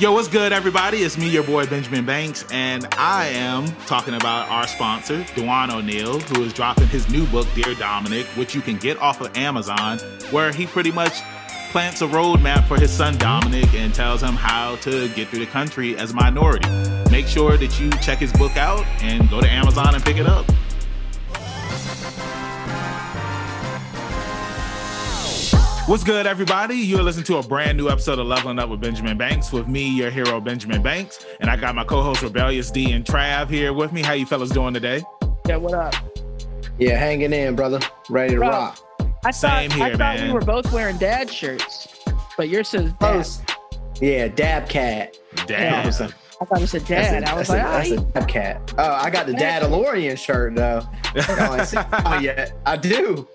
Yo, 0.00 0.10
what's 0.12 0.28
good, 0.28 0.50
everybody? 0.50 1.02
It's 1.02 1.18
me, 1.18 1.28
your 1.28 1.42
boy 1.42 1.66
Benjamin 1.66 2.06
Banks, 2.06 2.46
and 2.50 2.88
I 2.96 3.26
am 3.26 3.70
talking 3.84 4.14
about 4.14 4.48
our 4.48 4.66
sponsor, 4.66 5.26
Dewan 5.34 5.70
O'Neill, 5.70 6.20
who 6.20 6.42
is 6.42 6.54
dropping 6.54 6.88
his 6.88 7.10
new 7.10 7.26
book, 7.26 7.46
Dear 7.54 7.74
Dominic, 7.74 8.24
which 8.28 8.54
you 8.54 8.62
can 8.62 8.78
get 8.78 8.96
off 8.96 9.20
of 9.20 9.36
Amazon, 9.36 9.98
where 10.30 10.52
he 10.52 10.66
pretty 10.66 10.90
much 10.90 11.20
plants 11.70 12.00
a 12.00 12.06
roadmap 12.06 12.66
for 12.66 12.80
his 12.80 12.90
son 12.90 13.18
Dominic 13.18 13.74
and 13.74 13.92
tells 13.92 14.22
him 14.22 14.36
how 14.36 14.76
to 14.76 15.10
get 15.10 15.28
through 15.28 15.40
the 15.40 15.50
country 15.50 15.94
as 15.98 16.12
a 16.12 16.14
minority. 16.14 16.66
Make 17.10 17.26
sure 17.26 17.58
that 17.58 17.78
you 17.78 17.90
check 18.00 18.20
his 18.20 18.32
book 18.32 18.56
out 18.56 18.86
and 19.02 19.28
go 19.28 19.42
to 19.42 19.50
Amazon 19.50 19.94
and 19.94 20.02
pick 20.02 20.16
it 20.16 20.26
up. 20.26 20.46
What's 25.90 26.04
good, 26.04 26.24
everybody? 26.24 26.76
You're 26.76 27.02
listening 27.02 27.24
to 27.24 27.38
a 27.38 27.42
brand 27.42 27.76
new 27.76 27.88
episode 27.88 28.20
of 28.20 28.26
Leveling 28.28 28.60
Up 28.60 28.68
with 28.68 28.80
Benjamin 28.80 29.18
Banks 29.18 29.50
with 29.50 29.66
me, 29.66 29.88
your 29.88 30.08
hero, 30.08 30.40
Benjamin 30.40 30.82
Banks, 30.82 31.26
and 31.40 31.50
I 31.50 31.56
got 31.56 31.74
my 31.74 31.82
co-host 31.82 32.22
Rebellious 32.22 32.70
D 32.70 32.92
and 32.92 33.04
Trav 33.04 33.50
here 33.50 33.72
with 33.72 33.92
me. 33.92 34.00
How 34.00 34.12
you 34.12 34.24
fellas 34.24 34.50
doing 34.50 34.72
today? 34.72 35.02
Yeah, 35.48 35.56
what 35.56 35.74
up? 35.74 35.96
Yeah, 36.78 36.96
hanging 36.96 37.32
in, 37.32 37.56
brother. 37.56 37.80
Ready 38.08 38.34
to 38.34 38.38
Bro, 38.38 38.50
rock. 38.50 38.78
I 39.24 39.32
Same 39.32 39.68
thought, 39.68 39.76
here, 39.78 39.86
I 39.86 39.90
thought 39.90 40.16
man. 40.18 40.28
we 40.28 40.32
were 40.32 40.42
both 40.42 40.72
wearing 40.72 40.96
dad 40.96 41.28
shirts, 41.28 41.88
but 42.36 42.48
yours 42.48 42.68
says 42.68 42.92
dad. 42.92 42.96
Oh, 43.00 43.12
Post. 43.14 43.56
Yeah, 44.00 44.28
dab 44.28 44.68
cat. 44.68 45.18
Damn. 45.48 45.86
That's 45.86 45.98
a- 45.98 46.14
I 46.40 46.44
thought 46.44 46.62
it 46.62 46.68
said 46.68 46.84
dad. 46.84 47.24
that's 47.24 47.30
a- 47.30 47.34
I 47.34 47.36
was 47.36 47.48
that's 47.48 47.90
like, 47.90 47.98
a, 47.98 48.02
that's 48.02 48.16
a 48.16 48.20
dab 48.20 48.28
cat. 48.28 48.74
Oh, 48.78 48.92
I 48.92 49.10
got 49.10 49.26
the 49.26 49.32
Dadalorian 49.32 50.16
shirt 50.16 50.54
though. 50.54 50.82
I 51.16 51.58
ain't 51.58 51.66
seen 51.66 51.82
one 51.82 52.22
yet. 52.22 52.52
I 52.64 52.76
do. 52.76 53.26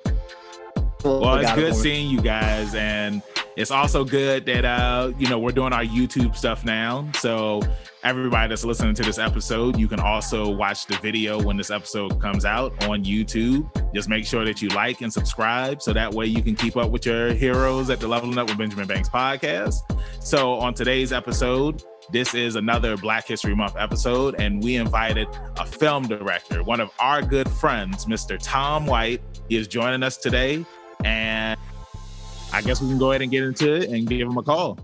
Well, 1.05 1.35
it's 1.35 1.53
good 1.53 1.75
seeing 1.75 2.09
you 2.09 2.19
guys, 2.19 2.73
and 2.73 3.21
it's 3.55 3.69
also 3.69 4.03
good 4.03 4.43
that 4.47 4.65
uh, 4.65 5.11
you 5.19 5.29
know 5.29 5.37
we're 5.37 5.51
doing 5.51 5.71
our 5.71 5.83
YouTube 5.83 6.35
stuff 6.35 6.65
now. 6.65 7.07
So 7.19 7.61
everybody 8.03 8.49
that's 8.49 8.65
listening 8.65 8.95
to 8.95 9.03
this 9.03 9.19
episode, 9.19 9.77
you 9.77 9.87
can 9.87 9.99
also 9.99 10.49
watch 10.49 10.87
the 10.87 10.97
video 10.97 11.39
when 11.39 11.57
this 11.57 11.69
episode 11.69 12.19
comes 12.19 12.43
out 12.43 12.71
on 12.85 13.05
YouTube. 13.05 13.69
Just 13.93 14.09
make 14.09 14.25
sure 14.25 14.45
that 14.45 14.63
you 14.63 14.69
like 14.69 15.01
and 15.01 15.13
subscribe, 15.13 15.79
so 15.79 15.93
that 15.93 16.11
way 16.11 16.25
you 16.25 16.41
can 16.41 16.55
keep 16.55 16.75
up 16.75 16.89
with 16.89 17.05
your 17.05 17.33
heroes 17.33 17.91
at 17.91 17.99
the 17.99 18.07
Leveling 18.07 18.39
Up 18.39 18.47
with 18.47 18.57
Benjamin 18.57 18.87
Banks 18.87 19.07
podcast. 19.07 19.75
So 20.19 20.55
on 20.55 20.73
today's 20.73 21.13
episode. 21.13 21.83
This 22.11 22.35
is 22.35 22.55
another 22.55 22.97
Black 22.97 23.27
History 23.27 23.55
Month 23.55 23.77
episode, 23.79 24.35
and 24.37 24.63
we 24.63 24.75
invited 24.75 25.27
a 25.57 25.65
film 25.65 26.07
director, 26.07 26.61
one 26.61 26.79
of 26.79 26.91
our 26.99 27.23
good 27.23 27.49
friends, 27.49 28.05
Mr. 28.05 28.37
Tom 28.39 28.85
White. 28.85 29.23
He 29.49 29.57
is 29.57 29.67
joining 29.67 30.03
us 30.03 30.15
today 30.15 30.63
and 31.05 31.59
I 32.51 32.61
guess 32.61 32.81
we 32.81 32.89
can 32.89 32.97
go 32.97 33.11
ahead 33.11 33.21
and 33.21 33.31
get 33.31 33.43
into 33.43 33.73
it 33.75 33.89
and 33.89 34.07
give 34.07 34.27
them 34.27 34.37
a 34.37 34.43
call. 34.43 34.77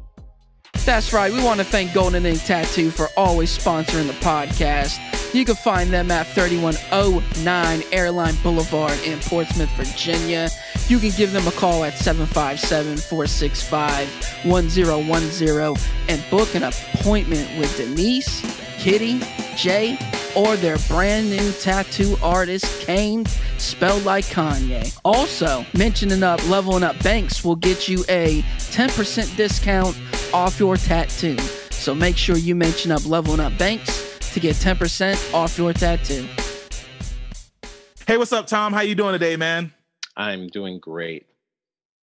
That's 0.86 1.14
right. 1.14 1.32
We 1.32 1.44
want 1.44 1.60
to 1.60 1.66
thank 1.66 1.94
Golden 1.94 2.26
Ink 2.26 2.44
Tattoo 2.44 2.90
for 2.90 3.08
always 3.16 3.56
sponsoring 3.56 4.08
the 4.08 4.14
podcast. 4.14 5.00
You 5.34 5.46
can 5.46 5.56
find 5.56 5.92
them 5.92 6.12
at 6.12 6.28
3109 6.28 7.84
Airline 7.92 8.36
Boulevard 8.44 9.00
in 9.06 9.20
Portsmouth, 9.20 9.70
Virginia. 9.78 10.50
You 10.88 11.00
can 11.00 11.12
give 11.12 11.32
them 11.32 11.48
a 11.48 11.52
call 11.52 11.84
at 11.84 11.98
757 11.98 12.98
465 12.98 14.46
1010 14.46 15.76
and 16.10 16.30
book 16.30 16.54
an 16.56 16.64
appointment 16.64 17.60
with 17.60 17.78
Denise, 17.78 18.42
Kitty, 18.82 19.20
Jay, 19.56 19.96
or 20.36 20.56
their 20.56 20.80
brand 20.88 21.30
new 21.30 21.52
tattoo 21.52 22.18
artist, 22.24 22.66
Kane, 22.82 23.28
spelled 23.60 24.04
like 24.06 24.26
Kanye. 24.26 25.00
Also, 25.06 25.64
mentioning 25.78 26.24
up 26.24 26.44
Leveling 26.50 26.82
Up 26.82 26.98
Banks 27.04 27.46
will 27.46 27.56
get 27.56 27.88
you 27.88 28.04
a 28.10 28.42
10% 28.42 29.38
discount 29.38 29.96
off 30.34 30.60
your 30.60 30.78
tattoo. 30.78 31.38
So 31.70 31.94
make 31.94 32.18
sure 32.18 32.38
you 32.38 32.56
mention 32.56 32.92
up 32.92 33.06
Leveling 33.06 33.40
Up 33.40 33.56
Banks 33.60 34.20
to 34.34 34.40
get 34.40 34.56
10% 34.56 35.32
off 35.32 35.60
your 35.60 35.74
tattoo. 35.74 36.28
Hey, 38.08 38.18
what's 38.18 38.34
up, 38.34 38.48
Tom? 38.48 38.74
How 38.74 38.82
you 38.82 38.96
doing 38.96 39.14
today, 39.14 39.36
man? 39.36 39.72
I'm 40.18 40.48
doing 40.48 40.80
great. 40.80 41.28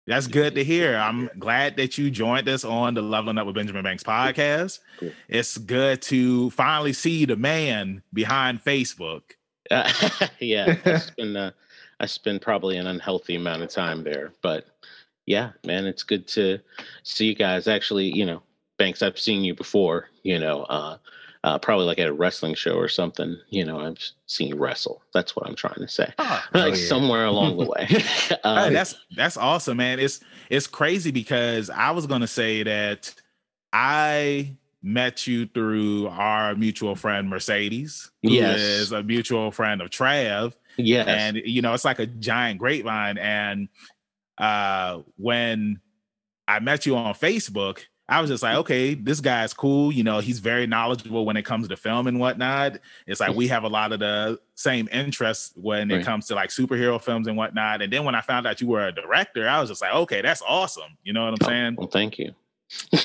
That's 0.08 0.26
good 0.26 0.54
to 0.54 0.64
hear. 0.64 0.96
I'm 0.96 1.28
glad 1.38 1.76
that 1.76 1.98
you 1.98 2.10
joined 2.10 2.48
us 2.48 2.64
on 2.64 2.94
the 2.94 3.02
Leveling 3.02 3.36
Up 3.36 3.44
with 3.46 3.54
Benjamin 3.54 3.82
Banks 3.82 4.02
podcast. 4.02 4.78
Cool. 4.98 5.12
It's 5.28 5.58
good 5.58 6.00
to 6.02 6.48
finally 6.50 6.94
see 6.94 7.26
the 7.26 7.36
man 7.36 8.02
behind 8.14 8.64
Facebook. 8.64 9.20
Uh, 9.70 9.92
yeah, 10.40 10.76
I 10.86 10.96
spend 10.96 11.36
uh, 11.36 11.50
I 12.00 12.06
spend 12.06 12.40
probably 12.40 12.78
an 12.78 12.86
unhealthy 12.86 13.34
amount 13.34 13.62
of 13.62 13.68
time 13.68 14.02
there, 14.02 14.32
but 14.40 14.64
yeah, 15.26 15.50
man, 15.66 15.84
it's 15.84 16.04
good 16.04 16.26
to 16.28 16.58
see 17.02 17.26
you 17.26 17.34
guys. 17.34 17.68
Actually, 17.68 18.06
you 18.06 18.24
know, 18.24 18.42
Banks, 18.78 19.02
I've 19.02 19.18
seen 19.18 19.44
you 19.44 19.54
before. 19.54 20.08
You 20.22 20.38
know, 20.38 20.62
uh, 20.62 20.96
uh, 21.44 21.58
probably 21.58 21.86
like 21.86 21.98
at 21.98 22.08
a 22.08 22.12
wrestling 22.12 22.54
show 22.54 22.74
or 22.74 22.88
something. 22.88 23.36
You 23.48 23.64
know, 23.64 23.80
I've 23.80 23.98
seen 24.26 24.48
you 24.48 24.56
wrestle. 24.56 25.02
That's 25.14 25.34
what 25.36 25.46
I'm 25.46 25.54
trying 25.54 25.74
to 25.80 25.88
say. 25.88 26.12
Oh, 26.18 26.42
like 26.54 26.74
yeah. 26.76 26.84
somewhere 26.86 27.24
along 27.26 27.58
the 27.58 27.66
way. 27.66 27.86
Hey, 27.88 28.36
um, 28.44 28.72
that's 28.72 28.94
that's 29.16 29.36
awesome, 29.36 29.76
man. 29.78 29.98
It's 30.00 30.20
it's 30.50 30.66
crazy 30.66 31.10
because 31.10 31.70
I 31.70 31.90
was 31.92 32.06
gonna 32.06 32.26
say 32.26 32.62
that 32.62 33.14
I 33.72 34.56
met 34.82 35.26
you 35.26 35.46
through 35.46 36.08
our 36.08 36.54
mutual 36.54 36.94
friend 36.94 37.28
Mercedes, 37.28 38.10
who 38.22 38.30
Yes. 38.30 38.60
is 38.60 38.92
a 38.92 39.02
mutual 39.02 39.50
friend 39.50 39.82
of 39.82 39.90
Trav. 39.90 40.54
yes. 40.76 41.06
and 41.08 41.36
you 41.44 41.60
know 41.62 41.74
it's 41.74 41.84
like 41.84 41.98
a 41.98 42.06
giant 42.06 42.58
grapevine 42.60 43.18
and 43.18 43.68
uh 44.38 45.00
when 45.16 45.80
i 46.46 46.60
met 46.60 46.86
you 46.86 46.94
on 46.96 47.12
facebook 47.14 47.80
i 48.08 48.20
was 48.20 48.30
just 48.30 48.42
like 48.42 48.56
okay 48.56 48.94
this 48.94 49.20
guy's 49.20 49.52
cool 49.52 49.92
you 49.92 50.02
know 50.02 50.18
he's 50.18 50.38
very 50.38 50.66
knowledgeable 50.66 51.26
when 51.26 51.36
it 51.36 51.42
comes 51.44 51.68
to 51.68 51.76
film 51.76 52.06
and 52.06 52.18
whatnot. 52.18 52.78
It's 53.06 53.20
like 53.20 53.34
we 53.36 53.48
have 53.48 53.64
a 53.64 53.68
lot 53.68 53.92
of 53.92 54.00
the 54.00 54.40
same 54.54 54.88
interests 54.92 55.52
when 55.56 55.90
it 55.90 56.04
comes 56.04 56.26
to 56.28 56.34
like 56.34 56.50
superhero 56.50 57.00
films 57.00 57.26
and 57.28 57.36
whatnot. 57.36 57.82
And 57.82 57.92
then 57.92 58.04
when 58.04 58.14
i 58.14 58.20
found 58.20 58.46
out 58.46 58.60
you 58.60 58.66
were 58.68 58.86
a 58.86 58.92
director 58.92 59.48
i 59.48 59.60
was 59.60 59.68
just 59.70 59.82
like 59.82 59.92
okay 59.94 60.22
that's 60.22 60.42
awesome. 60.46 60.96
You 61.04 61.12
know 61.12 61.24
what 61.24 61.34
i'm 61.34 61.38
Oh, 61.42 61.46
saying? 61.46 61.74
well, 61.76 61.88
thank 61.88 62.18
you. 62.18 62.32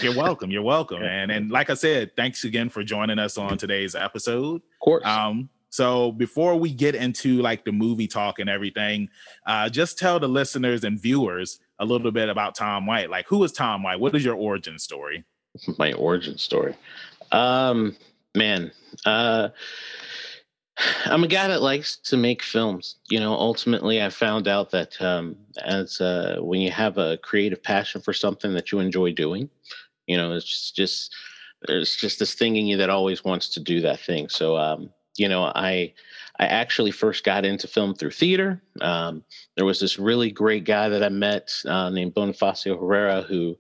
you're 0.01 0.15
welcome 0.15 0.51
you're 0.51 0.61
welcome. 0.63 0.97
Yeah. 1.01 1.07
man 1.09 1.29
and 1.31 1.51
like 1.51 1.69
i 1.69 1.73
said 1.73 2.15
thanks 2.15 2.43
again 2.43 2.69
for 2.69 2.83
joining 2.83 3.19
us 3.19 3.37
on 3.37 3.57
today's 3.57 3.95
episode. 3.95 4.57
Of 4.61 4.79
course. 4.81 5.05
um, 5.05 5.49
so 5.69 6.11
before 6.11 6.55
we 6.55 6.71
get 6.71 6.93
into 6.93 7.41
like 7.41 7.65
the 7.65 7.71
movie 7.71 8.07
talk 8.07 8.37
and 8.37 8.47
everything, 8.47 9.09
uh, 9.47 9.69
just 9.69 9.97
tell 9.97 10.19
the 10.19 10.27
listeners 10.29 10.83
and 10.83 10.99
viewers 10.99 11.59
a 11.83 11.85
little 11.85 12.11
bit 12.11 12.29
about 12.29 12.55
Tom 12.55 12.85
White. 12.85 13.09
Like, 13.09 13.27
who 13.27 13.43
is 13.43 13.51
Tom 13.51 13.83
White? 13.83 13.99
What 13.99 14.15
is 14.15 14.25
your 14.25 14.35
origin 14.35 14.79
story? 14.79 15.23
my 15.77 15.93
origin 15.93 16.37
story. 16.37 16.75
Um, 17.31 17.95
man, 18.35 18.71
uh, 19.05 19.49
I'm 21.05 21.23
a 21.23 21.27
guy 21.27 21.47
that 21.47 21.61
likes 21.61 21.97
to 21.97 22.17
make 22.17 22.41
films. 22.41 22.95
You 23.09 23.19
know, 23.19 23.33
ultimately, 23.33 24.01
I 24.01 24.09
found 24.09 24.47
out 24.47 24.71
that 24.71 24.99
um, 25.01 25.35
as 25.63 26.01
uh, 26.01 26.37
when 26.39 26.61
you 26.61 26.71
have 26.71 26.97
a 26.97 27.17
creative 27.17 27.61
passion 27.61 28.01
for 28.01 28.13
something 28.13 28.53
that 28.53 28.71
you 28.71 28.79
enjoy 28.79 29.13
doing, 29.13 29.49
you 30.07 30.17
know, 30.17 30.33
it's 30.33 30.45
just, 30.45 30.75
just 30.75 31.15
there's 31.67 31.95
just 31.95 32.19
this 32.19 32.33
thing 32.33 32.55
in 32.55 32.65
you 32.65 32.77
that 32.77 32.89
always 32.89 33.23
wants 33.23 33.49
to 33.49 33.59
do 33.59 33.81
that 33.81 33.99
thing. 33.99 34.29
So, 34.29 34.57
um, 34.57 34.89
you 35.17 35.29
know, 35.29 35.43
I 35.55 35.93
I 36.39 36.45
actually 36.45 36.91
first 36.91 37.23
got 37.23 37.45
into 37.45 37.67
film 37.67 37.93
through 37.93 38.11
theater. 38.11 38.61
Um, 38.81 39.23
there 39.55 39.65
was 39.65 39.79
this 39.79 39.99
really 39.99 40.31
great 40.31 40.65
guy 40.65 40.89
that 40.89 41.03
I 41.03 41.09
met 41.09 41.53
uh, 41.65 41.89
named 41.89 42.15
Bonifacio 42.15 42.79
Herrera 42.79 43.21
who 43.21 43.55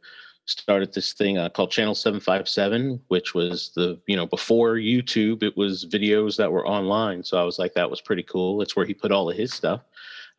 started 0.45 0.93
this 0.93 1.13
thing 1.13 1.37
uh, 1.37 1.49
called 1.49 1.71
Channel 1.71 1.95
757, 1.95 2.99
which 3.07 3.33
was 3.33 3.71
the, 3.75 3.99
you 4.07 4.15
know, 4.15 4.25
before 4.25 4.75
YouTube, 4.75 5.43
it 5.43 5.55
was 5.55 5.85
videos 5.85 6.35
that 6.37 6.51
were 6.51 6.67
online. 6.67 7.23
So 7.23 7.37
I 7.37 7.43
was 7.43 7.59
like, 7.59 7.73
that 7.75 7.89
was 7.89 8.01
pretty 8.01 8.23
cool. 8.23 8.61
It's 8.61 8.75
where 8.75 8.85
he 8.85 8.93
put 8.93 9.11
all 9.11 9.29
of 9.29 9.37
his 9.37 9.53
stuff. 9.53 9.81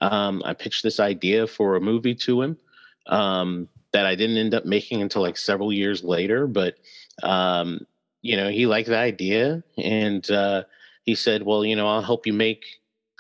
Um, 0.01 0.43
I 0.45 0.53
pitched 0.53 0.83
this 0.83 1.01
idea 1.01 1.47
for 1.47 1.77
a 1.77 1.81
movie 1.81 2.15
to 2.17 2.43
him 2.43 2.59
um, 3.07 3.69
that 3.93 4.07
I 4.07 4.15
didn't 4.15 4.37
end 4.37 4.55
up 4.55 4.67
making 4.67 5.01
until 5.01 5.23
like 5.23 5.39
several 5.39 5.73
years 5.73 6.05
later. 6.05 6.47
But, 6.47 6.77
um, 7.23 7.87
you 8.21 8.37
know, 8.37 8.49
he 8.49 8.67
liked 8.67 8.89
the 8.89 8.99
idea 8.99 9.63
and 9.79 10.29
uh, 10.31 10.65
he 11.05 11.15
said, 11.15 11.43
well, 11.43 11.65
you 11.65 11.77
know, 11.77 11.87
I'll 11.87 12.03
help 12.03 12.27
you 12.27 12.33
make, 12.33 12.65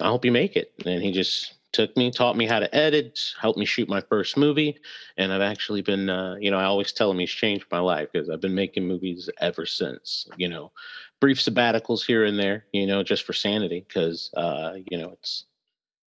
I'll 0.00 0.08
help 0.08 0.24
you 0.24 0.32
make 0.32 0.56
it. 0.56 0.72
And 0.84 1.02
he 1.02 1.12
just 1.12 1.54
took 1.72 1.96
me, 1.96 2.10
taught 2.10 2.36
me 2.36 2.46
how 2.46 2.60
to 2.60 2.74
edit, 2.74 3.18
helped 3.40 3.58
me 3.58 3.64
shoot 3.64 3.88
my 3.88 4.00
first 4.00 4.36
movie 4.36 4.78
and 5.16 5.32
I've 5.32 5.42
actually 5.42 5.82
been, 5.82 6.08
uh, 6.08 6.36
you 6.40 6.50
know, 6.50 6.58
I 6.58 6.64
always 6.64 6.92
tell 6.92 7.10
him 7.10 7.18
he's 7.18 7.30
changed 7.30 7.66
my 7.70 7.78
life 7.78 8.08
because 8.12 8.28
I've 8.28 8.40
been 8.40 8.54
making 8.54 8.86
movies 8.86 9.30
ever 9.40 9.66
since. 9.66 10.26
You 10.36 10.48
know, 10.48 10.72
brief 11.20 11.38
sabbaticals 11.38 12.04
here 12.04 12.24
and 12.24 12.38
there, 12.38 12.66
you 12.72 12.86
know, 12.86 13.02
just 13.02 13.24
for 13.24 13.32
sanity, 13.32 13.84
because 13.86 14.30
uh, 14.36 14.74
you 14.90 14.98
know 14.98 15.10
it's 15.10 15.46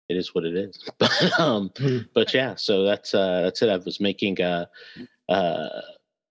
it 0.09 0.17
is 0.17 0.35
what 0.35 0.45
it 0.45 0.57
is. 0.57 0.79
but 0.99 1.41
um, 1.41 1.71
but 2.15 2.33
yeah, 2.33 2.55
so 2.55 2.85
that's 2.85 3.15
uh, 3.15 3.43
that's 3.43 3.63
it. 3.63 3.69
I 3.69 3.77
was 3.77 4.01
making 4.01 4.41
uh, 4.41 4.67
uh, 5.29 5.69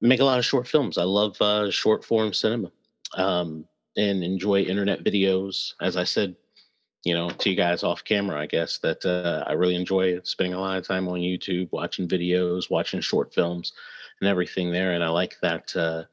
make 0.02 0.20
a 0.20 0.26
lot 0.26 0.40
of 0.40 0.46
short 0.46 0.68
films. 0.68 0.98
I 0.98 1.04
love 1.04 1.40
uh, 1.42 1.70
short 1.70 2.04
form 2.04 2.34
cinema, 2.34 2.72
um, 3.16 3.66
and 3.98 4.24
enjoy 4.24 4.62
internet 4.62 5.04
videos. 5.04 5.74
As 5.82 5.98
I 5.98 6.04
said 6.04 6.36
you 7.04 7.14
know, 7.14 7.30
to 7.30 7.50
you 7.50 7.56
guys 7.56 7.84
off 7.84 8.04
camera, 8.06 8.40
I 8.40 8.46
guess 8.46 8.78
that 8.78 9.06
uh, 9.06 9.44
I 9.46 9.54
really 9.54 9.76
enjoy 9.76 10.20
spending 10.24 10.54
a 10.54 10.60
lot 10.60 10.78
of 10.78 10.88
time 10.88 11.08
on 11.10 11.20
YouTube, 11.20 11.70
watching 11.72 12.08
videos, 12.08 12.70
watching 12.70 13.02
short 13.02 13.34
films, 13.34 13.74
and 14.22 14.30
everything 14.30 14.72
there. 14.72 14.94
And 14.94 15.04
I 15.04 15.10
like 15.10 15.36
that 15.42 15.76
uh, 15.76 16.04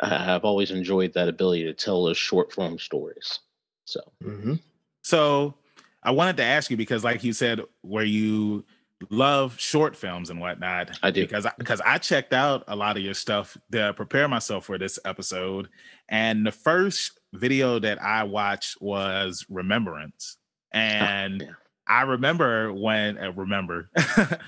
I've 0.00 0.44
always 0.44 0.70
enjoyed 0.70 1.14
that 1.14 1.28
ability 1.28 1.64
to 1.64 1.72
tell 1.72 2.04
those 2.04 2.18
short 2.18 2.52
form 2.52 2.78
stories. 2.78 3.38
So, 3.84 4.00
Mm-hmm. 4.22 4.54
So 5.02 5.54
I 6.02 6.10
wanted 6.10 6.36
to 6.38 6.42
ask 6.42 6.70
you 6.70 6.76
because, 6.76 7.04
like 7.04 7.22
you 7.22 7.32
said, 7.32 7.60
where 7.82 8.04
you 8.04 8.64
love 9.10 9.58
short 9.58 9.96
films 9.96 10.30
and 10.30 10.40
whatnot. 10.40 10.98
I 11.02 11.10
do. 11.10 11.22
because 11.22 11.46
I, 11.46 11.52
because 11.58 11.80
I 11.82 11.98
checked 11.98 12.32
out 12.32 12.64
a 12.68 12.76
lot 12.76 12.96
of 12.96 13.02
your 13.02 13.14
stuff 13.14 13.56
to 13.72 13.92
prepare 13.94 14.28
myself 14.28 14.66
for 14.66 14.78
this 14.78 14.98
episode, 15.04 15.68
and 16.08 16.46
the 16.46 16.52
first 16.52 17.18
video 17.34 17.78
that 17.78 18.02
I 18.02 18.24
watched 18.24 18.80
was 18.80 19.44
Remembrance, 19.48 20.36
and 20.72 21.42
yeah. 21.42 21.48
I 21.86 22.02
remember 22.02 22.72
when 22.72 23.18
uh, 23.18 23.32
remember 23.32 23.90
uh, 23.96 24.38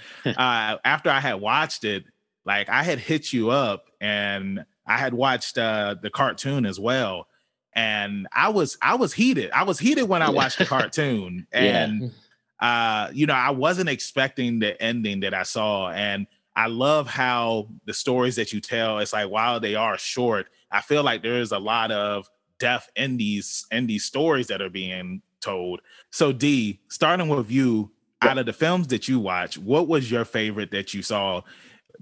after 0.85 1.11
I 1.11 1.21
had 1.21 1.35
watched 1.35 1.85
it, 1.85 2.05
like 2.45 2.69
I 2.69 2.83
had 2.83 2.99
hit 2.99 3.33
you 3.33 3.51
up 3.51 3.85
and 4.01 4.65
I 4.87 4.97
had 4.97 5.13
watched 5.13 5.59
uh, 5.59 5.97
the 6.01 6.11
cartoon 6.11 6.65
as 6.65 6.81
well, 6.81 7.29
and 7.75 8.27
I 8.33 8.49
was 8.49 8.79
I 8.81 8.95
was 8.95 9.13
heated. 9.13 9.51
I 9.51 9.65
was 9.65 9.79
heated 9.79 10.05
when 10.05 10.23
I 10.23 10.31
watched 10.31 10.59
the 10.59 10.65
cartoon, 10.67 11.47
and 11.53 12.13
uh, 12.61 13.09
you 13.13 13.27
know 13.27 13.35
I 13.35 13.51
wasn't 13.51 13.89
expecting 13.89 14.59
the 14.59 14.81
ending 14.83 15.21
that 15.21 15.35
I 15.35 15.43
saw, 15.43 15.91
and 15.91 16.27
I 16.57 16.67
love 16.67 17.07
how 17.07 17.69
the 17.85 17.95
stories 17.95 18.37
that 18.37 18.53
you 18.53 18.61
tell. 18.61 18.99
It's 18.99 19.13
like 19.13 19.31
while 19.31 19.61
they 19.61 19.75
are 19.75 19.97
short, 19.97 20.49
I 20.71 20.81
feel 20.81 21.03
like 21.05 21.23
there 21.23 21.39
is 21.39 21.53
a 21.53 21.59
lot 21.59 21.91
of 21.91 22.29
depth 22.59 22.91
in 22.97 23.17
these 23.17 23.67
in 23.71 23.87
these 23.87 24.05
stories 24.05 24.49
that 24.49 24.61
are 24.61 24.71
being 24.71 25.23
told. 25.41 25.81
So 26.11 26.33
D, 26.33 26.81
starting 26.89 27.29
with 27.29 27.51
you, 27.51 27.93
out 28.23 28.39
of 28.39 28.47
the 28.47 28.53
films 28.53 28.89
that 28.89 29.09
you 29.09 29.21
watch, 29.21 29.57
what 29.59 29.87
was 29.87 30.11
your 30.11 30.25
favorite 30.25 30.71
that 30.73 30.93
you 30.93 31.03
saw? 31.03 31.43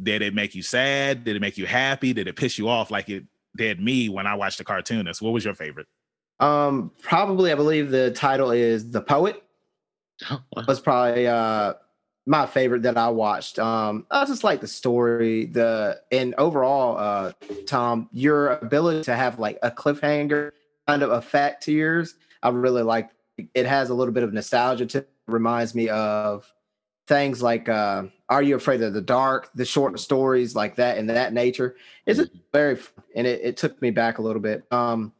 Did 0.03 0.23
it 0.23 0.35
make 0.35 0.55
you 0.55 0.63
sad? 0.63 1.25
Did 1.25 1.37
it 1.37 1.41
make 1.41 1.59
you 1.59 1.67
happy? 1.67 2.13
Did 2.13 2.29
it 2.29 2.37
piss 2.37 2.59
you 2.59 2.69
off 2.69 2.91
like 2.91 3.09
it 3.09 3.25
did 3.57 3.81
me 3.81 4.09
when 4.09 4.27
I 4.27 4.35
watched 4.35 4.59
the 4.59 4.65
cartoonist? 4.65 5.23
What 5.23 5.33
was 5.33 5.45
your 5.45 5.55
favorite? 5.55 5.87
Um, 6.41 6.93
probably, 7.03 7.53
I 7.53 7.55
believe 7.55 7.91
the 7.91 8.11
title 8.11 8.51
is 8.51 8.91
"The 8.91 9.01
Poet." 9.01 9.43
Oh. 10.31 10.41
Was 10.67 10.81
probably 10.81 11.27
uh 11.27 11.75
my 12.27 12.47
favorite 12.47 12.83
that 12.83 12.97
I 12.97 13.09
watched. 13.09 13.59
Um, 13.59 14.07
I 14.11 14.25
just 14.25 14.43
like 14.43 14.61
the 14.61 14.67
story, 14.67 15.47
the 15.47 16.01
and 16.11 16.35
overall, 16.37 16.99
uh, 16.99 17.33
Tom, 17.67 18.09
your 18.13 18.49
ability 18.49 19.05
to 19.05 19.15
have 19.15 19.39
like 19.39 19.59
a 19.63 19.71
cliffhanger 19.71 20.51
kind 20.89 21.03
of 21.03 21.13
effect 21.13 21.63
to 21.65 21.73
yours. 21.73 22.17
I 22.43 22.49
really 22.49 22.83
like. 22.83 23.11
It 23.55 23.67
has 23.67 23.91
a 23.91 23.95
little 23.95 24.13
bit 24.13 24.23
of 24.23 24.33
nostalgia 24.33 24.87
to. 24.87 24.99
It. 24.99 25.11
Reminds 25.29 25.75
me 25.75 25.89
of 25.89 26.53
things 27.09 27.43
like 27.43 27.69
uh, 27.69 28.05
"Are 28.29 28.43
You 28.43 28.55
Afraid 28.55 28.81
of 28.81 28.93
the 28.93 29.01
Dark?" 29.01 29.51
The 29.57 29.65
short 29.65 29.99
stories 29.99 30.55
like 30.55 30.77
that 30.77 30.99
and 30.99 31.11
that 31.11 31.33
nature. 31.33 31.75
It's 32.07 32.21
just 32.21 32.31
very, 32.53 32.79
and 33.13 33.27
it, 33.27 33.41
it 33.43 33.57
took 33.57 33.83
me 33.83 33.91
back 33.91 34.19
a 34.19 34.23
little 34.23 34.41
bit. 34.41 34.63
Um, 34.71 35.13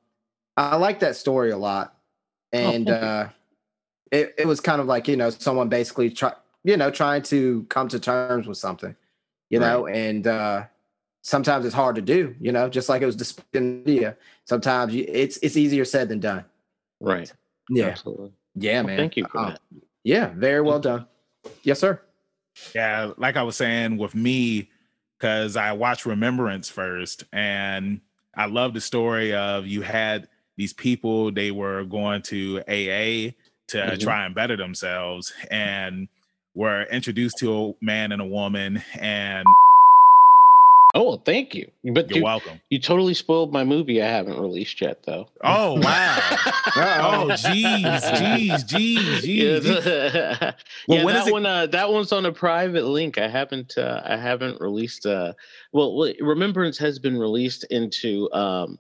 I 0.57 0.77
like 0.77 1.01
that 1.01 1.17
story 1.17 1.51
a 1.51 1.59
lot, 1.59 1.97
and 2.53 2.87
thank 2.87 2.89
you. 2.89 2.95
uh, 2.95 3.29
it 4.13 4.35
it 4.39 4.47
was 4.47 4.61
kind 4.61 4.81
of 4.81 4.87
like 4.87 5.09
you 5.09 5.17
know 5.17 5.31
someone 5.31 5.69
basically 5.69 6.11
try 6.11 6.33
you 6.65 6.77
know 6.77 6.91
trying 6.91 7.23
to 7.23 7.65
come 7.69 7.89
to 7.89 7.99
terms 8.01 8.47
with 8.47 8.59
something, 8.59 8.95
you 9.51 9.59
know, 9.59 9.87
and 9.87 10.27
uh, 10.27 10.65
sometimes 11.23 11.65
it's 11.65 11.75
hard 11.75 11.97
to 11.97 12.03
do, 12.03 12.35
you 12.41 12.53
know, 12.53 12.69
just 12.69 12.89
like 12.89 13.03
it 13.03 13.07
was 13.07 13.17
displayed 13.17 13.47
in 13.55 13.85
media. 13.85 14.17
Sometimes 14.45 14.95
you, 14.95 15.05
it's 15.09 15.37
it's 15.39 15.57
easier 15.57 15.85
said 15.85 16.09
than 16.09 16.21
done. 16.21 16.45
Right. 17.01 17.33
Yeah, 17.71 17.87
Absolutely. 17.87 18.33
yeah, 18.55 18.79
Well, 18.79 18.87
man. 18.87 18.97
Thank 18.99 19.17
you 19.17 19.27
for 19.27 19.39
Uh, 19.39 19.51
that. 19.51 19.61
Yeah, 20.05 20.31
very 20.37 20.61
well 20.61 20.79
done. 20.79 21.07
Yes, 21.63 21.81
sir. 21.81 22.01
Yeah, 22.75 23.13
like 23.17 23.37
I 23.37 23.43
was 23.43 23.57
saying 23.57 23.97
with 23.97 24.15
me, 24.15 24.71
because 25.19 25.57
I 25.57 25.73
watched 25.73 26.07
Remembrance 26.07 26.69
first, 26.69 27.25
and 27.33 28.01
I 28.37 28.47
love 28.47 28.73
the 28.73 28.81
story 28.81 29.35
of 29.35 29.67
you 29.67 29.83
had 29.83 30.29
these 30.57 30.73
people, 30.73 31.33
they 31.33 31.51
were 31.51 31.85
going 31.85 32.23
to 32.23 32.61
AA 32.69 33.33
to 33.69 33.79
Mhm. 33.79 34.01
try 34.01 34.25
and 34.27 34.35
better 34.35 34.57
themselves, 34.57 35.33
and 35.51 36.09
were 36.55 36.85
introduced 36.85 37.39
to 37.39 37.53
a 37.55 37.73
man 37.85 38.13
and 38.13 38.23
a 38.23 38.27
woman, 38.27 38.83
and 38.99 39.47
Oh, 40.95 41.03
well, 41.03 41.23
thank 41.27 41.55
you. 41.55 41.71
But 41.93 42.09
you're 42.09 42.19
you, 42.19 42.25
welcome. 42.25 42.59
you 42.71 42.79
totally 42.79 43.13
spoiled 43.13 43.53
my 43.53 43.65
movie 43.65 44.01
I 44.03 44.07
haven't 44.07 44.39
released 44.39 44.81
yet, 44.81 45.03
though. 45.03 45.29
Oh, 45.45 45.79
wow. 45.81 46.19
Oh, 46.79 47.29
jeez, 47.33 48.01
jeez, 48.13 48.65
jeez, 48.65 49.21
jeez. 49.21 49.65
Yeah, 49.85 50.53
Well, 50.89 50.99
yeah, 50.99 51.13
that 51.13 51.29
it- 51.29 51.33
one 51.33 51.45
uh, 51.47 51.67
that 51.67 51.91
one's 51.91 52.13
on 52.13 52.25
a 52.27 52.33
private 52.33 52.85
link. 52.85 53.19
I 53.19 53.29
haven't 53.29 53.77
uh, 53.77 54.03
I 54.07 54.17
haven't 54.17 54.61
released 54.61 55.05
uh 55.07 55.33
well 55.73 55.95
well, 55.97 56.13
Remembrance 56.21 56.79
has 56.79 56.99
been 56.99 57.17
released 57.19 57.65
into 57.65 58.31
um 58.33 58.79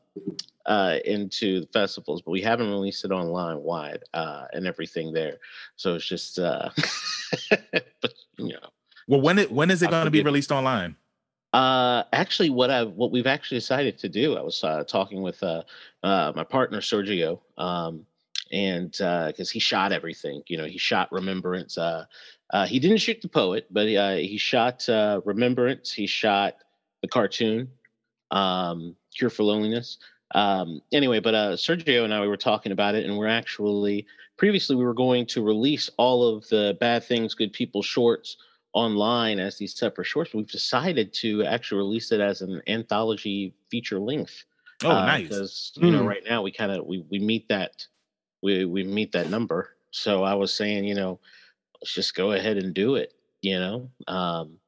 uh 0.67 0.99
into 1.05 1.61
the 1.61 1.67
festivals, 1.69 2.23
but 2.23 2.31
we 2.33 2.41
haven't 2.43 2.71
released 2.71 3.05
it 3.05 3.11
online 3.13 3.63
wide 3.63 4.03
uh 4.15 4.47
and 4.53 4.67
everything 4.67 5.13
there. 5.13 5.37
So 5.77 5.95
it's 5.95 6.07
just 6.07 6.39
uh 6.39 6.71
but 8.01 8.15
you 8.39 8.53
know 8.55 8.69
Well, 9.09 9.21
when 9.21 9.39
it 9.39 9.51
when 9.53 9.71
is 9.71 9.83
it 9.83 9.91
going 9.91 10.05
to 10.05 10.11
be 10.11 10.23
released 10.23 10.53
online? 10.53 10.97
uh, 11.53 12.05
actually, 12.13 12.51
what 12.51 12.71
I 12.71 12.85
what 12.85 13.11
we've 13.13 13.27
actually 13.27 13.59
decided 13.59 13.99
to 13.99 14.09
do, 14.09 14.37
I 14.37 14.43
was 14.43 14.63
uh, 14.63 14.85
talking 14.85 15.23
with 15.23 15.43
uh, 15.43 15.63
uh, 16.03 16.33
my 16.37 16.45
partner 16.45 16.81
Sergio, 16.81 17.41
um, 17.57 18.05
and 18.53 18.91
because 18.91 19.51
he 19.51 19.59
shot 19.59 19.93
everything, 19.93 20.43
you 20.49 20.59
know, 20.59 20.67
he 20.67 20.79
shot 20.79 21.11
Remembrance. 21.13 21.79
Uh, 21.79 22.05
uh, 22.53 22.67
he 22.67 22.79
didn't 22.79 22.99
shoot 22.99 23.21
the 23.23 23.29
poet, 23.29 23.67
but 23.71 23.89
uh, 23.89 24.17
he 24.17 24.37
shot 24.37 24.87
uh, 24.89 25.21
Remembrance. 25.25 25.93
He 25.93 26.07
shot 26.07 26.57
the 27.03 27.09
cartoon, 27.09 27.71
um, 28.31 28.95
Cure 29.17 29.31
for 29.31 29.45
Loneliness. 29.45 29.99
Um, 30.35 30.81
anyway, 30.93 31.21
but 31.21 31.35
uh, 31.35 31.53
Sergio 31.53 32.05
and 32.05 32.13
I 32.13 32.21
we 32.21 32.29
were 32.29 32.37
talking 32.37 32.73
about 32.73 32.95
it, 32.95 33.05
and 33.07 33.17
we're 33.17 33.29
actually 33.29 34.07
previously 34.37 34.77
we 34.77 34.85
were 34.85 34.95
going 34.95 35.25
to 35.27 35.43
release 35.43 35.89
all 35.97 36.29
of 36.29 36.47
the 36.49 36.77
Bad 36.81 37.05
Things 37.05 37.35
Good 37.35 37.53
People 37.53 37.83
shorts 37.83 38.37
online 38.73 39.39
as 39.39 39.57
these 39.57 39.75
separate 39.77 40.05
shorts. 40.07 40.31
But 40.33 40.39
we've 40.39 40.51
decided 40.51 41.13
to 41.15 41.45
actually 41.45 41.79
release 41.79 42.13
it 42.13 42.21
as 42.21 42.43
an 42.43 42.61
anthology 42.67 43.55
feature 43.71 44.01
length. 44.01 44.45
Oh, 44.85 44.91
uh, 44.91 45.07
nice. 45.07 45.23
Because 45.29 45.73
you 45.77 45.91
know, 45.91 46.03
Mm. 46.03 46.09
right 46.09 46.25
now 46.29 46.43
we 46.43 46.51
kind 46.51 46.73
of 46.73 46.85
we 46.87 47.05
we 47.11 47.19
meet 47.19 47.49
that 47.49 47.87
we 48.43 48.65
we 48.65 48.83
meet 48.85 49.13
that 49.13 49.31
number. 49.31 49.71
So 49.93 50.25
I 50.25 50.35
was 50.35 50.53
saying, 50.53 50.85
you 50.85 50.95
know, 50.95 51.19
let's 51.81 51.95
just 51.95 52.15
go 52.15 52.33
ahead 52.33 52.59
and 52.59 52.75
do 52.75 52.97
it. 52.97 53.15
You 53.43 53.59
know, 53.61 53.91
um, 54.09 54.59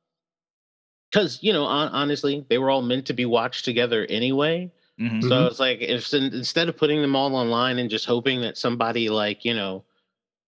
because 1.11 1.43
you 1.43 1.53
know, 1.53 1.67
hon- 1.67 1.89
honestly, 1.93 2.47
they 2.49 2.59
were 2.59 2.71
all 2.71 2.83
meant 2.83 3.07
to 3.07 3.13
be 3.13 3.25
watched 3.27 3.65
together 3.65 4.07
anyway. 4.09 4.71
Mhm. 4.99 5.29
So 5.29 5.47
it's 5.47 5.61
like 5.61 5.81
if 5.81 6.13
instead 6.13 6.69
of 6.69 6.77
putting 6.77 7.01
them 7.01 7.15
all 7.15 7.35
online 7.37 7.79
and 7.79 7.89
just 7.89 8.07
hoping 8.07 8.41
that 8.41 8.59
somebody 8.59 9.09
like 9.09 9.45
you 9.45 9.55
know 9.55 9.85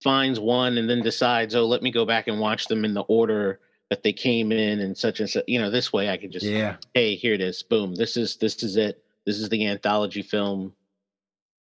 finds 0.02 0.40
one 0.40 0.78
and 0.78 0.88
then 0.88 1.02
decides, 1.02 1.54
oh, 1.54 1.66
let 1.66 1.82
me 1.82 1.90
go 1.90 2.04
back 2.04 2.26
and 2.26 2.40
watch 2.40 2.66
them 2.66 2.84
in 2.84 2.94
the 2.94 3.02
order 3.02 3.60
that 3.90 4.02
they 4.02 4.12
came 4.12 4.50
in 4.50 4.80
and 4.80 4.96
such 4.96 5.20
and 5.20 5.28
such. 5.28 5.44
You 5.46 5.60
know, 5.60 5.70
this 5.70 5.92
way 5.92 6.08
I 6.08 6.16
could 6.16 6.32
just 6.32 6.46
Yeah. 6.46 6.76
hey, 6.94 7.14
here 7.16 7.34
it 7.34 7.40
is, 7.40 7.62
boom. 7.62 7.94
This 7.94 8.16
is 8.16 8.36
this 8.36 8.62
is 8.62 8.76
it. 8.76 9.02
This 9.26 9.38
is 9.38 9.48
the 9.48 9.66
anthology 9.66 10.22
film. 10.22 10.72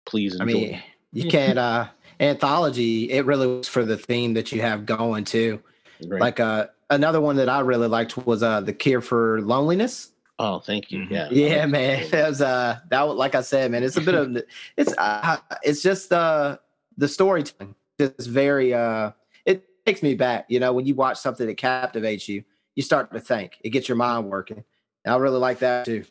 Please 0.05 0.39
I 0.39 0.45
mean, 0.45 0.81
you 1.13 1.29
can't 1.29 1.57
uh 1.57 1.87
anthology, 2.19 3.11
it 3.11 3.25
really 3.25 3.47
was 3.47 3.67
for 3.67 3.85
the 3.85 3.97
theme 3.97 4.33
that 4.33 4.51
you 4.51 4.61
have 4.61 4.85
going 4.85 5.23
too. 5.23 5.61
Right. 6.07 6.21
Like 6.21 6.39
uh 6.39 6.67
another 6.89 7.21
one 7.21 7.37
that 7.37 7.49
I 7.49 7.61
really 7.61 7.87
liked 7.87 8.17
was 8.25 8.43
uh 8.43 8.61
the 8.61 8.73
cure 8.73 9.01
for 9.01 9.41
loneliness. 9.41 10.11
Oh, 10.39 10.59
thank 10.59 10.91
you. 10.91 10.99
Mhm. 10.99 11.11
Yeah, 11.11 11.27
Yeah, 11.31 11.65
man. 11.65 12.09
That 12.11 12.27
was 12.29 12.41
uh 12.41 12.79
that 12.89 13.07
was 13.07 13.15
like 13.17 13.35
I 13.35 13.41
said, 13.41 13.71
man, 13.71 13.83
it's 13.83 13.97
a 13.97 14.01
bit 14.01 14.15
of 14.15 14.35
it's 14.77 14.93
uh, 14.97 15.37
it's 15.63 15.81
just 15.81 16.11
uh 16.11 16.57
the 16.97 17.07
storytelling 17.07 17.75
just 17.99 18.27
very 18.29 18.73
uh 18.73 19.11
it 19.45 19.63
takes 19.85 20.01
me 20.03 20.15
back, 20.15 20.45
you 20.49 20.59
know, 20.59 20.73
when 20.73 20.85
you 20.85 20.95
watch 20.95 21.17
something 21.17 21.45
that 21.47 21.57
captivates 21.57 22.27
you, 22.27 22.43
you 22.75 22.83
start 22.83 23.11
to 23.13 23.19
think. 23.19 23.57
It 23.63 23.69
gets 23.69 23.87
your 23.87 23.95
mind 23.97 24.29
working. 24.29 24.63
And 25.05 25.13
I 25.13 25.17
really 25.17 25.37
like 25.39 25.59
that 25.59 25.85
too. 25.85 26.03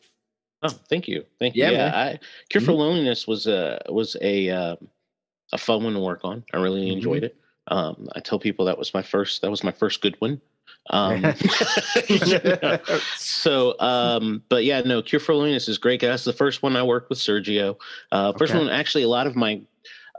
Oh, 0.63 0.69
thank 0.89 1.07
you, 1.07 1.25
thank 1.39 1.55
you. 1.55 1.63
Yeah, 1.63 1.71
Yeah. 1.71 1.91
I 1.95 2.19
Cure 2.49 2.61
for 2.61 2.71
Mhm. 2.71 2.77
Loneliness 2.77 3.27
was 3.27 3.45
a 3.47 3.81
was 3.89 4.15
a 4.21 4.49
um, 4.49 4.77
a 5.53 5.57
fun 5.57 5.83
one 5.83 5.93
to 5.93 5.99
work 5.99 6.21
on. 6.23 6.43
I 6.53 6.57
really 6.57 6.87
Mhm. 6.87 6.93
enjoyed 6.93 7.23
it. 7.23 7.35
Um, 7.67 8.07
I 8.15 8.19
tell 8.19 8.39
people 8.39 8.65
that 8.65 8.77
was 8.77 8.93
my 8.93 9.01
first 9.01 9.41
that 9.41 9.51
was 9.51 9.63
my 9.63 9.71
first 9.71 10.01
good 10.01 10.15
one. 10.21 10.41
Um, 10.89 11.23
so, 13.15 13.79
um, 13.79 14.43
but 14.49 14.63
yeah, 14.63 14.81
no, 14.81 15.01
Cure 15.01 15.19
for 15.19 15.33
Loneliness 15.35 15.67
is 15.67 15.77
great. 15.77 16.01
That's 16.01 16.23
the 16.23 16.33
first 16.33 16.61
one 16.63 16.75
I 16.75 16.83
worked 16.83 17.09
with 17.09 17.19
Sergio. 17.19 17.77
Uh, 18.11 18.33
first 18.33 18.53
Okay. 18.53 18.59
one, 18.63 18.69
actually, 18.69 19.03
a 19.03 19.09
lot 19.09 19.27
of 19.27 19.35
my, 19.35 19.61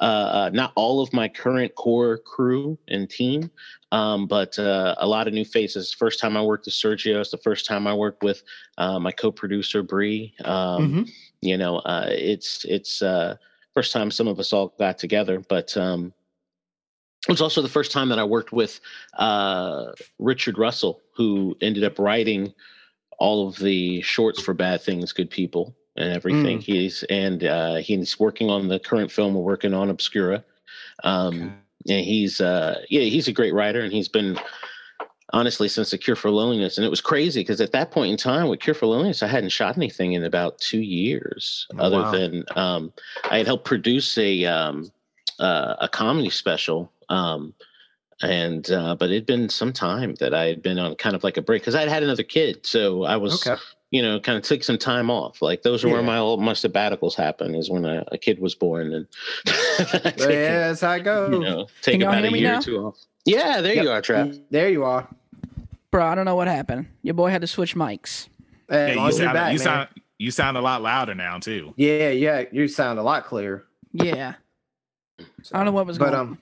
uh, 0.01 0.05
uh, 0.05 0.51
not 0.53 0.73
all 0.75 1.01
of 1.01 1.13
my 1.13 1.29
current 1.29 1.75
core 1.75 2.19
crew 2.19 2.77
and 2.89 3.09
team, 3.09 3.51
um, 3.93 4.27
but 4.27 4.59
uh, 4.59 4.95
a 4.99 5.07
lot 5.07 5.27
of 5.29 5.35
new 5.35 5.45
faces. 5.45 5.93
First 5.93 6.21
time 6.21 6.37
I 6.37 6.43
worked 6.43 6.67
with 6.67 6.75
Sergio. 6.75 7.21
It's 7.21 7.31
the 7.31 7.39
first 7.39 7.67
time 7.67 7.87
I 7.87 7.95
worked 7.95 8.23
with 8.23 8.43
uh, 8.79 8.99
my 8.99 9.13
co-producer 9.13 9.83
Bree. 9.83 10.35
Um, 10.45 10.93
Mhm. 10.93 11.11
You 11.43 11.57
know, 11.59 11.79
uh, 11.81 12.09
it's 12.11 12.65
it's 12.65 13.03
uh, 13.03 13.37
first 13.75 13.93
time 13.93 14.11
some 14.11 14.27
of 14.27 14.41
us 14.41 14.53
all 14.53 14.75
got 14.79 14.99
together, 14.99 15.41
but. 15.49 15.77
Um, 15.77 16.13
it 17.29 17.33
was 17.33 17.41
also 17.41 17.63
the 17.63 17.69
first 17.69 17.93
time 17.93 18.09
that 18.11 18.19
I 18.19 18.25
worked 18.25 18.53
with 18.53 18.81
uh, 19.19 19.93
Richard 20.19 20.59
Russell, 20.59 21.01
who 21.13 21.57
ended 21.61 21.85
up 21.85 21.99
writing 21.99 22.53
all 23.19 23.49
of 23.49 23.57
the 23.57 24.01
shorts 24.03 24.41
for 24.43 24.55
Bad 24.55 24.81
Things, 24.83 25.13
Good 25.13 25.31
People. 25.31 25.75
and 25.97 26.13
everything. 26.13 26.59
Mm. 26.59 26.63
He's 26.63 27.03
and 27.05 27.45
uh, 27.45 27.75
he's 27.77 28.21
working 28.21 28.51
on 28.51 28.69
the 28.69 28.79
current 28.79 29.11
film 29.11 29.35
we're 29.35 29.41
working 29.43 29.73
on, 29.75 29.89
Obscura. 29.91 30.45
Um, 31.05 31.57
and 31.89 32.05
he's 32.05 32.41
uh, 32.41 32.81
yeah, 32.91 33.03
he's 33.03 33.29
a 33.29 33.33
great 33.33 33.55
writer, 33.55 33.81
and 33.81 33.93
he's 33.93 34.09
been 34.09 34.39
honestly 35.33 35.69
since 35.69 35.91
the 35.91 35.99
Cure 35.99 36.17
for 36.17 36.31
Loneliness, 36.31 36.77
and 36.79 36.85
it 36.85 36.91
was 36.91 37.01
crazy 37.01 37.41
because 37.41 37.61
at 37.61 37.73
that 37.73 37.91
point 37.91 38.11
in 38.11 38.17
time 38.17 38.49
with 38.49 38.61
Cure 38.61 38.75
for 38.75 38.87
Loneliness, 38.87 39.23
I 39.23 39.27
hadn't 39.29 39.51
shot 39.51 39.77
anything 39.77 40.13
in 40.13 40.25
about 40.25 40.59
two 40.59 40.81
years, 40.83 41.67
Oh, 41.79 41.85
other 41.85 42.03
wow. 42.03 42.11
than 42.13 42.45
um, 42.55 42.93
I 43.31 43.39
had 43.39 43.47
helped 43.47 43.65
produce 43.65 44.17
a 44.19 44.45
um, 44.45 44.91
uh, 45.39 45.77
a 45.81 45.89
comedy 45.89 46.31
special. 46.31 46.93
Um, 47.09 47.55
and 48.23 48.71
uh, 48.71 48.97
but 48.97 49.11
it'd 49.11 49.27
been 49.27 49.49
some 49.49 49.73
time 49.73 50.15
that 50.21 50.33
I 50.33 50.47
had 50.47 50.63
been 50.63 50.79
on 50.79 50.95
kind 50.97 51.15
of 51.15 51.23
like 51.23 51.37
a 51.37 51.43
break 51.43 51.63
because 51.63 51.75
I'd 51.75 51.89
had 51.89 52.03
another 52.03 52.23
kid, 52.23 52.65
so 52.65 53.05
I 53.05 53.17
was 53.17 53.47
Okay. 53.47 53.61
you 53.91 54.01
know 54.01 54.19
kind 54.19 54.39
of 54.39 54.43
took 54.43 54.65
some 54.65 54.79
time 54.79 55.11
off. 55.11 55.43
Like 55.43 55.63
those 55.63 55.85
are 55.85 55.89
where 55.91 56.03
my 56.03 56.17
all 56.17 56.39
my 56.39 56.53
sabbaticals 56.55 57.15
happen 57.15 57.55
is 57.55 57.69
when 57.71 57.85
a, 57.85 58.05
a 58.13 58.17
kid 58.19 58.39
was 58.39 58.55
born 58.55 58.95
and 58.95 59.07
I 59.47 60.13
take, 60.17 60.31
yeah, 60.31 60.69
that's 60.69 60.81
how 60.81 60.93
it 60.93 61.01
goes. 61.05 61.33
you 61.35 61.41
know 61.41 61.67
take 61.83 62.01
about 62.01 62.25
a 62.25 62.31
year 62.39 62.53
now? 62.53 62.59
or 62.59 62.63
two 62.63 62.79
off. 62.87 62.97
Yeah, 63.27 63.61
there 63.61 63.75
Yep. 63.75 63.85
you 63.85 63.91
are, 63.91 64.01
Trav. 64.03 64.41
There 64.51 64.71
you 64.71 64.85
are. 64.85 65.07
Bro, 65.91 66.07
I 66.07 66.15
don't 66.15 66.25
know 66.25 66.37
what 66.37 66.49
happened. 66.49 66.87
Your 67.03 67.15
boy 67.15 67.29
had 67.31 67.43
to 67.43 67.47
switch 67.47 67.75
mics. 67.75 68.29
Hey, 68.69 68.95
Yeah, 68.95 69.05
you 69.07 69.13
sound 69.13 69.35
back, 69.35 69.53
you 69.53 69.59
sound 69.59 69.89
you 70.19 70.31
sound 70.31 70.57
a 70.57 70.61
lot 70.63 70.81
louder 70.81 71.15
now 71.15 71.39
too. 71.39 71.75
Yeah, 71.77 72.09
yeah, 72.11 72.45
you 72.51 72.67
sound 72.67 72.99
a 72.99 73.03
lot 73.03 73.27
clearer. 73.27 73.67
Yeah. 73.93 74.35
I 75.21 75.25
don't 75.59 75.67
know 75.67 75.73
what 75.73 75.87
was 75.87 75.99
but 75.99 76.07
going 76.13 76.21
um, 76.21 76.39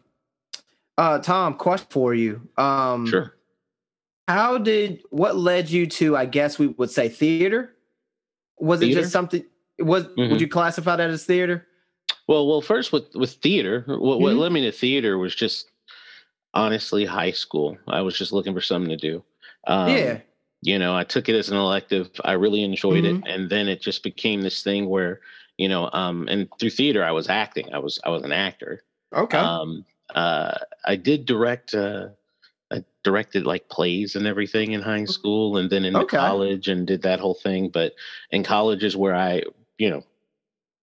uh, 0.99 1.19
Tom, 1.19 1.55
question 1.55 1.87
for 1.91 2.15
you. 2.15 2.49
Um, 2.57 3.07
Sure. 3.07 3.35
How 4.29 4.57
did 4.57 5.03
what 5.11 5.37
led 5.37 5.69
you 5.69 5.87
to? 5.87 6.17
I 6.17 6.25
guess 6.25 6.59
we 6.59 6.69
would 6.69 6.91
say 6.91 7.09
theater. 7.11 7.75
Was 8.59 8.81
it 8.81 8.93
just 8.93 9.13
something? 9.13 9.45
Was 9.81 10.05
Mhm. 10.07 10.31
would 10.31 10.41
you 10.41 10.49
classify 10.49 10.97
that 10.97 11.11
as 11.11 11.27
theater? 11.27 11.67
Well, 12.27 12.47
well, 12.49 12.63
first 12.63 12.91
with 12.91 13.15
with 13.15 13.33
theater, 13.35 13.85
what, 13.87 14.21
what 14.21 14.33
Mhm. 14.35 14.39
led 14.39 14.53
me 14.53 14.63
to 14.63 14.73
theater 14.73 15.19
was 15.19 15.35
just 15.35 15.71
honestly 16.55 17.05
high 17.05 17.33
school. 17.33 17.77
I 17.87 18.01
was 18.01 18.17
just 18.17 18.33
looking 18.33 18.55
for 18.55 18.63
something 18.63 18.89
to 18.89 18.97
do. 18.97 19.23
Um, 19.67 19.89
yeah. 19.91 20.21
you 20.63 20.79
know, 20.79 20.97
I 20.97 21.05
took 21.05 21.29
it 21.29 21.35
as 21.35 21.51
an 21.51 21.59
elective. 21.59 22.11
I 22.25 22.33
really 22.33 22.63
enjoyed 22.63 23.05
Mm-hmm. 23.05 23.25
it, 23.27 23.31
and 23.31 23.51
then 23.51 23.69
it 23.69 23.83
just 23.83 24.03
became 24.03 24.41
this 24.41 24.63
thing 24.63 24.89
where, 24.89 25.21
you 25.59 25.69
know, 25.69 25.91
um, 25.93 26.27
and 26.29 26.49
through 26.59 26.71
theater, 26.71 27.05
I 27.05 27.11
was 27.11 27.29
acting. 27.29 27.75
I 27.75 27.79
was 27.79 28.01
I 28.05 28.09
was 28.09 28.23
an 28.23 28.33
actor. 28.33 28.83
Okay. 29.13 29.37
Um, 29.37 29.85
uh, 30.15 30.55
I 30.85 30.97
did 30.97 31.27
direct. 31.27 31.75
Uh, 31.75 32.09
I 32.73 32.83
directed 33.05 33.47
like 33.47 33.69
plays 33.69 34.17
and 34.17 34.27
everything 34.27 34.73
in 34.73 34.81
high 34.83 35.05
school, 35.05 35.59
and 35.59 35.71
then 35.71 35.85
in 35.85 35.95
Okay. 35.97 36.17
college, 36.17 36.69
and 36.69 36.87
did 36.87 37.03
that 37.03 37.21
whole 37.21 37.35
thing. 37.35 37.69
But 37.69 37.95
in 38.31 38.43
college 38.43 38.83
is 38.83 38.97
where 38.97 39.15
I, 39.15 39.43
you 39.79 39.91
know, 39.91 40.03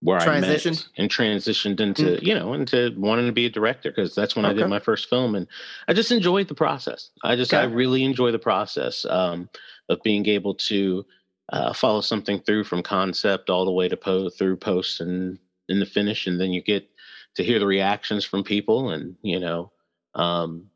where 0.01 0.17
I 0.19 0.27
Transitioned? 0.27 0.87
met 0.87 0.87
and 0.97 1.09
transitioned 1.09 1.79
into, 1.79 2.23
you 2.23 2.33
know, 2.33 2.53
into 2.53 2.93
wanting 2.97 3.27
to 3.27 3.31
be 3.31 3.45
a 3.45 3.49
director 3.49 3.91
because 3.91 4.15
that's 4.15 4.35
when 4.35 4.45
I 4.45 4.53
did 4.53 4.67
my 4.67 4.79
first 4.79 5.09
film, 5.09 5.35
and 5.35 5.47
I 5.87 5.93
just 5.93 6.11
enjoyed 6.11 6.47
the 6.47 6.55
process. 6.55 7.09
I 7.23 7.35
just, 7.35 7.53
I 7.53 7.63
really 7.63 8.03
enjoy 8.03 8.31
the 8.31 8.39
process 8.39 9.05
um, 9.05 9.49
of 9.89 10.01
being 10.03 10.25
able 10.27 10.55
to 10.55 11.05
uh, 11.53 11.73
follow 11.73 12.01
something 12.01 12.39
through 12.39 12.63
from 12.63 12.81
concept 12.81 13.49
all 13.49 13.65
the 13.65 13.71
way 13.71 13.87
to 13.89 13.97
po- 13.97 14.29
through 14.29 14.57
post 14.57 15.01
and 15.01 15.37
in 15.69 15.79
the 15.79 15.85
finish, 15.85 16.27
and 16.27 16.39
then 16.39 16.51
you 16.51 16.61
get 16.61 16.89
to 17.35 17.43
hear 17.43 17.59
the 17.59 17.65
reactions 17.67 18.25
from 18.25 18.43
people, 18.43 18.91
and 18.91 19.15
you 19.21 19.39
know. 19.39 19.71
Um, 20.15 20.67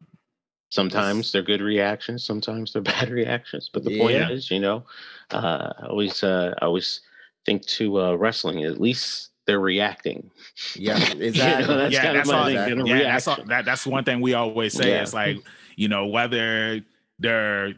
Sometimes 0.69 1.31
they're 1.31 1.41
good 1.41 1.61
reactions, 1.61 2.23
sometimes 2.25 2.73
they're 2.73 2.81
bad 2.95 3.09
reactions. 3.09 3.69
But 3.71 3.85
the 3.85 3.97
point 3.97 4.17
is, 4.29 4.51
you 4.51 4.59
know, 4.59 4.83
uh, 5.31 5.71
I 5.79 5.85
always, 5.85 6.21
uh, 6.21 6.53
I 6.61 6.65
always 6.65 6.99
think 7.45 7.65
to 7.67 8.01
uh, 8.01 8.15
wrestling. 8.15 8.63
At 8.65 8.81
least 8.81 9.29
they're 9.47 9.59
reacting. 9.61 10.29
yeah. 10.75 10.97
You 11.15 11.21
Exactly. 11.27 11.67
know, 11.67 11.77
that's 11.77 11.93
yeah, 11.93 12.13
that's 12.13 12.29
all. 12.29 12.45
thing. 12.45 12.55
get 12.55 12.77
a 12.77 12.87
Yeah, 12.87 13.03
that's 13.03 13.27
all, 13.27 13.37
that, 13.45 13.63
that's 13.63 13.85
one 13.85 14.03
thing 14.03 14.19
we 14.19 14.33
always 14.33 14.73
say. 14.73 14.89
Yeah. 14.89 15.01
It's 15.01 15.13
like 15.13 15.37
you 15.77 15.87
know 15.87 16.07
whether 16.07 16.81
they're 17.19 17.73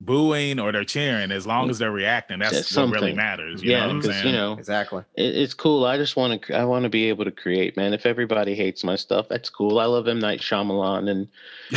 booing 0.00 0.58
or 0.58 0.72
they're 0.72 0.84
cheering, 0.84 1.30
as 1.30 1.46
long 1.46 1.68
as 1.70 1.78
they're 1.78 1.90
reacting, 1.92 2.38
that's 2.38 2.56
It's 2.56 2.76
what 2.76 2.90
really 2.90 3.12
matters. 3.12 3.62
You 3.62 3.72
yeah, 3.72 3.92
because 3.92 4.24
you 4.24 4.32
know, 4.32 4.54
exactly. 4.54 5.02
it, 5.16 5.36
it's 5.36 5.54
cool. 5.54 5.84
I 5.84 5.96
just 5.96 6.16
want 6.16 6.42
to. 6.42 6.56
I 6.56 6.64
want 6.64 6.84
to 6.84 6.88
be 6.88 7.08
able 7.08 7.24
to 7.24 7.30
create, 7.30 7.76
man. 7.76 7.92
If 7.92 8.06
everybody 8.06 8.54
hates 8.54 8.82
my 8.84 8.96
stuff, 8.96 9.26
that's 9.28 9.50
cool. 9.50 9.78
I 9.78 9.84
love 9.84 10.08
M 10.08 10.18
Night 10.18 10.40
Shyamalan, 10.40 11.10
and, 11.10 11.28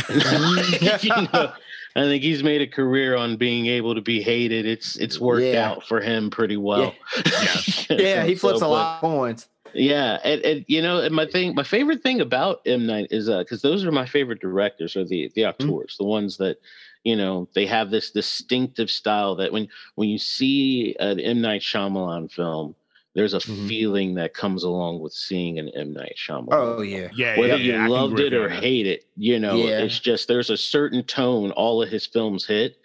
and 0.08 1.02
you 1.04 1.10
know, 1.32 1.52
I 1.96 2.02
think 2.02 2.22
he's 2.22 2.42
made 2.42 2.60
a 2.62 2.66
career 2.66 3.14
on 3.16 3.36
being 3.36 3.66
able 3.66 3.94
to 3.94 4.00
be 4.00 4.22
hated. 4.22 4.66
It's 4.66 4.96
it's 4.96 5.20
worked 5.20 5.44
Yeah. 5.44 5.70
out 5.70 5.86
for 5.86 6.00
him 6.00 6.30
pretty 6.30 6.56
well. 6.56 6.94
Yeah, 7.90 8.24
he 8.26 8.34
flips 8.34 8.60
So, 8.60 8.66
a 8.66 8.68
but- 8.68 8.70
lot 8.70 8.94
of 8.96 9.00
coins. 9.00 9.48
Yeah, 9.76 10.18
and, 10.22 10.40
and 10.42 10.64
you 10.68 10.80
know, 10.80 11.00
and 11.00 11.12
my 11.12 11.26
thing, 11.26 11.52
my 11.56 11.64
favorite 11.64 12.00
thing 12.00 12.20
about 12.20 12.60
M 12.64 12.86
Night 12.86 13.08
is 13.10 13.28
uh, 13.28 13.40
because 13.40 13.60
those 13.60 13.84
are 13.84 13.90
my 13.90 14.06
favorite 14.06 14.40
directors, 14.40 14.94
are 14.94 15.04
the 15.04 15.32
the 15.34 15.42
Mm-hmm. 15.42 15.68
auteurs, 15.68 15.96
the 15.98 16.04
ones 16.04 16.36
that 16.36 16.58
you 17.04 17.14
know 17.16 17.48
they 17.54 17.66
have 17.66 17.90
this 17.90 18.10
distinctive 18.10 18.90
style 18.90 19.34
that 19.36 19.52
when 19.52 19.68
when 19.94 20.08
you 20.08 20.18
see 20.18 20.96
an 20.98 21.20
M 21.20 21.40
Night 21.40 21.60
Shyamalan 21.60 22.30
film, 22.32 22.74
there's 23.14 23.34
a 23.34 23.38
Mhm. 23.38 23.68
feeling 23.68 24.14
that 24.14 24.34
comes 24.34 24.64
along 24.64 25.00
with 25.00 25.12
seeing 25.12 25.58
an 25.58 25.68
M 25.70 25.92
Night 25.92 26.16
Shyamalan. 26.16 26.48
Oh 26.52 26.76
film. 26.78 26.88
yeah. 26.88 27.08
yeah, 27.14 27.38
Whether 27.38 27.56
yeah, 27.56 27.62
yeah, 27.62 27.64
you 27.64 27.72
can 27.72 27.88
loved 27.90 28.20
it 28.20 28.32
or 28.34 28.48
that. 28.48 28.62
hate 28.62 28.86
it, 28.86 29.04
you 29.16 29.38
know, 29.38 29.56
Yeah. 29.56 29.80
it's 29.84 30.00
just 30.00 30.26
there's 30.28 30.50
a 30.50 30.56
certain 30.56 31.02
tone 31.04 31.50
all 31.52 31.82
of 31.82 31.88
his 31.90 32.06
films 32.06 32.44
hit 32.46 32.78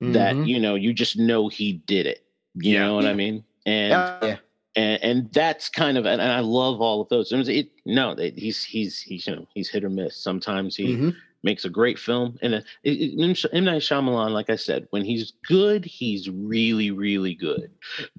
that 0.00 0.34
Mhm. 0.36 0.46
you 0.48 0.58
know 0.60 0.74
you 0.74 0.92
just 0.92 1.16
know 1.18 1.48
he 1.48 1.74
did 1.86 2.06
it. 2.06 2.22
You 2.54 2.74
Yeah. 2.74 2.86
know 2.86 2.94
what 2.94 3.06
I 3.06 3.14
mean? 3.14 3.44
And 3.66 3.90
yeah. 4.22 4.36
and 4.76 5.02
and 5.02 5.32
that's 5.32 5.68
kind 5.68 5.96
of 5.98 6.04
and, 6.06 6.20
and 6.20 6.30
I 6.32 6.40
love 6.40 6.80
all 6.80 7.00
of 7.00 7.08
those. 7.08 7.32
It, 7.32 7.48
it 7.48 7.68
no, 7.86 8.10
it, 8.12 8.38
he's 8.38 8.62
he's 8.64 9.00
he's 9.00 9.26
you 9.26 9.34
know 9.36 9.46
he's 9.54 9.68
hit 9.68 9.82
or 9.84 9.90
miss. 9.90 10.16
Sometimes 10.16 10.76
he 10.76 10.96
Mhm. 10.96 11.14
Makes 11.44 11.64
a 11.64 11.70
great 11.70 11.98
film, 11.98 12.38
and 12.42 12.54
uh, 12.56 12.60
it, 12.82 12.90
it, 12.92 13.48
M. 13.52 13.64
Night 13.64 13.82
Shyamalan, 13.82 14.30
like 14.30 14.50
I 14.50 14.56
said, 14.56 14.86
when 14.90 15.04
he's 15.04 15.32
good, 15.46 15.84
he's 15.84 16.28
really 16.28 16.90
really 16.90 17.34
good. 17.34 17.70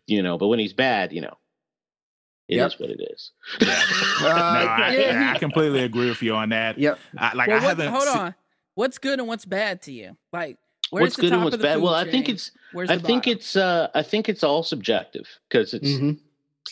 You 0.08 0.22
know, 0.24 0.38
but 0.38 0.48
when 0.48 0.60
he's 0.60 0.74
bad, 0.74 1.12
you 1.12 1.22
know, 1.22 1.36
it 2.48 2.56
is 2.58 2.74
Yep. 2.74 2.80
what 2.80 2.90
it 2.92 3.02
is. 3.12 3.32
Yeah. 3.60 3.82
Uh, 4.18 4.24
no, 4.24 4.34
I, 4.34 4.94
yeah, 4.94 5.12
yeah, 5.12 5.34
I 5.36 5.40
completely 5.40 5.84
agree 5.84 6.08
with 6.08 6.24
you 6.24 6.34
on 6.36 6.50
that. 6.50 6.78
Yep. 6.80 6.98
I, 7.18 7.34
like 7.34 7.48
well, 7.50 7.58
I 7.58 7.60
what- 7.60 7.68
haven't. 7.70 7.90
hold 7.92 8.04
se- 8.04 8.10
on. 8.20 8.36
What's 8.76 8.98
good 8.98 9.20
and 9.20 9.28
what's 9.28 9.46
bad 9.46 9.82
to 9.84 9.92
you? 9.92 10.16
Like, 10.34 10.58
where's 10.90 11.04
what's 11.04 11.16
the 11.18 11.22
good 11.24 11.30
top 11.30 11.36
and 11.38 11.44
what's 11.46 11.54
of 11.56 11.60
the 11.60 11.64
bad? 11.68 11.76
food 11.76 11.84
Well, 11.84 11.94
I 11.94 12.10
think 12.10 12.30
it's 12.30 12.52
Where's 12.72 12.90
I 12.90 12.98
think 12.98 13.24
bottom? 13.24 13.38
it's 13.38 13.56
uh 13.56 13.88
I 13.94 14.02
think 14.04 14.30
it's 14.30 14.44
all 14.44 14.64
subjective 14.64 15.28
because 15.50 15.74
it's 15.74 15.90
Mhm. 15.90 16.20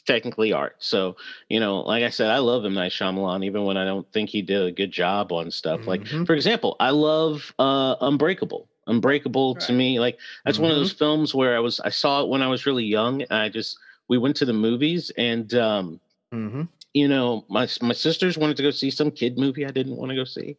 Technically 0.06 0.52
art. 0.54 0.76
So, 0.80 1.16
you 1.50 1.60
know, 1.60 1.82
like 1.82 2.04
I 2.04 2.10
said, 2.10 2.30
I 2.30 2.40
love 2.40 2.66
M. 2.66 2.74
Night 2.74 2.92
Shyamalan, 2.92 3.46
even 3.46 3.64
when 3.66 3.78
I 3.78 3.86
don't 3.86 4.12
think 4.12 4.30
he 4.30 4.42
did 4.42 4.62
a 4.64 4.72
good 4.72 4.92
job 4.92 5.32
on 5.32 5.52
stuff. 5.52 5.88
Like, 5.88 6.04
Mhm. 6.06 6.26
for 6.26 6.34
example, 6.34 6.76
I 6.80 6.90
love 6.90 7.54
uh 7.60 7.96
Unbreakable. 8.02 8.68
Unbreakable 8.88 9.56
to 9.56 9.72
me, 9.74 10.00
like 10.00 10.18
that's 10.46 10.60
one 10.60 10.72
of 10.72 10.78
those 10.78 10.92
films 10.92 11.34
where 11.34 11.56
I 11.56 11.60
was 11.60 11.80
I 11.80 11.90
saw 11.90 12.22
it 12.22 12.28
when 12.30 12.42
I 12.42 12.48
was 12.48 12.66
really 12.66 12.84
young 12.84 13.24
I 13.32 13.48
just 13.50 13.78
we 14.10 14.18
went 14.18 14.36
to 14.38 14.46
the 14.46 14.54
movies 14.54 15.10
and 15.18 15.54
um 15.54 16.00
Mhm. 16.34 16.68
you 16.94 17.08
know, 17.08 17.46
my 17.50 17.68
my 17.82 17.94
sisters 17.94 18.38
wanted 18.38 18.58
to 18.58 18.64
go 18.64 18.72
see 18.72 18.92
some 18.92 19.10
kid 19.12 19.38
movie 19.38 19.66
I 19.66 19.72
didn't 19.72 19.96
want 19.96 20.10
to 20.10 20.16
go 20.16 20.26
see. 20.26 20.58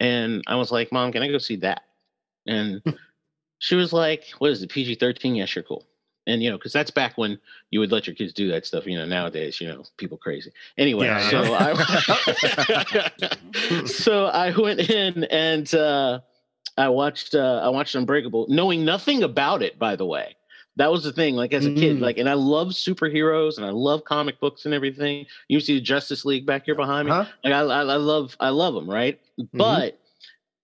And 0.00 0.42
I 0.46 0.56
was 0.56 0.70
like, 0.70 0.92
Mom, 0.92 1.10
can 1.12 1.22
I 1.22 1.28
go 1.28 1.38
see 1.38 1.56
that? 1.56 1.82
And 2.46 2.82
she 3.58 3.74
was 3.74 3.92
like, 3.92 4.24
What 4.38 4.50
is 4.52 4.62
it, 4.62 4.70
PG 4.70 4.94
13? 4.96 5.34
Yes, 5.34 5.54
you're 5.56 5.64
cool. 5.64 5.84
And 6.26 6.42
you 6.42 6.50
know, 6.50 6.58
because 6.58 6.72
that's 6.72 6.90
back 6.90 7.16
when 7.16 7.38
you 7.70 7.78
would 7.80 7.92
let 7.92 8.06
your 8.06 8.16
kids 8.16 8.32
do 8.32 8.48
that 8.50 8.66
stuff. 8.66 8.86
You 8.86 8.98
know, 8.98 9.06
nowadays, 9.06 9.60
you 9.60 9.68
know, 9.68 9.84
people 9.96 10.18
crazy. 10.18 10.50
Anyway, 10.76 11.06
Yeah, 11.06 11.30
so 11.30 11.42
yeah. 11.42 11.74
I 12.92 13.82
so 13.86 14.26
I 14.26 14.56
went 14.58 14.80
in 14.90 15.24
and 15.24 15.72
uh 15.74 16.20
I 16.76 16.88
watched 16.88 17.34
uh 17.34 17.60
I 17.62 17.68
watched 17.68 17.94
Unbreakable, 17.94 18.46
knowing 18.48 18.84
nothing 18.84 19.22
about 19.22 19.62
it, 19.62 19.78
by 19.78 19.96
the 19.96 20.06
way. 20.06 20.36
That 20.78 20.92
was 20.92 21.04
the 21.04 21.12
thing, 21.12 21.36
like 21.36 21.54
as 21.54 21.64
a 21.64 21.72
kid, 21.72 21.96
Mm. 21.96 22.00
like, 22.00 22.18
and 22.18 22.28
I 22.28 22.34
love 22.34 22.68
superheroes 22.68 23.56
and 23.56 23.64
I 23.64 23.70
love 23.70 24.04
comic 24.04 24.38
books 24.40 24.66
and 24.66 24.74
everything. 24.74 25.24
You 25.48 25.58
see 25.58 25.76
the 25.76 25.80
Justice 25.80 26.26
League 26.26 26.44
back 26.44 26.66
here 26.66 26.74
behind 26.74 27.06
me. 27.08 27.12
Huh? 27.12 27.24
Like 27.42 27.54
I, 27.54 27.60
I, 27.60 27.80
I 27.80 27.96
love, 27.96 28.36
I 28.40 28.50
love 28.50 28.74
them, 28.74 28.88
right? 28.90 29.18
Mm-hmm. 29.40 29.56
But 29.56 29.98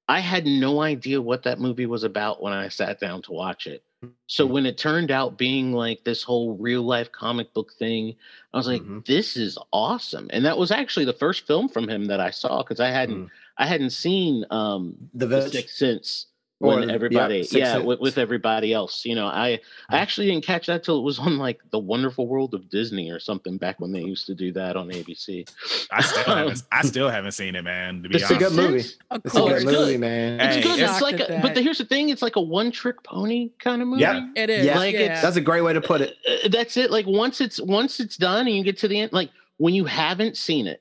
I 0.09 0.21
had 0.21 0.45
no 0.45 0.83
idea 0.83 1.23
what 1.23 1.45
that 1.45 1.61
movie 1.61 1.87
was 1.87 2.05
about 2.05 2.43
when 2.43 2.53
I 2.53 2.69
sat 2.69 3.01
down 3.01 3.23
to 3.23 3.33
watch 3.33 3.67
it. 3.67 3.83
So 4.29 4.47
Mhm. 4.47 4.51
when 4.51 4.67
it 4.67 4.79
turned 4.79 5.11
out 5.11 5.39
being 5.39 5.73
like 5.73 6.05
this 6.05 6.23
whole 6.23 6.55
real 6.57 6.83
life 6.83 7.13
comic 7.13 7.53
book 7.55 7.73
thing, 7.75 8.17
I 8.55 8.57
was 8.57 8.67
like, 8.67 8.83
Mhm. 8.83 9.05
"This 9.07 9.37
is 9.37 9.59
awesome!" 9.73 10.29
And 10.33 10.45
that 10.45 10.59
was 10.59 10.71
actually 10.71 11.05
the 11.07 11.13
first 11.13 11.47
film 11.47 11.69
from 11.69 11.89
him 11.89 12.07
that 12.07 12.21
I 12.21 12.31
saw 12.31 12.63
because 12.63 12.81
I 12.81 12.89
hadn't, 12.91 13.27
Mm. 13.27 13.31
I 13.59 13.67
hadn't 13.67 13.91
seen 13.91 14.45
um, 14.51 15.11
The 15.15 15.27
The. 15.27 15.43
Sixth 15.43 15.77
Sense 15.77 16.27
when 16.63 16.91
Or, 16.91 16.93
everybody 16.95 17.47
yeah, 17.51 17.59
yeah 17.77 17.79
with, 17.79 18.01
with 18.01 18.19
everybody 18.19 18.73
else 18.73 19.05
you 19.05 19.15
know 19.15 19.27
i 19.27 19.59
i 19.91 19.97
actually 19.99 20.29
didn't 20.29 20.45
catch 20.45 20.67
that 20.69 20.85
till 20.85 20.99
it 20.99 21.03
was 21.03 21.19
on 21.19 21.37
like 21.39 21.61
the 21.71 21.79
wonderful 21.79 22.27
world 22.29 22.55
of 22.55 22.69
disney 22.71 23.11
or 23.11 23.19
something 23.19 23.57
back 23.59 23.81
when 23.81 23.91
they 23.93 24.01
used 24.01 24.27
to 24.27 24.35
do 24.35 24.53
that 24.53 24.77
on 24.77 24.89
abc 24.89 25.49
I 25.91 26.01
still 26.01 26.25
haven't. 26.35 26.63
I 26.73 26.83
still 26.83 27.09
haven't 27.11 27.33
seen 27.33 27.55
it, 27.55 27.63
man. 27.63 28.03
To 28.03 28.09
be 28.09 28.17
The 28.19 28.23
It's 28.23 28.31
a 28.31 28.35
honest, 28.37 28.57
good 28.57 28.71
movie. 28.71 28.85
Of 29.11 29.21
It's 29.27 29.35
a 29.37 29.41
Oh, 29.43 29.47
good 29.49 29.57
it's 29.57 29.65
movie, 29.67 29.77
good. 29.93 30.01
man. 30.01 30.39
Hey, 30.41 30.59
it's 30.59 30.67
good 30.67 30.79
it's- 30.79 30.91
it's 30.93 31.03
like 31.03 31.21
a, 31.21 31.41
but 31.43 31.55
the, 31.55 31.61
here's 31.63 31.79
the 31.79 31.85
thing 31.85 32.09
it's 32.09 32.23
like 32.23 32.37
a 32.37 32.41
one 32.41 32.71
trick 32.71 33.03
pony 33.03 33.51
kind 33.59 33.83
of 33.83 33.89
movie 33.89 34.01
Yeah. 34.03 34.27
It 34.37 34.49
is. 34.49 34.65
Yeah. 34.65 34.79
Like 34.79 34.95
yeah. 34.95 35.21
That's 35.21 35.37
a 35.37 35.41
great 35.41 35.61
way 35.63 35.73
to 35.75 35.81
put 35.81 36.01
it. 36.01 36.17
Uh, 36.27 36.49
that's 36.49 36.77
it 36.79 36.91
like 36.91 37.07
once 37.07 37.41
it's 37.41 37.61
once 37.61 38.01
it's 38.01 38.17
done 38.17 38.47
and 38.47 38.57
you 38.57 38.65
get 38.65 38.79
to 38.79 38.89
the 38.89 39.01
end 39.01 39.13
like 39.13 39.31
when 39.59 39.75
you 39.75 39.85
haven't 39.85 40.37
seen 40.37 40.67
it 40.67 40.81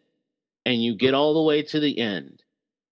and 0.66 0.82
you 0.82 0.96
get 0.96 1.14
all 1.14 1.34
the 1.34 1.42
way 1.42 1.62
to 1.64 1.80
the 1.80 1.98
end 2.00 2.42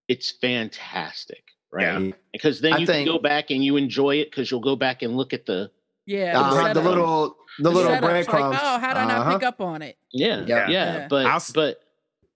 it's 0.08 0.32
fantastic 0.32 1.44
right 1.72 2.02
Yeah. 2.02 2.12
because 2.32 2.62
then 2.62 2.74
I 2.74 2.78
you 2.80 2.86
think- 2.86 3.08
can 3.08 3.16
go 3.16 3.20
back 3.20 3.52
and 3.52 3.64
you 3.64 3.78
enjoy 3.78 4.16
it 4.18 4.30
because 4.32 4.50
you'll 4.52 4.60
go 4.60 4.76
back 4.76 5.02
and 5.02 5.16
look 5.18 5.34
at 5.34 5.46
the 5.46 5.70
yeah. 6.06 6.34
the 6.34 6.40
Uh-huh, 6.40 6.74
the 6.74 6.82
little 6.82 7.38
the 7.58 7.64
The 7.64 7.70
little 7.72 7.92
setup's 7.92 8.02
like, 8.04 8.12
breadcrumbs. 8.28 8.58
oh, 8.62 8.80
how 8.80 8.88
did 8.94 8.98
I 8.98 9.06
not 9.06 9.18
Uh-huh. 9.20 9.34
pick 9.38 9.48
up 9.48 9.62
on 9.62 9.82
it? 9.82 9.98
yeah 10.12 10.44
yeah, 10.46 10.68
Yeah. 10.68 10.70
Yeah. 10.70 11.08
but 11.10 11.26
I'll 11.26 11.44
but 11.54 11.82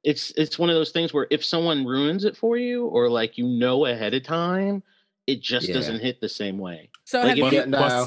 it's 0.04 0.32
it's 0.32 0.60
one 0.60 0.70
of 0.70 0.76
those 0.76 0.92
things 0.92 1.14
where 1.14 1.28
if 1.30 1.44
someone 1.46 1.86
ruins 1.86 2.26
it 2.26 2.36
for 2.36 2.58
you 2.58 2.86
or 2.88 3.10
like 3.10 3.38
you 3.38 3.46
know 3.48 3.86
ahead 3.86 4.14
of 4.14 4.24
time 4.24 4.84
it 5.28 5.42
just 5.42 5.68
Yeah. 5.70 5.76
doesn't 5.76 6.00
hit 6.02 6.20
the 6.20 6.28
same 6.30 6.58
way 6.58 6.90
So 7.06 7.20
Like, 7.20 7.30
have 7.30 7.38
if 7.38 7.54
you? 7.54 7.60
Yeah, 7.60 7.66
no. 7.66 8.06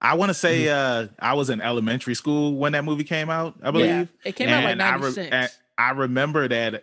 I 0.00 0.14
want 0.14 0.30
to 0.30 0.34
say 0.34 0.68
uh, 0.68 1.06
I 1.20 1.34
was 1.34 1.48
in 1.50 1.60
elementary 1.60 2.14
school 2.14 2.54
when 2.56 2.72
that 2.72 2.84
movie 2.84 3.04
came 3.04 3.30
out. 3.30 3.54
I 3.62 3.70
believe. 3.70 3.86
Yeah, 3.88 4.04
it 4.24 4.32
came 4.34 4.48
out 4.48 4.64
like 4.64 4.72
And 4.72 4.82
I, 4.82 4.94
re- 4.96 5.00
ninety 5.02 5.20
and 5.30 5.44
six. 5.50 5.58
I 5.78 5.90
remember 5.92 6.48
that 6.48 6.82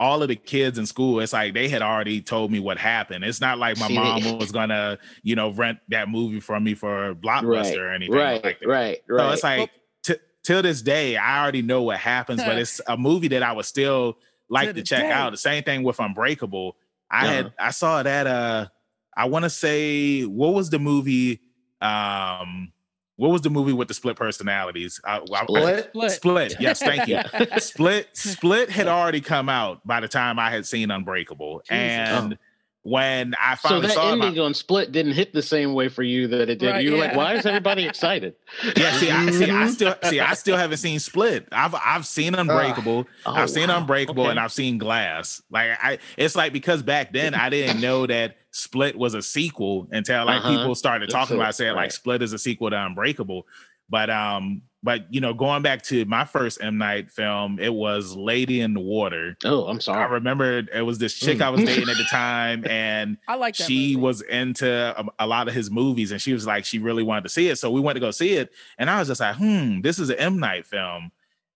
all 0.00 0.22
of 0.22 0.28
the 0.28 0.34
kids 0.36 0.78
in 0.78 0.86
school, 0.86 1.20
it's 1.20 1.32
like 1.34 1.52
they 1.54 1.68
had 1.68 1.82
already 1.82 2.22
told 2.22 2.50
me 2.50 2.58
what 2.58 2.78
happened. 2.78 3.22
It's 3.22 3.40
not 3.40 3.58
like 3.58 3.78
my 3.78 3.86
See, 3.86 3.94
mom 3.94 4.22
they- 4.22 4.34
was 4.34 4.50
gonna, 4.50 4.98
you 5.22 5.36
know, 5.36 5.50
rent 5.52 5.78
that 5.88 6.08
movie 6.08 6.40
from 6.40 6.64
me 6.64 6.74
for 6.74 7.14
Blockbuster 7.14 7.44
right 7.70 7.78
or 7.78 7.92
anything 7.92 8.14
right 8.16 8.42
like 8.42 8.60
that. 8.60 8.66
right 8.66 8.98
So 9.08 9.30
it's 9.30 9.42
like 9.44 9.70
t- 10.02 10.14
till 10.42 10.62
this 10.62 10.80
day, 10.80 11.16
I 11.18 11.42
already 11.42 11.60
know 11.60 11.82
what 11.82 11.98
happens, 11.98 12.42
but 12.42 12.56
it's 12.62 12.80
a 12.88 12.96
movie 12.96 13.28
that 13.28 13.42
I 13.42 13.52
would 13.52 13.66
still 13.66 14.16
like 14.48 14.68
To 14.68 14.72
to 14.72 14.82
check 14.82 15.02
day. 15.02 15.10
out. 15.12 15.32
The 15.32 15.36
same 15.36 15.62
thing 15.64 15.82
with 15.82 16.00
Unbreakable. 16.00 16.76
I 17.10 17.24
Uh-huh. 17.26 17.32
had 17.34 17.52
I 17.58 17.70
saw 17.70 18.02
that 18.02 18.26
uh 18.26 18.66
I 19.14 19.26
want 19.26 19.44
to 19.44 19.50
say 19.50 20.22
what 20.24 20.54
was 20.54 20.70
the 20.70 20.78
movie 20.78 21.40
um 21.82 22.72
what 23.20 23.30
was 23.30 23.42
the 23.42 23.50
movie 23.50 23.74
with 23.74 23.86
the 23.86 23.92
split 23.92 24.16
personalities? 24.16 24.98
I, 25.04 25.18
I- 25.18 25.42
Split. 25.44 25.88
Split. 25.90 26.10
Split. 26.12 26.56
Yes, 26.58 26.80
thank 26.80 27.06
you. 27.06 27.20
Split 27.58 28.08
Split 28.14 28.70
had 28.70 28.86
already 28.86 29.20
come 29.20 29.50
out 29.50 29.86
by 29.86 30.00
the 30.00 30.08
time 30.08 30.38
I 30.38 30.50
had 30.50 30.64
seen 30.64 30.90
Unbreakable. 30.90 31.60
Jesus. 31.60 31.70
And 31.70 32.32
oh. 32.32 32.36
When 32.82 33.34
I 33.38 33.56
so 33.56 33.68
finally 33.68 33.88
that 33.88 33.94
saw 33.94 34.08
it, 34.08 34.12
ending 34.12 34.38
on 34.40 34.54
split 34.54 34.90
didn't 34.90 35.12
hit 35.12 35.34
the 35.34 35.42
same 35.42 35.74
way 35.74 35.88
for 35.88 36.02
you 36.02 36.26
that 36.28 36.48
it 36.48 36.58
did 36.58 36.72
Right, 36.72 36.82
you 36.82 36.92
were 36.92 36.98
like 36.98 37.14
why 37.14 37.34
is 37.34 37.44
everybody 37.44 37.84
excited 37.84 38.34
yeah, 38.76 38.92
see, 38.92 39.10
I 39.10 39.30
see, 39.30 39.44
I 39.50 39.64
Mhm. 39.64 39.68
still 39.70 39.94
see, 40.04 40.20
I 40.20 40.34
still 40.34 40.56
haven't 40.56 40.78
seen 40.78 40.98
Split. 40.98 41.46
I've 41.52 41.74
I've 41.74 42.06
seen 42.06 42.34
Unbreakable, 42.34 43.06
Oh, 43.26 43.32
I've 43.32 43.50
seen 43.50 43.68
wow. 43.68 43.78
Unbreakable, 43.78 44.24
Okay. 44.24 44.30
and 44.30 44.40
I've 44.40 44.52
seen 44.52 44.78
Glass. 44.78 45.42
Like 45.50 45.72
I, 45.82 45.98
it's 46.16 46.34
like 46.34 46.52
because 46.52 46.82
back 46.82 47.12
then 47.12 47.34
I 47.34 47.48
didn't 47.50 47.80
know 47.80 48.06
that 48.06 48.36
Split 48.50 48.96
was 48.96 49.14
a 49.14 49.22
sequel 49.22 49.86
until 49.92 50.24
like 50.24 50.38
Uh-huh. 50.40 50.48
people 50.52 50.74
started 50.74 51.08
That's 51.08 51.14
talking 51.14 51.36
it, 51.36 51.40
about 51.40 51.54
saying 51.54 51.76
like. 51.76 51.92
Split 51.92 52.22
is 52.22 52.32
a 52.32 52.38
sequel 52.38 52.70
to 52.70 52.76
Unbreakable. 52.86 53.46
But 53.88 54.08
um, 54.10 54.62
but 54.82 55.12
you 55.12 55.20
know, 55.20 55.34
going 55.34 55.62
back 55.62 55.82
to 55.84 56.04
my 56.06 56.24
first 56.24 56.62
M 56.62 56.78
Night 56.78 57.10
film, 57.10 57.58
it 57.60 57.72
was 57.74 58.14
Lady 58.16 58.60
in 58.60 58.74
the 58.74 58.80
Water. 58.80 59.36
oh 59.44 59.66
i'm 59.66 59.80
sorry. 59.80 60.02
I 60.02 60.06
remember 60.06 60.58
it 60.72 60.82
was 60.82 60.98
this 60.98 61.14
chick 61.14 61.38
Mm. 61.38 61.42
I 61.42 61.50
was 61.50 61.64
dating 61.64 61.88
at 61.88 61.96
the 61.98 62.04
time, 62.04 62.66
and 62.66 63.18
I 63.28 63.34
like 63.34 63.54
she 63.56 63.94
movie. 63.94 63.96
was 63.96 64.20
into 64.22 64.68
a, 64.98 65.04
a 65.18 65.26
lot 65.26 65.48
of 65.48 65.54
his 65.54 65.70
movies 65.70 66.12
and 66.12 66.20
she 66.22 66.32
was 66.32 66.46
like 66.46 66.64
she 66.64 66.78
really 66.78 67.02
wanted 67.02 67.22
to 67.24 67.28
see 67.28 67.48
it 67.48 67.56
so 67.58 67.70
we 67.70 67.80
went 67.80 67.96
to 67.96 68.00
go 68.00 68.10
see 68.10 68.34
it 68.34 68.52
and 68.78 68.88
i 68.88 68.98
was 68.98 69.08
just 69.08 69.20
like 69.20 69.36
hmm 69.36 69.80
this 69.82 69.98
is 69.98 70.08
an 70.08 70.16
m 70.18 70.38
night 70.38 70.66
film 70.66 71.10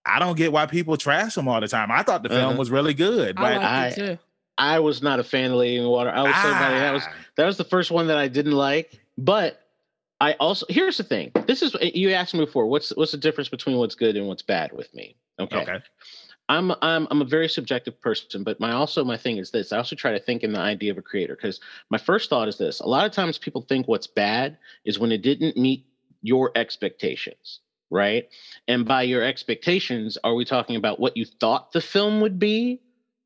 i 0.05 0.19
don't 0.19 0.37
get 0.37 0.53
why 0.53 0.67
people 0.67 0.97
trash 0.97 1.37
him 1.37 1.49
all 1.49 1.61
the 1.61 1.69
time 1.69 1.91
i 1.91 2.03
thought 2.03 2.23
the 2.23 2.29
film 2.29 2.51
Uh-huh. 2.51 2.59
was 2.59 2.71
really 2.71 2.93
good 2.95 3.37
I 3.39 3.41
but 3.43 3.63
liked 3.63 3.65
I- 3.65 3.87
it 3.89 3.95
too. 4.17 4.19
i 4.59 4.79
was 4.81 5.03
not 5.03 5.19
a 5.21 5.25
fan 5.25 5.51
of 5.53 5.57
lady 5.57 5.77
in 5.77 5.83
the 5.85 5.89
water 5.89 6.11
i 6.11 6.23
would 6.23 6.35
say 6.35 6.43
buddy, 6.43 6.79
that 6.81 6.93
was 6.93 7.03
Ah, 7.07 7.15
that 7.37 7.47
was 7.47 7.57
the 7.57 7.65
first 7.65 7.91
one 7.91 8.07
that 8.09 8.19
i 8.19 8.29
didn't 8.29 8.53
like 8.53 9.01
but 9.17 9.64
i 10.25 10.33
also 10.35 10.67
here's 10.69 10.97
the 10.97 11.05
thing 11.05 11.31
this 11.47 11.63
is 11.63 11.77
you 11.83 12.11
asked 12.11 12.35
me 12.35 12.41
before 12.41 12.67
what's 12.67 12.91
what's 12.97 13.13
the 13.13 13.19
difference 13.19 13.49
between 13.49 13.77
what's 13.77 13.95
good 13.95 14.17
and 14.17 14.27
what's 14.27 14.43
bad 14.43 14.73
with 14.73 14.93
me 14.95 15.17
okay, 15.39 15.63
okay 15.63 15.79
I'm 16.49 16.73
I'm 16.83 17.09
I'm 17.11 17.23
a 17.23 17.25
very 17.25 17.49
subjective 17.49 18.01
person, 18.01 18.45
but 18.45 18.61
my 18.61 18.73
also 18.73 19.03
my 19.05 19.17
thing 19.17 19.39
is 19.39 19.51
this. 19.51 19.73
I 19.73 19.79
also 19.79 19.97
try 19.97 20.13
to 20.13 20.21
think 20.21 20.43
in 20.43 20.53
the 20.53 20.61
idea 20.61 20.93
of 20.93 20.99
a 20.99 21.03
creator 21.03 21.37
because 21.37 21.61
my 21.91 21.99
first 21.99 22.29
thought 22.29 22.49
is 22.49 22.59
this. 22.59 22.81
A 22.81 22.87
lot 22.87 23.07
of 23.07 23.13
times 23.13 23.39
people 23.39 23.63
think 23.63 23.89
what's 23.89 24.07
bad 24.07 24.59
is 24.85 24.99
when 24.99 25.11
it 25.11 25.23
didn't 25.23 25.57
meet 25.57 25.87
your 26.21 26.53
expectations, 26.55 27.61
right? 27.91 28.29
And 28.69 28.85
by 28.85 29.03
your 29.03 29.23
expectations, 29.23 30.19
are 30.23 30.35
we 30.35 30.45
talking 30.45 30.77
about 30.77 31.01
what 31.01 31.17
you 31.17 31.25
thought 31.25 31.73
the 31.73 31.81
film 31.81 32.21
would 32.21 32.39
be 32.39 32.81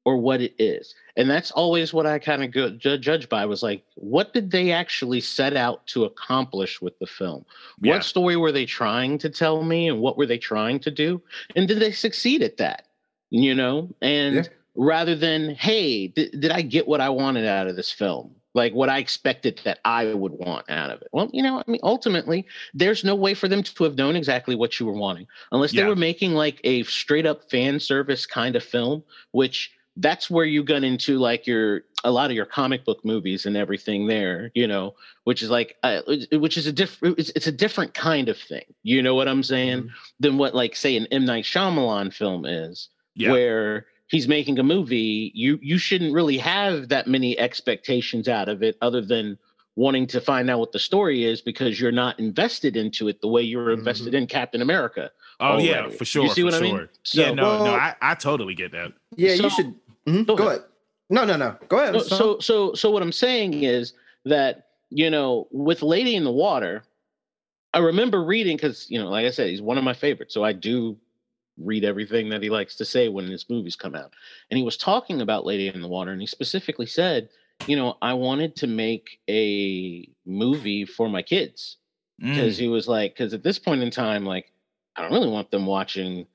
or 0.08 0.16
what 0.16 0.40
it 0.40 0.54
is? 0.58 0.94
And 1.18 1.28
that's 1.28 1.50
always 1.50 1.92
what 1.92 2.06
I 2.06 2.18
kind 2.18 2.42
of 2.42 2.50
go 2.50 2.70
ju- 2.70 2.96
judge 2.96 3.28
by 3.28 3.44
was 3.44 3.62
like, 3.62 3.84
what 3.96 4.32
did 4.32 4.50
they 4.50 4.72
actually 4.72 5.20
set 5.20 5.54
out 5.54 5.86
to 5.88 6.04
accomplish 6.04 6.80
with 6.80 6.98
the 6.98 7.06
film? 7.06 7.44
Yeah. 7.82 7.92
What 7.94 8.04
story 8.04 8.36
were 8.36 8.50
they 8.52 8.64
trying 8.64 9.18
to 9.18 9.28
tell 9.28 9.62
me 9.62 9.86
and 9.90 10.00
what 10.00 10.16
were 10.16 10.24
they 10.24 10.38
trying 10.38 10.78
to 10.80 10.90
do? 10.90 11.20
And 11.56 11.68
did 11.68 11.78
they 11.78 11.92
succeed 11.92 12.42
at 12.42 12.56
that? 12.56 12.86
You 13.28 13.54
know, 13.54 13.94
and 14.00 14.36
Yeah. 14.36 14.42
rather 14.76 15.14
than, 15.14 15.54
hey, 15.56 16.06
did, 16.06 16.40
did 16.40 16.50
I 16.52 16.62
get 16.62 16.88
what 16.88 17.02
I 17.02 17.10
wanted 17.10 17.44
out 17.46 17.66
of 17.66 17.76
this 17.76 17.92
film? 17.92 18.34
Like 18.54 18.72
what 18.72 18.88
I 18.88 18.96
expected 18.98 19.60
that 19.64 19.78
I 19.84 20.14
would 20.14 20.32
want 20.32 20.70
out 20.70 20.90
of 20.90 21.02
it. 21.02 21.08
Well, 21.12 21.28
you 21.34 21.42
know, 21.42 21.58
I 21.58 21.70
mean, 21.70 21.80
ultimately, 21.82 22.46
there's 22.72 23.04
no 23.04 23.14
way 23.14 23.34
for 23.34 23.46
them 23.46 23.62
to 23.62 23.84
have 23.84 23.96
known 23.98 24.16
exactly 24.16 24.54
what 24.54 24.80
you 24.80 24.86
were 24.86 24.96
wanting 24.96 25.26
unless 25.52 25.72
they 25.72 25.82
Yeah. 25.82 25.88
were 25.88 25.96
making 25.96 26.32
like 26.32 26.58
a 26.64 26.82
straight 26.84 27.26
up 27.26 27.50
fan 27.50 27.78
service 27.78 28.24
kind 28.24 28.56
of 28.56 28.64
film, 28.64 29.04
which 29.32 29.70
that's 30.00 30.30
where 30.30 30.44
you 30.44 30.62
get 30.62 30.84
into 30.84 31.18
like 31.18 31.46
your 31.46 31.82
a 32.04 32.10
lot 32.10 32.30
of 32.30 32.36
your 32.36 32.46
comic 32.46 32.84
book 32.84 33.04
movies 33.04 33.46
and 33.46 33.56
everything 33.56 34.06
there 34.06 34.50
you 34.54 34.66
know 34.66 34.94
which 35.24 35.42
is 35.42 35.50
like 35.50 35.76
uh, 35.82 36.00
which 36.32 36.56
is 36.56 36.66
a 36.66 36.72
different 36.72 37.18
it's, 37.18 37.30
it's 37.30 37.48
a 37.48 37.52
different 37.52 37.92
kind 37.94 38.28
of 38.28 38.38
thing. 38.38 38.64
You 38.82 39.02
know 39.02 39.14
what 39.14 39.28
i'm 39.28 39.42
saying? 39.42 39.82
Mhm. 39.82 39.88
than 40.20 40.38
what 40.38 40.54
like 40.54 40.76
say 40.76 40.96
an 40.96 41.06
m. 41.10 41.24
Night 41.24 41.44
Shyamalan 41.44 42.14
film 42.14 42.46
is 42.46 42.88
yeah. 43.14 43.32
where 43.32 43.86
he's 44.06 44.28
making 44.28 44.58
a 44.58 44.62
movie 44.62 45.32
you 45.34 45.58
you 45.60 45.78
shouldn't 45.78 46.14
really 46.14 46.38
have 46.38 46.88
that 46.88 47.06
many 47.08 47.38
expectations 47.38 48.28
out 48.28 48.48
of 48.48 48.62
it 48.62 48.76
other 48.80 49.00
than 49.00 49.36
wanting 49.74 50.06
to 50.08 50.20
find 50.20 50.48
out 50.50 50.58
what 50.58 50.72
the 50.72 50.78
story 50.78 51.24
is 51.24 51.40
because 51.40 51.80
you're 51.80 51.92
not 51.92 52.18
invested 52.18 52.76
into 52.76 53.08
it 53.08 53.20
the 53.20 53.28
way 53.28 53.42
you're 53.42 53.70
invested 53.72 54.14
in 54.14 54.26
captain 54.26 54.62
america 54.62 55.10
oh 55.40 55.58
yeah 55.58 55.88
for 55.88 56.04
sure 56.04 56.24
you 56.24 56.30
see 56.30 56.40
for 56.42 56.46
what 56.46 56.54
i 56.54 56.58
sure. 56.58 56.78
Mean 56.78 56.88
so 57.02 57.20
yeah 57.20 57.30
no 57.32 57.64
no 57.64 57.74
I, 57.74 57.94
I 58.00 58.14
totally 58.14 58.54
get 58.54 58.72
that. 58.72 58.92
Yeah, 59.16 59.34
So- 59.36 59.42
you 59.44 59.50
should. 59.50 59.74
Mhm, 60.08 60.26
Go 60.26 60.36
Go, 60.36 60.44
ahead. 60.44 60.60
ahead. 60.60 60.70
No, 61.10 61.24
no, 61.24 61.36
no. 61.36 61.56
Go 61.68 61.78
ahead. 61.78 61.94
No, 61.94 62.00
so 62.00 62.38
so 62.40 62.74
so 62.74 62.90
what 62.90 63.02
I'm 63.02 63.12
saying 63.12 63.62
is 63.62 63.92
that 64.24 64.68
you 64.90 65.10
know 65.10 65.48
with 65.50 65.82
Lady 65.82 66.14
in 66.16 66.24
the 66.24 66.32
Water, 66.32 66.84
I 67.74 67.78
remember 67.78 68.24
reading 68.24 68.56
because 68.56 68.90
you 68.90 68.98
know, 68.98 69.08
like 69.08 69.26
I 69.26 69.30
said, 69.30 69.50
he's 69.50 69.62
one 69.62 69.78
of 69.78 69.84
my 69.84 69.94
favorites, 69.94 70.34
so 70.34 70.44
I 70.44 70.52
do 70.52 70.98
read 71.58 71.84
everything 71.84 72.28
that 72.30 72.42
he 72.42 72.50
likes 72.50 72.76
to 72.76 72.84
say 72.84 73.08
when 73.08 73.26
his 73.26 73.50
movies 73.50 73.76
come 73.76 73.94
out. 73.94 74.12
And 74.50 74.58
he 74.58 74.64
was 74.64 74.76
talking 74.76 75.20
about 75.20 75.44
Lady 75.46 75.68
in 75.68 75.80
the 75.80 75.88
Water, 75.88 76.12
and 76.12 76.20
he 76.20 76.26
specifically 76.26 76.86
said, 76.86 77.30
you 77.66 77.76
know, 77.76 77.96
I 78.02 78.14
wanted 78.14 78.56
to 78.56 78.66
make 78.66 79.20
a 79.28 80.08
movie 80.24 80.84
for 80.84 81.08
my 81.08 81.22
kids 81.22 81.78
because 82.32 82.56
Mm, 82.56 82.60
he 82.60 82.68
was 82.68 82.88
like, 82.88 83.14
because 83.14 83.34
at 83.34 83.42
this 83.42 83.58
point 83.58 83.82
in 83.82 83.90
time, 83.90 84.24
like, 84.24 84.52
I 84.96 85.02
don't 85.02 85.12
really 85.12 85.30
want 85.30 85.50
them 85.50 85.66
watching. 85.66 86.26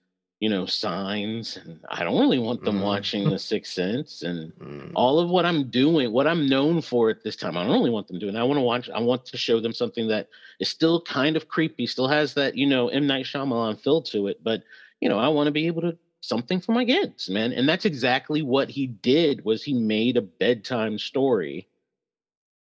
You 0.43 0.49
know, 0.49 0.65
signs, 0.65 1.55
and 1.57 1.79
I 1.89 2.03
don't 2.03 2.19
really 2.19 2.39
want 2.47 2.65
them 2.65 2.79
Mm. 2.79 2.83
watching 2.91 3.29
The 3.29 3.39
Sixth 3.39 3.73
Sense, 3.73 4.23
and 4.23 4.51
Mm. 4.59 4.91
all 4.93 5.19
of 5.19 5.29
what 5.29 5.45
I'm 5.45 5.69
doing, 5.69 6.11
what 6.11 6.27
I'm 6.27 6.49
known 6.49 6.81
for 6.81 7.09
at 7.09 7.23
this 7.23 7.37
time. 7.37 7.55
I 7.57 7.63
don't 7.63 7.77
really 7.79 7.95
want 7.97 8.07
them 8.09 8.19
doing. 8.19 8.35
I 8.35 8.43
want 8.43 8.57
to 8.57 8.61
watch. 8.71 8.89
I 8.89 8.99
want 8.99 9.25
to 9.27 9.37
show 9.37 9.61
them 9.61 9.73
something 9.73 10.07
that 10.09 10.27
is 10.59 10.67
still 10.67 11.01
kind 11.01 11.37
of 11.37 11.47
creepy, 11.47 11.85
still 11.87 12.09
has 12.09 12.33
that 12.33 12.57
you 12.57 12.67
know 12.67 12.89
M 12.89 13.07
Night 13.07 13.25
Shyamalan 13.25 13.79
feel 13.79 14.01
to 14.13 14.27
it. 14.27 14.43
But 14.43 14.63
you 15.01 15.09
know, 15.09 15.19
I 15.19 15.29
want 15.29 15.47
to 15.47 15.51
be 15.59 15.67
able 15.67 15.81
to 15.83 15.97
something 16.21 16.59
for 16.59 16.73
my 16.73 16.85
kids, 16.85 17.29
man. 17.29 17.53
And 17.53 17.67
that's 17.69 17.85
exactly 17.85 18.41
what 18.41 18.69
he 18.69 18.87
did. 18.87 19.45
Was 19.45 19.63
he 19.63 19.73
made 19.73 20.17
a 20.17 20.21
bedtime 20.21 20.99
story 20.99 21.69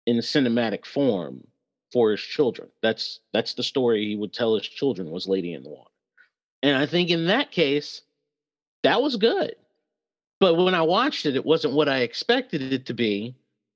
in 0.05 0.17
cinematic 0.17 0.85
form 0.85 1.47
for 1.93 2.11
his 2.11 2.21
children? 2.21 2.69
That's 2.83 3.21
that's 3.33 3.55
the 3.55 3.63
story 3.63 4.05
he 4.07 4.15
would 4.15 4.33
tell 4.33 4.55
his 4.55 4.67
children 4.67 5.11
was 5.11 5.27
Lady 5.27 5.53
in 5.53 5.63
the 5.63 5.69
Water. 5.69 5.90
And 6.63 6.77
I 6.77 6.85
think 6.85 7.09
in 7.09 7.25
that 7.27 7.51
case, 7.51 8.01
that 8.83 9.01
was 9.01 9.15
good. 9.15 9.55
But 10.39 10.55
when 10.55 10.73
I 10.75 10.81
watched 10.81 11.25
it, 11.25 11.35
it 11.35 11.45
wasn't 11.45 11.73
what 11.73 11.87
I 11.89 11.99
expected 11.99 12.61
it 12.73 12.85
to 12.87 12.93
be. 12.93 13.35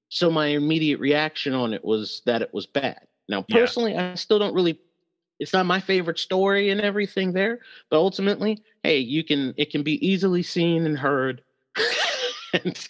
So 0.09 0.31
my 0.31 0.47
immediate 0.47 0.99
reaction 0.99 1.53
on 1.53 1.73
it 1.73 1.83
was 1.83 2.21
that 2.25 2.41
it 2.41 2.53
was 2.53 2.65
bad. 2.65 2.99
Now, 3.29 3.45
Yeah. 3.47 3.57
personally, 3.57 3.97
I 3.97 4.15
still 4.15 4.39
don't 4.39 4.53
really. 4.53 4.79
It's 5.39 5.51
not 5.51 5.65
my 5.65 5.81
favorite 5.81 6.17
story 6.17 6.69
and 6.69 6.79
everything 6.79 7.33
there, 7.33 7.59
but 7.89 7.97
ultimately, 7.97 8.63
hey, 8.83 8.99
you 8.99 9.23
can. 9.23 9.53
It 9.57 9.69
can 9.69 9.83
be 9.83 10.05
easily 10.05 10.43
seen 10.43 10.85
and 10.85 10.97
heard, 10.97 11.41
and 12.53 12.87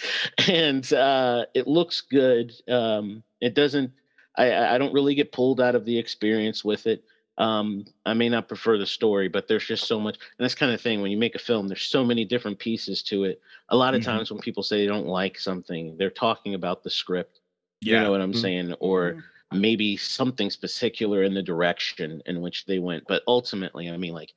and 0.47 0.93
uh, 0.93 1.45
it 1.55 1.67
looks 1.67 2.01
good. 2.01 2.53
Um, 2.69 3.23
it 3.41 3.55
doesn't. 3.55 3.91
I, 4.37 4.75
I 4.75 4.77
don't 4.77 4.93
really 4.93 5.15
get 5.15 5.31
pulled 5.31 5.59
out 5.61 5.75
of 5.75 5.85
the 5.85 5.97
experience 5.97 6.63
with 6.63 6.85
it. 6.87 7.03
Um, 7.37 7.85
I 8.05 8.13
may 8.13 8.29
not 8.29 8.47
prefer 8.47 8.77
the 8.77 8.85
story, 8.85 9.27
but 9.27 9.47
there's 9.47 9.65
just 9.65 9.87
so 9.87 9.99
much, 9.99 10.15
and 10.15 10.43
that's 10.43 10.55
kind 10.55 10.71
of 10.71 10.79
thing 10.79 11.01
when 11.01 11.11
you 11.11 11.17
make 11.17 11.35
a 11.35 11.39
film. 11.39 11.67
There's 11.67 11.81
so 11.83 12.05
many 12.05 12.23
different 12.23 12.59
pieces 12.59 13.03
to 13.03 13.25
it. 13.25 13.41
A 13.69 13.75
lot 13.75 13.93
of 13.93 14.01
Mhm. 14.01 14.05
times 14.05 14.31
when 14.31 14.39
people 14.39 14.63
say 14.63 14.77
they 14.77 14.87
don't 14.87 15.07
like 15.07 15.37
something, 15.37 15.97
they're 15.97 16.09
talking 16.09 16.53
about 16.53 16.83
the 16.83 16.89
script. 16.89 17.41
Yeah. 17.81 17.97
You 17.97 18.03
know 18.05 18.11
what 18.11 18.21
I'm 18.21 18.33
Mhm. 18.33 18.41
saying? 18.41 18.73
Or 18.79 19.17
maybe 19.51 19.97
something 19.97 20.49
particular 20.61 21.23
in 21.23 21.33
the 21.33 21.43
direction 21.43 22.21
in 22.25 22.41
which 22.41 22.65
they 22.65 22.79
went. 22.79 23.05
But 23.07 23.23
ultimately, 23.27 23.89
I 23.89 23.97
mean, 23.97 24.13
like, 24.13 24.33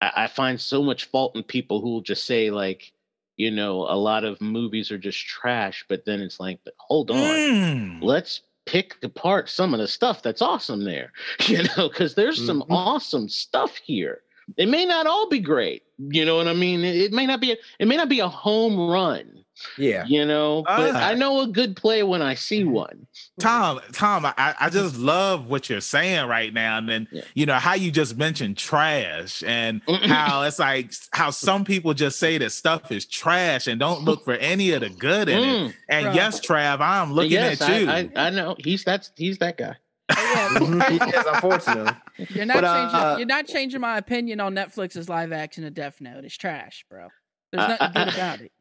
I, 0.00 0.12
I 0.24 0.26
find 0.26 0.60
so 0.60 0.82
much 0.82 1.04
fault 1.06 1.36
in 1.36 1.42
people 1.44 1.80
who 1.80 1.90
will 1.90 2.00
just 2.02 2.24
say, 2.24 2.50
like, 2.50 2.92
you 3.36 3.50
know, 3.50 3.82
a 3.82 3.96
lot 3.96 4.24
of 4.24 4.40
movies 4.40 4.90
are 4.90 4.98
just 4.98 5.18
trash, 5.26 5.84
but 5.88 6.04
then 6.04 6.20
it's 6.20 6.40
like, 6.40 6.60
but 6.64 6.74
hold 6.78 7.10
on, 7.10 7.38
Mm. 7.38 7.98
let's 8.02 8.42
pick 8.66 8.96
apart 9.02 9.48
some 9.48 9.72
of 9.74 9.80
the 9.80 9.88
stuff 9.88 10.22
that's 10.22 10.42
awesome 10.42 10.84
there, 10.84 11.12
you 11.48 11.62
know, 11.76 11.88
because 11.88 12.14
there's 12.14 12.44
some 12.44 12.62
Mhm. 12.62 12.66
awesome 12.70 13.28
stuff 13.28 13.76
here. 13.76 14.22
It 14.56 14.68
may 14.68 14.84
not 14.84 15.06
all 15.06 15.28
be 15.28 15.40
great, 15.40 15.82
you 15.98 16.24
know 16.24 16.36
what 16.36 16.48
I 16.48 16.52
mean? 16.54 16.84
It, 16.84 16.96
it 16.96 17.12
may 17.12 17.26
not 17.26 17.40
be 17.40 17.52
a, 17.52 17.56
it 17.80 17.88
may 17.88 17.96
not 17.96 18.08
be 18.08 18.20
a 18.20 18.28
home 18.28 18.78
run, 18.90 19.44
Yeah. 19.78 20.04
you 20.06 20.24
know, 20.26 20.62
but 20.66 20.94
Ah. 20.94 21.08
I 21.08 21.14
know 21.14 21.40
a 21.40 21.46
good 21.46 21.76
play 21.76 22.02
when 22.02 22.20
I 22.22 22.34
see 22.34 22.64
one. 22.64 23.06
Tom, 23.40 23.80
Tom, 23.92 24.26
I, 24.26 24.54
I 24.60 24.68
just 24.70 24.96
love 24.98 25.48
what 25.48 25.70
you're 25.70 25.80
saying 25.80 26.26
right 26.28 26.52
now. 26.52 26.78
And 26.78 26.88
then, 26.88 27.08
Yeah. 27.10 27.22
you 27.34 27.46
know, 27.46 27.54
how 27.54 27.74
you 27.74 27.90
just 27.90 28.16
mentioned 28.16 28.56
trash 28.58 29.42
and 29.46 29.80
how 30.04 30.42
it's 30.42 30.58
like 30.58 30.92
how 31.12 31.30
some 31.30 31.64
people 31.64 31.94
just 31.94 32.18
say 32.18 32.38
that 32.38 32.50
stuff 32.50 32.92
is 32.92 33.06
trash 33.06 33.66
and 33.66 33.80
don't 33.80 34.02
look 34.04 34.24
for 34.24 34.34
any 34.34 34.72
of 34.72 34.80
the 34.82 34.90
good 34.90 35.28
in 35.28 35.38
it. 35.38 35.42
Mm, 35.70 35.74
And 35.88 36.06
Right. 36.06 36.14
yes, 36.14 36.40
Trav, 36.40 36.80
I'm 36.80 37.12
looking 37.12 37.32
yes, 37.32 37.60
at 37.62 37.80
you. 37.80 37.88
I, 37.88 38.10
I, 38.14 38.26
I 38.26 38.30
know 38.30 38.56
he's 38.58 38.84
that's 38.84 39.10
he's 39.16 39.38
that 39.38 39.56
guy. 39.56 39.76
Yeah, 40.10 40.48
Mhm, 40.60 41.14
is, 41.18 41.24
unfortunately. 41.26 41.92
you're 42.30 42.44
not 42.46 42.54
But, 42.54 42.64
uh, 42.64 42.90
changing. 42.92 43.18
You're 43.18 43.26
not 43.26 43.46
changing 43.46 43.80
my 43.80 43.98
opinion 43.98 44.38
on 44.40 44.54
Netflix's 44.54 45.08
live 45.08 45.32
action 45.32 45.64
of 45.64 45.74
Death 45.74 46.00
Note. 46.00 46.24
It's 46.24 46.36
trash, 46.36 46.84
bro. 46.90 47.08
There's 47.52 47.64
Uh, 47.64 47.68
nothing 47.68 47.92
good 47.92 48.08
uh, 48.08 48.12
about 48.14 48.40
it. 48.42 48.52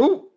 Ooh. 0.00 0.28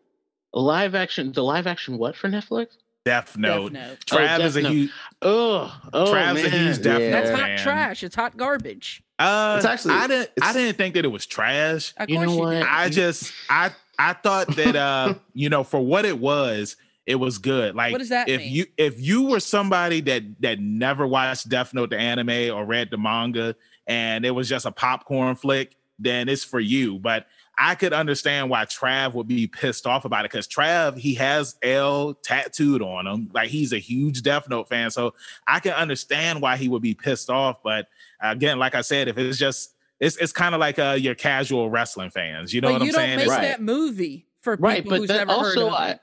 Live 0.53 0.95
action, 0.95 1.31
the 1.31 1.43
live 1.43 1.67
action 1.67 1.97
what 1.97 2.15
for 2.15 2.27
Netflix? 2.27 2.67
Death 3.05 3.37
Note. 3.37 3.73
Death 3.73 3.89
Note. 3.89 4.05
Trav 4.05 4.39
Oh, 4.39 4.45
is 4.45 4.55
a 4.55 4.61
Note. 4.61 4.71
huge 4.71 4.91
Oh, 5.21 5.81
oh 5.93 6.05
Trav's 6.13 6.43
man. 6.43 6.45
a 6.45 6.49
huge 6.49 6.81
Death 6.81 6.99
Yeah. 7.01 7.09
Note 7.09 7.11
That's 7.11 7.29
fan. 7.39 7.49
hot 7.57 7.57
trash. 7.63 8.03
It's 8.03 8.15
hot 8.15 8.37
garbage. 8.37 9.03
Uh, 9.17 9.55
It's 9.57 9.65
actually- 9.65 9.93
I 9.95 10.07
didn't 10.07 10.29
I 10.41 10.53
didn't 10.53 10.77
think 10.77 10.95
that 10.95 11.05
it 11.05 11.09
was 11.09 11.25
trash. 11.25 11.93
Of 11.97 12.09
You 12.09 12.17
course 12.17 12.27
know 12.27 12.33
you 12.35 12.39
what? 12.39 12.51
did. 12.51 12.63
I 12.63 12.89
just 12.89 13.31
I 13.49 13.71
I 13.97 14.13
thought 14.13 14.47
that 14.55 14.75
uh 14.75 15.13
you 15.33 15.49
know 15.49 15.63
for 15.63 15.79
what 15.85 16.05
it 16.05 16.17
was 16.19 16.75
it 17.05 17.15
was 17.15 17.37
good. 17.37 17.75
Like 17.75 17.91
What 17.91 17.99
does 17.99 18.09
that 18.09 18.27
if 18.29 18.41
mean? 18.41 18.51
you 18.51 18.65
if 18.77 18.99
you 18.99 19.23
were 19.23 19.39
somebody 19.39 20.01
that 20.01 20.23
that 20.41 20.59
never 20.59 21.05
watched 21.07 21.47
Death 21.49 21.73
Note 21.73 21.89
the 21.91 21.97
anime 21.97 22.53
or 22.55 22.65
read 22.65 22.89
the 22.91 22.97
manga 22.97 23.55
and 23.87 24.25
it 24.25 24.31
was 24.31 24.47
just 24.49 24.65
a 24.65 24.71
popcorn 24.71 25.35
flick, 25.35 25.75
then 25.97 26.27
it's 26.29 26.43
for 26.43 26.59
you. 26.59 26.99
But 26.99 27.27
I 27.61 27.75
could 27.75 27.91
understand 27.91 28.49
why 28.49 28.63
Trav 28.63 29.13
would 29.13 29.27
be 29.27 29.45
pissed 29.45 29.85
off 29.85 30.05
about 30.05 30.23
it 30.23 30.31
because 30.31 30.47
Trav 30.47 30.97
he 30.97 31.13
has 31.15 31.57
L 31.61 32.13
tattooed 32.13 32.81
on 32.81 33.05
him, 33.05 33.29
like 33.33 33.49
he's 33.49 33.73
a 33.73 33.77
huge 33.77 34.21
Death 34.21 34.47
Note 34.49 34.69
fan. 34.69 34.89
So 34.91 35.13
I 35.45 35.59
can 35.59 35.73
understand 35.73 36.41
why 36.41 36.55
he 36.55 36.69
would 36.69 36.81
be 36.81 36.93
pissed 36.93 37.29
off. 37.29 37.61
But 37.61 37.87
again, 38.21 38.59
like 38.59 38.75
I 38.75 38.81
said, 38.81 39.09
if 39.09 39.17
it's 39.17 39.37
just 39.37 39.73
it's 39.99 40.15
it's 40.17 40.31
kind 40.31 40.55
of 40.55 40.59
like 40.59 40.79
uh, 40.79 40.95
your 40.97 41.15
casual 41.15 41.69
wrestling 41.69 42.11
fans. 42.11 42.53
You 42.53 42.61
know 42.61 42.69
but 42.69 42.73
what 42.73 42.81
I'm 42.83 42.87
you 42.87 42.93
don't 42.93 43.01
saying? 43.01 43.17
make 43.19 43.27
Right. 43.27 43.41
that 43.41 43.61
movie 43.61 44.25
for 44.39 44.55
people 44.55 44.69
right, 44.69 44.85
but 44.87 44.97
who's 44.99 45.07
that 45.09 45.27
never 45.27 45.39
heard 45.41 45.57
also 45.57 45.67
of 45.67 45.73
I 45.73 45.99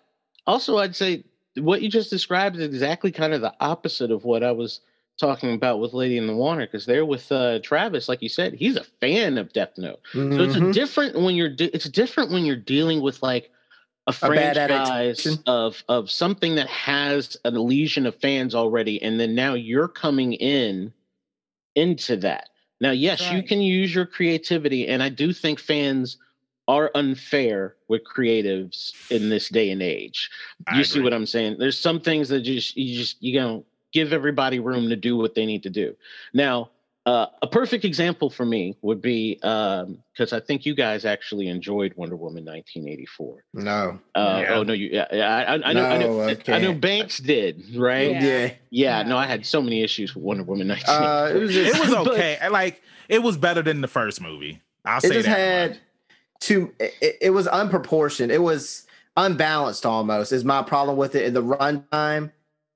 also 0.46 0.76
I'd 0.76 0.94
say 0.94 1.24
what 1.56 1.80
you 1.80 1.88
just 1.88 2.10
described 2.10 2.56
is 2.56 2.62
exactly 2.62 3.10
kind 3.10 3.32
of 3.32 3.40
the 3.40 3.54
opposite 3.60 4.10
of 4.10 4.24
what 4.24 4.42
I 4.44 4.52
was 4.52 4.80
talking 5.18 5.54
about 5.54 5.80
with 5.80 5.92
Lady 5.94 6.18
in 6.18 6.26
the 6.26 6.34
Water 6.34 6.62
because 6.66 6.86
they're 6.86 7.06
with 7.06 7.30
uh, 7.32 7.58
Travis, 7.60 8.08
like 8.08 8.22
you 8.22 8.28
said, 8.28 8.54
he's 8.54 8.76
a 8.76 8.84
fan 9.00 9.38
of 9.38 9.52
Death 9.52 9.72
Note. 9.76 10.00
So 10.12 10.42
it's 10.42 10.54
a 10.54 10.60
Mhm. 10.60 10.72
different 10.72 11.16
when 11.16 11.34
you're 11.34 11.48
de- 11.48 11.74
it's 11.74 11.88
different 11.88 12.30
when 12.30 12.44
you're 12.44 12.56
dealing 12.56 13.00
with 13.00 13.22
like 13.22 13.50
a 14.06 14.12
bad 14.12 14.56
franchise 14.56 14.58
adaptation. 14.58 15.42
of 15.46 15.82
of 15.88 16.10
something 16.10 16.54
that 16.54 16.68
has 16.68 17.36
a 17.44 17.50
legion 17.50 18.06
of 18.06 18.14
fans 18.16 18.54
already, 18.54 19.02
and 19.02 19.18
then 19.18 19.34
now 19.34 19.54
you're 19.54 19.88
coming 19.88 20.34
in 20.34 20.92
into 21.74 22.16
that. 22.16 22.48
Now, 22.80 22.90
yes, 22.90 23.30
you 23.30 23.42
can 23.42 23.60
use 23.60 23.94
your 23.94 24.06
creativity, 24.06 24.86
and 24.88 25.02
I 25.02 25.08
do 25.08 25.32
think 25.32 25.58
fans 25.58 26.18
are 26.68 26.90
unfair 26.94 27.76
with 27.88 28.02
creatives 28.04 28.94
in 29.10 29.28
this 29.28 29.48
day 29.48 29.70
and 29.70 29.80
age. 29.82 30.30
I 30.66 30.78
You 30.78 30.84
see 30.84 31.00
what 31.00 31.14
I'm 31.14 31.26
saying? 31.26 31.56
There's 31.58 31.78
some 31.78 32.00
things 32.00 32.28
that 32.28 32.40
just 32.40 32.76
you 32.76 32.96
just 32.96 33.22
you 33.22 33.40
know 33.40 33.64
give 33.96 34.12
everybody 34.12 34.58
room 34.60 34.88
to 34.90 34.96
do 34.96 35.16
what 35.16 35.34
they 35.34 35.46
need 35.46 35.62
to 35.62 35.70
do. 35.70 35.96
Now, 36.34 36.70
uh, 37.06 37.26
a 37.40 37.46
perfect 37.46 37.84
example 37.84 38.28
for 38.28 38.44
me 38.44 38.76
would 38.82 39.00
be 39.00 39.36
because 39.36 40.32
I 40.32 40.40
think 40.40 40.66
you 40.66 40.74
guys 40.74 41.04
actually 41.04 41.46
enjoyed 41.48 41.94
Wonder 41.96 42.16
Woman 42.16 42.44
1984. 42.44 43.44
No. 43.54 43.98
Uh, 44.14 44.42
Yeah. 44.42 44.54
Oh 44.54 44.62
no, 44.64 44.72
you 44.72 44.88
yeah, 44.92 45.06
yeah 45.12 45.36
I, 45.36 45.40
I, 45.42 45.54
I 45.54 45.72
know 45.72 45.84
I 45.86 45.98
know 45.98 46.26
No, 46.26 46.54
I 46.54 46.58
know. 46.58 46.74
Banks 46.74 47.18
did 47.18 47.62
right. 47.76 48.10
Yeah. 48.10 48.22
Yeah. 48.24 48.44
Yeah, 48.46 48.52
Yeah. 48.70 49.02
no, 49.08 49.16
I 49.16 49.26
had 49.26 49.46
so 49.46 49.62
many 49.62 49.82
issues 49.82 50.14
with 50.16 50.24
Wonder 50.24 50.42
Woman 50.42 50.66
1984. 50.68 51.06
Uh, 51.06 51.38
it 51.38 51.40
was 51.42 51.52
just, 51.54 51.74
it 51.76 51.80
was 51.80 51.90
But- 52.04 52.12
okay. 52.14 52.48
Like 52.50 52.82
it 53.08 53.22
was 53.22 53.36
better 53.36 53.62
than 53.62 53.80
the 53.80 53.88
first 53.88 54.20
movie. 54.20 54.60
I'll 54.84 54.98
it 54.98 55.02
say 55.02 55.14
just 55.14 55.26
that. 55.28 55.38
had 55.38 55.70
much. 55.70 55.78
too 56.40 56.72
it, 56.80 57.16
it 57.28 57.30
was 57.30 57.46
unproportioned 57.46 58.30
it 58.30 58.42
was 58.42 58.86
unbalanced 59.16 59.86
almost 59.86 60.30
is 60.32 60.44
my 60.44 60.62
problem 60.62 60.96
with 60.96 61.14
it 61.14 61.24
in 61.24 61.34
the 61.34 61.42
runtime 61.42 62.30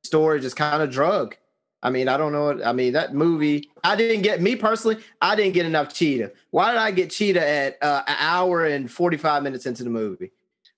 story 0.04 0.38
is 0.40 0.54
kind 0.54 0.82
of 0.82 0.90
drug 0.90 1.36
i 1.82 1.90
mean 1.90 2.08
i 2.08 2.16
don't 2.16 2.32
know 2.32 2.44
what 2.44 2.66
i 2.66 2.72
mean 2.72 2.92
that 2.92 3.14
movie 3.14 3.68
i 3.84 3.94
didn't 3.94 4.22
get 4.22 4.40
me 4.40 4.56
personally 4.56 4.96
i 5.20 5.34
didn't 5.36 5.52
get 5.52 5.66
enough 5.66 5.92
cheetah 5.92 6.30
why 6.50 6.70
did 6.72 6.80
i 6.80 6.90
get 6.90 7.10
cheetah 7.10 7.46
at 7.46 7.78
uh, 7.82 8.02
an 8.06 8.16
hour 8.18 8.66
and 8.66 8.90
45 8.90 9.42
minutes 9.42 9.66
into 9.66 9.84
the 9.84 9.90
movie 9.90 10.30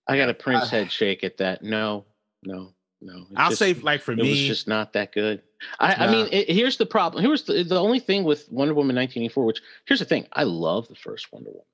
I 0.09 0.17
got 0.17 0.29
a 0.29 0.35
Prince 0.35 0.65
Uh, 0.65 0.67
head 0.67 0.93
shake 0.93 1.23
at 1.23 1.37
that. 1.37 1.63
No, 1.63 2.05
no, 2.43 2.73
no. 3.01 3.19
It 3.19 3.27
I'll 3.37 3.51
just- 3.51 3.61
say 3.61 3.73
like 3.75 4.01
for 4.01 4.17
me. 4.17 4.27
it 4.27 4.31
was 4.31 4.41
just 4.41 4.67
not 4.67 4.93
that 4.95 5.13
good. 5.13 5.43
I, 5.79 5.95
I 5.95 6.11
mean, 6.11 6.29
it, 6.33 6.51
here's 6.51 6.77
the 6.77 6.87
problem. 6.87 7.25
Here's 7.25 7.45
the, 7.45 7.63
the 7.63 7.81
only 7.81 8.01
thing 8.01 8.25
with 8.25 8.51
Wonder 8.51 8.75
Woman 8.75 8.97
1984, 8.97 9.45
which 9.45 9.63
here's 9.87 10.01
the 10.01 10.05
thing. 10.05 10.27
I 10.33 10.43
love 10.43 10.89
the 10.89 10.97
first 10.97 11.33
Wonder 11.33 11.51
Woman. 11.51 11.67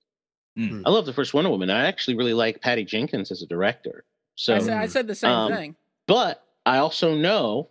Mm. 0.58 0.82
I 0.84 0.90
love 0.90 1.06
the 1.06 1.14
first 1.14 1.32
Wonder 1.32 1.48
Woman. 1.48 1.70
I 1.70 1.86
actually 1.86 2.18
really 2.18 2.34
like 2.34 2.60
Patty 2.60 2.84
Jenkins 2.84 3.30
as 3.30 3.40
a 3.40 3.46
director. 3.46 4.04
So, 4.34 4.56
I, 4.56 4.58
said, 4.58 4.76
I 4.76 4.86
said 4.88 5.06
the 5.06 5.14
same 5.14 5.30
um, 5.30 5.52
thing. 5.54 5.76
but 6.06 6.44
I 6.68 6.78
also 6.78 7.14
know 7.14 7.70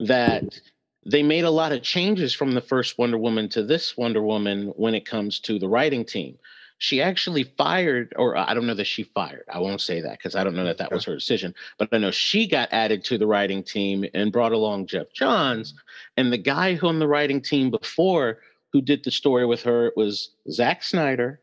that 0.00 0.58
they 1.04 1.22
made 1.22 1.44
a 1.44 1.50
lot 1.50 1.72
of 1.72 1.82
changes 1.82 2.32
from 2.32 2.52
the 2.52 2.62
first 2.62 2.96
Wonder 2.96 3.18
Woman 3.18 3.50
to 3.50 3.62
this 3.62 3.94
Wonder 3.98 4.22
Woman 4.22 4.68
when 4.68 4.94
it 4.94 5.04
comes 5.04 5.38
to 5.40 5.58
the 5.58 5.68
writing 5.68 6.02
team. 6.02 6.38
She 6.78 7.02
actually 7.02 7.42
fired, 7.42 8.14
or 8.16 8.38
I 8.38 8.54
don't 8.54 8.66
know 8.66 8.72
that 8.72 8.86
she 8.86 9.02
fired. 9.02 9.44
I 9.52 9.58
won't 9.58 9.82
say 9.82 10.00
that 10.00 10.12
because 10.12 10.34
I 10.34 10.44
don't 10.44 10.56
know 10.56 10.64
that 10.64 10.78
that 10.78 10.90
was 10.90 11.04
her 11.04 11.14
decision. 11.14 11.54
But 11.76 11.90
I 11.92 11.98
know 11.98 12.10
she 12.10 12.46
got 12.48 12.70
added 12.72 13.04
to 13.04 13.18
the 13.18 13.26
writing 13.26 13.62
team 13.62 14.06
and 14.14 14.32
brought 14.32 14.52
along 14.52 14.86
Geoff 14.86 15.12
Johns. 15.12 15.74
And 16.16 16.32
the 16.32 16.38
guy 16.38 16.74
who 16.74 16.86
on 16.86 17.00
the 17.00 17.08
writing 17.08 17.42
team 17.42 17.70
before 17.70 18.38
who 18.72 18.80
did 18.80 19.04
the 19.04 19.10
story 19.10 19.44
with 19.44 19.62
her 19.64 19.92
was 19.94 20.30
Zack 20.50 20.82
Snyder, 20.82 21.40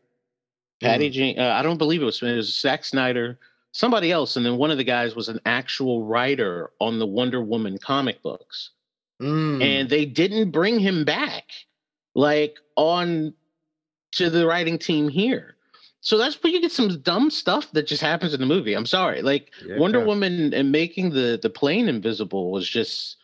Patty 0.82 1.10
Jean. 1.10 1.38
Uh, 1.38 1.54
I 1.56 1.62
don't 1.62 1.78
believe 1.78 2.02
it 2.02 2.06
was, 2.06 2.20
it 2.20 2.34
was 2.34 2.58
Zack 2.58 2.84
Snyder, 2.84 3.38
somebody 3.76 4.10
else, 4.10 4.36
and 4.36 4.44
then 4.46 4.56
one 4.56 4.70
of 4.70 4.78
the 4.78 4.84
guys 4.84 5.14
was 5.14 5.28
an 5.28 5.40
actual 5.46 6.04
writer 6.04 6.70
on 6.80 6.98
the 6.98 7.06
Wonder 7.06 7.40
Woman 7.42 7.78
comic 7.78 8.22
books, 8.22 8.70
Mm. 9.20 9.62
and 9.62 9.88
they 9.88 10.04
didn't 10.04 10.50
bring 10.50 10.78
him 10.78 11.04
back, 11.04 11.44
like 12.14 12.58
on 12.76 13.32
to 14.12 14.28
the 14.30 14.46
writing 14.46 14.78
team 14.78 15.08
here. 15.08 15.56
So 16.02 16.18
that's 16.18 16.40
where 16.42 16.52
you 16.52 16.60
get 16.60 16.70
some 16.72 17.00
dumb 17.00 17.30
stuff 17.30 17.70
that 17.72 17.86
just 17.86 18.02
happens 18.02 18.32
in 18.34 18.40
the 18.40 18.46
movie. 18.46 18.74
I'm 18.74 18.86
sorry, 18.86 19.22
like 19.22 19.50
Yeah. 19.66 19.78
Wonder 19.78 20.04
Woman 20.04 20.52
and 20.54 20.70
making 20.70 21.10
the 21.10 21.38
the 21.42 21.50
plane 21.50 21.88
invisible 21.88 22.50
was 22.50 22.68
just 22.68 23.16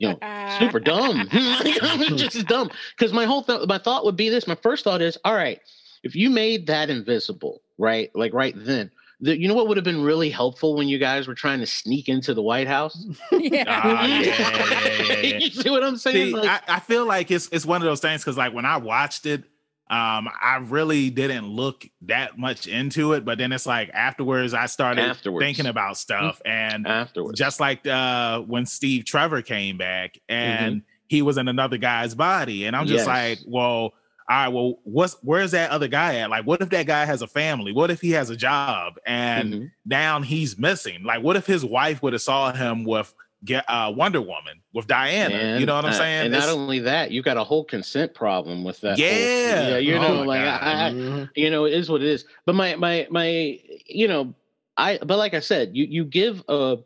you 0.00 0.08
know, 0.08 0.18
super 0.58 0.80
dumb. 0.80 1.28
just 2.16 2.46
dumb. 2.48 2.70
Because 2.96 3.12
my 3.12 3.26
whole 3.26 3.42
th- 3.42 3.66
my 3.68 3.76
thought 3.78 4.04
would 4.06 4.16
be 4.16 4.30
this. 4.30 4.46
My 4.46 4.54
first 4.54 4.84
thought 4.84 5.02
is, 5.02 5.18
all 5.24 5.34
right, 5.34 5.60
if 6.02 6.16
you 6.16 6.30
made 6.30 6.66
that 6.68 6.88
invisible, 6.88 7.60
right, 7.76 8.10
like 8.14 8.32
right 8.32 8.54
then, 8.56 8.90
the, 9.20 9.38
you 9.38 9.48
know 9.48 9.54
what 9.54 9.68
would 9.68 9.76
have 9.76 9.84
been 9.84 10.02
really 10.02 10.28
helpful 10.30 10.76
when 10.76 10.88
you 10.88 10.98
guys 10.98 11.26
were 11.26 11.34
trying 11.34 11.60
to 11.60 11.66
sneak 11.66 12.08
into 12.08 12.34
the 12.34 12.42
White 12.42 12.68
House? 12.68 13.06
yeah. 13.32 13.64
Ah, 13.66 14.06
yeah, 14.06 14.18
yeah, 14.20 15.02
yeah, 15.02 15.20
yeah. 15.22 15.38
you 15.38 15.50
see 15.50 15.70
what 15.70 15.82
I'm 15.82 15.96
saying? 15.96 16.28
See, 16.28 16.34
Like, 16.34 16.62
I, 16.68 16.76
I 16.76 16.80
feel 16.80 17.06
like 17.06 17.30
it's 17.30 17.48
it's 17.50 17.64
one 17.66 17.80
of 17.80 17.86
those 17.86 18.00
things 18.00 18.22
because 18.22 18.36
like 18.36 18.52
when 18.52 18.64
I 18.66 18.76
watched 18.76 19.24
it, 19.26 19.44
um, 19.88 20.28
I 20.42 20.56
really 20.62 21.10
didn't 21.10 21.46
look 21.46 21.86
that 22.02 22.36
much 22.38 22.66
into 22.66 23.12
it, 23.12 23.24
but 23.24 23.38
then 23.38 23.52
it's 23.52 23.66
like 23.66 23.88
afterwards 23.94 24.52
I 24.52 24.66
started 24.66 25.02
Afterwards. 25.02 25.44
thinking 25.44 25.66
about 25.66 25.96
stuff, 25.96 26.42
and 26.44 26.86
afterwards, 26.86 27.38
just 27.38 27.60
like 27.60 27.86
uh 27.86 28.40
when 28.40 28.66
Steve 28.66 29.04
Trevor 29.04 29.42
came 29.42 29.78
back 29.78 30.18
and 30.28 30.76
Mm-hmm. 30.76 30.86
he 31.06 31.22
was 31.22 31.38
in 31.38 31.46
another 31.48 31.78
guy's 31.78 32.14
body, 32.14 32.66
and 32.66 32.74
I'm 32.76 32.86
just 32.86 33.06
Yes. 33.06 33.06
like, 33.06 33.38
well, 33.46 33.92
all 34.28 34.36
right, 34.36 34.48
well, 34.48 34.78
what's 34.84 35.16
where's 35.22 35.52
that 35.52 35.70
other 35.70 35.88
guy 35.88 36.16
at? 36.16 36.30
Like, 36.30 36.44
what 36.46 36.60
if 36.60 36.70
that 36.70 36.86
guy 36.86 37.04
has 37.04 37.22
a 37.22 37.26
family? 37.28 37.72
What 37.72 37.90
if 37.90 38.00
he 38.00 38.10
has 38.12 38.28
a 38.30 38.36
job 38.36 38.94
and 39.06 39.52
Mhm. 39.54 39.70
now 39.84 40.20
he's 40.20 40.58
missing? 40.58 41.02
Like, 41.04 41.22
what 41.22 41.36
if 41.36 41.46
his 41.46 41.64
wife 41.64 42.02
would 42.02 42.12
have 42.12 42.22
saw 42.22 42.52
him 42.52 42.84
with 42.84 43.14
get 43.44 43.64
uh, 43.68 43.92
Wonder 43.94 44.20
Woman 44.20 44.60
with 44.72 44.86
Diana. 44.88 45.34
And, 45.34 45.60
you 45.60 45.66
know 45.66 45.76
what 45.76 45.84
I'm 45.84 45.92
saying? 45.92 46.26
And 46.26 46.34
It's- 46.34 46.46
not 46.48 46.52
only 46.52 46.80
that, 46.80 47.12
you 47.12 47.22
got 47.22 47.36
a 47.36 47.44
whole 47.44 47.62
consent 47.64 48.12
problem 48.14 48.64
with 48.64 48.80
that. 48.80 48.98
whole- 48.98 49.06
Yeah. 49.06 49.68
yeah, 49.68 49.76
you 49.76 49.96
Oh 49.96 50.02
know, 50.02 50.14
my 50.24 50.24
like 50.24 50.40
I, 50.40 50.86
I, 50.88 51.28
you 51.36 51.50
know, 51.50 51.66
it 51.66 51.74
is 51.74 51.88
what 51.88 52.02
it 52.02 52.08
is. 52.08 52.24
But 52.46 52.54
my 52.56 52.74
my 52.76 53.06
my, 53.10 53.60
you 53.86 54.08
know, 54.08 54.34
I 54.76 54.98
but 55.04 55.18
like 55.18 55.34
I 55.34 55.40
said, 55.40 55.76
you 55.76 55.84
you 55.84 56.04
give 56.04 56.40
a, 56.48 56.52
oh, 56.52 56.82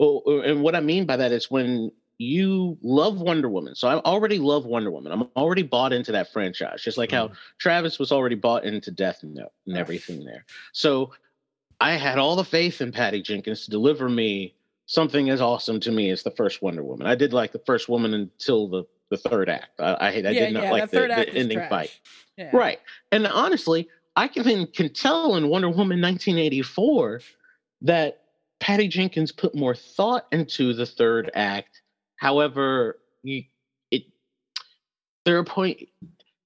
oh, 0.00 0.40
and 0.40 0.62
what 0.62 0.74
I 0.74 0.80
mean 0.80 1.04
by 1.04 1.16
that 1.18 1.30
is 1.32 1.50
when 1.50 1.92
you 2.20 2.76
love 2.82 3.18
Wonder 3.18 3.48
Woman. 3.48 3.74
So 3.74 3.88
I 3.88 3.94
already 4.00 4.38
love 4.38 4.66
Wonder 4.66 4.90
Woman. 4.90 5.10
I'm 5.10 5.22
already 5.36 5.62
bought 5.62 5.94
into 5.94 6.12
that 6.12 6.30
franchise, 6.30 6.82
just 6.82 6.98
like 6.98 7.10
how 7.10 7.28
mm. 7.28 7.36
Travis 7.56 7.98
was 7.98 8.12
already 8.12 8.34
bought 8.34 8.64
into 8.64 8.90
Death 8.90 9.20
Note 9.22 9.52
and 9.66 9.78
everything 9.78 10.22
there. 10.22 10.44
So 10.72 11.12
I 11.80 11.92
had 11.92 12.18
all 12.18 12.36
the 12.36 12.44
faith 12.44 12.82
in 12.82 12.92
Patty 12.92 13.22
Jenkins 13.22 13.64
to 13.64 13.70
deliver 13.70 14.06
me 14.10 14.54
something 14.84 15.30
as 15.30 15.40
awesome 15.40 15.80
to 15.80 15.90
me 15.90 16.10
as 16.10 16.22
the 16.22 16.30
first 16.32 16.60
Wonder 16.60 16.84
Woman. 16.84 17.06
I 17.06 17.14
did 17.14 17.32
like 17.32 17.52
the 17.52 17.58
first 17.60 17.88
woman 17.88 18.12
until 18.12 18.68
the 18.68 18.84
the 19.08 19.16
third 19.16 19.48
act. 19.48 19.80
I 19.80 19.84
I, 19.84 20.08
I 20.08 20.10
yeah, 20.10 20.30
did 20.32 20.52
not 20.52 20.64
yeah, 20.64 20.70
like 20.72 20.90
the 20.90 21.00
the, 21.00 21.06
the 21.06 21.34
ending 21.34 21.56
trash. 21.56 21.70
fight. 21.70 22.00
Yeah. 22.36 22.50
Right. 22.52 22.80
And 23.12 23.26
honestly, 23.26 23.88
I 24.14 24.28
can 24.28 24.66
can 24.66 24.92
tell 24.92 25.36
in 25.36 25.48
Wonder 25.48 25.68
Woman 25.68 26.02
1984 26.02 27.22
that 27.80 28.20
Patty 28.60 28.88
Jenkins 28.88 29.32
put 29.32 29.54
more 29.54 29.74
thought 29.74 30.26
into 30.32 30.74
the 30.74 30.84
third 30.84 31.30
act. 31.34 31.80
However, 32.20 32.98
you, 33.22 33.44
it 33.90 34.02
there 35.24 35.38
are 35.38 35.44
point 35.44 35.88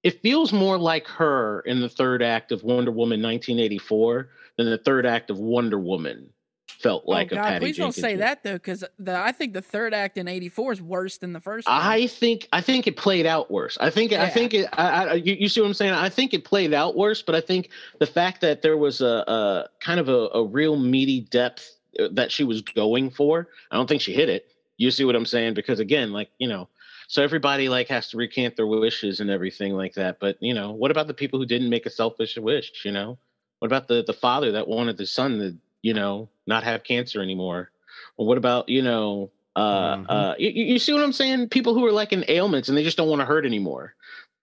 it 0.05 0.23
feels 0.23 0.53
more 0.53 0.79
like 0.79 1.07
her 1.09 1.61
in 1.67 1.81
the 1.81 1.89
third 1.89 2.23
act 2.23 2.53
of 2.53 2.63
Wonder 2.63 2.93
Woman 2.93 3.21
1984 3.21 4.31
than 4.57 4.71
the 4.71 4.79
third 4.79 5.05
act 5.05 5.31
of 5.31 5.39
Wonder 5.39 5.81
Woman 5.81 6.31
felt 6.69 7.09
like 7.09 7.33
oh 7.33 7.37
a 7.37 7.39
God, 7.39 7.45
Patty 7.45 7.65
please 7.65 7.77
Jenkins. 7.77 7.97
don't 7.97 8.03
say 8.03 8.09
movie. 8.11 8.21
that 8.21 8.43
though, 8.45 8.53
because 8.53 8.85
I 9.05 9.33
think 9.33 9.53
the 9.53 9.63
third 9.63 9.93
act 9.93 10.17
in 10.17 10.29
'84 10.29 10.73
is 10.75 10.83
worse 10.83 11.19
than 11.19 11.33
the 11.33 11.41
first. 11.41 11.67
one. 11.67 11.77
I 11.77 12.07
think 12.07 12.47
I 12.53 12.61
think 12.61 12.87
it 12.87 12.97
played 12.97 13.27
out 13.27 13.51
worse. 13.51 13.77
I 13.81 13.91
think 13.91 14.13
I 14.13 14.29
think 14.29 14.55
it. 14.55 14.69
I, 14.75 15.07
I, 15.07 15.13
you, 15.15 15.35
you 15.35 15.49
see 15.49 15.61
what 15.61 15.67
I'm 15.67 15.75
saying? 15.75 15.93
I 15.93 16.09
think 16.09 16.35
it 16.35 16.45
played 16.45 16.73
out 16.73 16.97
worse, 16.97 17.21
but 17.21 17.35
I 17.35 17.41
think 17.41 17.71
the 17.99 18.07
fact 18.07 18.41
that 18.43 18.63
there 18.63 18.77
was 18.77 19.01
a, 19.01 19.25
a 19.27 19.69
kind 19.81 19.99
of 19.99 20.09
a, 20.09 20.29
a 20.35 20.45
real 20.45 20.77
meaty 20.77 21.23
depth 21.23 21.79
uh, 21.99 22.09
that 22.13 22.31
she 22.31 22.45
was 22.45 22.63
going 22.63 23.11
for, 23.11 23.49
I 23.73 23.77
don't 23.77 23.89
think 23.89 24.03
she 24.03 24.13
hit 24.13 24.29
it. 24.29 24.54
You 24.77 24.91
see 24.91 25.05
what 25.05 25.17
I'm 25.17 25.27
saying? 25.27 25.55
Because 25.55 25.81
again, 25.81 26.13
like 26.13 26.31
you 26.39 26.49
know, 26.49 26.69
so 27.09 27.23
everybody 27.23 27.69
like 27.69 27.89
has 27.89 28.09
to 28.11 28.17
recant 28.17 28.57
their 28.57 28.67
wishes 28.67 29.21
and 29.21 29.31
everything 29.31 29.75
like 29.75 29.95
that. 29.95 30.19
But 30.21 30.37
you 30.41 30.55
know, 30.55 30.73
what 30.73 30.91
about 30.91 31.07
the 31.07 31.15
people 31.15 31.39
who 31.39 31.47
didn't 31.47 31.71
make 31.71 31.87
a 31.87 31.91
selfish 31.91 32.37
wish? 32.37 32.85
You 32.85 32.93
know, 32.93 33.19
what 33.59 33.67
about 33.67 33.89
the 33.89 34.03
the 34.05 34.13
father 34.13 34.53
that 34.53 34.69
wanted 34.69 34.97
the 34.97 35.07
son 35.07 35.39
to 35.39 35.57
you 35.83 35.95
know 35.95 36.29
not 36.47 36.65
have 36.65 36.85
cancer 36.85 37.23
anymore? 37.23 37.71
Or 38.17 38.27
what 38.27 38.39
about 38.39 38.69
you 38.69 38.83
know? 38.83 39.31
Uh, 39.57 39.97
Mhm. 39.97 40.07
uh, 40.09 40.35
you, 40.39 40.51
you 40.51 40.65
you 40.65 40.79
see 40.81 40.93
what 40.93 41.03
I'm 41.03 41.13
saying? 41.13 41.49
People 41.51 41.75
who 41.75 41.87
are 41.87 41.93
like 41.93 42.13
in 42.13 42.25
ailments 42.29 42.69
and 42.69 42.77
they 42.77 42.83
just 42.83 42.97
don't 42.97 43.09
want 43.09 43.21
to 43.21 43.27
hurt 43.27 43.47
anymore. 43.47 43.95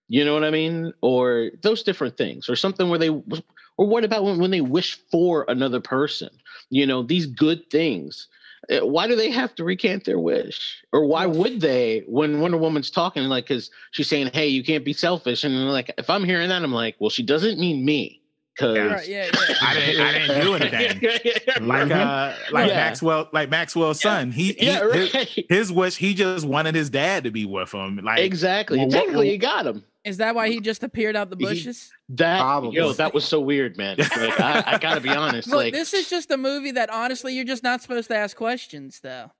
You 0.08 0.24
know 0.24 0.34
what 0.34 0.44
I 0.44 0.50
mean? 0.50 0.92
Or 1.00 1.50
those 1.62 1.82
different 1.82 2.16
things, 2.16 2.48
or 2.48 2.56
something 2.56 2.88
where 2.90 2.98
they, 2.98 3.08
or 3.08 3.86
what 3.86 4.04
about 4.04 4.24
when, 4.24 4.38
when 4.38 4.50
they 4.50 4.60
wish 4.60 4.98
for 5.10 5.44
another 5.48 5.80
person? 5.80 6.30
You 6.70 6.86
know, 6.86 7.02
these 7.02 7.26
good 7.26 7.70
things. 7.70 8.28
Uh, 8.70 8.86
Why 8.86 9.06
do 9.06 9.16
they 9.16 9.30
have 9.30 9.54
to 9.56 9.64
recant 9.64 10.04
their 10.04 10.18
wish? 10.18 10.82
Or 10.92 11.04
why 11.04 11.26
would 11.26 11.60
they 11.60 12.04
when 12.06 12.40
Wonder 12.40 12.58
Woman's 12.58 12.90
talking, 12.90 13.24
like, 13.24 13.46
because 13.46 13.70
she's 13.90 14.08
saying, 14.08 14.30
hey, 14.32 14.46
you 14.48 14.62
can't 14.62 14.84
be 14.84 14.92
selfish. 14.92 15.44
And 15.44 15.70
like, 15.70 15.92
if 15.98 16.08
I'm 16.08 16.24
hearing 16.24 16.48
that, 16.48 16.62
I'm 16.62 16.72
like, 16.72 16.96
well, 16.98 17.10
she 17.10 17.22
doesn't 17.22 17.58
mean 17.58 17.84
me. 17.84 18.21
Because. 18.54 18.76
Right, 18.78 19.08
yeah, 19.08 19.30
yeah. 19.32 19.54
I 19.62 19.74
didn't, 19.74 20.00
I 20.06 20.12
didn't 20.18 20.40
do 20.42 20.54
anything. 20.56 21.66
Like 21.68 21.90
uh, 21.90 22.34
like 22.52 22.68
Yeah. 22.68 22.74
Maxwell, 22.76 23.28
like 23.32 23.48
Maxwell's 23.50 24.00
son. 24.00 24.30
He, 24.30 24.52
he 24.52 24.66
yeah, 24.66 24.90
his, 24.92 25.14
right. 25.14 25.46
his 25.48 25.72
wish. 25.72 25.96
He 25.96 26.12
just 26.14 26.46
wanted 26.46 26.74
his 26.74 26.90
dad 26.90 27.24
to 27.24 27.30
be 27.30 27.46
with 27.46 27.72
him. 27.72 27.96
Like 28.02 28.20
exactly. 28.20 28.78
well, 28.78 28.86
what- 28.88 28.94
Technically, 28.94 29.30
you 29.32 29.38
got 29.38 29.66
him. 29.66 29.84
Is 30.04 30.16
that 30.16 30.34
why 30.34 30.48
he 30.48 30.60
just 30.60 30.82
appeared 30.82 31.14
out 31.14 31.30
the 31.30 31.36
He- 31.36 31.44
bushes? 31.44 31.92
That 32.08 32.40
Probably. 32.40 32.74
yo, 32.76 32.92
that 32.94 33.14
was 33.14 33.24
so 33.24 33.40
weird, 33.40 33.76
man. 33.78 33.96
Like, 33.98 34.40
I, 34.40 34.62
I 34.66 34.78
gotta 34.78 35.00
be 35.00 35.08
honest. 35.10 35.46
Look, 35.48 35.56
like, 35.58 35.72
this 35.72 35.94
is 35.94 36.10
just 36.10 36.30
a 36.32 36.36
movie 36.36 36.72
that 36.72 36.90
honestly 36.90 37.34
you're 37.34 37.44
just 37.44 37.62
not 37.62 37.80
supposed 37.82 38.08
to 38.08 38.16
ask 38.16 38.36
questions, 38.36 38.98
though. 39.00 39.30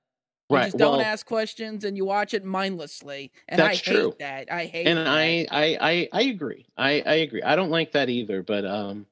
You 0.53 0.59
right? 0.59 0.65
just 0.67 0.77
don't 0.79 0.99
Well, 0.99 1.01
ask 1.07 1.27
questions 1.27 1.85
and 1.85 1.97
you 1.97 2.05
watch 2.05 2.35
it 2.35 2.45
mindlessly. 2.45 3.33
And 3.49 3.59
That's 3.59 3.81
I 3.81 3.91
hate 3.91 3.97
true. 3.97 4.15
that. 4.19 4.53
I 4.53 4.65
hate 4.67 4.87
and 4.87 4.99
that. 4.99 5.07
I, 5.09 5.47
I, 5.51 5.79
I, 5.81 6.09
I 6.13 6.23
agree. 6.25 6.67
I, 6.77 7.01
I 7.07 7.15
agree. 7.15 7.43
I 7.43 7.57
don't 7.57 7.71
like 7.71 7.93
that 7.93 8.09
either. 8.11 8.43
But 8.43 8.65
um, 8.67 9.07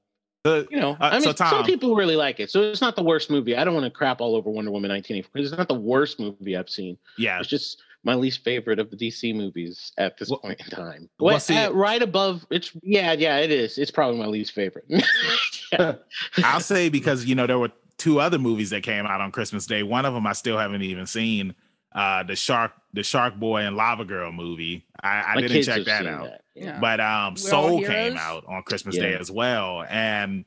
the, 0.45 0.67
you 0.71 0.79
know, 0.79 0.93
Uh, 0.93 0.97
I 1.05 1.13
mean, 1.15 1.23
so, 1.23 1.33
Tom- 1.33 1.51
some 1.51 1.65
people 1.65 1.95
really 1.97 2.17
like 2.17 2.41
it. 2.41 2.51
So 2.51 2.63
it's 2.63 2.81
not 2.83 2.95
the 2.97 3.03
worst 3.03 3.31
movie. 3.31 3.57
I 3.57 3.65
don't 3.65 3.75
want 3.75 3.85
to 3.85 3.91
crap 3.91 4.21
all 4.21 4.37
over 4.37 4.51
Wonder 4.51 4.71
Woman 4.71 4.91
1984 4.91 5.41
it's 5.43 5.57
not 5.59 5.69
the 5.69 5.75
worst 5.75 6.21
movie 6.21 6.57
I've 6.57 6.71
seen. 6.71 6.99
yeah, 7.19 7.39
It's 7.39 7.49
just 7.49 7.83
my 8.05 8.15
least 8.15 8.43
favorite 8.45 8.79
of 8.79 8.91
the 8.91 8.97
DC 8.97 9.35
movies 9.35 9.93
at 9.99 10.17
this 10.19 10.31
Well- 10.31 10.39
point 10.41 10.61
in 10.61 10.67
time. 10.71 11.09
well, 11.19 11.33
Well, 11.35 11.41
see- 11.41 11.57
uh, 11.57 11.71
right 11.73 12.03
above. 12.03 12.47
It's 12.51 12.71
yeah, 12.83 13.13
yeah. 13.13 13.39
It 13.39 13.51
is. 13.51 13.79
It's 13.79 13.91
probably 13.91 14.19
my 14.19 14.27
least 14.27 14.53
favorite. 14.53 14.85
I'll 16.45 16.61
say 16.61 16.89
because 16.89 17.25
you 17.25 17.35
know 17.35 17.47
there 17.47 17.59
were 17.59 17.71
two 18.01 18.19
other 18.19 18.39
movies 18.39 18.71
that 18.71 18.83
came 18.83 19.07
out 19.07 19.21
on 19.21 19.31
Christmas 19.31 19.67
Day. 19.67 19.83
One 19.85 20.05
of 20.05 20.15
them 20.15 20.27
I 20.27 20.33
still 20.33 20.59
haven't 20.59 20.83
even 20.83 21.07
seen. 21.07 21.55
Uh, 21.95 22.23
the 22.23 22.35
shark, 22.37 22.73
the 22.95 23.03
Shark 23.03 23.37
Boy 23.37 23.63
and 23.63 23.77
Lava 23.77 24.05
Girl 24.05 24.33
movie. 24.33 24.87
I, 25.03 25.35
I 25.35 25.41
didn't 25.41 25.63
check 25.65 25.85
that 25.85 26.07
out. 26.07 26.25
that, 26.25 26.45
yeah. 26.55 26.65
Yeah. 26.65 26.81
but 26.81 27.01
um 27.01 27.35
We're 27.35 27.39
soul 27.39 27.83
came 27.83 28.17
out 28.17 28.45
on 28.47 28.63
christmas 28.65 28.95
Yeah. 28.97 29.03
day 29.03 29.15
as 29.15 29.31
well 29.31 29.85
and 29.89 30.45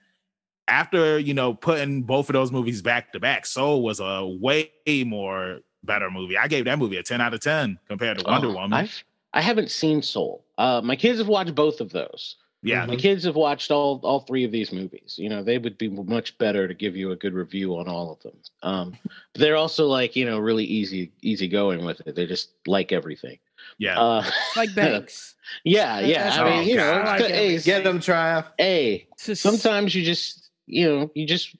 after 0.68 1.18
you 1.18 1.34
know 1.34 1.54
putting 1.54 2.04
both 2.04 2.30
of 2.30 2.34
those 2.34 2.52
movies 2.52 2.82
back 2.82 3.12
to 3.14 3.20
back 3.20 3.46
soul 3.46 3.82
was 3.84 4.00
a 4.00 4.26
way 4.26 4.72
more 5.06 5.60
better 5.84 6.12
movie 6.12 6.38
i 6.38 6.48
gave 6.48 6.66
that 6.66 6.78
movie 6.78 6.98
a 6.98 7.04
10 7.04 7.20
out 7.20 7.34
of 7.34 7.40
10 7.40 7.80
compared 7.88 8.20
to 8.20 8.26
wonder 8.26 8.48
Oh, 8.50 8.54
woman 8.54 8.74
I've 8.74 9.04
I 9.36 9.42
haven't 9.42 9.72
seen 9.72 10.04
Soul. 10.04 10.46
Uh, 10.60 10.80
my 10.84 10.96
kids 10.96 11.18
have 11.18 11.28
watched 11.28 11.56
both 11.56 11.82
of 11.82 11.92
those. 11.92 12.36
Yeah 12.64 12.86
My 12.86 12.96
kids 12.96 13.24
have 13.26 13.36
watched 13.36 13.70
all 13.72 14.00
all 14.04 14.22
three 14.22 14.44
of 14.46 14.52
these 14.52 14.72
movies. 14.72 15.16
You 15.18 15.30
know, 15.30 15.44
they 15.44 15.58
would 15.58 15.78
be 15.78 15.90
much 15.90 16.38
better 16.38 16.68
to 16.68 16.74
give 16.74 16.96
you 16.96 17.12
a 17.12 17.16
good 17.16 17.34
review 17.34 17.78
on 17.78 17.88
all 17.88 18.12
of 18.14 18.20
them. 18.22 18.38
Um, 18.64 18.98
but 19.34 19.42
they're 19.42 19.56
also 19.58 19.86
like 19.88 20.16
you 20.16 20.26
know 20.26 20.40
really 20.40 20.66
easy 20.66 21.12
easy 21.22 21.48
going 21.48 21.84
with 21.86 22.02
it. 22.08 22.16
They 22.16 22.26
just 22.26 22.52
like 22.66 22.92
everything. 22.92 23.38
yeah 23.78 24.00
Uh, 24.00 24.24
like 24.56 24.74
Banks. 24.76 25.36
yeah, 25.64 26.02
That- 26.02 26.08
yeah. 26.10 26.24
that's 26.24 26.38
I 26.38 26.44
mean, 26.46 26.60
I 26.60 26.62
you 26.64 26.78
know, 26.78 27.04
like 27.06 27.22
hey. 27.26 27.60
Get 27.60 27.84
them, 27.84 28.00
Trav. 28.00 28.46
hey, 28.58 29.08
It's 29.28 29.40
sometimes 29.42 29.94
you 29.96 30.04
just 30.04 30.50
you 30.66 30.88
know 30.88 31.12
you 31.16 31.28
just 31.28 31.56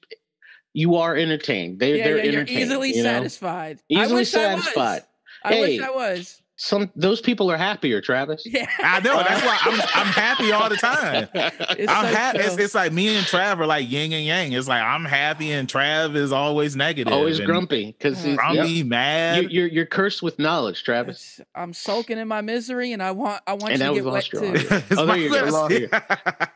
you 0.72 0.96
are 0.96 1.14
entertained. 1.16 1.78
They 1.80 1.98
yeah, 1.98 2.04
they're 2.04 2.24
yeah, 2.24 2.32
you're 2.32 2.44
easily 2.48 2.90
you 2.96 3.02
know? 3.04 3.10
satisfied. 3.12 3.78
I 3.94 4.02
Easily 4.04 4.20
wish 4.20 4.34
I 4.34 4.54
was. 4.54 4.64
satisfied. 4.64 5.02
I 5.44 5.60
wish 5.60 5.78
Hey. 5.78 5.80
I 5.84 5.90
was. 5.90 6.40
Some 6.56 6.90
those 6.94 7.20
people 7.20 7.50
are 7.50 7.56
happier, 7.56 8.00
Travis. 8.00 8.42
Yeah. 8.46 8.68
i 8.78 9.00
know 9.00 9.16
that's 9.24 9.44
why 9.44 9.58
i'm, 9.62 9.80
I'm 9.94 10.06
happy 10.12 10.52
all 10.52 10.68
the 10.68 10.76
time 10.76 11.28
It's 11.34 11.90
I'm 11.92 12.06
so 12.06 12.14
happy. 12.14 12.38
It's, 12.38 12.56
it's 12.58 12.74
like 12.76 12.92
me 12.92 13.16
and 13.16 13.26
Trav 13.26 13.58
are 13.58 13.66
like 13.66 13.90
yin 13.90 14.12
and 14.12 14.24
yang. 14.24 14.52
It's 14.52 14.68
like 14.68 14.80
I'm 14.80 15.04
happy 15.04 15.50
and 15.50 15.66
Trav 15.68 16.14
is 16.14 16.30
always 16.30 16.76
negative. 16.76 17.12
Always 17.12 17.40
grumpy 17.40 17.86
because 17.86 18.22
grumpy, 18.22 18.84
mm. 18.84 18.86
mad. 18.86 19.42
you, 19.44 19.48
you're 19.48 19.66
you're 19.66 19.86
cursed 19.86 20.22
with 20.22 20.38
knowledge, 20.38 20.84
Travis. 20.84 21.40
It's- 21.40 21.46
I'm 21.56 21.72
sulking 21.72 22.18
in 22.18 22.28
my 22.28 22.40
misery, 22.40 22.92
and 22.92 23.02
I 23.02 23.10
want 23.10 23.42
I 23.48 23.54
want 23.54 23.72
And 23.72 23.82
you 23.82 23.88
to 23.88 23.94
get 23.94 24.04
wet 24.04 24.14
lost 24.14 24.32
your 24.32 24.42
too. 24.42 24.52
It's 24.70 24.92
Oh, 24.92 24.96
there 24.96 25.06
my 25.06 25.16
you 25.16 25.30
go. 25.30 25.42
last- 25.44 25.68
There 25.70 25.80
you 25.80 25.88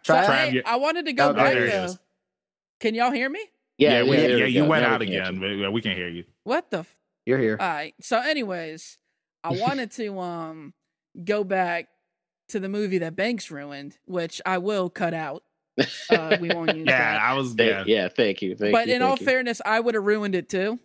So, 0.04 0.14
Trav, 0.14 0.26
hey, 0.50 0.62
I 0.64 0.76
wanted 0.76 1.06
to 1.06 1.12
go 1.12 1.30
Oh, 1.30 1.32
there 1.32 1.44
back 1.44 1.72
though. 1.72 1.84
is. 1.86 1.98
Can 2.78 2.94
y'all 2.94 3.10
hear 3.10 3.28
me? 3.28 3.40
yeah, 3.78 4.02
we, 4.04 4.10
there 4.16 4.38
yeah, 4.38 4.44
we 4.44 4.50
you 4.52 4.62
go. 4.62 4.68
went 4.68 4.84
Now 4.84 4.94
out 4.94 5.00
we 5.00 5.06
again, 5.08 5.26
answer. 5.26 5.40
but 5.40 5.46
yeah, 5.48 5.68
we 5.70 5.80
can 5.82 5.96
hear 5.96 6.08
you. 6.08 6.24
What 6.44 6.70
the? 6.70 6.78
F- 6.80 6.96
You're 7.26 7.38
here. 7.38 7.56
All 7.58 7.68
right. 7.68 7.94
So, 8.00 8.20
anyways, 8.20 8.98
I 9.44 9.52
wanted 9.52 9.90
to 9.92 10.18
um 10.18 10.74
go 11.24 11.44
back 11.44 11.88
to 12.48 12.60
the 12.60 12.68
movie 12.68 12.98
that 12.98 13.14
Banks 13.16 13.50
ruined, 13.50 13.98
which 14.06 14.40
I 14.46 14.58
will 14.58 14.88
cut 14.90 15.14
out. 15.14 15.42
Uh, 16.10 16.36
we 16.40 16.48
won't 16.48 16.74
use 16.76 16.86
Yeah, 16.88 16.98
that. 17.14 17.20
I 17.22 17.34
was. 17.34 17.54
Thank- 17.54 17.70
Yeah, 17.70 17.84
yeah. 17.86 18.08
thank 18.08 18.42
you. 18.42 18.56
Thank 18.56 18.72
But 18.72 18.88
you, 18.88 18.94
in 18.94 19.02
all 19.02 19.16
you. 19.18 19.24
fairness, 19.26 19.60
I 19.64 19.78
would 19.80 19.94
have 19.94 20.04
ruined 20.04 20.34
it 20.34 20.48
too. 20.48 20.78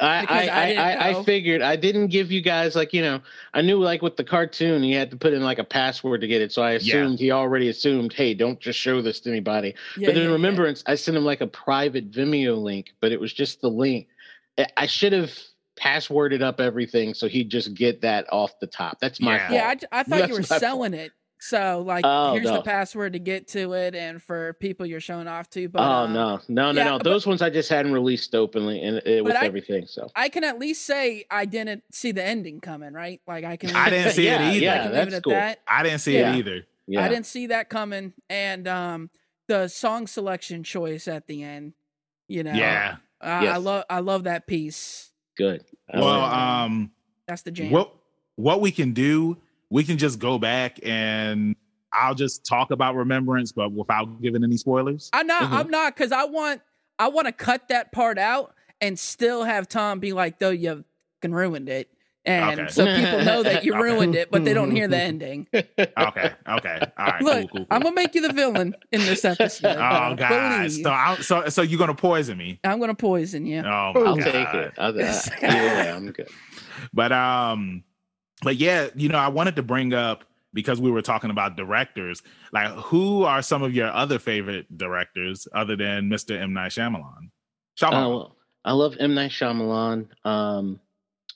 I 0.00 0.24
I, 0.26 0.46
I 0.48 0.74
I, 0.74 1.08
I, 1.18 1.24
figured 1.24 1.60
I 1.60 1.76
didn't 1.76 2.06
give 2.06 2.32
you 2.32 2.40
guys 2.40 2.74
like 2.74 2.94
you 2.94 3.02
know 3.02 3.20
I 3.52 3.60
knew 3.60 3.78
like 3.78 4.00
with 4.00 4.16
the 4.16 4.24
cartoon 4.24 4.82
you 4.82 4.96
had 4.96 5.10
to 5.10 5.16
put 5.18 5.34
in 5.34 5.42
like 5.42 5.58
a 5.58 5.64
password 5.64 6.22
to 6.22 6.26
get 6.26 6.40
it, 6.40 6.52
so 6.52 6.62
I 6.62 6.70
assumed 6.72 7.18
he 7.18 7.30
already 7.32 7.68
assumed, 7.68 8.14
hey, 8.14 8.32
don't 8.32 8.58
just 8.58 8.78
show 8.78 9.02
this 9.02 9.20
to 9.20 9.30
anybody. 9.30 9.74
Yeah, 9.98 10.08
but 10.08 10.16
in 10.16 10.22
yeah, 10.22 10.28
yeah. 10.28 10.32
remembrance, 10.32 10.82
I 10.86 10.94
sent 10.94 11.18
him 11.18 11.24
like 11.26 11.42
a 11.42 11.46
private 11.46 12.10
Vimeo 12.10 12.56
link, 12.60 12.94
but 13.02 13.12
it 13.12 13.20
was 13.20 13.34
just 13.34 13.60
the 13.60 13.68
link. 13.68 14.08
I- 14.56 14.68
I 14.78 14.86
should 14.86 15.12
have 15.12 15.30
passworded 15.80 16.40
up 16.42 16.60
everything 16.60 17.14
so 17.14 17.26
he'd 17.28 17.50
just 17.50 17.74
get 17.74 18.00
that 18.02 18.26
off 18.32 18.58
the 18.60 18.66
top. 18.66 18.98
That's 19.00 19.20
my 19.20 19.34
Yeah. 19.36 19.38
fault. 19.48 19.52
Yeah, 19.52 19.68
I, 19.68 19.74
j- 19.74 19.86
I 19.92 20.02
thought 20.04 20.18
That's 20.18 20.28
you 20.28 20.34
were 20.34 20.40
my 20.40 20.46
fault. 20.46 20.60
selling 20.60 20.94
it. 20.94 21.12
So 21.40 21.82
like, 21.86 22.04
Oh, 22.06 22.32
here's 22.34 22.46
no. 22.46 22.54
the 22.54 22.62
password 22.62 23.12
to 23.12 23.18
get 23.18 23.48
to 23.48 23.74
it, 23.74 23.94
and 23.94 24.22
for 24.22 24.54
people 24.54 24.86
you're 24.86 25.00
showing 25.00 25.28
off 25.28 25.50
to. 25.50 25.68
But 25.68 25.80
oh 25.82 25.84
uh, 25.84 26.06
no, 26.06 26.40
no, 26.48 26.72
no, 26.72 26.80
yeah, 26.80 26.84
no! 26.90 26.98
but- 26.98 27.04
Those 27.04 27.26
ones 27.26 27.42
I 27.42 27.50
just 27.50 27.68
hadn't 27.68 27.92
released 27.92 28.34
openly 28.34 28.80
and 28.82 28.96
uh, 28.98 29.22
with 29.24 29.34
I- 29.36 29.44
everything. 29.44 29.86
So 29.86 30.08
I 30.16 30.30
can 30.30 30.42
at 30.44 30.58
least 30.58 30.86
say 30.86 31.24
I 31.30 31.44
didn't 31.44 31.82
see 31.92 32.12
the 32.12 32.24
ending 32.24 32.60
coming, 32.60 32.94
right? 32.94 33.20
Like 33.26 33.44
I 33.44 33.56
can. 33.56 33.76
I 33.76 33.90
didn't 33.90 34.12
see 34.14 34.24
Yeah, 34.24 34.40
it 34.48 34.54
either. 34.56 34.70
I 34.70 34.74
yeah. 34.84 34.88
that's 34.88 35.20
cool. 35.20 35.32
that. 35.34 35.58
I 35.68 35.82
didn't 35.82 36.00
see 36.00 36.14
Yeah. 36.14 36.32
it 36.32 36.38
either. 36.38 36.62
yeah, 36.86 37.04
I 37.04 37.08
didn't 37.08 37.26
see 37.26 37.48
that 37.48 37.68
coming, 37.68 38.14
and 38.30 38.66
um, 38.66 39.10
the 39.48 39.68
song 39.68 40.06
selection 40.06 40.62
choice 40.64 41.08
at 41.08 41.26
the 41.26 41.42
end, 41.42 41.74
you 42.26 42.42
know, 42.42 42.52
Yeah, 42.54 42.96
I, 43.20 43.48
I 43.48 43.56
love 43.58 43.84
I 43.90 43.98
love 44.00 44.24
that 44.24 44.46
piece. 44.46 45.10
Good. 45.36 45.64
I 45.92 46.00
Well, 46.00 46.18
like 46.20 46.32
it. 46.32 46.38
um, 46.38 46.90
That's 47.26 47.42
the 47.42 47.50
jam. 47.50 47.70
what 47.70 47.94
what 48.36 48.60
we 48.60 48.70
can 48.72 48.92
do, 48.92 49.36
we 49.70 49.84
can 49.84 49.96
just 49.98 50.18
go 50.18 50.38
back 50.38 50.78
and 50.82 51.54
I'll 51.92 52.14
just 52.14 52.44
talk 52.44 52.70
about 52.72 52.96
Remembrance, 52.96 53.52
but 53.52 53.70
without 53.70 54.20
giving 54.20 54.42
any 54.42 54.56
spoilers. 54.56 55.10
I'm 55.12 55.26
not. 55.28 55.42
Mhm. 55.50 55.52
I'm 55.52 55.70
not 55.70 55.94
because 55.94 56.10
I 56.12 56.24
want. 56.24 56.60
I 56.98 57.08
want 57.08 57.26
to 57.26 57.32
cut 57.32 57.68
that 57.68 57.92
part 57.92 58.18
out 58.18 58.54
and 58.80 58.98
still 58.98 59.44
have 59.44 59.68
Tom 59.68 60.00
be 60.00 60.12
like, 60.12 60.38
"Though 60.38 60.50
you 60.50 60.84
fucking 61.20 61.32
ruined 61.34 61.68
it," 61.68 61.88
and 62.26 62.60
Okay. 62.60 62.70
so 62.70 62.86
people 62.96 63.22
know 63.24 63.42
that 63.42 63.64
you 63.64 63.72
Okay. 63.74 63.82
ruined 63.82 64.14
it, 64.14 64.30
but 64.30 64.44
they 64.44 64.54
don't 64.54 64.70
hear 64.70 64.88
the 64.88 64.96
ending. 65.10 65.46
Okay, 65.52 65.66
okay, 65.96 66.80
all 66.98 67.06
right, 67.06 67.22
Look, 67.22 67.32
cool, 67.34 67.48
cool, 67.48 67.48
cool. 67.48 67.66
I'm 67.70 67.82
gonna 67.82 67.94
make 67.94 68.14
you 68.14 68.20
the 68.26 68.32
villain 68.32 68.74
in 68.92 69.02
this 69.02 69.24
episode. 69.24 69.76
oh 69.76 70.14
god, 70.14 70.70
so, 70.72 70.90
I, 70.90 71.16
so 71.20 71.48
so 71.48 71.62
you're 71.62 71.78
gonna 71.78 71.94
poison 71.94 72.38
me? 72.38 72.60
I'm 72.64 72.80
gonna 72.80 72.94
poison 72.94 73.46
you. 73.46 73.60
Oh 73.60 73.92
my 73.94 74.00
I'll 74.00 74.16
god. 74.16 74.24
take 74.24 74.54
it. 74.54 74.72
I'll, 74.78 74.98
uh, 74.98 75.20
yeah, 75.42 75.96
I'm 75.96 76.12
good. 76.12 76.28
But 76.92 77.12
um, 77.12 77.84
but 78.42 78.56
yeah, 78.56 78.88
you 78.94 79.08
know, 79.08 79.18
I 79.18 79.28
wanted 79.28 79.56
to 79.56 79.62
bring 79.62 79.92
up 79.94 80.24
because 80.52 80.80
we 80.80 80.90
were 80.90 81.02
talking 81.02 81.30
about 81.30 81.56
directors. 81.56 82.22
Like, 82.52 82.70
who 82.74 83.24
are 83.24 83.42
some 83.42 83.62
of 83.62 83.74
your 83.74 83.88
other 83.88 84.18
favorite 84.18 84.66
directors 84.78 85.48
other 85.52 85.74
than 85.76 86.08
Mr. 86.08 86.40
M 86.40 86.52
Night 86.52 86.70
Shyamalan? 86.70 87.02
Uh, 87.82 87.90
Shyamalan. 87.90 88.08
well, 88.10 88.36
I 88.64 88.72
love 88.72 88.94
M 89.00 89.14
Night 89.14 89.32
Shyamalan. 89.32 90.06
Um, 90.24 90.78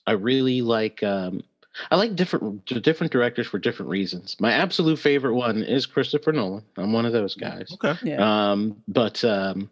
I 0.09 0.13
really 0.13 0.63
like. 0.63 1.03
Um, 1.03 1.43
I 1.91 1.95
like 1.95 2.15
different 2.15 2.65
different 2.65 3.13
directors 3.13 3.45
for 3.45 3.59
different 3.59 3.91
reasons. 3.91 4.35
My 4.39 4.51
absolute 4.51 4.97
favorite 4.97 5.35
one 5.35 5.61
is 5.61 5.85
Christopher 5.85 6.31
Nolan. 6.31 6.63
I'm 6.77 6.91
one 6.91 7.05
of 7.05 7.13
those 7.13 7.35
guys. 7.35 7.69
okay. 7.73 7.95
Yeah. 8.03 8.51
Um, 8.51 8.81
but 8.87 9.23
um, 9.23 9.69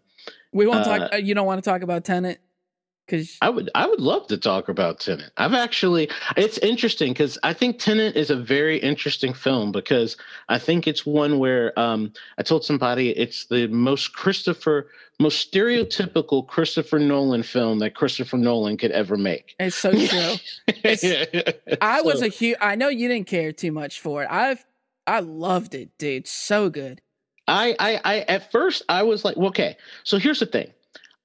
we 0.52 0.68
won't 0.68 0.86
uh, 0.86 0.98
talk. 0.98 1.12
Uh, 1.12 1.16
you 1.16 1.34
don't 1.34 1.46
want 1.46 1.62
to 1.62 1.68
talk 1.68 1.82
about 1.82 2.04
Tenet 2.04 2.40
because 3.08 3.36
I 3.40 3.48
would 3.48 3.70
I 3.74 3.86
would 3.86 4.00
love 4.00 4.26
to 4.28 4.36
talk 4.36 4.68
about 4.68 5.00
Tenet. 5.00 5.30
I've 5.38 5.54
actually 5.54 6.10
it's 6.36 6.58
interesting 6.58 7.12
because 7.12 7.38
I 7.42 7.52
think 7.54 7.78
Tenet 7.78 8.16
is 8.16 8.30
a 8.30 8.36
very 8.36 8.78
interesting 8.78 9.32
film 9.32 9.72
because 9.72 10.16
I 10.48 10.58
think 10.58 10.86
it's 10.86 11.06
one 11.06 11.38
where 11.38 11.76
um, 11.78 12.12
I 12.38 12.42
told 12.42 12.64
somebody 12.64 13.10
it's 13.10 13.46
the 13.46 13.66
most 13.68 14.12
Christopher 14.14 14.88
most 15.20 15.50
stereotypical 15.52 16.46
Christopher 16.46 16.98
Nolan 16.98 17.42
film 17.42 17.78
that 17.80 17.94
Christopher 17.94 18.36
Nolan 18.36 18.76
could 18.76 18.92
ever 18.92 19.16
make. 19.16 19.56
it's 19.58 19.74
so 19.74 19.90
true. 20.06 20.34
I 21.80 22.02
was 22.02 22.20
So- 22.20 22.26
a 22.26 22.28
huge. 22.28 22.56
I 22.60 22.74
know 22.76 22.88
you 22.88 23.08
didn't 23.08 23.26
care 23.26 23.52
too 23.52 23.72
much 23.72 24.00
for 24.00 24.22
it. 24.22 24.28
I've. 24.30 24.64
I 25.06 25.20
loved 25.20 25.74
it, 25.74 25.88
dude. 25.96 26.26
So 26.28 26.68
good. 26.68 27.00
I, 27.46 27.74
I, 27.78 28.00
I, 28.04 28.18
at 28.28 28.52
first, 28.52 28.82
I 28.90 29.02
was 29.04 29.24
like, 29.24 29.38
well, 29.38 29.46
okay. 29.48 29.74
So 30.04 30.18
here's 30.18 30.40
the 30.40 30.44
thing. 30.44 30.70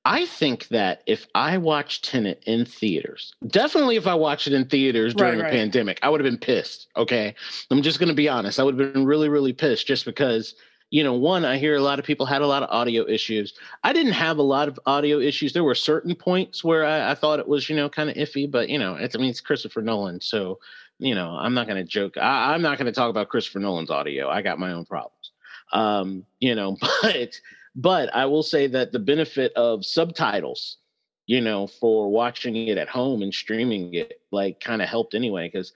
I 0.05 0.25
think 0.25 0.67
that 0.69 1.01
if 1.07 1.27
I 1.33 1.57
watched 1.57 2.05
Tenet 2.05 2.43
in 2.45 2.65
theaters, 2.65 3.33
definitely 3.47 3.95
if 3.95 4.05
I 4.05 4.15
watched 4.15 4.47
it 4.47 4.53
in 4.53 4.65
theaters 4.65 5.13
during 5.13 5.35
Right, 5.35 5.39
a 5.39 5.43
right. 5.43 5.51
pandemic, 5.51 5.99
I 6.03 6.09
would 6.09 6.19
have 6.19 6.29
been 6.29 6.39
pissed. 6.39 6.87
Okay. 6.97 7.33
I'm 7.71 7.81
just 7.81 7.99
going 7.99 8.09
to 8.09 8.15
be 8.15 8.27
honest. 8.27 8.59
I 8.59 8.63
would 8.63 8.77
have 8.77 8.93
been 8.93 9.05
really, 9.05 9.29
really 9.29 9.53
pissed 9.53 9.87
just 9.87 10.03
because, 10.03 10.55
you 10.89 11.03
know, 11.03 11.13
one, 11.13 11.45
I 11.45 11.57
hear 11.57 11.75
a 11.77 11.81
lot 11.81 11.99
of 11.99 12.05
people 12.05 12.25
had 12.25 12.41
a 12.41 12.47
lot 12.47 12.63
of 12.63 12.69
audio 12.69 13.07
issues. 13.07 13.53
I 13.83 13.93
didn't 13.93 14.11
have 14.13 14.37
a 14.39 14.43
lot 14.43 14.67
of 14.67 14.77
audio 14.85 15.19
issues. 15.19 15.53
There 15.53 15.63
were 15.63 15.75
certain 15.75 16.15
points 16.15 16.63
where 16.65 16.85
I, 16.85 17.11
I 17.11 17.15
thought 17.15 17.39
it 17.39 17.47
was, 17.47 17.69
you 17.69 17.75
know, 17.77 17.87
kind 17.89 18.09
of 18.09 18.17
iffy, 18.17 18.49
but, 18.51 18.67
you 18.67 18.79
know, 18.79 18.95
it's, 18.95 19.15
I 19.15 19.19
mean, 19.19 19.29
it's 19.29 19.41
Christopher 19.41 19.81
Nolan. 19.81 20.19
So, 20.19 20.59
you 20.99 21.15
know, 21.15 21.29
I'm 21.29 21.53
not 21.53 21.67
going 21.67 21.77
to 21.77 21.89
joke. 21.89 22.17
I, 22.17 22.53
I'm 22.53 22.61
not 22.61 22.77
going 22.77 22.87
to 22.87 22.91
talk 22.91 23.09
about 23.09 23.29
Christopher 23.29 23.59
Nolan's 23.59 23.89
audio. 23.89 24.29
I 24.29 24.41
got 24.41 24.59
my 24.59 24.73
own 24.73 24.85
problems 24.85 25.31
um 25.71 26.23
you 26.39 26.53
know 26.53 26.77
but 27.01 27.39
but 27.75 28.13
i 28.15 28.25
will 28.25 28.43
say 28.43 28.67
that 28.67 28.91
the 28.91 28.99
benefit 28.99 29.51
of 29.53 29.85
subtitles 29.85 30.77
you 31.25 31.41
know 31.41 31.67
for 31.67 32.09
watching 32.09 32.55
it 32.55 32.77
at 32.77 32.89
home 32.89 33.21
and 33.21 33.33
streaming 33.33 33.93
it 33.93 34.21
like 34.31 34.59
kind 34.59 34.81
of 34.81 34.89
helped 34.89 35.13
anyway 35.15 35.47
because 35.47 35.73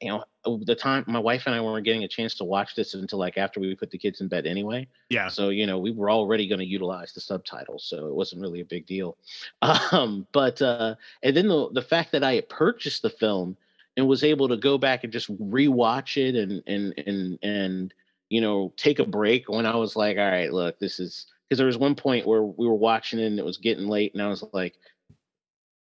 you 0.00 0.08
know 0.10 0.24
the 0.64 0.74
time 0.74 1.04
my 1.08 1.18
wife 1.18 1.42
and 1.46 1.54
i 1.54 1.60
weren't 1.60 1.84
getting 1.84 2.04
a 2.04 2.08
chance 2.08 2.34
to 2.34 2.44
watch 2.44 2.74
this 2.74 2.94
until 2.94 3.18
like 3.18 3.36
after 3.36 3.58
we 3.60 3.74
put 3.74 3.90
the 3.90 3.98
kids 3.98 4.20
in 4.20 4.28
bed 4.28 4.46
anyway 4.46 4.86
Yeah. 5.10 5.28
so 5.28 5.48
you 5.50 5.66
know 5.66 5.78
we 5.78 5.90
were 5.90 6.10
already 6.10 6.46
going 6.48 6.60
to 6.60 6.64
utilize 6.66 7.12
the 7.12 7.20
subtitles 7.20 7.84
so 7.84 8.06
it 8.06 8.14
wasn't 8.14 8.42
really 8.42 8.60
a 8.60 8.64
big 8.64 8.86
deal 8.86 9.16
um 9.62 10.26
but 10.32 10.60
uh 10.62 10.94
and 11.22 11.36
then 11.36 11.48
the 11.48 11.68
the 11.72 11.82
fact 11.82 12.12
that 12.12 12.22
i 12.24 12.34
had 12.34 12.48
purchased 12.48 13.02
the 13.02 13.10
film 13.10 13.56
and 13.96 14.06
was 14.06 14.24
able 14.24 14.48
to 14.48 14.56
go 14.56 14.78
back 14.78 15.04
and 15.04 15.12
just 15.12 15.30
rewatch 15.50 16.16
it 16.16 16.34
and 16.36 16.62
and 16.66 16.94
and 17.06 17.38
and 17.42 17.94
you 18.32 18.40
know 18.40 18.72
take 18.76 18.98
a 18.98 19.04
break 19.04 19.48
when 19.48 19.66
i 19.66 19.76
was 19.76 19.94
like 19.94 20.16
all 20.16 20.30
right 20.30 20.52
look 20.52 20.78
this 20.78 20.98
is 20.98 21.26
because 21.48 21.58
there 21.58 21.66
was 21.66 21.76
one 21.76 21.94
point 21.94 22.26
where 22.26 22.42
we 22.42 22.66
were 22.66 22.74
watching 22.74 23.18
it 23.18 23.26
and 23.26 23.38
it 23.38 23.44
was 23.44 23.58
getting 23.58 23.86
late 23.86 24.12
and 24.14 24.22
i 24.22 24.28
was 24.28 24.42
like 24.54 24.74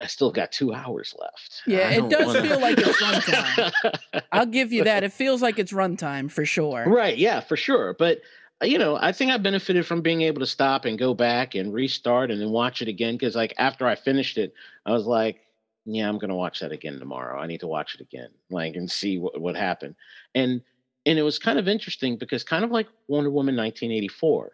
i 0.02 0.06
still 0.06 0.32
got 0.32 0.52
two 0.52 0.72
hours 0.72 1.16
left 1.20 1.64
Yeah, 1.66 1.90
it 1.90 2.10
does 2.10 2.28
wanna- 2.28 2.42
feel 2.44 2.60
like 2.60 2.78
it's 2.78 3.02
runtime. 3.02 4.22
I'll 4.32 4.46
give 4.46 4.72
you 4.72 4.84
that. 4.84 5.04
It 5.04 5.12
feels 5.14 5.42
like 5.42 5.58
it's 5.58 5.72
runtime 5.74 6.30
for 6.30 6.46
sure. 6.46 6.86
Right. 6.88 7.18
Yeah, 7.18 7.40
for 7.40 7.58
sure. 7.58 7.96
But 7.98 8.22
uh, 8.62 8.66
you 8.68 8.78
know, 8.78 8.98
I 9.02 9.12
think 9.12 9.32
I 9.32 9.38
benefited 9.38 9.86
from 9.88 10.02
being 10.02 10.22
able 10.22 10.40
to 10.42 10.46
stop 10.46 10.86
and 10.86 11.00
go 11.00 11.14
back 11.16 11.56
and 11.56 11.74
restart 11.74 12.30
and 12.30 12.40
then 12.40 12.52
watch 12.52 12.82
it 12.84 12.88
again. 12.88 13.16
Because 13.16 13.36
like 13.36 13.54
after 13.58 13.88
I 13.88 13.96
finished 13.96 14.38
it, 14.38 14.54
I 14.86 14.92
was 14.92 15.06
like, 15.06 15.40
yeah, 15.86 16.08
I'm 16.08 16.20
gonna 16.20 16.36
watch 16.36 16.60
that 16.60 16.72
again 16.72 17.00
tomorrow. 17.00 17.40
I 17.42 17.48
need 17.48 17.62
to 17.62 17.68
watch 17.68 17.96
it 17.96 18.02
again, 18.02 18.30
like 18.52 18.76
and 18.76 18.90
see 18.92 19.18
what 19.18 19.40
what 19.42 19.56
happened. 19.56 19.96
And 20.36 20.62
and 21.08 21.18
it 21.18 21.24
was 21.24 21.40
kind 21.40 21.58
of 21.58 21.70
interesting 21.70 22.18
because 22.18 22.44
kind 22.44 22.66
of 22.66 22.70
like 22.70 22.88
Wonder 23.08 23.30
Woman 23.30 23.56
1984, 23.56 24.52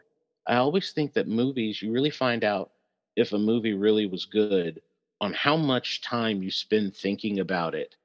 I 0.47 0.55
always 0.57 0.91
think 0.91 1.13
that 1.13 1.27
movies 1.27 1.81
you 1.81 1.91
really 1.91 2.11
find 2.11 2.43
out 2.43 2.69
if 3.15 3.33
a 3.33 3.39
movie 3.39 3.73
really 3.73 4.05
was 4.05 4.25
good 4.25 4.79
on 5.19 5.33
how 5.33 5.57
much 5.57 6.01
time 6.01 6.43
you 6.43 6.51
spend 6.51 6.95
thinking 6.95 7.39
about 7.39 7.73
it 7.73 7.95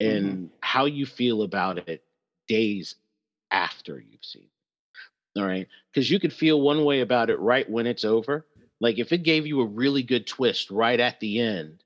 and 0.00 0.26
mm-hmm. 0.26 0.46
how 0.60 0.84
you 0.84 1.06
feel 1.06 1.42
about 1.42 1.88
it 1.88 2.04
days 2.46 2.96
after 3.50 3.98
you've 3.98 4.24
seen 4.24 4.42
it. 4.42 5.40
All 5.40 5.46
right. 5.46 5.66
Because 5.90 6.10
you 6.10 6.20
could 6.20 6.32
feel 6.32 6.60
one 6.60 6.84
way 6.84 7.00
about 7.00 7.30
it 7.30 7.40
right 7.40 7.68
when 7.68 7.86
it's 7.86 8.04
over. 8.04 8.44
Like 8.80 8.98
if 8.98 9.12
it 9.12 9.22
gave 9.22 9.46
you 9.46 9.62
a 9.62 9.66
really 9.66 10.02
good 10.02 10.26
twist 10.26 10.70
right 10.70 11.00
at 11.00 11.20
the 11.20 11.40
end, 11.40 11.82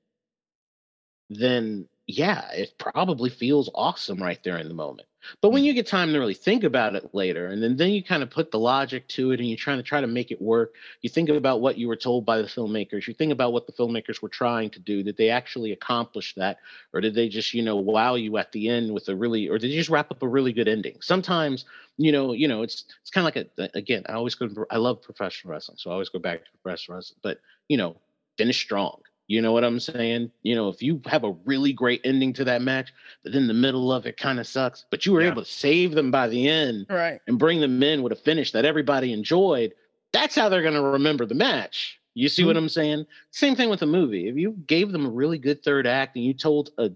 then 1.29 1.87
yeah, 2.07 2.51
it 2.51 2.73
probably 2.77 3.29
feels 3.29 3.69
awesome 3.73 4.21
right 4.21 4.43
there 4.43 4.57
in 4.57 4.67
the 4.67 4.73
moment. 4.73 5.07
But 5.41 5.49
when 5.49 5.61
hmm. 5.61 5.67
you 5.67 5.73
get 5.73 5.87
time 5.87 6.11
to 6.13 6.19
really 6.19 6.33
think 6.33 6.63
about 6.63 6.95
it 6.95 7.13
later, 7.13 7.47
and 7.47 7.61
then, 7.61 7.77
then 7.77 7.89
you 7.89 8.03
kind 8.03 8.23
of 8.23 8.29
put 8.29 8.51
the 8.51 8.59
logic 8.59 9.07
to 9.09 9.31
it 9.31 9.39
and 9.39 9.47
you're 9.47 9.57
trying 9.57 9.77
to 9.77 9.83
try 9.83 10.01
to 10.01 10.07
make 10.07 10.31
it 10.31 10.41
work, 10.41 10.75
you 11.01 11.09
think 11.09 11.29
about 11.29 11.61
what 11.61 11.77
you 11.77 11.87
were 11.87 11.95
told 11.95 12.25
by 12.25 12.37
the 12.37 12.47
filmmakers, 12.47 13.07
you 13.07 13.13
think 13.13 13.31
about 13.31 13.53
what 13.53 13.67
the 13.67 13.73
filmmakers 13.73 14.21
were 14.21 14.29
trying 14.29 14.69
to 14.71 14.79
do. 14.79 15.03
Did 15.03 15.17
they 15.17 15.29
actually 15.29 15.71
accomplish 15.71 16.33
that? 16.35 16.57
Or 16.93 17.01
did 17.01 17.15
they 17.15 17.29
just, 17.29 17.53
you 17.53 17.61
know, 17.61 17.75
wow 17.75 18.15
you 18.15 18.37
at 18.37 18.51
the 18.51 18.69
end 18.69 18.93
with 18.93 19.07
a 19.09 19.15
really 19.15 19.49
or 19.49 19.57
did 19.57 19.71
you 19.71 19.77
just 19.77 19.89
wrap 19.89 20.11
up 20.11 20.23
a 20.23 20.27
really 20.27 20.53
good 20.53 20.67
ending? 20.67 20.97
Sometimes, 21.01 21.65
you 21.97 22.11
know, 22.11 22.33
you 22.33 22.47
know, 22.47 22.61
it's 22.61 22.85
it's 23.01 23.11
kind 23.11 23.27
of 23.27 23.35
like 23.35 23.71
a 23.73 23.77
again, 23.77 24.03
I 24.07 24.13
always 24.13 24.35
go 24.35 24.49
I 24.71 24.77
love 24.77 25.01
professional 25.01 25.51
wrestling, 25.51 25.77
so 25.77 25.89
I 25.89 25.93
always 25.93 26.09
go 26.09 26.19
back 26.19 26.45
to 26.45 26.51
professional 26.61 26.97
wrestling. 26.97 27.19
But, 27.21 27.39
you 27.67 27.77
know, 27.77 27.97
finish 28.37 28.61
strong. 28.61 29.01
You 29.29 29.41
know 29.43 29.51
what 29.51 29.63
I'm 29.63 29.79
saying? 29.79 30.31
You 30.41 30.55
know, 30.55 30.69
if 30.69 30.81
you 30.81 31.01
have 31.05 31.23
a 31.23 31.33
really 31.45 31.71
great 31.71 32.01
ending 32.03 32.33
to 32.33 32.43
that 32.45 32.63
match, 32.63 32.91
but 33.23 33.31
then 33.31 33.47
the 33.47 33.53
middle 33.53 33.93
of 33.93 34.07
it 34.07 34.17
kind 34.17 34.39
of 34.39 34.47
sucks, 34.47 34.85
but 34.89 35.05
you 35.05 35.13
were 35.13 35.21
Yeah. 35.21 35.31
able 35.31 35.43
to 35.43 35.49
save 35.49 35.93
them 35.93 36.09
by 36.09 36.27
the 36.27 36.49
end 36.49 36.87
Right. 36.89 37.21
and 37.27 37.37
bring 37.37 37.61
them 37.61 37.81
in 37.83 38.01
with 38.01 38.11
a 38.11 38.15
finish 38.15 38.51
that 38.53 38.65
everybody 38.65 39.13
enjoyed, 39.13 39.73
that's 40.11 40.35
how 40.35 40.49
they're 40.49 40.63
going 40.63 40.73
to 40.73 40.81
remember 40.81 41.27
the 41.27 41.35
match. 41.35 41.99
You 42.15 42.27
see 42.27 42.43
what 42.43 42.55
mm-hmm. 42.55 42.63
I'm 42.63 42.69
saying? 42.69 43.05
Same 43.29 43.55
thing 43.55 43.69
with 43.69 43.83
a 43.83 43.85
movie. 43.85 44.27
If 44.27 44.35
you 44.35 44.53
gave 44.65 44.91
them 44.91 45.05
a 45.05 45.09
really 45.09 45.37
good 45.37 45.63
third 45.63 45.85
act 45.85 46.15
and 46.15 46.25
you 46.25 46.33
told 46.33 46.71
a 46.79 46.89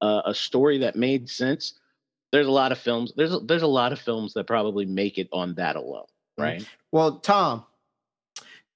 a, 0.00 0.22
a 0.26 0.34
story 0.34 0.78
that 0.78 0.96
made 0.96 1.28
sense, 1.30 1.78
there's 2.32 2.46
a 2.46 2.50
lot 2.50 2.72
of 2.72 2.78
films. 2.78 3.12
There's 3.16 3.32
a, 3.32 3.38
there's 3.38 3.62
a 3.62 3.66
lot 3.66 3.92
of 3.92 4.00
films 4.00 4.34
that 4.34 4.46
probably 4.46 4.86
make 4.86 5.18
it 5.18 5.28
on 5.32 5.54
that 5.54 5.76
alone, 5.76 6.06
mm-hmm. 6.38 6.42
right? 6.42 6.68
Well, 6.92 7.20
Tom, 7.20 7.64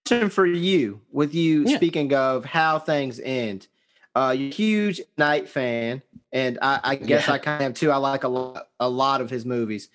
question 0.06 0.30
for 0.30 0.46
you. 0.46 1.00
With 1.10 1.34
you 1.34 1.64
Yeah. 1.66 1.76
speaking 1.76 2.14
of 2.14 2.44
how 2.44 2.78
things 2.78 3.20
end, 3.20 3.68
uh, 4.14 4.34
you're 4.36 4.48
a 4.48 4.54
huge 4.54 5.00
Night 5.16 5.48
fan, 5.48 6.02
and 6.32 6.58
I, 6.62 6.80
I 6.82 6.96
guess 6.96 7.28
Yeah. 7.28 7.34
I 7.34 7.38
kind 7.38 7.62
of 7.62 7.66
am 7.66 7.74
too. 7.74 7.90
I 7.90 7.96
like 7.96 8.24
a 8.24 8.28
lot, 8.28 8.68
a 8.80 8.88
lot 8.88 9.20
of 9.20 9.30
his 9.30 9.44
movies. 9.44 9.88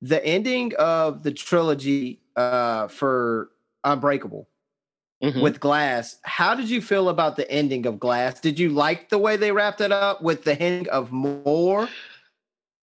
The 0.00 0.24
ending 0.24 0.74
of 0.78 1.22
the 1.22 1.32
trilogy 1.32 2.20
uh, 2.36 2.88
for 2.88 3.50
Unbreakable 3.84 4.48
Mhm. 5.22 5.40
with 5.40 5.58
Glass. 5.58 6.18
How 6.22 6.54
did 6.54 6.70
you 6.70 6.80
feel 6.80 7.08
about 7.08 7.36
the 7.36 7.50
ending 7.50 7.86
of 7.86 7.98
Glass? 7.98 8.40
Did 8.40 8.58
you 8.58 8.68
like 8.70 9.08
the 9.08 9.18
way 9.18 9.36
they 9.36 9.50
wrapped 9.50 9.80
it 9.80 9.90
up 9.90 10.22
with 10.22 10.44
the 10.44 10.54
hint 10.54 10.86
of 10.88 11.10
more? 11.10 11.88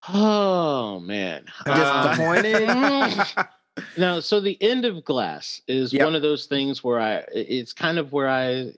Oh 0.08 1.00
man, 1.00 1.46
Uh, 1.66 2.14
Disappointed? 2.14 3.26
now 3.98 4.20
so 4.20 4.40
the 4.40 4.58
end 4.62 4.86
of 4.86 5.04
glass 5.04 5.62
is 5.68 5.94
Yep. 5.94 6.04
one 6.04 6.16
of 6.16 6.22
those 6.22 6.46
things 6.46 6.84
where 6.84 7.00
i 7.00 7.24
it's 7.34 7.74
kind 7.74 7.98
of 7.98 8.12
where 8.14 8.30
i 8.30 8.72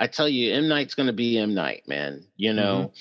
i 0.00 0.06
tell 0.06 0.28
you 0.28 0.52
m 0.52 0.68
night's 0.68 0.94
going 0.94 1.06
to 1.06 1.12
be 1.12 1.38
m 1.38 1.54
night 1.54 1.82
man 1.86 2.24
you 2.36 2.52
know 2.52 2.92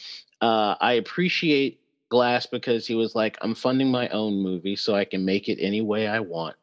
uh 0.41 0.75
i 0.81 0.93
appreciate 0.93 1.79
glass 2.09 2.45
because 2.45 2.87
he 2.87 2.95
was 2.95 3.15
like 3.15 3.37
i'm 3.41 3.55
funding 3.55 3.91
my 3.91 4.07
own 4.09 4.35
movie 4.41 4.75
so 4.75 4.95
i 4.95 5.05
can 5.05 5.25
make 5.25 5.47
it 5.49 5.57
any 5.61 5.81
way 5.81 6.07
i 6.07 6.19
want 6.19 6.55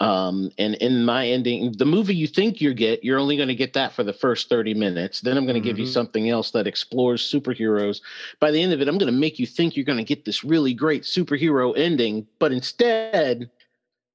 Um, 0.00 0.50
and 0.58 0.74
in 0.76 1.04
my 1.04 1.26
ending, 1.28 1.72
the 1.76 1.84
movie 1.86 2.14
you 2.14 2.26
think 2.28 2.60
you 2.60 2.72
get, 2.74 3.02
you're 3.02 3.18
only 3.18 3.36
going 3.36 3.48
to 3.48 3.54
get 3.54 3.72
that 3.74 3.92
for 3.92 4.04
the 4.04 4.12
first 4.12 4.48
30 4.48 4.74
minutes. 4.74 5.20
Then 5.20 5.36
I'm 5.36 5.44
going 5.44 5.54
to 5.54 5.60
give 5.60 5.78
you 5.78 5.86
Mhm. 5.86 5.92
something 5.98 6.28
else 6.28 6.50
that 6.52 6.66
explores 6.68 7.22
superheroes. 7.22 8.00
By 8.40 8.50
the 8.52 8.62
end 8.62 8.72
of 8.72 8.80
it, 8.80 8.88
I'm 8.88 8.98
going 8.98 9.12
to 9.12 9.18
make 9.18 9.38
you 9.38 9.46
think 9.46 9.74
you're 9.76 9.84
going 9.84 9.98
to 9.98 10.04
get 10.04 10.24
this 10.24 10.44
really 10.44 10.72
great 10.74 11.02
superhero 11.02 11.76
ending, 11.76 12.26
but 12.38 12.52
instead, 12.52 13.50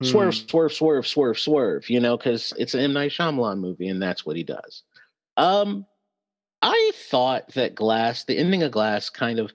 swerve, 0.04 0.34
Hmm. 0.36 0.48
swerve, 0.48 0.74
swerve, 0.74 1.08
swerve, 1.08 1.40
swerve. 1.40 1.90
You 1.90 2.00
know, 2.00 2.18
because 2.18 2.54
it's 2.58 2.74
an 2.74 2.82
M 2.82 2.94
Night 2.94 3.12
Shyamalan 3.12 3.60
movie, 3.60 3.88
and 3.90 4.02
that's 4.02 4.26
what 4.26 4.36
he 4.36 4.44
does. 4.44 4.84
Um, 5.38 5.86
I 6.62 6.92
thought 7.10 7.50
that 7.54 7.76
Glass, 7.76 8.24
the 8.26 8.38
ending 8.38 8.64
of 8.64 8.72
Glass, 8.72 9.10
kind 9.10 9.40
of 9.40 9.52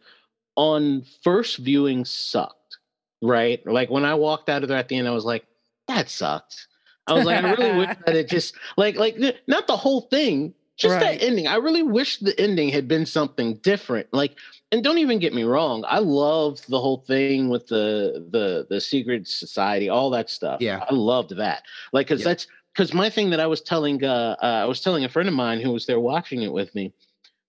on 0.57 1.05
first 1.22 1.59
viewing 1.59 2.05
sucked. 2.05 2.78
Right, 3.22 3.64
like 3.66 3.90
when 3.90 4.05
I 4.05 4.14
walked 4.14 4.49
out 4.49 4.62
of 4.62 4.68
there 4.68 4.78
at 4.78 4.88
the 4.88 4.96
end, 4.96 5.09
I 5.09 5.12
was 5.12 5.24
like, 5.24 5.44
"That 5.88 6.09
sucked." 6.09 6.68
I 7.09 7.14
was 7.14 7.24
like, 7.24 7.42
I 7.42 7.51
really 7.53 7.78
wish 7.78 7.96
that 8.07 8.14
it 8.16 8.28
just 8.28 8.55
like 8.76 8.96
like 8.96 9.16
not 9.49 9.66
the 9.66 9.76
whole 9.76 10.03
thing, 10.03 10.55
just 10.78 10.94
Right. 10.94 11.18
that 11.20 11.26
ending. 11.26 11.46
I 11.48 11.56
really 11.56 11.82
wish 11.82 12.18
the 12.18 12.38
ending 12.40 12.68
had 12.70 12.86
been 12.88 13.04
something 13.04 13.56
different. 13.58 14.06
Like, 14.12 14.36
and 14.72 14.82
don't 14.82 14.98
even 14.98 15.18
get 15.18 15.34
me 15.34 15.42
wrong, 15.42 15.84
I 15.88 15.98
loved 15.98 16.68
the 16.70 16.80
whole 16.80 16.98
thing 17.06 17.48
with 17.50 17.66
the 17.66 18.26
the 18.30 18.66
the 18.70 18.80
secret 18.80 19.26
society, 19.28 19.88
all 19.88 20.10
that 20.10 20.30
stuff. 20.30 20.60
Yeah. 20.60 20.84
I 20.88 20.94
loved 20.94 21.36
that. 21.36 21.62
Like, 21.92 22.06
because 22.06 22.20
Yeah. 22.20 22.28
that's 22.30 22.46
because 22.74 22.94
my 22.94 23.10
thing 23.10 23.30
that 23.30 23.40
I 23.40 23.46
was 23.46 23.60
telling 23.60 24.04
uh, 24.04 24.36
uh 24.42 24.46
I 24.46 24.64
was 24.66 24.80
telling 24.80 25.04
a 25.04 25.08
friend 25.08 25.28
of 25.28 25.34
mine 25.34 25.60
who 25.60 25.72
was 25.72 25.84
there 25.86 26.00
watching 26.00 26.42
it 26.42 26.52
with 26.52 26.74
me. 26.74 26.92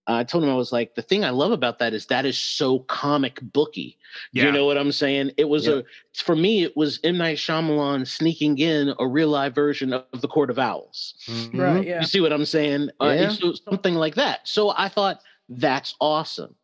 Uh, 0.08 0.14
I 0.16 0.24
told 0.24 0.43
him 0.43 0.50
I 0.50 0.56
was 0.56 0.72
like, 0.72 0.95
the 0.95 1.02
thing 1.02 1.24
I 1.24 1.30
love 1.30 1.52
about 1.52 1.80
that 1.80 1.93
is 1.93 2.08
that 2.08 2.26
is 2.26 2.38
so 2.38 2.80
comic 2.80 3.39
booky. 3.41 3.97
Yeah. 4.34 4.45
You 4.45 4.52
know 4.52 4.66
what 4.66 4.78
I'm 4.78 4.91
saying? 4.91 5.32
It 5.38 5.47
was 5.50 5.68
Yep. 5.68 5.86
a 6.16 6.24
for 6.24 6.36
me, 6.36 6.64
it 6.64 6.76
was 6.76 7.00
M 7.04 7.18
Night 7.18 7.38
Shyamalan 7.38 8.08
sneaking 8.08 8.58
in 8.58 8.93
a 9.00 9.08
real 9.08 9.30
live 9.30 9.54
version 9.54 9.93
of 9.93 10.06
the 10.22 10.28
Court 10.28 10.50
of 10.50 10.58
Owls. 10.58 11.14
Mhm. 11.28 11.60
Right. 11.60 11.86
Yeah. 11.88 12.00
You 12.02 12.08
see 12.08 12.22
what 12.22 12.34
I'm 12.34 12.45
saying? 12.45 12.89
Uh, 13.02 13.06
Yeah. 13.06 13.12
and 13.24 13.34
so 13.34 13.54
something 13.54 13.93
like 13.95 14.16
that. 14.16 14.47
So 14.47 14.74
I 14.76 14.89
thought 14.89 15.22
that's 15.50 15.95
awesome. 16.02 16.56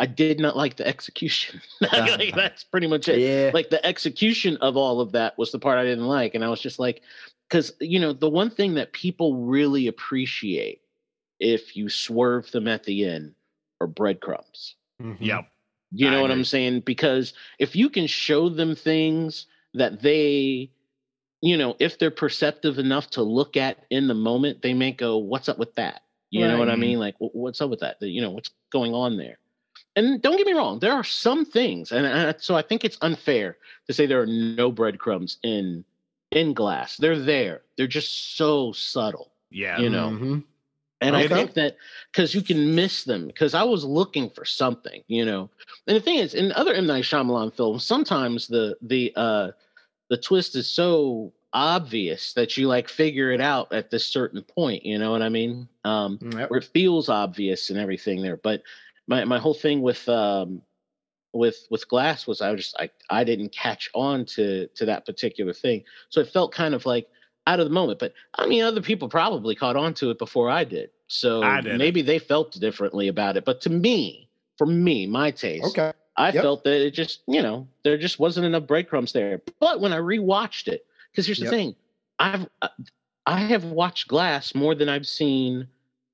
I 0.00 0.06
did 0.06 0.40
not 0.40 0.56
like 0.56 0.76
the 0.76 0.86
execution. 0.86 1.60
like, 1.92 2.34
that's 2.34 2.64
pretty 2.64 2.88
much 2.88 3.08
it. 3.08 3.20
Yeah. 3.20 3.50
Like 3.54 3.70
the 3.70 3.84
execution 3.86 4.56
of 4.58 4.76
all 4.76 5.00
of 5.00 5.12
that 5.12 5.38
was 5.38 5.52
the 5.52 5.58
part 5.58 5.78
I 5.78 5.84
didn't 5.84 6.08
like, 6.08 6.34
and 6.34 6.44
I 6.44 6.48
was 6.48 6.60
just 6.60 6.78
like, 6.80 7.02
because 7.48 7.72
you 7.80 8.00
know 8.00 8.12
the 8.12 8.28
one 8.28 8.50
thing 8.50 8.74
that 8.74 8.92
people 8.92 9.36
really 9.36 9.86
appreciate 9.86 10.80
if 11.44 11.76
you 11.76 11.88
swerve 11.88 12.50
them 12.50 12.66
at 12.66 12.82
the 12.84 13.04
end 13.04 13.34
are 13.80 13.86
breadcrumbs. 13.86 14.76
Mhm. 15.00 15.18
Yep. 15.20 15.50
You 15.92 16.08
I 16.08 16.10
know 16.12 16.22
what 16.22 16.30
agree. 16.30 16.40
I'm 16.40 16.44
saying? 16.44 16.80
Because 16.80 17.34
if 17.58 17.76
you 17.76 17.88
can 17.88 18.06
show 18.06 18.48
them 18.48 18.74
things 18.74 19.46
that 19.74 20.00
they, 20.00 20.70
you 21.42 21.56
know, 21.56 21.76
if 21.78 21.98
they're 21.98 22.10
perceptive 22.10 22.78
enough 22.78 23.10
to 23.10 23.22
look 23.22 23.56
at 23.56 23.84
in 23.90 24.08
the 24.08 24.14
moment, 24.14 24.62
they 24.62 24.74
may 24.74 24.92
go, 24.92 25.18
"What's 25.18 25.48
up 25.48 25.58
with 25.58 25.74
that?" 25.74 26.02
You 26.30 26.48
know 26.48 26.58
what 26.58 26.68
I 26.68 26.74
mean? 26.76 26.98
Like, 26.98 27.14
what's 27.18 27.60
up 27.60 27.70
with 27.70 27.80
that? 27.80 28.02
You 28.02 28.20
know, 28.22 28.30
what's 28.30 28.50
going 28.72 28.92
on 28.92 29.16
there? 29.16 29.38
And 29.94 30.20
don't 30.20 30.36
get 30.36 30.46
me 30.46 30.52
wrong, 30.52 30.80
there 30.80 30.92
are 30.92 31.04
some 31.04 31.44
things, 31.44 31.92
and, 31.92 32.04
and 32.06 32.34
so 32.40 32.56
I 32.56 32.62
think 32.62 32.84
it's 32.84 32.98
unfair 33.02 33.58
to 33.86 33.92
say 33.92 34.06
there 34.06 34.20
are 34.20 34.26
no 34.26 34.72
breadcrumbs 34.72 35.38
in 35.44 35.84
in 36.32 36.54
glass. 36.54 36.96
They're 36.96 37.18
there. 37.18 37.62
They're 37.76 37.86
just 37.86 38.36
so 38.36 38.72
subtle. 38.72 39.32
Yeah. 39.50 39.78
You 39.78 39.90
know. 39.90 40.10
Mhm. 40.10 40.42
And 41.04 41.16
I 41.16 41.28
think 41.28 41.54
that 41.54 41.76
because 42.12 42.34
you 42.34 42.42
can 42.42 42.74
miss 42.74 43.04
them, 43.04 43.26
because 43.26 43.54
I 43.54 43.62
was 43.62 43.84
looking 43.84 44.30
for 44.30 44.44
something, 44.44 45.02
you 45.06 45.24
know. 45.24 45.50
And 45.86 45.96
the 45.96 46.00
thing 46.00 46.18
is, 46.18 46.34
in 46.34 46.52
other 46.52 46.72
M 46.74 46.86
Night 46.86 47.04
Shyamalan 47.04 47.54
films, 47.54 47.84
sometimes 47.84 48.46
the 48.48 48.76
the 48.82 49.12
uh 49.16 49.50
the 50.10 50.16
twist 50.16 50.56
is 50.56 50.70
so 50.70 51.32
obvious 51.52 52.32
that 52.34 52.56
you 52.56 52.66
like 52.66 52.88
figure 52.88 53.30
it 53.30 53.40
out 53.40 53.72
at 53.72 53.90
this 53.90 54.06
certain 54.06 54.42
point. 54.42 54.84
You 54.84 54.98
know 54.98 55.12
what 55.12 55.22
I 55.22 55.28
mean? 55.28 55.68
Um, 55.84 56.18
Yep. 56.20 56.50
where 56.50 56.58
it 56.58 56.64
feels 56.64 57.08
obvious 57.08 57.70
and 57.70 57.78
everything 57.78 58.22
there. 58.22 58.36
But 58.36 58.62
my 59.06 59.24
my 59.24 59.38
whole 59.38 59.54
thing 59.54 59.82
with 59.82 60.08
um 60.08 60.62
with 61.32 61.66
with 61.70 61.88
glass 61.88 62.26
was 62.26 62.40
I 62.40 62.50
was 62.50 62.60
just 62.60 62.76
I 62.78 62.90
I 63.10 63.24
didn't 63.24 63.52
catch 63.52 63.90
on 63.94 64.24
to 64.26 64.66
to 64.68 64.86
that 64.86 65.04
particular 65.06 65.52
thing. 65.52 65.84
So 66.08 66.20
it 66.20 66.28
felt 66.28 66.52
kind 66.52 66.74
of 66.74 66.86
like 66.86 67.08
out 67.46 67.60
of 67.60 67.66
the 67.66 67.74
moment. 67.74 67.98
But 67.98 68.14
I 68.34 68.46
mean 68.46 68.62
other 68.62 68.80
people 68.80 69.08
probably 69.08 69.54
caught 69.54 69.76
on 69.76 69.94
to 69.94 70.10
it 70.10 70.18
before 70.18 70.48
I 70.50 70.64
did. 70.64 70.90
So 71.08 71.40
maybe 71.62 72.02
they 72.02 72.18
felt 72.18 72.52
differently 72.58 73.08
about 73.08 73.36
it. 73.36 73.44
But 73.44 73.60
to 73.62 73.70
me, 73.70 74.28
for 74.58 74.66
me, 74.66 75.06
my 75.06 75.30
taste, 75.30 75.64
Okay. 75.78 75.92
I 76.16 76.30
Yep. 76.30 76.42
felt 76.42 76.64
that 76.64 76.80
it 76.86 76.92
just, 76.92 77.22
you 77.26 77.42
know, 77.42 77.66
there 77.82 77.98
just 77.98 78.18
wasn't 78.20 78.46
enough 78.46 78.66
breadcrumbs 78.66 79.12
there. 79.12 79.42
But 79.60 79.80
when 79.80 79.92
I 79.92 79.98
rewatched 79.98 80.68
it, 80.68 80.86
because 81.10 81.26
here's 81.26 81.38
the 81.38 81.44
Yep. 81.44 81.50
thing, 81.52 81.76
I've 82.18 82.48
uh, 82.62 82.68
I 83.26 83.40
have 83.40 83.64
watched 83.64 84.06
Glass 84.08 84.54
more 84.54 84.74
than 84.74 84.88
I've 84.88 85.06
seen 85.06 85.66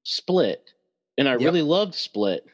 Split, 0.05 0.72
and 1.18 1.28
I 1.28 1.32
Yep. 1.32 1.41
really 1.43 1.62
loved 1.62 1.95
Split. 1.95 2.47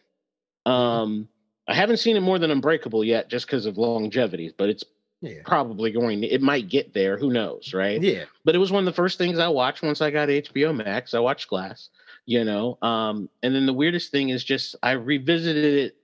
Um, 0.64 1.28
I 1.68 1.74
haven't 1.74 1.99
seen 1.99 2.16
it 2.16 2.20
more 2.20 2.39
than 2.39 2.51
Unbreakable 2.51 3.05
yet, 3.05 3.28
just 3.28 3.47
because 3.47 3.66
of 3.66 3.78
longevity. 3.78 4.53
But 4.57 4.68
it's 4.70 4.84
Yeah. 5.20 5.43
probably 5.45 5.91
going. 5.93 6.24
It 6.24 6.43
might 6.43 6.68
get 6.68 6.93
there. 6.95 7.16
Who 7.16 7.30
knows, 7.30 7.72
right? 7.74 8.03
Yeah. 8.03 8.24
but 8.45 8.55
it 8.55 8.59
was 8.59 8.70
one 8.72 8.80
of 8.80 8.87
the 8.87 8.93
first 8.93 9.18
things 9.18 9.39
I 9.39 9.49
watched 9.49 9.82
once 9.82 10.01
I 10.01 10.11
got 10.11 10.28
HBO 10.28 10.72
Max. 10.72 11.14
I 11.14 11.18
watched 11.20 11.49
Glass, 11.49 11.91
you 12.27 12.45
know. 12.45 12.77
Um, 12.83 13.31
and 13.43 13.55
then 13.55 13.66
the 13.66 13.72
weirdest 13.72 14.11
thing 14.11 14.29
is 14.29 14.45
just 14.45 14.77
I 14.83 14.93
revisited 14.93 15.74
it 15.87 15.97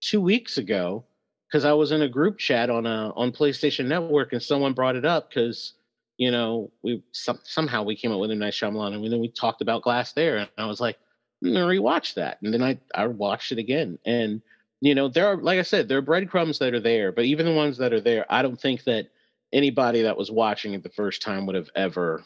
two 0.00 0.20
weeks 0.20 0.58
ago 0.58 1.04
because 1.48 1.64
I 1.64 1.72
was 1.74 1.92
in 1.92 2.02
a 2.02 2.08
group 2.08 2.38
chat 2.38 2.70
on 2.70 2.86
a 2.86 3.12
on 3.14 3.30
PlayStation 3.30 3.86
Network 3.86 4.32
and 4.32 4.42
someone 4.42 4.72
brought 4.72 4.96
it 4.96 5.04
up 5.04 5.28
because 5.28 5.74
you 6.16 6.30
know 6.30 6.72
we 6.82 7.02
some, 7.12 7.38
somehow 7.44 7.82
we 7.82 7.96
came 7.96 8.10
up 8.10 8.18
with 8.18 8.30
M 8.30 8.38
Night 8.38 8.54
Shyamalan 8.54 8.94
and 8.94 9.12
then 9.12 9.20
we 9.20 9.28
talked 9.28 9.60
about 9.60 9.82
Glass 9.82 10.12
there 10.12 10.38
and 10.38 10.48
I 10.58 10.66
was 10.66 10.80
like 10.80 10.98
I'm 11.44 11.52
gonna 11.52 11.66
rewatch 11.66 12.14
that 12.14 12.38
and 12.42 12.52
then 12.52 12.62
I 12.62 12.78
I 12.94 13.06
watched 13.06 13.52
it 13.52 13.58
again 13.58 13.98
and 14.06 14.42
you 14.80 14.94
know 14.94 15.08
there 15.08 15.26
are 15.26 15.36
like 15.36 15.58
I 15.58 15.62
said 15.62 15.88
there 15.88 15.98
are 15.98 16.02
breadcrumbs 16.02 16.58
that 16.58 16.74
are 16.74 16.80
there 16.80 17.12
but 17.12 17.24
even 17.24 17.46
the 17.46 17.52
ones 17.52 17.76
that 17.78 17.92
are 17.92 18.00
there 18.00 18.26
I 18.30 18.42
don't 18.42 18.60
think 18.60 18.84
that 18.84 19.08
anybody 19.52 20.02
that 20.02 20.16
was 20.16 20.30
watching 20.30 20.74
it 20.74 20.82
the 20.82 20.88
first 20.90 21.22
time 21.22 21.46
would 21.46 21.54
have 21.54 21.70
ever 21.74 22.24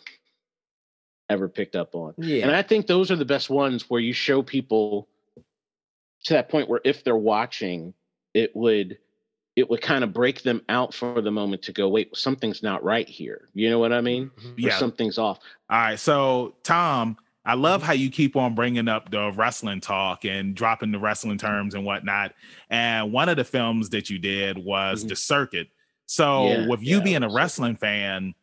ever 1.30 1.48
picked 1.48 1.76
up 1.76 1.94
on. 1.94 2.12
Yeah. 2.18 2.42
And 2.46 2.54
I 2.54 2.60
think 2.62 2.86
those 2.86 3.10
are 3.10 3.16
the 3.16 3.24
best 3.24 3.48
ones 3.48 3.88
where 3.88 4.00
you 4.00 4.12
show 4.12 4.42
people 4.42 5.08
to 6.24 6.34
that 6.34 6.48
point 6.50 6.68
where 6.68 6.80
if 6.84 7.02
they're 7.04 7.16
watching, 7.16 7.94
it 8.34 8.54
would 8.54 8.98
it 9.56 9.68
would 9.68 9.82
kind 9.82 10.04
of 10.04 10.12
break 10.12 10.42
them 10.42 10.62
out 10.68 10.94
for 10.94 11.20
the 11.20 11.30
moment 11.30 11.60
to 11.60 11.72
go, 11.72 11.88
wait, 11.88 12.16
something's 12.16 12.62
not 12.62 12.82
right 12.84 13.08
here. 13.08 13.48
You 13.52 13.68
know 13.68 13.78
what 13.80 13.92
I 13.92 14.00
mean? 14.00 14.30
Mhm. 14.38 14.56
Or 14.56 14.60
Yeah. 14.68 14.78
something's 14.78 15.18
off. 15.18 15.38
All 15.68 15.78
right. 15.78 15.98
So, 15.98 16.54
Tom, 16.62 17.16
I 17.44 17.54
love 17.54 17.82
how 17.82 17.92
you 17.92 18.10
keep 18.10 18.36
on 18.36 18.54
bringing 18.54 18.86
up 18.86 19.10
the 19.10 19.32
wrestling 19.32 19.80
talk 19.80 20.24
and 20.24 20.54
dropping 20.54 20.92
the 20.92 21.00
wrestling 21.00 21.36
terms 21.36 21.74
and 21.74 21.84
whatnot. 21.84 22.32
And 22.70 23.12
one 23.12 23.28
of 23.28 23.36
the 23.36 23.44
films 23.44 23.90
that 23.90 24.08
you 24.08 24.18
did 24.18 24.56
was 24.56 25.04
Mhm. 25.04 25.08
The 25.08 25.16
Circuit. 25.16 25.68
So, 26.06 26.46
Yeah, 26.46 26.66
with 26.68 26.82
you 26.82 26.98
yeah, 26.98 27.04
being 27.04 27.22
a 27.24 27.28
wrestling 27.28 27.76
fan, 27.76 28.34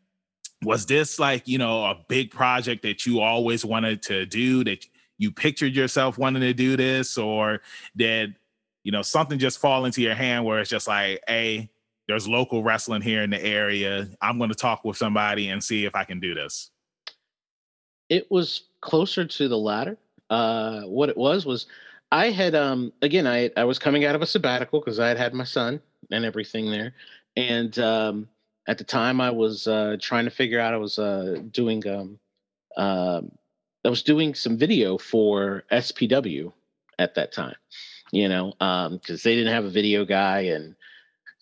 was 0.64 0.86
this 0.86 1.20
like, 1.20 1.48
you 1.48 1.58
know, 1.58 1.86
a 1.86 1.96
big 2.08 2.32
project 2.32 2.84
that 2.84 3.06
you 3.06 3.20
always 3.22 3.66
wanted 3.66 4.02
to 4.04 4.26
do, 4.26 4.64
that 4.66 4.86
you 5.18 5.32
pictured 5.32 5.76
yourself 5.76 6.18
wanting 6.18 6.42
to 6.42 6.54
do 6.54 6.78
this? 6.78 7.18
Or 7.18 7.62
did, 7.96 8.36
you 8.84 8.92
know, 8.92 9.02
something 9.02 9.40
just 9.40 9.60
fall 9.60 9.86
into 9.86 10.02
your 10.02 10.16
hand 10.16 10.46
where 10.46 10.60
it's 10.60 10.70
just 10.70 10.88
like, 10.88 11.22
hey, 11.28 11.70
there's 12.08 12.28
local 12.28 12.64
wrestling 12.64 13.02
here 13.02 13.24
in 13.24 13.30
the 13.30 13.44
area. 13.44 14.08
I'm 14.22 14.38
going 14.38 14.50
to 14.50 14.56
talk 14.56 14.84
with 14.86 14.98
somebody 14.98 15.50
and 15.50 15.64
see 15.64 15.86
if 15.86 15.96
I 15.96 16.06
can 16.06 16.20
do 16.20 16.34
this. 16.34 16.72
it 18.10 18.30
was 18.32 18.64
closer 18.82 19.26
to 19.26 19.48
the 19.48 19.58
latter. 19.58 19.98
Uh, 20.30 20.82
what 20.82 21.10
it 21.10 21.18
was 21.18 21.46
was 21.46 21.68
I 22.12 22.32
had 22.32 22.56
um 22.56 22.92
again 23.02 23.28
I 23.28 23.50
I 23.58 23.64
was 23.64 23.80
coming 23.80 24.06
out 24.06 24.16
of 24.16 24.22
a 24.22 24.26
sabbatical 24.26 24.80
because 24.80 25.00
I 25.00 25.08
had 25.08 25.18
had 25.18 25.34
my 25.34 25.44
son 25.44 25.82
and 26.12 26.26
everything 26.26 26.72
there, 26.72 26.94
and 27.36 27.78
um, 27.80 28.30
at 28.68 28.78
the 28.78 28.84
time 28.84 29.22
I 29.22 29.32
was 29.32 29.68
uh, 29.68 29.98
trying 30.02 30.26
to 30.26 30.32
figure 30.32 30.60
out 30.60 30.74
I 30.74 30.78
was 30.78 31.00
uh, 31.00 31.42
doing 31.52 31.88
um, 31.88 32.20
um 32.78 33.32
I 33.86 33.90
was 33.90 34.04
doing 34.04 34.34
some 34.34 34.58
video 34.58 34.98
for 34.98 35.64
SPW 35.72 36.52
at 37.00 37.16
that 37.16 37.32
time, 37.32 37.56
you 38.12 38.28
know, 38.28 38.52
because 38.92 39.24
they 39.24 39.36
didn't 39.36 39.54
have 39.54 39.66
a 39.66 39.70
video 39.70 40.06
guy 40.06 40.42
and. 40.42 40.76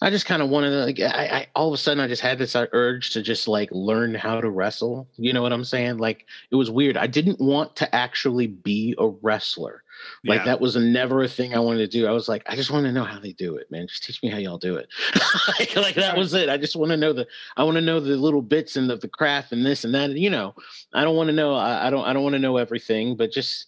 I 0.01 0.09
just 0.09 0.25
kind 0.25 0.41
of 0.41 0.49
wanted 0.49 0.71
to, 0.71 0.83
like, 0.85 0.99
I, 0.99 1.25
I, 1.25 1.47
all 1.55 1.69
of 1.69 1.73
a 1.73 1.77
sudden, 1.77 2.03
I 2.03 2.07
just 2.07 2.21
had 2.21 2.37
this 2.37 2.55
uh, 2.55 2.65
urge 2.73 3.11
to 3.11 3.21
just 3.21 3.47
like 3.47 3.69
learn 3.71 4.13
how 4.13 4.41
to 4.41 4.49
wrestle. 4.49 5.07
You 5.15 5.31
know 5.31 5.41
what 5.41 5.53
I'm 5.53 5.63
saying? 5.63 5.97
Like, 5.97 6.25
it 6.51 6.55
was 6.57 6.69
weird. 6.69 6.97
I 6.97 7.07
didn't 7.07 7.39
want 7.39 7.77
to 7.77 7.95
actually 7.95 8.47
be 8.47 8.93
a 8.97 9.07
wrestler. 9.07 9.83
Like, 10.25 10.39
Yeah. 10.39 10.45
that 10.45 10.59
was 10.59 10.75
never 10.75 11.23
a 11.23 11.29
thing 11.29 11.55
I 11.55 11.59
wanted 11.59 11.89
to 11.89 11.97
do. 11.97 12.07
I 12.07 12.11
was 12.11 12.27
like, 12.27 12.43
I 12.45 12.57
just 12.57 12.71
want 12.71 12.85
to 12.85 12.91
know 12.91 13.05
how 13.05 13.19
they 13.19 13.31
do 13.31 13.55
it, 13.55 13.71
man. 13.71 13.87
Just 13.87 14.03
teach 14.03 14.21
me 14.21 14.29
how 14.29 14.37
y'all 14.37 14.57
do 14.57 14.75
it. 14.75 14.89
like, 15.59 15.75
like, 15.77 15.95
that 15.95 16.17
was 16.17 16.33
it. 16.33 16.49
I 16.49 16.57
just 16.57 16.75
want 16.75 16.91
to 16.91 16.97
know 16.97 17.13
the, 17.13 17.25
I 17.55 17.63
want 17.63 17.75
to 17.75 17.81
know 17.81 18.01
the 18.01 18.17
little 18.17 18.41
bits 18.41 18.75
and 18.75 18.89
the, 18.89 18.97
the 18.97 19.07
craft 19.07 19.53
and 19.53 19.65
this 19.65 19.85
and 19.85 19.95
that. 19.95 20.11
You 20.11 20.29
know, 20.29 20.55
I 20.93 21.05
don't 21.05 21.15
want 21.15 21.27
to 21.27 21.33
know, 21.33 21.55
I, 21.55 21.87
I 21.87 21.89
don't, 21.89 22.03
I 22.05 22.11
don't 22.11 22.23
want 22.23 22.33
to 22.33 22.39
know 22.39 22.57
everything, 22.57 23.15
but 23.15 23.31
just, 23.31 23.67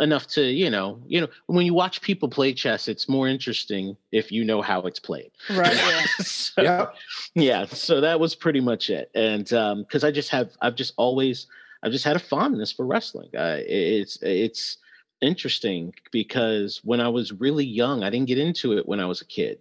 enough 0.00 0.26
to 0.26 0.42
you 0.44 0.70
know 0.70 1.00
you 1.06 1.20
know 1.20 1.28
when 1.46 1.64
you 1.64 1.74
watch 1.74 2.00
people 2.02 2.28
play 2.28 2.52
chess 2.52 2.88
it's 2.88 3.08
more 3.08 3.28
interesting 3.28 3.96
if 4.12 4.32
you 4.32 4.44
know 4.44 4.60
how 4.60 4.80
it's 4.82 4.98
played 4.98 5.30
Right. 5.50 5.74
Yeah. 5.76 6.04
so, 6.18 6.62
Yeah. 6.62 6.86
yeah 7.34 7.64
so 7.66 8.00
that 8.00 8.18
was 8.18 8.34
pretty 8.34 8.60
much 8.60 8.90
it 8.90 9.10
and 9.14 9.52
um 9.52 9.82
because 9.82 10.02
i 10.04 10.10
just 10.10 10.30
have 10.30 10.50
i've 10.62 10.74
just 10.74 10.94
always 10.96 11.46
i've 11.82 11.92
just 11.92 12.04
had 12.04 12.16
a 12.16 12.20
fondness 12.20 12.72
for 12.72 12.86
wrestling 12.86 13.28
uh, 13.36 13.58
it's 13.60 14.18
it's 14.22 14.78
interesting 15.20 15.94
because 16.12 16.80
when 16.84 17.00
i 17.00 17.08
was 17.08 17.32
really 17.32 17.64
young 17.64 18.02
i 18.02 18.10
didn't 18.10 18.26
get 18.28 18.38
into 18.38 18.72
it 18.76 18.86
when 18.88 19.00
i 19.00 19.06
was 19.06 19.20
a 19.20 19.26
kid 19.26 19.58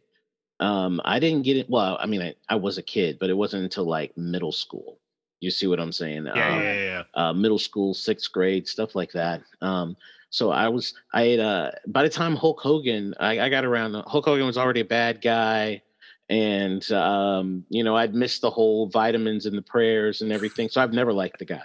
um 0.60 1.00
i 1.06 1.20
didn't 1.20 1.44
get 1.44 1.58
it 1.58 1.70
well 1.70 1.98
i 2.02 2.06
mean 2.06 2.22
i, 2.22 2.34
I 2.50 2.56
was 2.56 2.78
a 2.78 2.84
kid 2.84 3.18
but 3.20 3.30
it 3.30 3.38
wasn't 3.38 3.64
until 3.64 3.86
like 3.86 4.18
middle 4.18 4.52
school 4.52 5.00
you 5.40 5.52
see 5.52 5.68
what 5.68 5.80
i'm 5.80 5.92
saying 5.92 6.26
Yeah, 6.26 6.56
Um, 6.56 6.64
yeah, 6.64 6.74
yeah. 6.76 7.04
uh, 7.16 7.34
middle 7.34 7.60
school, 7.60 7.94
sixth 7.94 8.32
grade, 8.32 8.66
stuff 8.66 8.96
like 8.96 9.12
that. 9.12 9.42
Um, 9.62 9.98
so 10.34 10.50
I 10.50 10.68
was, 10.68 10.96
I 11.14 11.26
had, 11.26 11.40
uh, 11.40 11.72
by 11.86 12.02
the 12.02 12.10
time 12.10 12.36
Hulk 12.36 12.60
Hogan, 12.60 13.14
I, 13.20 13.40
I 13.40 13.50
got 13.50 13.66
around, 13.66 13.94
Hulk 14.08 14.26
Hogan 14.26 14.48
was 14.48 14.58
already 14.58 14.80
a 14.80 14.86
bad 14.86 15.22
guy. 15.22 15.84
And, 16.28 16.92
um, 16.92 17.64
you 17.70 17.84
know, 17.84 17.96
I'd 17.96 18.16
missed 18.16 18.42
the 18.42 18.50
whole 18.50 18.88
vitamins 18.88 19.46
and 19.46 19.56
the 19.56 19.62
prayers 19.62 20.24
and 20.24 20.32
everything. 20.32 20.70
So 20.70 20.82
I've 20.82 20.92
never 20.92 21.14
liked 21.14 21.38
the 21.38 21.46
guy. 21.46 21.62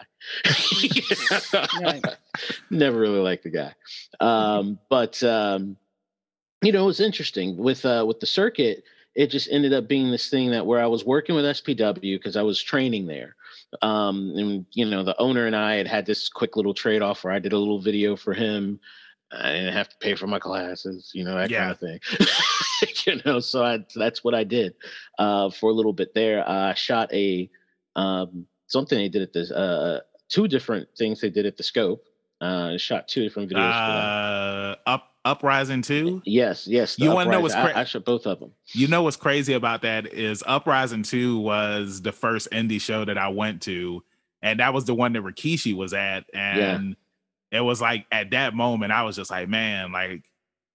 Never 2.71 3.01
really 3.01 3.21
liked 3.21 3.45
the 3.45 3.51
guy. 3.51 3.73
Um, 4.21 4.79
but, 4.91 5.23
um, 5.23 5.79
you 6.61 6.71
know, 6.71 6.83
it 6.83 6.89
was 6.89 7.01
interesting 7.01 7.57
with, 7.57 7.87
uh, 7.87 8.05
with 8.07 8.21
the 8.21 8.27
circuit. 8.27 8.85
It 9.15 9.29
just 9.29 9.49
ended 9.51 9.73
up 9.73 9.89
being 9.89 10.11
this 10.11 10.29
thing 10.29 10.51
that 10.51 10.67
where 10.67 10.83
I 10.83 10.87
was 10.89 11.07
working 11.07 11.35
with 11.35 11.47
SPW 11.47 12.19
because 12.19 12.37
I 12.37 12.43
was 12.43 12.63
training 12.63 13.07
there 13.07 13.35
um 13.83 14.33
and 14.37 14.67
you 14.73 14.85
know 14.85 15.03
the 15.03 15.19
owner 15.21 15.47
and 15.47 15.55
i 15.57 15.75
had 15.75 15.87
had 15.87 16.07
this 16.07 16.29
quick 16.29 16.57
little 16.57 16.75
trade-off 16.75 17.25
where 17.25 17.33
i 17.33 17.39
did 17.39 17.53
a 17.53 17.59
little 17.59 17.81
video 17.81 18.17
for 18.17 18.33
him 18.33 18.81
i 19.33 19.53
didn't 19.53 19.75
have 19.75 19.89
to 19.89 19.97
pay 19.99 20.15
for 20.15 20.27
my 20.27 20.39
classes 20.39 21.11
you 21.15 21.23
know 21.25 21.35
that 21.35 21.51
Yeah. 21.51 21.59
kind 21.59 21.71
of 21.73 21.79
thing 21.79 22.01
you 23.07 23.21
know 23.27 23.41
so 23.41 23.63
i 23.65 23.79
that's 23.95 24.25
what 24.25 24.35
i 24.35 24.43
did 24.43 24.75
uh 25.19 25.51
for 25.51 25.71
a 25.71 25.75
little 25.75 25.93
bit 25.93 26.15
there 26.15 26.49
uh, 26.49 26.71
i 26.71 26.75
shot 26.75 27.13
a 27.13 27.51
um 27.97 28.47
something 28.69 28.97
they 28.99 29.09
did 29.09 29.23
at 29.23 29.33
this 29.33 29.51
uh 29.51 30.01
two 30.29 30.49
different 30.49 30.89
things 30.97 31.21
they 31.21 31.31
did 31.31 31.45
at 31.45 31.57
the 31.59 31.63
scope 31.63 32.05
uh 32.41 32.77
shot 32.79 33.07
two 33.09 33.23
different 33.23 33.51
videos 33.51 33.75
for. 33.75 33.91
Uh, 33.91 34.77
up 34.87 35.11
uprising 35.31 35.83
two. 35.83 36.23
yes 36.25 36.67
yes 36.67 36.99
you 36.99 37.11
wanna 37.11 37.31
know 37.31 37.41
what's 37.41 37.55
crazy? 37.55 37.75
I, 37.75 37.81
I 37.81 37.85
shot 37.85 38.05
both 38.05 38.27
of 38.27 38.41
them 38.41 38.53
You 38.73 38.89
know 38.89 39.03
what's 39.03 39.17
crazy 39.17 39.53
about 39.55 39.83
that 39.83 40.13
is 40.13 40.43
Uprising 40.47 41.03
2 41.03 41.39
was 41.39 42.03
the 42.03 42.13
first 42.13 42.51
indie 42.51 42.81
show 42.81 43.05
that 43.05 43.19
I 43.19 43.29
went 43.29 43.63
to, 43.63 44.03
and 44.43 44.61
that 44.61 44.73
was 44.75 44.85
the 44.85 44.95
one 44.95 45.13
that 45.15 45.23
Rikishi 45.23 45.75
was 45.75 45.93
at. 45.95 46.25
And 46.33 46.97
it 47.51 47.61
was 47.61 47.81
like 47.81 48.07
at 48.13 48.31
that 48.31 48.55
moment, 48.55 48.93
I 48.93 49.03
was 49.03 49.17
just 49.17 49.31
like, 49.31 49.49
man, 49.49 49.93
like 49.93 50.23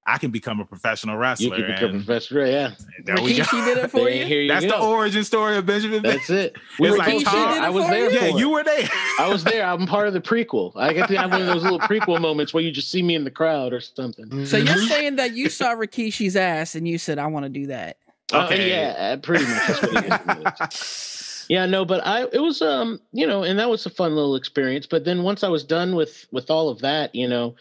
I 0.06 0.18
can 0.18 0.32
become 0.32 0.60
a 0.60 0.66
professional 0.66 1.18
wrestler. 1.18 1.46
you 1.46 1.52
wrestler. 1.52 1.68
can 1.68 1.76
become 1.76 1.90
a 1.90 1.94
and 1.94 2.06
professor 2.06 2.46
yeah 2.46 2.72
there 3.06 3.16
we 3.24 3.38
go. 3.38 3.44
Did 3.44 3.78
it 3.78 3.92
for 3.92 4.10
you. 4.10 4.26
you 4.26 4.48
That's 4.48 4.66
go. 4.66 4.72
the 4.72 4.86
origin 4.86 5.24
story 5.24 5.58
of 5.58 5.66
Benjamin. 5.66 6.04
That's 6.04 6.30
it 6.30 6.56
we 6.80 6.90
It's 6.90 6.98
like 6.98 7.24
Tom- 7.24 7.52
there. 7.52 7.62
i 7.62 7.70
was 7.70 7.86
Did 7.86 7.94
it 7.94 8.12
there 8.12 8.20
for 8.20 8.26
yeah, 8.28 8.38
you 8.38 8.50
were 8.50 8.64
there. 8.64 8.90
I 9.20 9.28
was 9.28 9.44
there. 9.44 9.66
I'm 9.66 9.86
part 9.88 10.08
of 10.08 10.14
the 10.14 10.22
prequel. 10.22 10.74
I 10.76 10.94
get 10.94 11.08
to 11.08 11.18
have 11.18 11.32
one 11.32 11.42
of 11.42 11.48
those 11.48 11.64
little 11.64 11.80
prequel 11.80 12.20
moments 12.20 12.54
where 12.54 12.64
you 12.64 12.72
just 12.72 12.92
see 12.92 13.02
me 13.02 13.16
in 13.16 13.24
the 13.24 13.32
crowd 13.32 13.74
or 13.74 13.80
something. 13.80 14.46
So 14.46 14.58
you're 14.58 14.76
mm-hmm. 14.76 14.88
saying 14.88 15.16
that 15.18 15.34
you 15.34 15.50
saw 15.50 15.76
Rikishi's 15.76 16.36
ass 16.36 16.76
and 16.76 16.88
you 16.88 16.98
said, 16.98 17.20
"I 17.20 17.28
want 17.28 17.46
to 17.46 17.50
do 17.50 17.68
that." 17.68 17.98
Uh, 18.34 18.46
okay. 18.46 18.64
Oh, 18.64 18.68
yeah, 18.68 19.14
uh, 19.14 19.18
pretty 19.18 19.46
much. 19.46 19.68
That's 19.68 19.82
what 19.82 20.06
it 20.06 20.74
is. 20.74 21.46
yeah, 21.50 21.66
no, 21.66 21.86
but 21.86 22.06
I 22.06 22.24
it 22.32 22.42
was 22.42 22.62
um 22.62 23.00
you 23.12 23.28
know, 23.28 23.44
and 23.44 23.60
that 23.60 23.70
was 23.70 23.86
a 23.86 23.90
fun 23.90 24.16
little 24.16 24.36
experience. 24.36 24.86
But 24.86 25.06
then 25.06 25.24
once 25.24 25.44
I 25.44 25.50
was 25.50 25.64
done 25.64 25.96
with 25.96 26.26
with 26.32 26.50
all 26.50 26.70
of 26.70 26.80
that, 26.80 27.14
you 27.14 27.28
know, 27.28 27.56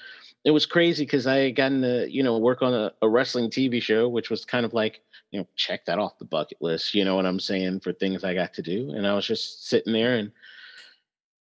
it 0.45 0.51
was 0.51 0.67
crazy 0.67 1.05
because 1.05 1.27
I 1.27 1.37
had 1.37 1.57
gotten 1.57 1.83
to 1.83 2.11
you 2.11 2.23
know 2.23 2.39
work 2.39 2.63
on 2.63 2.75
a, 2.75 2.93
a 3.03 3.09
wrestling 3.09 3.51
TV 3.51 3.81
show, 3.81 4.09
which 4.09 4.31
was 4.31 4.45
kind 4.45 4.65
of 4.67 4.73
like 4.73 5.01
you 5.31 5.41
know 5.41 5.47
check 5.57 5.85
that 5.87 5.99
off 5.99 6.19
the 6.19 6.25
bucket 6.25 6.59
list. 6.61 6.95
You 6.95 7.05
know 7.05 7.17
what 7.17 7.27
I'm 7.27 7.41
saying 7.41 7.81
for 7.81 7.93
things 7.93 8.25
I 8.25 8.35
got 8.35 8.55
to 8.55 8.63
do, 8.63 8.93
and 8.95 9.07
I 9.07 9.15
was 9.15 9.27
just 9.27 9.69
sitting 9.69 9.93
there 9.93 10.17
and. 10.17 10.33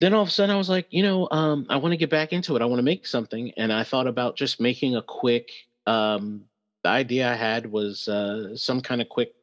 Then 0.01 0.13
all 0.13 0.23
of 0.23 0.27
a 0.27 0.31
sudden, 0.31 0.53
I 0.53 0.57
was 0.57 0.67
like, 0.67 0.87
you 0.89 1.01
know, 1.01 1.29
um, 1.31 1.65
I 1.69 1.77
want 1.77 1.93
to 1.93 1.97
get 1.97 2.09
back 2.09 2.33
into 2.33 2.57
it. 2.57 2.61
I 2.61 2.65
want 2.65 2.79
to 2.79 2.83
make 2.83 3.07
something, 3.07 3.53
and 3.55 3.71
I 3.71 3.85
thought 3.85 4.07
about 4.07 4.35
just 4.35 4.59
making 4.59 4.97
a 4.97 5.01
quick. 5.01 5.49
Um, 5.87 6.43
the 6.83 6.89
idea 6.89 7.31
I 7.31 7.35
had 7.35 7.71
was 7.71 8.09
uh, 8.09 8.53
some 8.57 8.81
kind 8.81 9.01
of 9.01 9.07
quick 9.07 9.33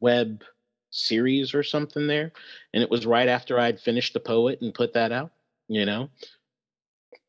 web 0.00 0.42
series 0.90 1.54
or 1.54 1.62
something 1.62 2.06
there, 2.06 2.32
and 2.74 2.82
it 2.82 2.90
was 2.90 3.06
right 3.06 3.28
after 3.28 3.58
I'd 3.58 3.80
finished 3.80 4.12
the 4.12 4.20
poet 4.20 4.60
and 4.60 4.74
put 4.74 4.92
that 4.92 5.12
out. 5.12 5.30
You 5.68 5.86
know, 5.86 6.10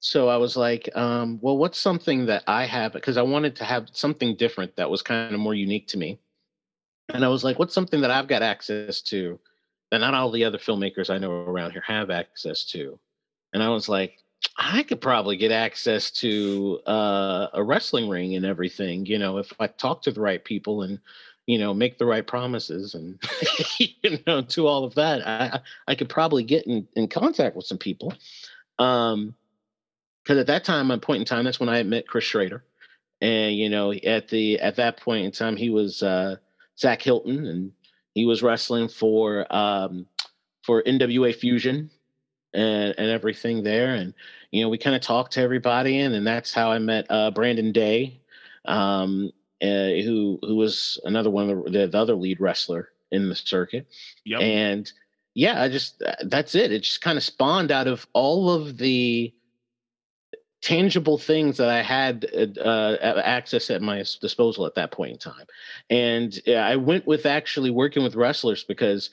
so 0.03 0.29
I 0.29 0.37
was 0.37 0.57
like, 0.57 0.89
um, 0.95 1.37
well, 1.41 1.57
what's 1.57 1.77
something 1.77 2.25
that 2.25 2.43
I 2.47 2.65
have? 2.65 2.91
Because 2.91 3.17
I 3.17 3.21
wanted 3.21 3.55
to 3.57 3.63
have 3.63 3.87
something 3.93 4.35
different 4.35 4.75
that 4.75 4.89
was 4.89 5.03
kind 5.03 5.31
of 5.31 5.39
more 5.39 5.53
unique 5.53 5.87
to 5.89 5.97
me. 5.97 6.19
And 7.09 7.23
I 7.23 7.27
was 7.27 7.43
like, 7.43 7.59
what's 7.59 7.75
something 7.75 8.01
that 8.01 8.09
I've 8.09 8.27
got 8.27 8.41
access 8.41 9.01
to 9.03 9.39
that 9.91 9.99
not 9.99 10.15
all 10.15 10.31
the 10.31 10.43
other 10.43 10.57
filmmakers 10.57 11.11
I 11.11 11.19
know 11.19 11.31
around 11.31 11.71
here 11.71 11.83
have 11.85 12.09
access 12.09 12.65
to? 12.71 12.97
And 13.53 13.61
I 13.61 13.69
was 13.69 13.87
like, 13.87 14.17
I 14.57 14.81
could 14.81 15.01
probably 15.01 15.37
get 15.37 15.51
access 15.51 16.09
to 16.11 16.79
uh, 16.87 17.47
a 17.53 17.63
wrestling 17.63 18.09
ring 18.09 18.33
and 18.33 18.43
everything, 18.43 19.05
you 19.05 19.19
know, 19.19 19.37
if 19.37 19.53
I 19.59 19.67
talk 19.67 20.01
to 20.03 20.11
the 20.11 20.21
right 20.21 20.43
people 20.43 20.81
and, 20.81 20.99
you 21.45 21.59
know, 21.59 21.75
make 21.75 21.99
the 21.99 22.07
right 22.07 22.25
promises 22.25 22.95
and, 22.95 23.21
you 23.77 24.17
know, 24.25 24.41
do 24.41 24.65
all 24.65 24.83
of 24.83 24.95
that. 24.95 25.27
I, 25.27 25.59
I 25.87 25.93
could 25.93 26.09
probably 26.09 26.43
get 26.43 26.65
in, 26.65 26.87
in 26.95 27.07
contact 27.07 27.55
with 27.55 27.67
some 27.67 27.77
people. 27.77 28.15
Um, 28.79 29.35
because 30.23 30.37
at 30.37 30.47
that 30.47 30.63
time, 30.63 30.91
at 30.91 31.01
point 31.01 31.19
in 31.19 31.25
time, 31.25 31.45
that's 31.45 31.59
when 31.59 31.69
I 31.69 31.83
met 31.83 32.07
Chris 32.07 32.23
Schrader, 32.25 32.63
and 33.21 33.55
you 33.55 33.69
know, 33.69 33.91
at 33.93 34.27
the 34.27 34.59
at 34.59 34.75
that 34.75 34.97
point 34.97 35.25
in 35.25 35.31
time, 35.31 35.55
he 35.55 35.69
was 35.69 36.03
uh, 36.03 36.35
Zach 36.77 37.01
Hilton, 37.01 37.45
and 37.45 37.71
he 38.13 38.25
was 38.25 38.43
wrestling 38.43 38.87
for 38.87 39.51
um, 39.55 40.05
for 40.63 40.83
NWA 40.83 41.33
Fusion 41.35 41.89
and 42.53 42.93
and 42.97 43.09
everything 43.09 43.63
there, 43.63 43.95
and 43.95 44.13
you 44.51 44.61
know, 44.61 44.69
we 44.69 44.77
kind 44.77 44.95
of 44.95 45.01
talked 45.01 45.33
to 45.33 45.41
everybody, 45.41 45.99
and 45.99 46.13
and 46.13 46.25
that's 46.27 46.53
how 46.53 46.71
I 46.71 46.79
met 46.79 47.05
uh, 47.09 47.31
Brandon 47.31 47.71
Day, 47.71 48.19
um, 48.65 49.31
uh, 49.61 49.65
who 50.03 50.39
who 50.41 50.55
was 50.55 50.99
another 51.05 51.29
one 51.29 51.49
of 51.49 51.63
the, 51.71 51.87
the 51.87 51.97
other 51.97 52.15
lead 52.15 52.39
wrestler 52.39 52.89
in 53.11 53.29
the 53.29 53.35
circuit, 53.35 53.87
Yep. 54.25 54.41
and 54.41 54.91
yeah, 55.33 55.61
I 55.61 55.69
just 55.69 56.01
uh, 56.01 56.15
that's 56.25 56.55
it. 56.55 56.71
It 56.71 56.83
just 56.83 57.01
kind 57.01 57.17
of 57.17 57.23
spawned 57.23 57.71
out 57.71 57.87
of 57.87 58.05
all 58.13 58.49
of 58.49 58.77
the 58.77 59.33
tangible 60.61 61.17
things 61.17 61.57
that 61.57 61.69
I 61.69 61.81
had 61.81 62.25
uh, 62.33 62.61
uh, 62.61 63.21
access 63.23 63.69
at 63.69 63.81
my 63.81 64.03
disposal 64.21 64.65
at 64.65 64.75
that 64.75 64.91
point 64.91 65.11
in 65.13 65.17
time. 65.17 65.45
And 65.89 66.39
I 66.47 66.75
went 66.75 67.07
with 67.07 67.25
actually 67.25 67.71
working 67.71 68.03
with 68.03 68.15
wrestlers 68.15 68.63
because 68.63 69.09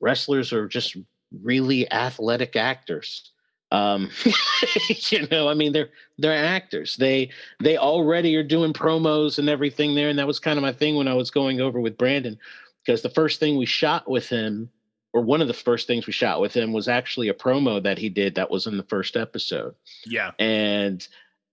wrestlers 0.00 0.52
are 0.52 0.68
just 0.68 0.96
really 1.42 1.90
athletic 1.90 2.56
actors. 2.56 3.32
Um, 3.72 4.10
you 5.10 5.26
know, 5.28 5.48
I 5.48 5.54
mean, 5.54 5.72
they're 5.72 5.90
they're 6.18 6.32
actors. 6.32 6.96
They 6.96 7.30
they 7.60 7.76
already 7.76 8.36
are 8.36 8.44
doing 8.44 8.72
promos 8.72 9.38
and 9.38 9.48
everything 9.48 9.94
there, 9.94 10.08
and 10.08 10.18
that 10.18 10.26
was 10.26 10.38
kind 10.38 10.56
of 10.56 10.62
my 10.62 10.72
thing 10.72 10.94
when 10.94 11.08
I 11.08 11.14
was 11.14 11.30
going 11.30 11.60
over 11.60 11.80
with 11.80 11.98
Brandon, 11.98 12.38
because 12.84 13.02
the 13.02 13.10
first 13.10 13.40
thing 13.40 13.56
we 13.56 13.66
shot 13.66 14.08
with 14.08 14.28
him, 14.28 14.70
or 15.16 15.22
one 15.22 15.40
of 15.40 15.48
the 15.48 15.54
first 15.54 15.86
things 15.86 16.06
we 16.06 16.12
shot 16.12 16.42
with 16.42 16.52
him, 16.52 16.74
was 16.74 16.88
actually 16.88 17.28
a 17.30 17.34
promo 17.34 17.82
that 17.82 17.96
he 17.96 18.10
did 18.10 18.34
that 18.34 18.50
was 18.50 18.66
in 18.66 18.76
the 18.76 18.82
first 18.82 19.16
episode 19.16 19.74
Yeah. 20.04 20.32
and 20.38 21.08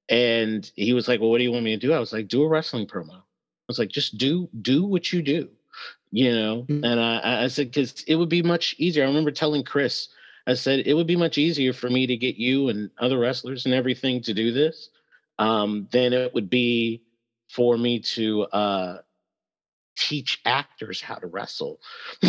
and 0.10 0.70
he 0.76 0.92
was 0.92 1.08
like 1.08 1.22
well 1.22 1.30
what 1.30 1.38
do 1.38 1.46
you 1.46 1.52
want 1.54 1.64
me 1.64 1.74
to 1.80 1.88
do 1.88 1.94
i 1.94 2.00
was 2.00 2.12
like 2.12 2.28
do 2.28 2.44
a 2.44 2.48
wrestling 2.48 2.86
promo 2.86 3.16
i 3.16 3.68
was 3.70 3.80
like 3.80 3.88
just 3.88 4.18
do 4.18 4.50
do 4.62 4.84
what 4.84 5.14
you 5.14 5.22
do 5.22 5.48
you 6.12 6.30
know 6.36 6.66
Mm. 6.68 6.84
and 6.86 7.00
i 7.00 7.44
i 7.46 7.48
said 7.48 7.68
because 7.72 8.04
it 8.06 8.16
would 8.16 8.28
be 8.28 8.44
much 8.44 8.76
easier 8.80 9.06
i 9.06 9.08
remember 9.08 9.32
telling 9.32 9.64
chris 9.64 10.10
i 10.46 10.54
said 10.54 10.86
it 10.86 10.94
would 10.94 11.08
be 11.08 11.16
much 11.16 11.38
easier 11.38 11.72
for 11.72 11.90
me 11.90 12.06
to 12.06 12.18
get 12.18 12.36
you 12.36 12.68
and 12.68 12.90
other 13.00 13.18
wrestlers 13.18 13.64
and 13.66 13.74
everything 13.74 14.22
to 14.24 14.34
do 14.34 14.52
this 14.52 14.90
um 15.40 15.88
than 15.94 16.12
it 16.12 16.34
would 16.34 16.50
be 16.50 17.02
for 17.50 17.78
me 17.78 17.98
to 18.00 18.44
uh 18.52 18.98
teach 19.96 20.42
actors 20.46 21.02
how 21.02 21.16
to 21.16 21.28
wrestle 21.28 21.80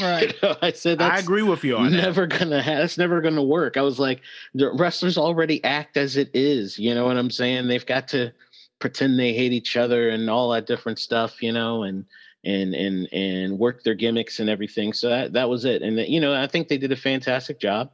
Right. 0.00 0.32
You 0.32 0.38
know, 0.42 0.56
i 0.62 0.72
said 0.72 1.00
I 1.00 1.08
that's 1.10 1.22
agree 1.22 1.42
with 1.42 1.64
you 1.64 1.76
on 1.76 1.90
that. 1.90 2.02
never 2.02 2.26
gonna 2.26 2.62
ha- 2.62 2.76
that's 2.76 2.98
never 2.98 3.20
gonna 3.20 3.42
work. 3.42 3.76
I 3.76 3.82
was 3.82 3.98
like, 3.98 4.20
the 4.54 4.72
wrestlers 4.72 5.18
already 5.18 5.62
act 5.64 5.96
as 5.96 6.16
it 6.16 6.30
is, 6.34 6.78
you 6.78 6.94
know 6.94 7.04
what 7.06 7.16
I'm 7.16 7.30
saying? 7.30 7.68
They've 7.68 7.84
got 7.86 8.08
to 8.08 8.32
pretend 8.78 9.18
they 9.18 9.32
hate 9.32 9.52
each 9.52 9.76
other 9.76 10.10
and 10.10 10.28
all 10.30 10.50
that 10.50 10.66
different 10.66 10.98
stuff, 10.98 11.42
you 11.42 11.52
know, 11.52 11.82
and 11.82 12.04
and 12.44 12.74
and 12.74 13.08
and 13.12 13.58
work 13.58 13.82
their 13.82 13.94
gimmicks 13.94 14.38
and 14.38 14.48
everything. 14.48 14.92
So 14.92 15.08
that 15.08 15.32
that 15.32 15.48
was 15.48 15.64
it. 15.64 15.82
And 15.82 15.98
you 15.98 16.20
know, 16.20 16.34
I 16.34 16.46
think 16.46 16.68
they 16.68 16.78
did 16.78 16.92
a 16.92 16.96
fantastic 16.96 17.58
job. 17.58 17.90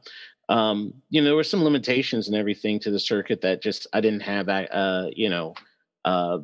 Um, 0.49 0.93
you 1.09 1.21
know, 1.21 1.25
there 1.25 1.35
were 1.35 1.43
some 1.43 1.63
limitations 1.63 2.27
and 2.27 2.35
everything 2.35 2.79
to 2.81 2.91
the 2.91 2.99
circuit 2.99 3.41
that 3.41 3.61
just 3.61 3.87
I 3.93 4.01
didn't 4.01 4.21
have 4.21 4.49
uh, 4.49 5.07
you 5.15 5.29
know, 5.29 5.55
uh 6.05 6.39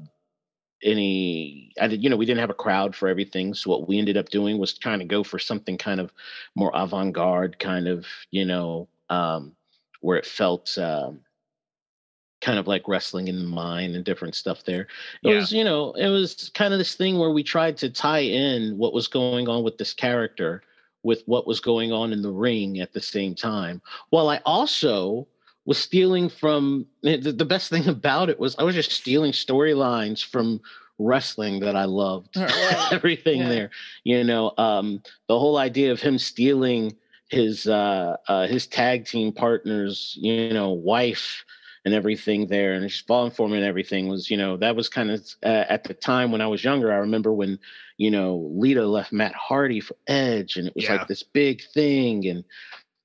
any 0.83 1.71
I 1.81 1.87
did 1.87 2.03
you 2.03 2.09
know 2.09 2.15
we 2.17 2.25
didn't 2.25 2.39
have 2.39 2.49
a 2.49 2.53
crowd 2.53 2.95
for 2.95 3.07
everything 3.09 3.53
so 3.53 3.69
what 3.69 3.87
we 3.87 3.97
ended 3.99 4.17
up 4.17 4.29
doing 4.29 4.57
was 4.57 4.77
trying 4.77 4.99
to 4.99 5.05
go 5.05 5.23
for 5.23 5.39
something 5.39 5.77
kind 5.77 5.99
of 5.99 6.13
more 6.55 6.71
avant-garde 6.73 7.59
kind 7.59 7.87
of 7.87 8.05
you 8.31 8.45
know 8.45 8.87
um 9.09 9.55
where 10.01 10.17
it 10.17 10.25
felt 10.25 10.77
um 10.77 11.19
kind 12.41 12.57
of 12.57 12.67
like 12.67 12.87
wrestling 12.87 13.27
in 13.27 13.37
the 13.37 13.47
mine 13.47 13.95
and 13.95 14.05
different 14.05 14.33
stuff 14.33 14.63
there. 14.63 14.87
It 15.23 15.29
Yeah. 15.29 15.35
was, 15.39 15.51
you 15.51 15.63
know, 15.63 15.91
it 15.93 16.07
was 16.07 16.49
kind 16.53 16.73
of 16.73 16.79
this 16.79 16.95
thing 16.95 17.17
where 17.17 17.31
we 17.31 17.43
tried 17.43 17.75
to 17.77 17.89
tie 17.89 18.19
in 18.19 18.77
what 18.77 18.93
was 18.93 19.07
going 19.07 19.49
on 19.49 19.63
with 19.63 19.77
this 19.77 19.93
character 19.93 20.63
with 21.03 21.23
what 21.25 21.47
was 21.47 21.59
going 21.59 21.91
on 21.91 22.13
in 22.13 22.21
the 22.21 22.31
ring 22.31 22.79
at 22.79 22.93
the 22.93 23.01
same 23.01 23.35
time. 23.35 23.81
While 24.09 24.29
I 24.29 24.39
also 24.45 25.27
was 25.69 25.77
stealing 25.77 26.29
from 26.29 26.87
the, 27.03 27.17
the 27.17 27.45
best 27.45 27.69
thing 27.69 27.87
about 27.97 28.27
it 28.29 28.39
was 28.39 28.55
I 28.57 28.63
was 28.63 28.73
just 28.73 28.91
stealing 28.91 29.31
storylines 29.31 30.25
from 30.25 30.59
wrestling 30.97 31.59
that 31.61 31.75
I 31.75 31.85
loved. 31.85 32.35
Right. 32.35 32.87
Everything 32.91 33.41
Yeah. 33.41 33.49
there, 33.49 33.69
you 34.03 34.23
know, 34.23 34.51
um, 34.57 35.01
the 35.27 35.37
whole 35.39 35.57
idea 35.57 35.91
of 35.91 36.01
him 36.01 36.17
stealing 36.17 36.95
his 37.29 37.67
uh, 37.67 38.17
uh, 38.27 38.47
his 38.47 38.65
tag 38.65 39.05
team 39.05 39.31
partner's, 39.31 40.17
you 40.19 40.51
know, 40.51 40.71
wife 40.71 41.45
and 41.85 41.93
everything 41.93 42.47
there, 42.47 42.73
and 42.73 42.91
she's 42.91 43.01
falling 43.05 43.31
for 43.31 43.45
him 43.47 43.53
and 43.53 43.63
everything 43.63 44.07
was, 44.09 44.29
you 44.31 44.35
know, 44.37 44.57
that 44.57 44.75
was 44.75 44.89
kind 44.89 45.11
of 45.11 45.21
uh, 45.45 45.65
at 45.69 45.83
the 45.83 45.93
time 45.93 46.31
when 46.31 46.41
I 46.41 46.47
was 46.47 46.63
younger. 46.63 46.91
I 46.91 46.97
remember 46.97 47.31
when, 47.31 47.59
you 47.97 48.09
know, 48.11 48.49
Lita 48.53 48.85
left 48.85 49.13
Matt 49.13 49.35
Hardy 49.35 49.79
for 49.79 49.95
Edge, 50.07 50.57
and 50.57 50.67
it 50.67 50.75
was 50.75 50.85
Yeah. 50.85 50.93
like 50.95 51.07
this 51.07 51.23
big 51.23 51.61
thing, 51.75 52.27
and 52.27 52.43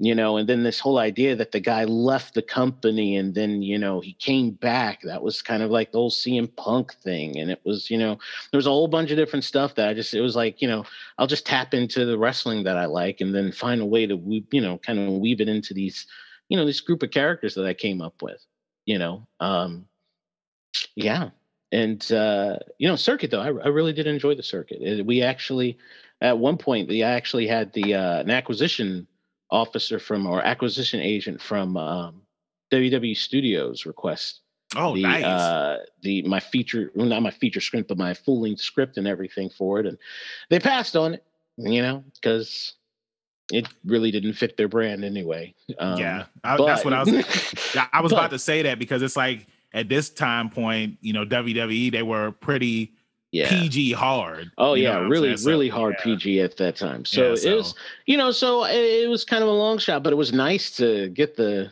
you 0.00 0.14
know, 0.14 0.36
and 0.36 0.48
then 0.48 0.64
this 0.64 0.80
whole 0.80 0.98
idea 0.98 1.36
that 1.36 1.52
the 1.52 1.60
guy 1.60 1.84
left 1.84 2.34
the 2.34 2.42
company 2.42 3.16
and 3.16 3.32
then, 3.34 3.62
you 3.62 3.78
know, 3.78 4.00
he 4.00 4.14
came 4.14 4.50
back. 4.50 5.02
That 5.02 5.22
was 5.22 5.40
kind 5.40 5.62
of 5.62 5.70
like 5.70 5.92
the 5.92 5.98
whole 5.98 6.10
CM 6.10 6.54
Punk 6.56 6.94
thing. 6.94 7.38
And 7.38 7.48
it 7.48 7.60
was, 7.64 7.90
you 7.90 7.98
know, 7.98 8.18
there 8.50 8.58
was 8.58 8.66
a 8.66 8.70
whole 8.70 8.88
bunch 8.88 9.12
of 9.12 9.16
different 9.16 9.44
stuff 9.44 9.76
that 9.76 9.88
I 9.88 9.94
just, 9.94 10.12
it 10.12 10.20
was 10.20 10.34
like, 10.34 10.60
you 10.60 10.66
know, 10.66 10.84
I'll 11.16 11.28
just 11.28 11.46
tap 11.46 11.74
into 11.74 12.04
the 12.04 12.18
wrestling 12.18 12.64
that 12.64 12.76
I 12.76 12.86
like 12.86 13.20
and 13.20 13.32
then 13.32 13.52
find 13.52 13.80
a 13.80 13.86
way 13.86 14.04
to, 14.06 14.16
you 14.50 14.60
know, 14.60 14.78
kind 14.78 14.98
of 14.98 15.14
weave 15.14 15.40
it 15.40 15.48
into 15.48 15.72
these, 15.72 16.06
you 16.48 16.56
know, 16.56 16.66
this 16.66 16.80
group 16.80 17.04
of 17.04 17.12
characters 17.12 17.54
that 17.54 17.66
I 17.66 17.72
came 17.74 18.02
up 18.02 18.20
with, 18.20 18.44
you 18.86 18.98
know. 18.98 19.28
Um, 19.38 19.86
yeah. 20.96 21.30
And, 21.70 22.10
uh, 22.10 22.58
you 22.78 22.88
know, 22.88 22.96
circuit 22.96 23.30
though, 23.30 23.40
I, 23.40 23.46
I 23.46 23.68
really 23.68 23.92
did 23.92 24.08
enjoy 24.08 24.34
the 24.34 24.42
circuit. 24.42 25.06
We 25.06 25.22
actually, 25.22 25.78
at 26.20 26.36
one 26.36 26.58
point, 26.58 26.88
we 26.88 27.04
actually 27.04 27.46
had 27.46 27.72
the, 27.74 27.94
uh, 27.94 28.20
an 28.20 28.30
acquisition 28.30 29.06
officer 29.50 29.98
from 29.98 30.26
or 30.26 30.42
acquisition 30.42 31.00
agent 31.00 31.40
from 31.40 31.76
um, 31.76 32.22
WWE 32.72 33.16
Studios 33.16 33.86
request 33.86 34.40
Oh, 34.76 34.94
the 34.96 35.02
nice. 35.02 35.22
uh, 35.24 35.78
the 36.02 36.22
my 36.22 36.40
feature 36.40 36.90
well, 36.96 37.06
not 37.06 37.22
my 37.22 37.30
feature 37.30 37.60
script 37.60 37.88
but 37.88 37.98
my 37.98 38.12
full 38.14 38.40
length 38.40 38.60
script 38.60 38.96
and 38.96 39.06
everything 39.06 39.48
for 39.50 39.78
it 39.78 39.86
and 39.86 39.96
they 40.50 40.58
passed 40.58 40.96
on 40.96 41.14
it 41.14 41.22
you 41.58 41.80
know 41.82 42.02
because 42.14 42.74
it 43.52 43.68
really 43.84 44.10
didn't 44.10 44.32
fit 44.32 44.56
their 44.56 44.66
brand 44.66 45.04
anyway 45.04 45.54
um, 45.78 45.98
yeah, 45.98 46.24
I, 46.42 46.56
that's 46.56 46.84
what 46.84 46.94
I 46.94 47.00
was. 47.04 47.10
I 47.12 47.14
was 48.00 48.10
But- 48.10 48.18
about 48.18 48.30
to 48.30 48.38
say 48.38 48.62
that 48.62 48.78
because 48.80 49.02
it's 49.02 49.16
like 49.16 49.46
at 49.74 49.88
this 49.88 50.08
time 50.08 50.48
point, 50.50 50.96
you 51.02 51.12
know, 51.12 51.24
WWE 51.26 51.92
they 51.92 52.02
were 52.02 52.32
pretty 52.32 52.92
yeah 53.34 53.48
PG 53.50 53.92
hard. 53.92 54.50
Oh 54.58 54.74
yeah, 54.74 54.98
what 55.00 55.08
really. 55.10 55.36
So, 55.36 55.50
really 55.50 55.68
hard 55.68 55.94
yeah. 55.98 56.04
PG 56.04 56.40
at 56.40 56.56
that 56.58 56.76
time. 56.76 57.04
So, 57.04 57.30
Yeah, 57.30 57.34
so- 57.36 57.48
it 57.50 57.54
was, 57.56 57.74
you 58.06 58.16
know, 58.16 58.30
so 58.30 58.64
it, 58.64 59.04
it 59.04 59.08
was 59.10 59.24
kind 59.24 59.42
of 59.42 59.48
a 59.48 59.52
long 59.52 59.78
shot, 59.78 60.02
but 60.02 60.12
it 60.12 60.16
was 60.16 60.32
nice 60.32 60.70
to 60.76 61.08
get 61.10 61.36
the, 61.36 61.70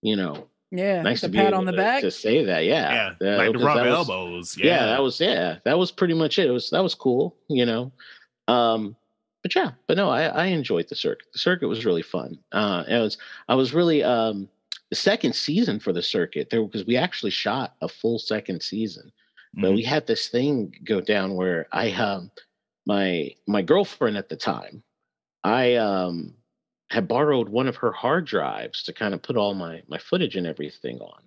you 0.00 0.16
know, 0.16 0.48
Yeah, 0.70 1.02
nice 1.02 1.20
to 1.20 1.28
be 1.28 1.38
pat 1.38 1.48
able 1.48 1.58
on 1.58 1.64
the 1.66 1.72
to, 1.72 1.76
back. 1.78 2.00
to 2.02 2.10
say 2.10 2.44
that. 2.44 2.64
Yeah, 2.64 3.14
Yeah, 3.20 3.34
Uh, 3.34 3.36
like 3.36 3.46
the 3.48 3.52
because 3.52 3.66
rub 3.66 3.76
that 3.76 3.86
was- 3.86 4.08
elbows. 4.08 4.56
Yeah. 4.58 4.66
Yeah, 4.66 4.86
that 4.86 5.02
was 5.02 5.20
yeah, 5.20 5.56
that 5.64 5.78
was 5.78 5.90
pretty 5.92 6.14
much 6.14 6.38
it. 6.38 6.46
It 6.46 6.52
was 6.52 6.70
that 6.70 6.82
was 6.82 6.94
cool, 6.94 7.36
you 7.48 7.66
know. 7.66 7.92
Um, 8.48 8.96
but 9.42 9.54
yeah, 9.54 9.72
but 9.88 9.96
no, 9.96 10.08
I, 10.08 10.22
I 10.26 10.44
enjoyed 10.46 10.88
the 10.88 10.94
circuit. 10.96 11.26
The 11.32 11.38
circuit 11.38 11.66
was 11.68 11.84
really 11.84 12.02
fun. 12.02 12.38
Uh, 12.52 12.84
it 12.88 12.98
was 12.98 13.18
I 13.48 13.54
was 13.54 13.74
really 13.74 14.02
um 14.02 14.48
the 14.90 14.96
second 14.96 15.34
season 15.34 15.80
for 15.80 15.92
the 15.92 16.02
circuit 16.02 16.48
there 16.50 16.62
because 16.62 16.86
we 16.86 16.96
actually 16.96 17.30
shot 17.30 17.74
a 17.82 17.88
full 17.88 18.18
second 18.18 18.62
season 18.62 19.10
but 19.54 19.72
we 19.72 19.82
had 19.82 20.06
this 20.06 20.28
thing 20.28 20.74
go 20.84 21.00
down 21.00 21.34
where 21.34 21.66
I 21.72 21.92
um 21.92 22.30
my 22.86 23.30
my 23.46 23.62
girlfriend 23.62 24.16
at 24.16 24.28
the 24.28 24.36
time, 24.36 24.82
I 25.44 25.76
um 25.76 26.34
had 26.90 27.08
borrowed 27.08 27.48
one 27.48 27.68
of 27.68 27.76
her 27.76 27.92
hard 27.92 28.26
drives 28.26 28.82
to 28.84 28.92
kind 28.92 29.14
of 29.14 29.22
put 29.22 29.36
all 29.36 29.54
my 29.54 29.82
my 29.88 29.98
footage 29.98 30.36
and 30.36 30.46
everything 30.46 30.98
on. 31.00 31.22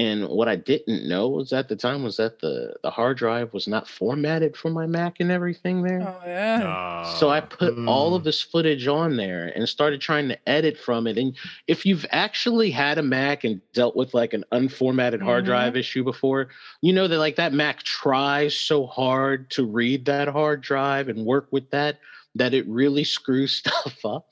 And 0.00 0.28
what 0.28 0.48
I 0.48 0.56
didn't 0.56 1.08
know 1.08 1.28
was 1.28 1.52
at 1.52 1.68
the 1.68 1.76
time 1.76 2.04
was 2.04 2.16
that 2.18 2.40
the 2.40 2.76
the 2.82 2.90
hard 2.90 3.18
drive 3.18 3.54
was 3.54 3.68
not 3.68 3.88
formatted 3.88 4.56
for 4.56 4.70
my 4.70 4.86
Mac 4.86 5.20
and 5.20 5.32
everything 5.32 5.82
there. 5.82 6.08
Oh 6.08 6.22
yeah. 6.26 6.76
So 7.02 7.30
I 7.30 7.40
Uh, 7.40 7.42
put 7.42 7.78
all 7.86 8.14
of 8.14 8.22
Mm. 8.22 8.24
this 8.24 8.42
footage 8.42 8.86
on 8.88 9.16
there 9.16 9.52
and 9.54 9.68
started 9.68 10.00
trying 10.00 10.28
to 10.28 10.48
edit 10.48 10.78
from 10.78 11.06
it. 11.06 11.18
And 11.18 11.36
if 11.68 11.86
you've 11.86 12.06
actually 12.10 12.70
had 12.70 12.98
a 12.98 13.02
Mac 13.02 13.44
and 13.44 13.60
dealt 13.74 13.96
with 13.96 14.14
like 14.14 14.34
an 14.34 14.44
unformatted 14.52 15.22
hard 15.22 15.44
Mhm. 15.44 15.46
drive 15.46 15.76
issue 15.76 16.04
before, 16.04 16.48
you 16.82 16.92
know 16.92 17.08
that 17.08 17.18
like 17.18 17.36
that 17.36 17.52
Mac 17.52 17.82
tries 17.82 18.54
so 18.56 18.86
hard 18.86 19.50
to 19.52 19.64
read 19.64 20.06
that 20.06 20.28
hard 20.28 20.62
drive 20.62 21.08
and 21.08 21.26
work 21.26 21.48
with 21.52 21.70
that 21.70 21.98
that 22.36 22.54
it 22.54 22.66
really 22.68 23.04
screws 23.16 23.52
stuff 23.52 24.04
up. 24.04 24.26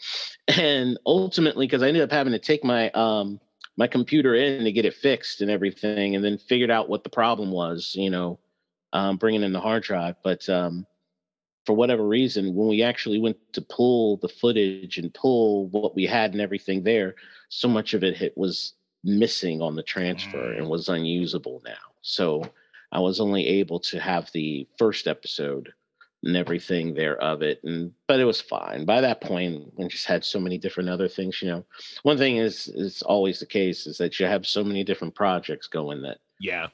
And 0.48 0.98
ultimately, 1.06 1.66
because 1.66 1.82
I 1.82 1.88
ended 1.88 2.02
up 2.02 2.12
having 2.12 2.32
to 2.32 2.38
take 2.38 2.64
my 2.64 2.90
um 2.90 3.40
my 3.78 3.86
computer 3.86 4.34
in 4.34 4.64
to 4.64 4.72
get 4.72 4.84
it 4.84 4.92
fixed 4.92 5.40
and 5.40 5.50
everything, 5.50 6.16
and 6.16 6.24
then 6.24 6.36
figured 6.36 6.70
out 6.70 6.88
what 6.88 7.04
the 7.04 7.08
problem 7.10 7.52
was, 7.52 7.94
you 7.94 8.10
know, 8.10 8.38
um, 8.92 9.16
bringing 9.16 9.44
in 9.44 9.52
the 9.52 9.60
hard 9.60 9.84
drive. 9.84 10.16
But 10.24 10.46
um, 10.48 10.84
for 11.64 11.74
whatever 11.74 12.06
reason, 12.06 12.56
when 12.56 12.66
we 12.68 12.82
actually 12.82 13.20
went 13.20 13.36
to 13.52 13.62
pull 13.62 14.16
the 14.16 14.28
footage 14.28 14.98
and 14.98 15.14
pull 15.14 15.68
what 15.68 15.94
we 15.94 16.06
had 16.06 16.32
and 16.32 16.40
everything 16.40 16.82
there, 16.82 17.14
so 17.50 17.68
much 17.68 17.94
of 17.94 18.02
it 18.02 18.16
hit, 18.16 18.36
was 18.36 18.74
missing 19.04 19.62
on 19.62 19.76
the 19.76 19.82
transfer 19.84 20.52
and 20.54 20.68
was 20.68 20.88
unusable 20.88 21.62
now. 21.64 21.94
So 22.02 22.42
I 22.90 22.98
was 22.98 23.20
only 23.20 23.46
able 23.46 23.78
to 23.80 24.00
have 24.00 24.28
the 24.32 24.66
first 24.76 25.06
episode 25.06 25.72
and 26.24 26.36
everything 26.36 26.94
there 26.94 27.16
of 27.22 27.42
it 27.42 27.60
and 27.62 27.92
but 28.08 28.18
it 28.18 28.24
was 28.24 28.40
fine 28.40 28.84
by 28.84 29.00
that 29.00 29.20
point 29.20 29.72
we 29.76 29.86
just 29.86 30.06
had 30.06 30.24
so 30.24 30.40
many 30.40 30.58
different 30.58 30.88
other 30.88 31.06
things 31.06 31.40
you 31.40 31.48
know 31.48 31.64
one 32.02 32.18
thing 32.18 32.38
is 32.38 32.66
is 32.68 33.02
always 33.02 33.38
the 33.38 33.46
case 33.46 33.86
is 33.86 33.98
that 33.98 34.18
you 34.18 34.26
have 34.26 34.46
so 34.46 34.64
many 34.64 34.82
different 34.82 35.14
projects 35.14 35.68
going 35.68 36.02
that 36.02 36.18
yeah. 36.40 36.66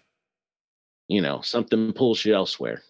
you 1.08 1.20
know 1.20 1.42
something 1.42 1.92
pulls 1.92 2.24
you 2.24 2.34
elsewhere 2.34 2.82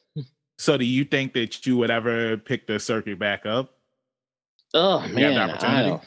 So 0.58 0.76
do 0.76 0.84
you 0.84 1.04
think 1.04 1.32
that 1.34 1.66
you 1.66 1.76
would 1.78 1.90
ever 1.90 2.36
pick 2.36 2.66
the 2.66 2.78
circuit 2.78 3.18
back 3.18 3.46
up? 3.46 3.74
Oh 4.72 5.06
man, 5.08 5.50
I 5.50 5.82
don't, 5.82 6.02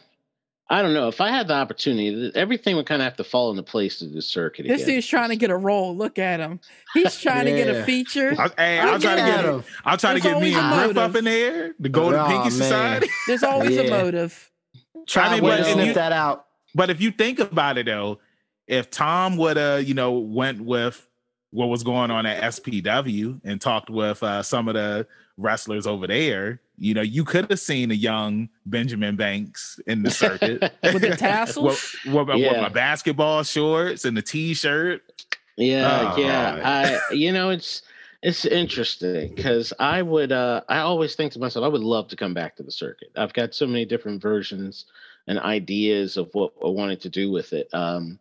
I 0.69 0.81
don't 0.81 0.93
know. 0.93 1.07
If 1.07 1.21
I 1.21 1.29
had 1.29 1.47
the 1.47 1.53
opportunity, 1.53 2.29
everything 2.35 2.75
would 2.75 2.85
kind 2.85 3.01
of 3.01 3.05
have 3.05 3.15
to 3.17 3.23
fall 3.23 3.51
into 3.51 3.63
place 3.63 3.99
to 3.99 4.05
do 4.05 4.13
the 4.15 4.21
circuit 4.21 4.67
This 4.67 4.81
again. 4.83 4.95
dude's 4.95 5.07
trying 5.07 5.29
to 5.29 5.37
get 5.37 5.49
a 5.49 5.55
role. 5.55 5.95
Look 5.95 6.19
at 6.19 6.41
him. 6.41 6.59
He's 6.93 7.17
trying 7.21 7.45
to 7.45 7.51
get 7.51 7.69
a 7.73 7.83
feature. 7.85 8.35
I, 8.37 8.49
hey, 8.57 8.79
I'm 8.79 8.89
I'll 8.89 8.99
try 8.99 9.15
to 9.15 9.21
get 9.21 9.45
him. 9.45 9.63
I'll 9.85 9.97
try 9.97 10.13
to 10.13 10.19
get 10.19 10.41
me 10.41 10.53
and 10.53 10.65
a 10.73 10.75
Griff 10.87 10.89
up 10.97 11.11
motive. 11.11 11.15
in 11.15 11.25
there, 11.25 11.75
the 11.79 11.87
Golden 11.89 12.19
Aw, 12.19 12.27
Pinky 12.27 12.49
man. 12.49 12.51
Society. 12.51 13.07
There's 13.27 13.43
always 13.43 13.75
Yeah. 13.77 13.81
a 13.83 13.89
motive. 13.89 14.51
Try 15.07 15.35
I 15.35 15.39
but 15.39 15.55
to 15.55 15.61
if 15.61 15.67
sniff 15.67 15.87
you- 15.87 15.93
that 15.93 16.11
out. 16.11 16.45
But 16.75 16.89
if 16.89 16.99
you 16.99 17.11
think 17.11 17.39
about 17.39 17.77
it 17.77 17.85
though, 17.85 18.19
if 18.67 18.89
Tom 18.91 19.37
would 19.37 19.55
have, 19.55 19.85
you 19.85 19.93
know, 19.93 20.11
went 20.19 20.59
with 20.59 21.06
what 21.51 21.67
was 21.67 21.83
going 21.83 22.11
on 22.11 22.25
at 22.25 22.43
SPW 22.53 23.39
and 23.43 23.59
talked 23.61 23.89
with 23.89 24.21
uh, 24.23 24.43
some 24.43 24.67
of 24.67 24.73
the 24.73 25.07
wrestlers 25.37 25.87
over 25.87 26.07
there, 26.07 26.59
you 26.77 26.93
know, 26.93 27.01
you 27.01 27.23
could 27.23 27.49
have 27.49 27.59
seen 27.59 27.91
a 27.91 27.95
young 27.95 28.49
Benjamin 28.65 29.15
Banks 29.15 29.79
in 29.87 30.03
the 30.03 30.11
circuit 30.11 30.61
With 30.83 31.01
the 31.01 31.15
tassels? 31.15 31.95
with, 32.05 32.13
with, 32.13 32.27
with 32.27 32.37
Yeah. 32.39 32.61
my 32.61 32.69
basketball 32.69 33.43
shorts 33.43 34.05
and 34.05 34.15
the 34.17 34.21
t-shirt. 34.21 35.01
yeah, 35.55 36.13
Oh, 36.15 36.19
yeah. 36.21 36.99
I, 37.09 37.13
you 37.13 37.31
know, 37.31 37.49
it's 37.49 37.81
it's 38.23 38.45
interesting 38.45 39.33
because 39.35 39.71
I 39.79 40.01
would, 40.01 40.31
uh, 40.31 40.61
I 40.67 40.79
always 40.79 41.15
think 41.15 41.31
to 41.33 41.39
myself, 41.39 41.63
I 41.63 41.67
would 41.67 41.83
love 41.83 42.07
to 42.09 42.15
come 42.15 42.33
back 42.33 42.55
to 42.57 42.63
the 42.63 42.71
circuit. 42.71 43.09
I've 43.15 43.31
got 43.33 43.53
so 43.53 43.67
many 43.67 43.85
different 43.85 44.21
versions 44.21 44.85
and 45.27 45.37
ideas 45.39 46.17
of 46.17 46.29
what 46.33 46.51
I 46.65 46.67
wanted 46.67 46.99
to 47.01 47.09
do 47.09 47.29
with 47.31 47.53
it. 47.53 47.69
Um, 47.73 48.17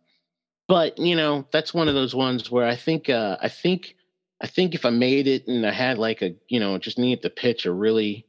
but 0.67 0.97
you 0.97 1.15
know, 1.15 1.45
that's 1.51 1.73
one 1.73 1.87
of 1.87 1.95
those 1.95 2.13
ones 2.15 2.51
where 2.51 2.67
I 2.67 2.75
think, 2.75 3.09
uh, 3.09 3.37
I 3.41 3.49
think, 3.49 3.95
I 4.41 4.47
think 4.47 4.75
if 4.75 4.85
I 4.85 4.89
made 4.89 5.27
it 5.27 5.47
and 5.47 5.65
I 5.65 5.71
had 5.71 5.97
like 5.97 6.21
a, 6.21 6.35
you 6.47 6.59
know, 6.59 6.77
just 6.77 6.99
needed 6.99 7.21
to 7.23 7.29
pitch 7.29 7.65
a 7.65 7.71
really 7.71 8.25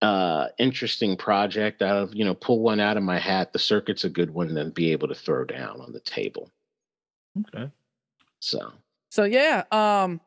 uh 0.00 0.46
interesting 0.58 1.16
project 1.16 1.82
out 1.82 1.96
of 1.96 2.14
you 2.14 2.24
know 2.24 2.32
pull 2.32 2.60
one 2.60 2.78
out 2.78 2.96
of 2.96 3.02
my 3.02 3.18
hat 3.18 3.52
the 3.52 3.58
circuit's 3.58 4.04
a 4.04 4.08
good 4.08 4.30
one 4.32 4.54
then 4.54 4.70
be 4.70 4.92
able 4.92 5.08
to 5.08 5.14
throw 5.14 5.44
down 5.44 5.80
on 5.80 5.92
the 5.92 5.98
table 5.98 6.52
Okay. 7.54 7.68
so 8.38 8.72
So 9.10 9.24
yeah, 9.24 9.64
um 9.72 10.20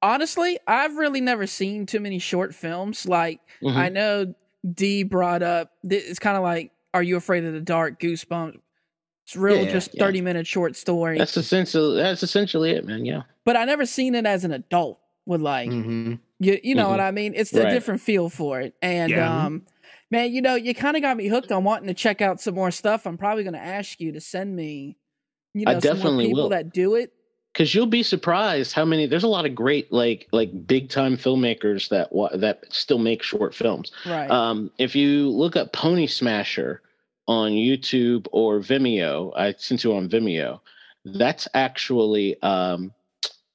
honestly, 0.00 0.58
I've 0.66 0.96
really 0.96 1.20
never 1.20 1.46
seen 1.46 1.86
too 1.86 2.00
many 2.00 2.18
short 2.18 2.54
films. 2.54 3.06
Like 3.06 3.40
mhm. 3.62 3.76
I 3.76 3.88
know 3.88 4.34
D 4.74 5.02
brought 5.02 5.42
up 5.42 5.72
it's 5.84 6.18
kind 6.18 6.36
of 6.36 6.42
like 6.42 6.72
Are 6.94 7.02
You 7.02 7.16
Afraid 7.16 7.44
of 7.44 7.52
the 7.52 7.60
Dark? 7.60 8.00
Goosebumps. 8.00 8.60
It's 9.28 9.36
real 9.36 9.58
Yeah, 9.66 9.72
just 9.72 9.92
yeah. 9.92 10.04
30 10.06 10.22
minute 10.22 10.46
short 10.46 10.74
story. 10.74 11.18
that's 11.18 11.36
essentially 11.36 12.00
that's 12.00 12.22
essentially 12.22 12.70
it 12.70 12.86
man 12.86 13.04
yeah 13.04 13.22
but 13.44 13.56
I 13.58 13.66
never 13.66 13.84
seen 13.84 14.14
it 14.14 14.24
as 14.24 14.42
an 14.44 14.52
adult 14.52 15.00
with 15.26 15.42
like 15.42 15.68
hmm 15.68 16.14
you 16.38 16.58
you 16.62 16.74
know 16.74 16.86
Mhm. 16.86 16.90
what 16.92 17.00
I 17.00 17.10
mean? 17.10 17.34
It's 17.36 17.52
a 17.52 17.64
Right. 17.64 17.70
different 17.70 18.00
feel 18.00 18.30
for 18.30 18.58
it. 18.62 18.74
And 18.80 19.12
Yeah. 19.12 19.44
um 19.44 19.66
man, 20.10 20.32
you 20.32 20.40
know, 20.40 20.54
you 20.54 20.74
kind 20.74 20.96
of 20.96 21.02
got 21.02 21.18
me 21.18 21.26
hooked 21.28 21.52
on 21.52 21.62
wanting 21.62 21.88
to 21.88 21.94
check 21.94 22.22
out 22.22 22.40
some 22.40 22.54
more 22.54 22.70
stuff. 22.70 23.06
I'm 23.06 23.18
probably 23.18 23.42
going 23.44 23.52
to 23.52 23.60
ask 23.62 24.00
you 24.00 24.12
to 24.12 24.20
send 24.22 24.56
me 24.56 24.96
you 25.52 25.66
I 25.66 25.74
know 25.74 25.80
some 25.80 25.90
more 25.90 25.96
definitely 25.96 26.28
people 26.28 26.44
will. 26.44 26.48
that 26.50 26.72
do 26.72 26.94
it. 26.94 27.12
because 27.52 27.74
you'll 27.74 27.84
be 27.86 28.02
surprised 28.02 28.72
how 28.72 28.86
many 28.86 29.04
there's 29.04 29.24
a 29.24 29.28
lot 29.28 29.44
of 29.44 29.54
great 29.54 29.92
like 29.92 30.26
like 30.32 30.66
big 30.66 30.88
time 30.88 31.18
filmmakers 31.18 31.90
that 31.90 32.08
that 32.40 32.64
still 32.70 32.98
make 32.98 33.22
short 33.22 33.54
films 33.54 33.92
Right. 34.06 34.30
um 34.30 34.70
if 34.78 34.96
you 34.96 35.28
look 35.28 35.54
up 35.54 35.74
pony 35.74 36.06
smasher 36.06 36.80
on 37.28 37.52
youtube 37.52 38.26
or 38.32 38.58
vimeo 38.58 39.32
i 39.36 39.52
sent 39.52 39.84
you 39.84 39.94
on 39.94 40.08
vimeo 40.08 40.60
that's 41.04 41.46
actually 41.54 42.40
um 42.42 42.92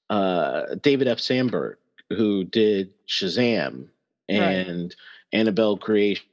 uh 0.09 0.75
david 0.81 1.07
f. 1.07 1.19
Sandberg 1.19 1.77
who 2.09 2.43
did 2.45 2.91
shazam 3.07 3.87
Right. 4.29 4.39
and 4.67 4.95
annabelle 5.33 5.75
creation 5.77 6.23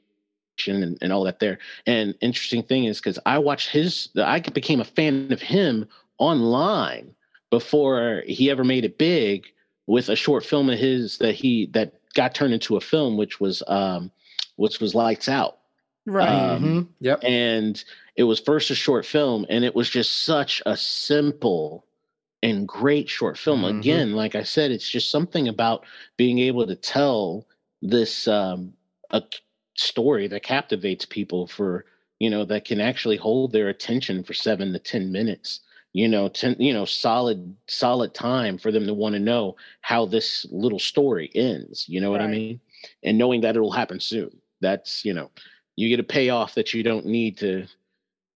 and, 0.67 0.97
and 1.01 1.11
all 1.11 1.23
that 1.23 1.39
there. 1.39 1.59
And 1.87 2.15
interesting 2.21 2.63
thing 2.63 2.85
is 2.85 2.99
because 2.99 3.19
i 3.25 3.37
watched 3.37 3.69
his 3.69 4.09
i 4.17 4.39
became 4.39 4.79
a 4.79 4.85
fan 4.85 5.31
of 5.31 5.41
him 5.41 5.87
online 6.19 7.13
before 7.49 8.23
he 8.27 8.49
ever 8.49 8.63
made 8.63 8.85
it 8.85 8.97
big 8.97 9.47
with 9.87 10.09
a 10.09 10.15
short 10.15 10.45
film 10.45 10.69
of 10.69 10.79
his 10.79 11.17
that 11.17 11.33
he 11.35 11.65
that 11.73 11.93
got 12.13 12.33
turned 12.35 12.53
into 12.53 12.77
a 12.77 12.81
film 12.81 13.17
which 13.17 13.39
was 13.39 13.61
um 13.67 14.11
which 14.55 14.79
was 14.79 14.95
lights 14.95 15.27
out 15.27 15.57
right. 16.05 16.29
um, 16.29 16.63
Mhm. 16.63 16.87
Yep. 16.99 17.19
and 17.23 17.83
it 18.15 18.23
was 18.23 18.39
first 18.39 18.69
a 18.71 18.75
short 18.75 19.05
film 19.05 19.45
and 19.49 19.63
it 19.63 19.75
was 19.75 19.89
just 19.89 20.23
such 20.23 20.61
a 20.65 20.75
simple 20.77 21.85
and 22.43 22.67
great 22.67 23.07
short 23.09 23.37
film 23.37 23.61
Mhm. 23.63 23.79
again 23.79 24.13
like 24.13 24.35
i 24.35 24.43
said 24.43 24.71
it's 24.71 24.89
just 24.89 25.09
something 25.11 25.47
about 25.47 25.85
being 26.17 26.39
able 26.39 26.65
to 26.67 26.75
tell 26.75 27.47
this 27.81 28.27
um 28.27 28.73
a 29.11 29.21
c- 29.21 29.39
story 29.77 30.27
that 30.27 30.43
captivates 30.43 31.05
people 31.05 31.47
for 31.47 31.85
you 32.19 32.29
know 32.29 32.45
that 32.45 32.65
can 32.65 32.81
actually 32.81 33.17
hold 33.17 33.51
their 33.51 33.69
attention 33.69 34.23
for 34.23 34.33
7 34.33 34.73
to 34.73 34.79
10 34.79 35.11
minutes 35.11 35.61
you 35.93 36.07
know 36.07 36.27
10 36.29 36.55
you 36.59 36.73
know 36.73 36.85
solid 36.85 37.55
solid 37.67 38.13
time 38.13 38.57
for 38.57 38.71
them 38.71 38.85
to 38.87 38.93
want 38.93 39.13
to 39.13 39.19
know 39.19 39.55
how 39.81 40.05
this 40.05 40.45
little 40.51 40.79
story 40.79 41.29
ends 41.35 41.85
you 41.87 42.01
know 42.01 42.11
what 42.11 42.21
i 42.21 42.27
mean 42.27 42.59
and 43.03 43.17
knowing 43.17 43.41
that 43.41 43.55
it'll 43.55 43.71
happen 43.71 43.99
soon 43.99 44.31
that's 44.61 45.05
you 45.05 45.13
know 45.13 45.29
you 45.81 45.89
get 45.89 45.99
a 45.99 46.03
payoff 46.03 46.55
that 46.55 46.73
you 46.73 46.83
don't 46.83 47.05
need 47.05 47.37
to 47.39 47.65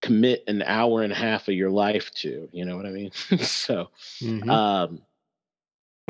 commit 0.02 0.44
an 0.48 0.62
hour 0.64 1.04
and 1.04 1.12
a 1.14 1.16
half 1.16 1.48
of 1.48 1.54
your 1.56 1.72
life 1.72 2.12
to 2.14 2.50
you 2.52 2.66
know 2.66 2.76
what 2.76 2.86
i 2.86 2.92
mean? 2.92 3.12
So 3.40 3.90
Mhm. 4.22 4.50
um 4.50 5.02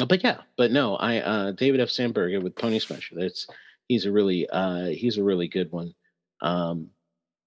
but 0.08 0.24
yeah 0.24 0.42
but 0.58 0.72
no 0.72 0.96
i 0.98 1.20
uh 1.20 1.52
david 1.52 1.80
f. 1.80 1.90
Sandberg 1.90 2.44
with 2.44 2.56
pony 2.56 2.80
smasher 2.80 3.16
that's 3.16 3.48
he's 3.88 4.06
a 4.06 4.12
really 4.12 4.48
uh 4.50 4.88
he's 4.88 5.18
a 5.18 5.24
really 5.24 5.48
good 5.48 5.72
one. 5.72 5.94
Um 6.42 6.90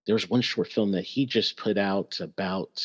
there's 0.06 0.30
one 0.30 0.40
short 0.40 0.68
film 0.68 0.92
that 0.92 1.04
he 1.04 1.26
just 1.26 1.56
put 1.58 1.76
out 1.76 2.18
about 2.20 2.82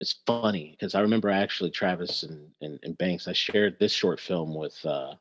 it's 0.00 0.14
funny 0.26 0.70
because 0.78 0.94
i 0.94 1.00
remember 1.00 1.28
actually 1.28 1.70
travis 1.70 2.22
and, 2.22 2.48
and 2.62 2.78
and 2.82 2.96
banks 2.98 3.28
i 3.28 3.32
shared 3.32 3.78
this 3.78 3.92
short 3.92 4.18
film 4.18 4.54
with 4.54 4.78
uh 4.86 5.14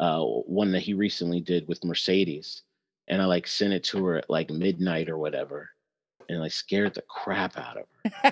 uh 0.00 0.22
one 0.22 0.72
that 0.72 0.80
he 0.82 0.94
recently 0.94 1.40
did 1.40 1.68
with 1.68 1.84
mercedes 1.84 2.62
and 3.08 3.20
i 3.22 3.24
like 3.24 3.46
sent 3.46 3.72
it 3.72 3.84
to 3.84 4.04
her 4.04 4.16
at 4.16 4.28
like 4.30 4.50
midnight 4.50 5.08
or 5.08 5.18
whatever 5.18 5.68
and 6.28 6.40
like 6.40 6.52
scared 6.52 6.94
the 6.94 7.02
crap 7.02 7.56
out 7.56 7.76
of 7.76 7.84
her 8.04 8.22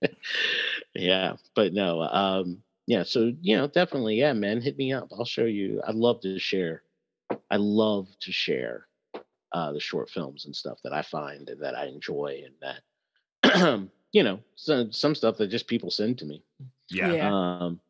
yeah 0.94 1.34
but 1.54 1.72
no 1.72 2.02
um 2.02 2.58
yeah 2.86 3.02
so 3.02 3.32
you 3.40 3.56
know 3.56 3.66
definitely 3.66 4.16
yeah 4.16 4.32
man 4.32 4.60
hit 4.60 4.76
me 4.76 4.92
up 4.92 5.08
i'll 5.12 5.24
show 5.24 5.44
you 5.44 5.80
i'd 5.86 5.94
love 5.94 6.20
to 6.20 6.38
share 6.38 6.82
i 7.50 7.56
love 7.56 8.08
to 8.20 8.32
share 8.32 8.86
uh 9.52 9.72
the 9.72 9.80
short 9.80 10.10
films 10.10 10.46
and 10.46 10.54
stuff 10.54 10.78
that 10.82 10.92
i 10.92 11.02
find 11.02 11.48
and 11.48 11.60
that 11.60 11.76
i 11.76 11.86
enjoy 11.86 12.42
and 12.44 12.54
that 12.60 12.80
you 14.12 14.22
know 14.22 14.38
some 14.54 14.92
some 14.92 15.14
stuff 15.14 15.36
that 15.36 15.48
just 15.48 15.66
people 15.66 15.90
send 15.90 16.18
to 16.18 16.24
me 16.24 16.42
yeah. 16.90 17.12
Yeah. 17.12 17.30
um 17.32 17.80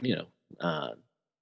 you 0.00 0.16
know 0.16 0.26
uh 0.60 0.90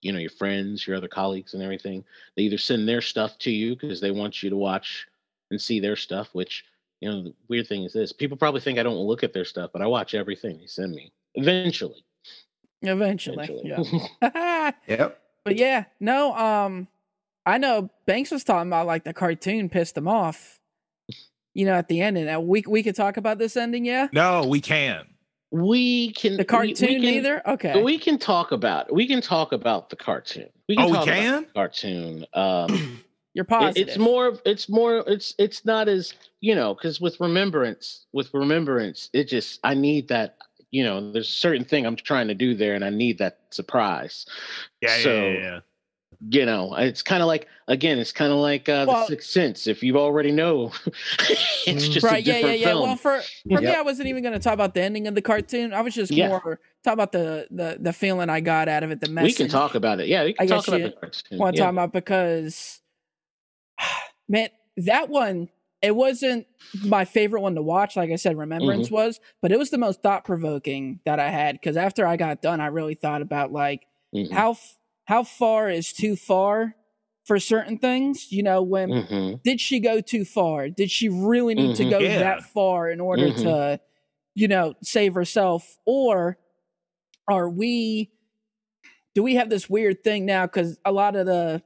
you 0.07 0.13
know 0.13 0.19
your 0.19 0.31
friends 0.31 0.87
your 0.87 0.97
other 0.97 1.09
colleagues 1.09 1.55
and 1.55 1.63
everything 1.63 2.05
they 2.37 2.43
either 2.43 2.59
send 2.59 2.89
their 2.89 3.01
stuff 3.03 3.37
to 3.39 3.51
you 3.51 3.75
because 3.75 4.01
they 4.01 4.11
want 4.11 4.43
you 4.43 4.49
to 4.51 4.57
watch 4.57 5.07
and 5.51 5.61
see 5.61 5.81
their 5.81 5.97
stuff 5.97 6.29
which 6.33 6.65
you 7.01 7.11
know 7.11 7.23
the 7.23 7.35
weird 7.49 7.67
thing 7.67 7.83
is 7.83 7.93
this 7.93 8.13
people 8.13 8.37
probably 8.37 8.61
think 8.61 8.79
i 8.79 8.83
don't 8.83 8.97
look 8.97 9.23
at 9.25 9.33
their 9.33 9.45
stuff 9.45 9.71
but 9.73 9.83
i 9.83 9.87
watch 9.87 10.15
everything 10.15 10.59
they 10.59 10.67
send 10.67 10.93
me 10.95 11.13
eventually 11.35 12.05
Eventually. 12.83 13.37
eventually 13.45 13.69
Yeah. 14.23 14.71
Yep. 14.87 15.21
but 15.45 15.57
yeah, 15.57 15.85
no, 16.01 16.35
um 16.35 16.89
I 17.45 17.59
know 17.59 17.91
Banks 18.07 18.31
was 18.33 18.45
talking 18.45 18.69
about 18.69 18.87
like 18.87 19.05
the 19.05 19.13
cartoon 19.15 19.69
pissed 19.69 19.97
him 19.97 20.09
off. 20.09 20.61
You 21.55 21.65
know, 21.65 21.75
at 21.75 21.89
the 21.89 22.01
end, 22.03 22.19
and 22.19 22.47
we 22.47 22.65
we 22.69 22.83
could 22.83 22.97
talk 22.97 23.17
about 23.17 23.39
this 23.39 23.57
ending, 23.57 23.85
yeah. 23.87 24.09
No, 24.13 24.47
we 24.47 24.61
can. 24.61 25.07
We 25.63 26.13
can 26.13 26.33
The 26.33 26.39
we- 26.39 26.45
cartoon 26.45 26.89
we 26.89 26.95
can, 27.01 27.05
either. 27.05 27.43
Okay. 27.49 27.83
we 27.83 27.99
can 27.99 28.19
talk 28.19 28.53
about 28.53 28.93
we 28.93 29.07
can 29.07 29.21
talk 29.21 29.53
about 29.53 29.91
the 29.91 29.97
cartoon 29.97 30.49
we 30.69 30.77
can 30.77 30.85
Oh, 30.85 30.89
we 30.89 30.95
talk 30.95 31.07
about 31.07 31.17
can? 31.17 31.43
the 31.43 31.49
cartoon 31.55 32.27
um 32.35 33.03
You're 33.35 33.45
It- 33.45 33.49
positive. 33.49 33.89
it's 33.89 33.99
more 33.99 34.39
it's 34.45 34.69
more 34.69 35.05
it's 35.07 35.35
it's 35.39 35.65
not 35.65 35.89
as 35.89 36.15
you 36.41 36.55
know 36.55 36.75
because 36.75 37.01
with 37.01 37.21
remembrance 37.21 38.07
with 38.13 38.33
remembrance 38.33 39.11
it 39.13 39.25
just 39.29 39.61
i 39.63 39.75
need 39.75 40.09
that 40.09 40.37
you 40.71 40.83
know 40.83 41.13
there's 41.13 41.29
a 41.29 41.33
certain 41.33 41.65
thing 41.65 41.85
i'm 41.87 41.97
trying 41.97 42.29
to 42.29 42.35
do 42.35 42.55
there 42.55 42.75
and 42.75 42.85
i 42.85 42.91
need 42.91 43.19
that 43.19 43.41
surprise 43.51 44.27
Yeah, 44.81 44.97
So, 44.99 45.13
yeah, 45.15 45.23
yeah, 45.29 45.39
yeah. 45.43 45.61
You 46.31 46.47
know 46.47 46.75
it's 46.77 47.03
kind 47.03 47.23
of 47.23 47.27
like 47.27 47.47
again 47.69 47.99
it's 47.99 48.13
kind 48.13 48.33
of 48.33 48.39
like 48.39 48.69
uh 48.69 48.85
Well- 48.89 49.01
the 49.01 49.07
sixth 49.07 49.31
sense 49.31 49.67
if 49.67 49.83
you 49.83 49.99
already 49.99 50.33
know 50.33 50.73
it's 51.67 51.89
just 51.89 52.05
right. 52.05 52.23
a 52.25 52.27
Yeah, 52.27 52.33
yeah, 52.35 52.39
different 52.41 52.59
yeah. 52.61 52.67
film 52.69 52.83
Well, 52.83 52.97
for 52.97 53.21
for 53.51 53.61
me, 53.61 53.69
I 53.75 53.83
wasn't 53.83 54.09
even 54.09 54.23
going 54.23 54.33
to 54.33 54.39
talk 54.41 54.55
about 54.55 54.75
the 54.75 54.83
ending 54.83 55.07
of 55.07 55.15
the 55.15 55.23
cartoon. 55.23 55.75
I 55.75 55.81
was 55.83 55.95
just 55.95 56.11
Yeah. 56.13 56.29
more 56.29 56.61
talk 56.85 56.95
about 56.95 57.13
the 57.13 57.47
the 57.51 57.79
the 57.81 57.93
feeling 57.93 58.31
I 58.31 58.41
got 58.41 58.69
out 58.69 58.83
of 58.83 58.91
it. 58.91 59.01
The 59.01 59.09
message. 59.11 59.29
we 59.29 59.35
can 59.35 59.49
talk 59.49 59.75
about 59.75 60.01
it 60.01 60.09
yeah 60.09 60.25
we 60.25 60.33
can 60.33 60.45
I 60.45 60.47
talk 60.47 60.59
guess 60.65 60.69
about 60.69 60.81
you 60.81 60.87
the 60.87 60.93
cartoon 60.93 61.39
want 61.39 61.57
to 61.57 61.61
yeah. 61.61 61.67
talk 61.67 61.73
about 61.73 61.93
because 61.93 62.81
man, 64.29 64.49
that 64.77 65.09
one 65.09 65.49
it 65.83 65.95
wasn't 65.95 66.47
my 66.83 67.05
favorite 67.05 67.43
one 67.43 67.55
to 67.55 67.63
watch. 67.63 67.97
Like 67.97 68.11
I 68.11 68.17
said, 68.17 68.37
Remembrance 68.39 68.87
Mm-hmm. 68.87 68.95
was, 68.95 69.21
but 69.43 69.53
it 69.53 69.59
was 69.59 69.71
the 69.71 69.79
most 69.79 70.03
thought 70.03 70.25
provoking 70.25 71.01
that 71.05 71.21
I 71.21 71.29
had 71.31 71.55
because 71.61 71.77
after 71.77 72.07
I 72.07 72.17
got 72.17 72.41
done, 72.43 72.61
I 72.61 72.67
really 72.69 72.95
thought 72.95 73.21
about 73.23 73.53
like 73.53 73.87
Mhm. 74.15 74.31
how 74.33 74.53
f- 74.53 74.79
how 75.07 75.23
far 75.25 75.71
is 75.71 75.93
too 75.93 76.15
far 76.17 76.77
for 77.25 77.39
certain 77.41 77.79
things. 77.79 78.31
You 78.31 78.43
know, 78.45 78.63
when 78.63 78.91
Mhm. 78.91 79.43
did 79.43 79.61
she 79.61 79.81
go 79.81 80.01
too 80.01 80.25
far? 80.25 80.69
Did 80.69 80.91
she 80.91 81.09
really 81.09 81.55
need 81.55 81.75
to 81.77 81.85
Mhm. 81.85 81.91
go 81.91 81.99
Yeah. 81.99 82.19
that 82.19 82.45
far 82.45 82.91
in 82.91 83.01
order 83.01 83.29
Mhm. 83.29 83.43
to, 83.43 83.81
you 84.35 84.47
know, 84.49 84.75
save 84.83 85.15
herself? 85.15 85.79
Or 85.87 86.39
are 87.29 87.49
we 87.51 88.11
do 89.15 89.23
we 89.23 89.37
have 89.37 89.49
this 89.49 89.71
weird 89.71 90.05
thing 90.05 90.27
now? 90.27 90.45
Because 90.47 90.79
a 90.85 90.93
lot 90.93 91.17
of 91.17 91.25
the 91.27 91.63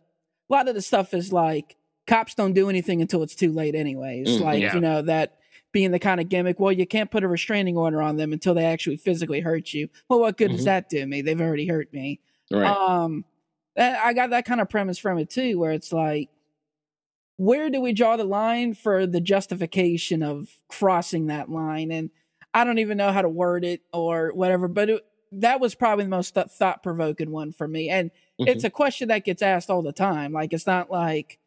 a 0.48 0.52
lot 0.52 0.68
of 0.68 0.74
the 0.74 0.82
stuff 0.82 1.12
is 1.14 1.32
like 1.32 1.76
cops 2.06 2.34
don't 2.34 2.52
do 2.54 2.68
anything 2.68 3.00
until 3.02 3.22
it's 3.22 3.34
too 3.34 3.52
late 3.52 3.74
anyways. 3.74 4.28
Mhm. 4.28 4.40
Like, 4.40 4.60
Yeah. 4.62 4.74
you 4.74 4.80
know, 4.80 5.02
that 5.02 5.36
being 5.72 5.90
the 5.92 5.98
kind 5.98 6.20
of 6.20 6.28
gimmick, 6.28 6.58
well, 6.58 6.72
you 6.72 6.86
can't 6.86 7.10
put 7.10 7.22
a 7.22 7.28
restraining 7.28 7.76
order 7.76 8.02
on 8.02 8.16
them 8.16 8.32
until 8.32 8.54
they 8.54 8.64
actually 8.64 8.96
physically 8.96 9.40
hurt 9.40 9.72
you. 9.72 9.88
Well, 10.08 10.20
what 10.20 10.36
good 10.36 10.50
does 10.50 10.62
Mhm. 10.62 10.64
that 10.64 10.88
do 10.88 11.06
me? 11.06 11.22
They've 11.22 11.40
already 11.40 11.66
hurt 11.66 11.92
me. 11.92 12.20
right 12.52 12.66
Um, 12.66 13.24
that- 13.80 14.04
I 14.04 14.12
got 14.12 14.30
that 14.30 14.44
kind 14.44 14.60
of 14.60 14.68
premise 14.68 14.98
from 14.98 15.18
it 15.18 15.30
too, 15.30 15.58
where 15.58 15.72
it's 15.72 15.92
like, 15.92 16.28
where 17.36 17.70
do 17.70 17.80
we 17.80 17.92
draw 17.92 18.16
the 18.16 18.24
line 18.24 18.74
for 18.74 19.06
the 19.06 19.20
justification 19.20 20.22
of 20.22 20.48
crossing 20.68 21.26
that 21.28 21.48
line? 21.50 21.90
And 21.90 22.10
I 22.52 22.64
don't 22.64 22.78
even 22.78 22.98
know 22.98 23.12
how 23.12 23.22
to 23.22 23.28
word 23.28 23.64
it 23.64 23.80
or 23.92 24.32
whatever, 24.34 24.68
but 24.68 24.90
it, 24.90 25.06
that 25.32 25.60
was 25.60 25.74
probably 25.74 26.04
the 26.04 26.10
most 26.10 26.34
th- 26.34 26.48
thought 26.48 26.82
provoking 26.82 27.30
one 27.30 27.52
for 27.52 27.66
me. 27.66 27.88
And 27.88 28.10
it's 28.38 28.62
Mhm. 28.64 28.66
a 28.66 28.70
question 28.70 29.08
that 29.08 29.24
gets 29.24 29.40
asked 29.42 29.70
all 29.70 29.80
the 29.82 29.92
time. 29.92 30.32
Like, 30.32 30.52
it's 30.52 30.66
not 30.66 30.90
like 30.90 31.38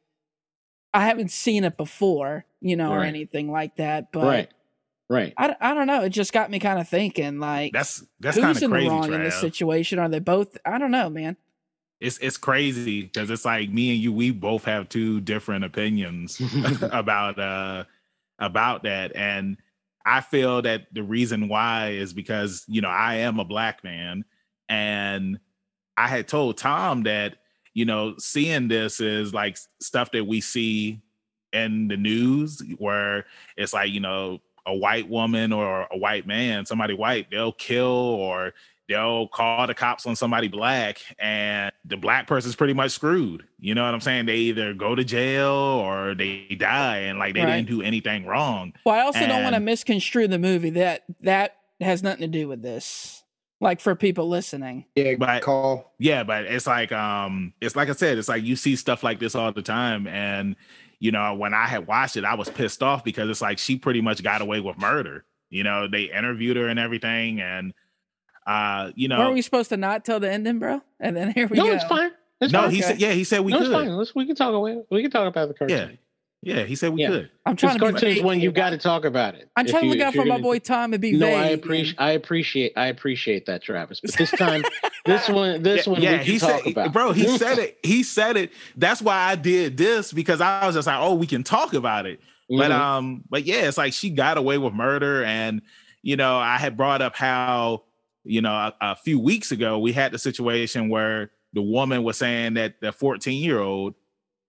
I 0.94 1.06
haven't 1.06 1.32
seen 1.32 1.64
it 1.64 1.76
before, 1.78 2.46
you 2.62 2.76
know, 2.76 2.92
or 2.92 3.04
anything 3.04 3.52
like 3.52 3.76
that. 3.78 4.12
But 4.12 4.24
right 4.24 4.52
right 5.10 5.34
I, 5.38 5.56
I 5.60 5.74
don't 5.74 5.88
know. 5.88 6.04
It 6.04 6.10
just 6.10 6.32
got 6.34 6.50
me 6.50 6.60
kind 6.60 6.80
of 6.80 6.88
thinking, 6.88 7.40
like, 7.40 7.74
That's 7.74 8.04
that's 8.20 8.38
kind 8.38 8.48
who's 8.48 8.58
of 8.58 8.64
in 8.64 8.70
the 8.72 8.76
crazy. 8.78 8.90
wrong 8.90 9.14
in 9.14 9.24
this 9.24 9.40
situation? 9.42 10.00
Are 10.00 10.08
they 10.10 10.20
both? 10.20 10.58
I 10.66 10.78
don't 10.80 10.92
know, 10.92 11.10
man. 11.10 11.36
It's 12.04 12.18
it's 12.18 12.36
crazy 12.36 13.04
because 13.04 13.30
it's 13.30 13.46
like 13.46 13.70
me 13.70 13.92
and 13.92 14.00
you. 14.00 14.12
We 14.12 14.32
both 14.32 14.66
have 14.66 14.90
two 14.90 15.22
different 15.22 15.64
opinions 15.64 16.42
about 16.82 17.40
uh 17.40 17.86
about 18.40 18.84
that, 18.84 19.16
and 19.16 19.58
I 20.06 20.20
feel 20.20 20.62
that 20.64 20.88
the 20.94 21.02
reason 21.02 21.48
why 21.48 21.92
is 21.92 22.12
because 22.12 22.66
you 22.68 22.82
know 22.82 22.90
I 22.90 23.16
am 23.16 23.40
a 23.40 23.46
black 23.46 23.86
man, 23.86 24.26
and 24.68 25.40
I 25.96 26.10
had 26.10 26.28
told 26.28 26.58
Tom 26.58 27.04
that 27.04 27.38
you 27.74 27.86
know 27.86 28.16
seeing 28.18 28.68
this 28.68 29.00
is 29.00 29.34
like 29.34 29.58
stuff 29.80 30.12
that 30.12 30.26
we 30.26 30.42
see 30.42 31.02
in 31.54 31.88
the 31.88 31.96
news 31.96 32.62
where 32.80 33.26
it's 33.56 33.74
like 33.74 33.92
you 33.92 34.02
know 34.02 34.42
a 34.66 34.76
white 34.76 35.08
woman 35.08 35.54
or 35.54 35.88
a 35.92 35.98
white 35.98 36.26
man 36.26 36.66
somebody 36.66 36.94
white 36.94 37.30
they'll 37.30 37.52
kill 37.52 37.86
or 37.86 38.54
they'll 38.90 39.28
call 39.30 39.66
the 39.68 39.74
cops 39.74 40.06
on 40.06 40.16
somebody 40.16 40.48
black 40.48 40.98
and 41.20 41.72
the 41.86 41.96
black 41.98 42.28
person's 42.28 42.56
pretty 42.56 42.74
much 42.74 42.92
screwed. 42.92 43.44
You 43.60 43.76
know 43.76 43.84
what 43.86 43.94
I'm 43.94 44.02
saying? 44.02 44.26
They 44.26 44.38
either 44.38 44.74
go 44.74 44.94
to 44.96 45.04
jail 45.04 45.52
or 45.52 46.14
they 46.16 46.56
die 46.60 46.98
and 47.00 47.18
like 47.20 47.34
they 47.34 47.42
Right. 47.42 47.56
didn't 47.58 47.70
do 47.70 47.82
anything 47.82 48.26
wrong. 48.26 48.74
Well, 48.86 48.96
I 48.96 49.02
also 49.02 49.26
don't 49.26 49.44
want 49.44 49.56
to 49.56 49.62
misconstrue 49.62 50.28
the 50.28 50.40
movie. 50.40 50.72
That 50.72 51.04
that 51.22 51.56
has 51.80 52.04
nothing 52.04 52.22
to 52.22 52.28
do 52.28 52.48
with 52.48 52.62
this. 52.62 53.24
Like 53.62 53.80
for 53.80 53.96
people 53.96 54.28
listening. 54.28 54.86
Yeah, 54.96 55.16
But- 55.18 55.42
call. 55.44 55.94
Yeah, 55.98 56.24
but 56.24 56.44
it's 56.46 56.68
like 56.68 56.92
um 56.92 57.54
it's 57.62 57.76
like 57.78 57.90
I 57.90 57.94
said, 57.94 58.18
it's 58.18 58.28
like 58.28 58.44
you 58.44 58.56
see 58.58 58.76
stuff 58.76 59.04
like 59.04 59.20
this 59.20 59.36
all 59.36 59.52
the 59.54 59.62
time 59.62 60.08
and 60.08 60.56
you 61.00 61.12
know, 61.12 61.34
when 61.34 61.54
I 61.54 61.66
had 61.68 61.86
watched 61.88 62.16
it, 62.18 62.24
I 62.24 62.36
was 62.36 62.50
pissed 62.50 62.82
off 62.82 63.04
because 63.04 63.30
it's 63.30 63.42
like 63.42 63.58
she 63.60 63.78
pretty 63.78 64.00
much 64.02 64.24
got 64.24 64.42
away 64.42 64.60
with 64.62 64.78
murder. 64.78 65.26
You 65.50 65.64
know, 65.64 65.88
they 65.88 66.04
interviewed 66.04 66.58
her 66.58 66.68
and 66.68 66.80
everything 66.80 67.40
and 67.42 67.74
uh 68.48 68.92
you 68.96 69.08
know 69.08 69.20
Weren't 69.20 69.34
we 69.34 69.42
supposed 69.42 69.70
to 69.70 69.78
not 69.78 70.04
tell 70.06 70.20
the 70.20 70.32
ending, 70.32 70.60
bro? 70.60 70.82
And 71.00 71.16
then 71.16 71.32
here 71.32 71.48
we 71.48 71.58
no, 71.58 71.66
go. 71.66 71.72
it's 71.74 71.84
fine. 71.86 72.12
It's 72.42 72.52
No, 72.52 72.64
fine. 72.64 72.72
he 72.72 72.78
Okay. 72.80 72.88
said 72.94 73.00
yeah, 73.02 73.12
he 73.14 73.24
said 73.24 73.42
we 73.42 73.52
no, 73.52 73.60
could. 73.60 73.68
it's 73.68 73.74
fine. 73.76 73.96
Let's, 73.96 74.14
we 74.16 74.26
can 74.26 74.36
talk 74.36 74.54
away. 74.54 74.82
We 74.92 75.02
can 75.02 75.12
talk 75.12 75.28
about 75.28 75.48
the 75.48 75.54
cartoon. 75.54 75.98
Yeah, 76.44 76.56
Yeah, 76.60 76.64
he 76.66 76.76
said 76.76 76.94
we 76.94 77.02
Yeah. 77.02 77.10
could. 77.10 77.30
I'm 77.46 77.56
trying 77.56 77.76
Because 77.78 77.88
to 77.90 77.94
be 77.96 78.02
cartoons 78.02 78.26
when 78.26 78.40
you 78.42 78.52
got 78.52 78.72
to 78.72 78.78
talk 78.78 79.06
about 79.06 79.36
it. 79.36 79.50
I'm 79.56 79.66
If 79.66 79.72
trying 79.72 79.84
to 79.84 79.88
you- 79.88 79.94
look 79.94 80.02
out 80.02 80.14
for 80.14 80.26
my 80.26 80.38
boy 80.40 80.60
Tom 80.60 80.92
and 80.94 81.02
be 81.02 81.14
No, 81.14 81.28
vague. 81.28 81.36
I 81.38 81.46
appreciate 81.50 81.96
I 82.00 82.12
appreciate 82.12 82.74
I 82.76 82.88
appreciate 82.88 83.46
that, 83.46 83.64
Travis. 83.64 84.02
But 84.02 84.14
this 84.16 84.32
time, 84.32 84.64
this 85.06 85.30
one, 85.30 85.64
this 85.64 85.86
yeah, 85.88 85.92
one, 85.94 86.02
yeah, 86.02 86.12
we 86.12 86.18
can 86.18 86.26
he 86.26 86.40
talk 86.40 86.64
said, 86.64 86.72
about. 86.72 86.92
bro, 86.94 87.12
he 87.14 87.28
said 87.38 87.60
it. 87.60 87.78
He 87.84 88.04
said 88.04 88.36
it. 88.36 88.52
That's 88.76 89.02
why 89.02 89.16
I 89.18 89.36
did 89.36 89.78
this 89.78 90.12
because 90.12 90.42
I 90.42 90.66
was 90.66 90.76
just 90.76 90.88
like, 90.88 91.00
oh, 91.00 91.14
we 91.14 91.28
can 91.28 91.44
talk 91.44 91.74
about 91.74 92.06
it. 92.06 92.20
But 92.50 92.72
Mhm. 92.72 92.76
um, 92.78 93.24
but 93.30 93.46
yeah, 93.46 93.68
it's 93.68 93.78
like 93.78 93.94
she 93.94 94.10
got 94.10 94.38
away 94.38 94.58
with 94.58 94.74
murder, 94.74 95.24
and 95.24 95.62
you 96.02 96.18
know, 96.18 96.38
I 96.38 96.58
had 96.58 96.76
brought 96.76 97.02
up 97.02 97.16
how 97.16 97.84
you 98.24 98.42
know 98.42 98.52
a, 98.54 98.74
a 98.82 98.96
few 98.96 99.20
weeks 99.20 99.52
ago 99.52 99.78
we 99.80 99.92
had 99.92 100.12
the 100.12 100.20
situation 100.20 100.90
where 100.90 101.32
the 101.54 101.62
woman 101.62 102.04
was 102.04 102.18
saying 102.18 102.56
that 102.56 102.80
the 102.82 102.92
14 102.92 103.42
year 103.44 103.60
old 103.60 103.94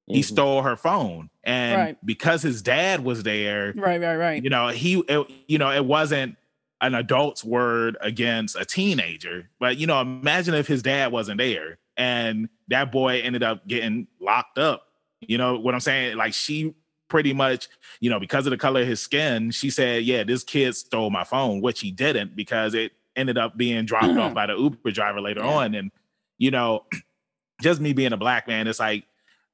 he 0.07 0.21
Mhm. 0.21 0.25
stole 0.25 0.63
her 0.63 0.77
phone, 0.77 1.31
and 1.45 1.81
Right. 1.81 1.97
because 2.05 2.43
his 2.43 2.61
dad 2.61 3.03
was 3.03 3.23
there, 3.23 3.73
Right, 3.75 3.99
right, 4.01 4.17
right. 4.17 4.45
you 4.45 4.51
know, 4.51 4.69
he 4.69 5.03
it, 5.09 5.27
you 5.49 5.57
know 5.59 5.71
it 5.73 5.85
wasn't 5.87 6.37
an 6.83 6.95
adult's 6.95 7.43
word 7.43 7.97
against 8.03 8.55
a 8.57 8.67
teenager, 8.67 9.49
but 9.59 9.79
you 9.79 9.87
know, 9.87 9.99
imagine 10.03 10.53
if 10.55 10.67
his 10.67 10.83
dad 10.83 11.11
wasn't 11.11 11.39
there 11.39 11.79
and 11.97 12.51
that 12.69 12.93
boy 12.93 13.21
ended 13.23 13.43
up 13.43 13.67
getting 13.67 14.07
locked 14.21 14.59
up. 14.59 14.83
You 15.23 15.39
know 15.39 15.57
what 15.59 15.73
I'm 15.73 15.81
saying? 15.81 16.19
Like 16.19 16.35
she 16.35 16.75
pretty 17.09 17.33
much, 17.33 17.69
you 18.01 18.11
know, 18.11 18.21
because 18.21 18.45
of 18.47 18.51
the 18.51 18.59
color 18.59 18.83
of 18.83 18.87
his 18.87 19.01
skin, 19.01 19.51
she 19.53 19.71
said, 19.71 20.05
"Yeah, 20.05 20.25
this 20.25 20.45
kid 20.45 20.75
stole 20.77 21.09
my 21.09 21.25
phone," 21.25 21.63
which 21.63 21.81
he 21.81 21.91
didn't 21.91 22.37
because 22.37 22.75
it 22.75 22.93
ended 23.17 23.39
up 23.39 23.57
being 23.57 23.85
dropped 23.85 24.17
off 24.19 24.33
mm. 24.33 24.35
by 24.35 24.47
the 24.47 24.57
Uber 24.57 24.91
driver 24.91 25.21
later 25.21 25.41
Yeah. 25.41 25.55
on. 25.55 25.75
And 25.75 25.91
you 26.39 26.51
know, 26.51 26.85
just 27.63 27.81
me 27.81 27.93
being 27.93 28.13
a 28.13 28.17
black 28.17 28.49
man, 28.49 28.67
it's 28.67 28.81
like 28.81 29.05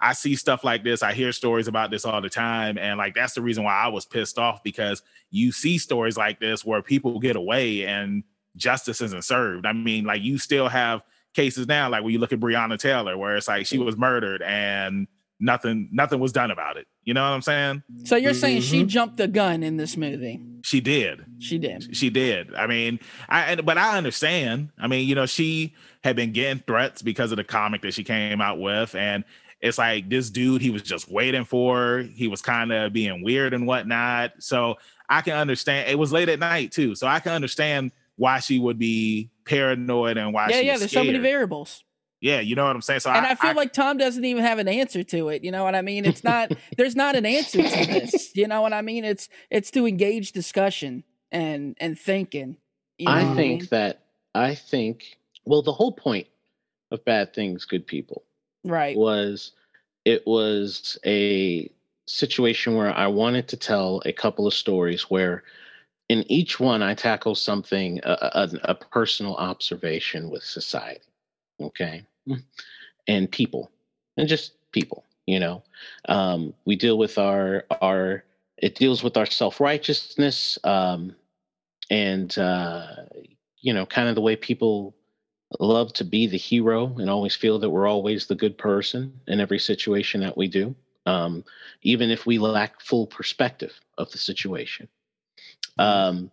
I 0.01 0.15
see 0.15 0.35
stuff 0.35 0.65
like 0.65 0.83
this. 0.83 1.03
I 1.03 1.13
hear 1.13 1.31
stories 1.31 1.69
about 1.69 1.91
this 1.91 2.05
all 2.07 2.23
the 2.23 2.31
time, 2.31 2.79
and 2.79 2.97
like 2.97 3.15
that's 3.15 3.35
the 3.35 3.43
reason 3.43 3.65
why 3.65 3.75
I 3.75 3.89
was 3.89 4.07
pissed 4.07 4.39
off 4.39 4.63
because 4.63 5.03
you 5.31 5.53
see 5.53 5.77
stories 5.79 6.17
like 6.17 6.41
this 6.41 6.65
where 6.65 6.83
people 6.83 7.19
get 7.21 7.37
away 7.37 7.87
and 7.87 8.25
justice 8.57 9.01
isn't 9.03 9.25
served. 9.25 9.67
I 9.67 9.73
mean, 9.73 10.05
like 10.05 10.23
you 10.23 10.39
still 10.39 10.69
have 10.69 11.03
cases 11.35 11.69
now, 11.69 11.91
like 11.91 12.03
when 12.03 12.13
you 12.13 12.19
look 12.19 12.33
at 12.33 12.41
Breonna 12.41 12.79
Taylor, 12.79 13.17
where 13.17 13.37
it's 13.37 13.49
like 13.49 13.67
she 13.67 13.79
was 13.79 13.97
murdered 13.97 14.43
and 14.43 15.07
nothing 15.41 15.89
nothing 15.93 16.21
was 16.21 16.33
done 16.33 16.51
about 16.51 16.77
it. 16.77 16.87
You 17.05 17.15
know 17.15 17.23
what 17.23 17.35
I'm 17.35 17.43
saying? 17.43 17.83
So 18.05 18.17
you're 18.17 18.35
saying 18.35 18.61
she 18.63 18.85
Mhm. 18.85 18.89
jumped 18.89 19.17
the 19.17 19.27
gun 19.27 19.63
in 19.63 19.77
this 19.77 19.97
movie? 19.97 20.41
She 20.63 20.81
did. 20.81 21.25
She 21.39 21.59
did. 21.59 21.97
She 21.97 22.11
did. 22.11 22.55
I 22.55 22.67
mean, 22.67 23.01
I 23.29 23.57
but 23.57 23.79
I 23.79 23.97
understand. 23.97 24.69
I 24.79 24.87
mean, 24.87 25.09
you 25.09 25.15
know, 25.15 25.27
she 25.27 25.75
had 26.05 26.15
been 26.17 26.33
getting 26.33 26.63
threats 26.67 27.03
because 27.03 27.33
of 27.33 27.37
the 27.37 27.45
comic 27.45 27.83
that 27.83 27.95
she 27.95 28.05
came 28.05 28.41
out 28.41 28.61
with, 28.61 28.95
and 28.95 29.25
it's 29.61 29.79
like 29.79 30.09
this 30.09 30.31
dude 30.31 30.63
he 30.63 30.71
was 30.71 30.83
just 30.83 31.11
waiting 31.11 31.45
for. 31.45 31.77
her. 31.77 32.03
He 32.03 32.29
was 32.29 32.43
kind 32.43 32.73
of 32.73 32.93
being 32.93 33.23
weird 33.23 33.55
and 33.55 33.67
whatnot. 33.67 34.33
So 34.39 34.77
I 35.09 35.23
can 35.23 35.35
understand. 35.37 35.89
It 35.91 35.99
was 35.99 36.13
late 36.13 36.29
at 36.29 36.39
night 36.39 36.73
too, 36.73 36.95
so 36.95 37.07
I 37.07 37.21
can 37.21 37.33
understand 37.33 37.93
why 38.17 38.39
she 38.41 38.59
would 38.59 38.79
be 38.79 39.31
paranoid 39.47 40.19
and 40.19 40.33
why. 40.35 40.49
Yeah, 40.51 40.61
she 40.61 40.67
yeah. 40.67 40.73
was 40.73 40.81
There's 40.83 40.93
so 40.93 41.03
many 41.05 41.19
variables, 41.19 41.83
Yeah, 42.21 42.41
you 42.41 42.55
know 42.55 42.67
what 42.67 42.77
I'm 42.77 42.83
saying. 42.83 43.01
So 43.01 43.11
and 43.11 43.25
I, 43.25 43.35
feel 43.35 43.55
like 43.55 43.73
Tom 43.73 43.97
doesn't 43.97 44.25
even 44.25 44.43
have 44.43 44.59
an 44.59 44.69
answer 44.69 45.03
to 45.05 45.31
it. 45.31 45.43
You 45.43 45.51
know 45.51 45.65
what 45.65 45.75
I 45.75 45.81
mean? 45.81 46.05
It's 46.05 46.23
not. 46.23 46.53
there's 46.77 46.95
not 46.95 47.17
an 47.17 47.25
answer 47.25 47.63
to 47.63 47.87
this. 47.87 48.37
You 48.37 48.47
know 48.47 48.61
what 48.61 48.75
I 48.75 48.83
mean? 48.83 49.05
It's 49.05 49.29
it's 49.49 49.71
to 49.73 49.87
engage 49.87 50.33
discussion 50.33 51.05
and 51.33 51.77
and 51.81 51.99
thinking. 51.99 52.57
You 52.99 53.07
know 53.07 53.13
I 53.13 53.25
what 53.25 53.37
think 53.37 53.61
mean? 53.63 53.69
that 53.71 54.05
I 54.35 54.55
think 54.55 55.19
well, 55.47 55.63
the 55.63 55.73
whole 55.73 55.93
point 55.93 56.27
of 56.91 57.05
Bad 57.05 57.33
Things, 57.33 57.65
Good 57.65 57.87
People 57.87 58.23
right. 58.65 58.97
was 58.97 59.53
it 60.05 60.27
was 60.27 60.99
a 61.07 61.71
situation 62.07 62.75
where 62.75 62.97
I 62.97 63.07
wanted 63.07 63.49
to 63.49 63.57
tell 63.57 64.03
a 64.05 64.13
couple 64.13 64.47
of 64.47 64.55
stories 64.55 65.11
where 65.11 65.45
in 66.09 66.31
each 66.31 66.59
one 66.59 66.83
I 66.83 66.95
tackle 66.95 67.35
something 67.35 68.01
a, 68.03 68.11
a, 68.11 68.51
a 68.65 68.75
personal 68.75 69.37
observation 69.37 70.29
with 70.29 70.43
society, 70.43 71.01
okay, 71.61 72.05
and 73.09 73.31
people, 73.31 73.71
and 74.17 74.29
just 74.29 74.53
people. 74.73 75.05
You 75.27 75.39
know, 75.39 75.63
um, 76.09 76.55
we 76.65 76.77
deal 76.77 76.99
with 76.99 77.19
our 77.19 77.65
our 77.81 78.25
it 78.57 78.75
deals 78.75 79.03
with 79.03 79.17
our 79.17 79.27
self 79.27 79.61
righteousness 79.61 80.59
um, 80.65 81.15
and 81.91 82.37
uh, 82.39 82.87
you 83.61 83.73
know, 83.75 83.87
kind 83.87 84.09
of 84.09 84.15
the 84.15 84.21
way 84.21 84.37
people 84.37 84.95
love 85.59 85.93
to 85.95 86.05
be 86.05 86.27
the 86.27 86.39
hero 86.39 86.95
and 86.99 87.11
always 87.11 87.35
feel 87.35 87.59
that 87.59 87.71
we're 87.71 87.89
always 87.89 88.27
the 88.27 88.35
good 88.35 88.57
person 88.57 89.13
in 89.27 89.41
every 89.41 89.59
situation 89.59 90.21
that 90.21 90.37
we 90.37 90.47
do, 90.47 90.75
um, 91.07 91.45
even 91.83 92.11
if 92.11 92.27
we 92.27 92.39
lack 92.39 92.81
full 92.81 93.07
perspective 93.07 93.79
of 93.99 94.11
the 94.13 94.19
situation. 94.19 94.89
Um, 95.79 96.31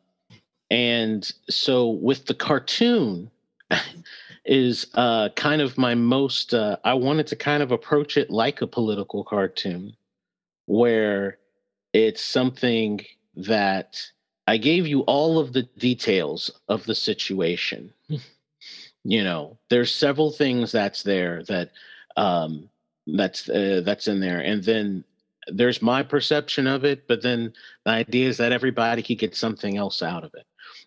and 0.70 1.30
so 1.50 1.90
with 1.90 2.26
the 2.26 2.36
cartoon 2.36 3.32
is 4.48 4.88
uh, 4.96 5.30
kind 5.36 5.62
of 5.62 5.78
my 5.78 5.94
most, 5.94 6.54
uh, 6.54 6.78
I 6.84 6.94
wanted 6.94 7.28
to 7.28 7.36
kind 7.36 7.62
of 7.62 7.72
approach 7.72 8.18
it 8.18 8.32
like 8.32 8.62
a 8.62 8.68
political 8.68 9.24
cartoon 9.24 9.96
where 10.66 11.38
it's 11.94 12.24
something 12.24 13.02
that 13.36 14.02
I 14.48 14.58
gave 14.58 14.88
you 14.88 15.02
all 15.02 15.38
of 15.38 15.54
the 15.54 15.64
details 15.78 16.50
of 16.70 16.86
the 16.86 16.96
situation. 16.96 17.94
you 19.04 19.24
know, 19.24 19.58
there's 19.70 19.94
several 19.94 20.32
things 20.32 20.72
that's 20.72 21.04
there 21.04 21.44
that 21.44 21.72
um, 22.16 22.70
that's 23.06 23.50
uh, 23.50 23.82
that's 23.86 24.08
in 24.08 24.20
there, 24.20 24.40
and 24.40 24.64
then 24.64 25.04
there's 25.48 25.82
my 25.82 26.04
perception 26.04 26.68
of 26.68 26.84
it. 26.84 27.08
But 27.08 27.22
then 27.22 27.54
the 27.86 27.92
idea 27.92 28.28
is 28.28 28.38
that 28.38 28.52
everybody 28.52 29.02
could 29.02 29.20
get 29.20 29.36
something 29.36 29.78
else 29.78 30.02
out 30.02 30.24
of 30.24 30.34
it. 30.34 30.46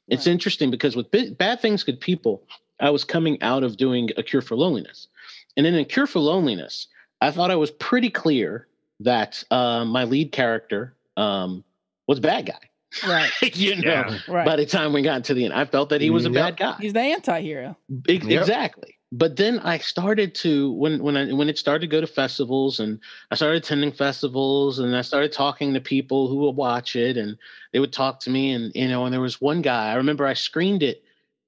It's 0.09 0.27
Right. 0.27 0.33
interesting 0.33 0.71
because 0.71 0.97
with 0.97 1.11
bad 1.39 1.61
things, 1.61 1.83
good 1.83 2.01
people, 2.01 2.43
I 2.81 2.91
was 2.91 3.05
coming 3.05 3.41
out 3.43 3.63
of 3.63 3.77
doing 3.77 4.11
a 4.17 4.23
cure 4.23 4.43
for 4.43 4.57
loneliness, 4.57 5.09
and 5.57 5.67
in 5.67 5.75
a 5.75 5.85
cure 5.85 6.07
for 6.07 6.19
loneliness, 6.21 6.87
I 7.21 7.31
thought 7.31 7.51
I 7.51 7.57
was 7.57 7.71
pretty 7.71 8.11
clear 8.11 8.67
that 9.01 9.43
uh, 9.51 9.85
my 9.85 10.05
lead 10.05 10.33
character 10.33 10.95
um, 11.17 11.65
was 12.07 12.19
a 12.19 12.23
bad 12.23 12.47
guy. 12.47 12.61
Right. 13.09 13.31
you 13.57 13.77
know, 13.77 13.83
Yeah. 13.91 14.19
Right. 14.29 14.45
by 14.45 14.57
the 14.57 14.67
time 14.67 14.93
we 14.93 15.03
got 15.03 15.25
to 15.25 15.35
the 15.35 15.45
end, 15.45 15.55
I 15.55 15.65
felt 15.65 15.89
that 15.91 16.01
he 16.01 16.11
was 16.11 16.27
a 16.27 16.31
Yep. 16.31 16.35
bad 16.35 16.57
guy. 16.57 16.77
He's 16.81 16.93
the 16.93 17.01
anti-hero. 17.01 17.77
Ex- 18.09 18.27
Yep. 18.27 18.41
Exactly. 18.41 18.97
But 19.13 19.37
then 19.37 19.59
I 19.61 19.79
started 19.79 20.35
to 20.37 20.71
when 20.73 21.03
when 21.03 21.17
I 21.17 21.33
when 21.33 21.49
it 21.49 21.59
started 21.59 21.81
to 21.81 21.87
go 21.89 22.01
to 22.01 22.07
festivals 22.07 22.79
and 22.79 23.01
I 23.33 23.35
started 23.35 23.57
attending 23.65 23.91
festivals 23.91 24.79
and 24.79 24.95
I 24.97 25.03
started 25.03 25.33
talking 25.33 25.75
to 25.75 25.81
people 25.81 26.29
who 26.29 26.37
would 26.37 26.55
watch 26.55 26.95
it 26.95 27.17
and 27.17 27.37
they 27.73 27.81
would 27.81 27.93
talk 27.93 28.21
to 28.21 28.31
me 28.31 28.53
and 28.53 28.71
you 28.75 28.87
know 28.87 29.05
and 29.05 29.13
there 29.13 29.21
was 29.21 29.41
one 29.41 29.63
guy 29.63 29.91
I 29.91 29.95
remember 29.95 30.27
I 30.27 30.35
screened 30.35 30.85
it 30.85 31.03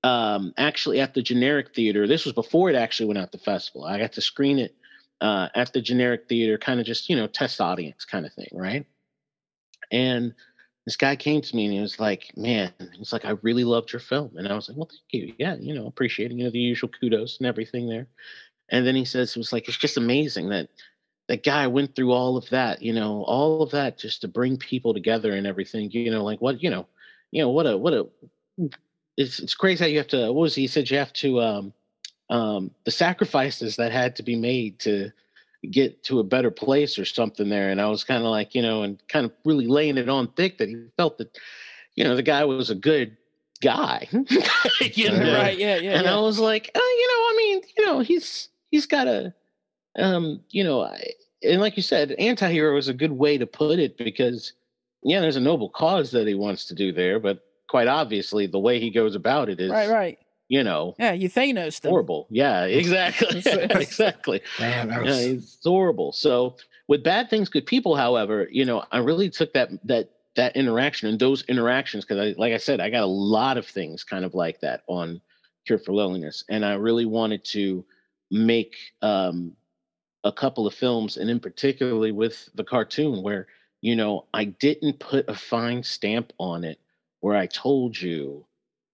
um 0.05 0.53
actually 0.59 1.01
at 1.01 1.15
the 1.15 1.23
generic 1.23 1.75
theater. 1.75 2.07
This 2.07 2.25
was 2.25 2.35
before 2.35 2.71
it 2.71 2.77
actually 2.77 3.07
went 3.07 3.19
out 3.19 3.33
to 3.33 3.39
festival. 3.39 3.85
I 3.85 3.99
got 3.99 4.13
to 4.15 4.21
screen 4.21 4.59
it 4.59 4.75
uh 5.21 5.49
at 5.55 5.73
the 5.73 5.83
generic 5.83 6.29
theater, 6.29 6.59
kind 6.59 6.81
of 6.81 6.87
just, 6.87 7.09
you 7.09 7.17
know, 7.17 7.27
test 7.29 7.61
audience 7.61 8.05
kind 8.05 8.27
of 8.27 8.33
thing, 8.35 8.49
right? 8.53 8.87
And 9.91 10.35
this 10.87 10.97
guy 10.97 11.15
came 11.17 11.41
to 11.43 11.57
me 11.57 11.67
and 11.67 11.75
he 11.75 11.81
was 11.81 12.01
like, 12.01 12.33
"Man," 12.37 12.73
he's 12.97 13.13
like, 13.13 13.25
"I 13.25 13.31
really 13.43 13.65
loved 13.65 13.93
your 13.93 14.01
film," 14.01 14.33
and 14.37 14.49
I 14.49 14.55
was 14.55 14.69
like, 14.69 14.77
"Well, 14.79 14.89
thank 14.91 15.03
you. 15.13 15.35
Yeah, 15.39 15.57
you 15.61 15.75
know, 15.75 15.87
appreciating 15.87 16.39
you 16.39 16.45
know 16.45 16.51
the 16.51 16.59
usual 16.59 16.91
kudos 16.91 17.39
and 17.39 17.47
everything 17.47 17.89
there." 17.89 18.09
And 18.71 18.87
then 18.87 18.97
he 18.97 19.05
says, 19.05 19.33
"It 19.37 19.39
was 19.41 19.53
like 19.53 19.69
it's 19.69 19.79
just 19.79 19.97
amazing 19.99 20.51
that 20.51 20.71
that 21.29 21.45
guy 21.45 21.67
went 21.69 21.97
through 21.97 22.13
all 22.13 22.37
of 22.37 22.49
that, 22.51 22.83
you 22.83 22.93
know, 22.95 23.25
all 23.25 23.63
of 23.63 23.71
that 23.73 23.99
just 23.99 24.23
to 24.23 24.29
bring 24.29 24.57
people 24.59 24.95
together 24.95 25.35
and 25.35 25.47
everything. 25.47 25.91
You 25.93 26.11
know, 26.13 26.25
like 26.25 26.41
what 26.43 26.63
you 26.63 26.71
know, 26.71 26.89
you 27.33 27.43
know, 27.43 27.51
what 27.51 27.67
a 27.67 27.77
what 27.79 27.95
a 27.95 28.09
it's 29.17 29.39
it's 29.39 29.55
crazy 29.55 29.85
how 29.85 29.89
you 29.89 29.99
have 29.99 30.09
to. 30.09 30.33
What 30.33 30.43
was 30.43 30.55
he, 30.55 30.63
he 30.63 30.69
said? 30.69 30.91
You 30.91 30.99
have 30.99 31.13
to 31.15 31.41
um 31.41 31.73
um 32.31 32.71
the 32.85 32.91
sacrifices 32.91 33.77
that 33.77 33.93
had 33.93 34.17
to 34.17 34.23
be 34.23 34.37
made 34.37 34.79
to 34.81 35.11
get 35.71 36.03
to 36.05 36.19
a 36.19 36.25
better 36.25 36.51
place 36.51 36.99
or 36.99 37.05
something 37.05 37.49
there. 37.49 37.71
And 37.71 37.81
I 37.81 37.89
was 37.89 38.03
kind 38.03 38.25
of 38.25 38.31
like, 38.31 38.55
you 38.55 38.63
know, 38.63 38.83
and 38.83 39.01
kind 39.09 39.25
of 39.25 39.33
really 39.45 39.67
laying 39.67 39.97
it 39.97 40.09
on 40.09 40.27
thick 40.29 40.59
that 40.59 40.69
he 40.69 40.87
felt 40.97 41.19
that, 41.19 41.39
you 41.95 42.03
know, 42.03 42.17
the 42.17 42.23
guy 42.23 42.45
was 42.45 42.69
a 42.69 42.75
good, 42.75 43.17
guy. 43.63 44.07
you 44.13 45.11
know? 45.11 45.41
Right, 45.41 45.57
yeah, 45.57 45.77
yeah. 45.77 45.93
and 45.93 46.05
yeah. 46.05 46.15
I 46.15 46.21
was 46.21 46.39
like, 46.39 46.71
oh, 46.75 46.97
you 46.99 47.09
know, 47.09 47.23
I 47.23 47.35
mean, 47.37 47.63
you 47.79 47.87
know, 47.87 48.01
he's 48.01 48.51
he's 48.71 48.85
got 48.85 49.07
a, 49.07 49.33
um, 49.97 50.41
you 50.51 50.65
know, 50.65 50.83
I, 50.83 51.01
and 51.43 51.61
like 51.61 51.77
you 51.77 51.83
said, 51.83 52.13
anti-hero 52.13 52.77
is 52.77 52.89
a 52.89 52.95
good 52.95 53.13
way 53.13 53.39
to 53.39 53.47
put 53.47 53.79
it 53.79 53.97
because, 53.97 54.53
yeah, 55.03 55.21
there's 55.21 55.37
a 55.37 55.41
noble 55.41 55.71
cause 55.71 56.11
that 56.11 56.27
he 56.27 56.35
wants 56.35 56.67
to 56.67 56.75
do 56.75 56.93
there, 56.93 57.19
but 57.19 57.45
quite 57.73 57.89
obviously, 57.89 58.47
the 58.47 58.59
way 58.59 58.79
he 58.79 58.91
goes 58.91 59.15
about 59.15 59.49
it 59.49 59.59
is, 59.59 59.71
right, 59.71 59.89
right. 59.89 60.19
you 60.47 60.63
know, 60.63 60.95
Yeah, 60.99 61.13
you 61.13 61.31
Thanos 61.31 61.81
them. 61.81 61.89
horrible. 61.89 62.27
Yeah, 62.31 62.65
exactly, 62.83 63.39
exactly. 63.47 64.43
Man, 64.61 64.89
that 64.89 65.07
Yeah, 65.07 65.17
it's 65.17 65.57
horrible. 65.65 66.13
So 66.13 66.57
with 66.87 67.03
bad 67.03 67.31
things, 67.31 67.49
good 67.49 67.65
people, 67.65 67.97
however, 67.97 68.47
you 68.53 68.67
know, 68.67 68.85
I 68.93 68.99
really 68.99 69.31
took 69.31 69.55
that 69.55 69.71
that 69.87 70.11
that 70.37 70.55
interaction 70.55 71.09
and 71.09 71.19
those 71.19 71.45
interactions 71.45 72.05
because 72.05 72.19
I, 72.19 72.39
like 72.39 72.53
I 72.53 72.59
said, 72.59 72.79
I 72.79 72.91
got 72.91 73.05
a 73.05 73.07
lot 73.07 73.57
of 73.57 73.67
things 73.67 74.05
kind 74.05 74.25
of 74.27 74.35
like 74.35 74.61
that 74.61 74.83
on 74.87 75.23
Cure 75.67 75.79
for 75.79 75.95
Loneliness, 75.95 76.45
and 76.51 76.67
I 76.67 76.75
really 76.75 77.07
wanted 77.07 77.43
to 77.57 77.83
make 78.31 78.77
um, 79.01 79.57
a 80.25 80.33
couple 80.33 80.67
of 80.67 80.75
films, 80.75 81.17
and 81.17 81.31
in 81.31 81.41
particularly 81.41 82.13
with 82.13 82.51
the 82.55 82.65
cartoon, 82.65 83.23
where 83.23 83.47
you 83.81 83.97
know 83.97 84.27
I 84.35 84.45
didn't 84.45 84.99
put 85.01 85.27
a 85.27 85.35
fine 85.35 85.83
stamp 85.83 86.35
on 86.39 86.65
it, 86.65 86.79
where 87.23 87.37
I 87.37 87.49
told 87.49 88.01
you 88.03 88.47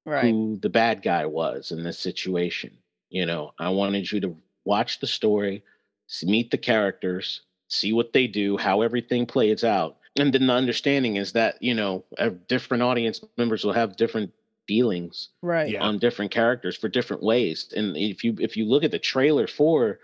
Right. 0.06 0.22
who 0.22 0.58
the 0.62 0.70
bad 0.70 1.02
guy 1.02 1.26
was 1.26 1.72
in 1.72 1.84
this 1.84 1.98
situation. 1.98 2.78
You 3.10 3.26
know, 3.26 3.54
I 3.58 3.70
wanted 3.70 4.12
you 4.12 4.20
to 4.22 4.36
watch 4.64 5.00
the 5.00 5.06
story, 5.06 5.64
s- 6.08 6.24
meet 6.24 6.50
the 6.50 6.58
characters, 6.58 7.42
see 7.68 7.92
what 7.92 8.12
they 8.14 8.26
do, 8.28 8.58
how 8.58 8.82
everything 8.82 9.26
plays 9.26 9.64
out. 9.64 9.98
And 10.18 10.32
then 10.34 10.46
the 10.48 10.54
understanding 10.54 11.16
is 11.16 11.32
that, 11.32 11.62
you 11.62 11.74
know, 11.74 12.04
different 12.48 12.82
audience 12.84 13.22
members 13.22 13.52
will 13.52 13.60
have 13.60 13.82
different 13.84 14.18
feelings 14.52 15.30
Right. 15.42 15.68
Yeah. 15.68 15.82
on 15.84 15.98
different 15.98 16.30
characters 16.32 16.76
for 16.76 16.88
different 16.88 17.22
ways. 17.22 17.72
And 17.76 17.96
if 17.96 18.24
you 18.24 18.36
if 18.40 18.56
you 18.56 18.64
look 18.66 18.84
at 18.84 18.90
the 18.92 18.98
trailer 18.98 19.46
for 19.46 20.00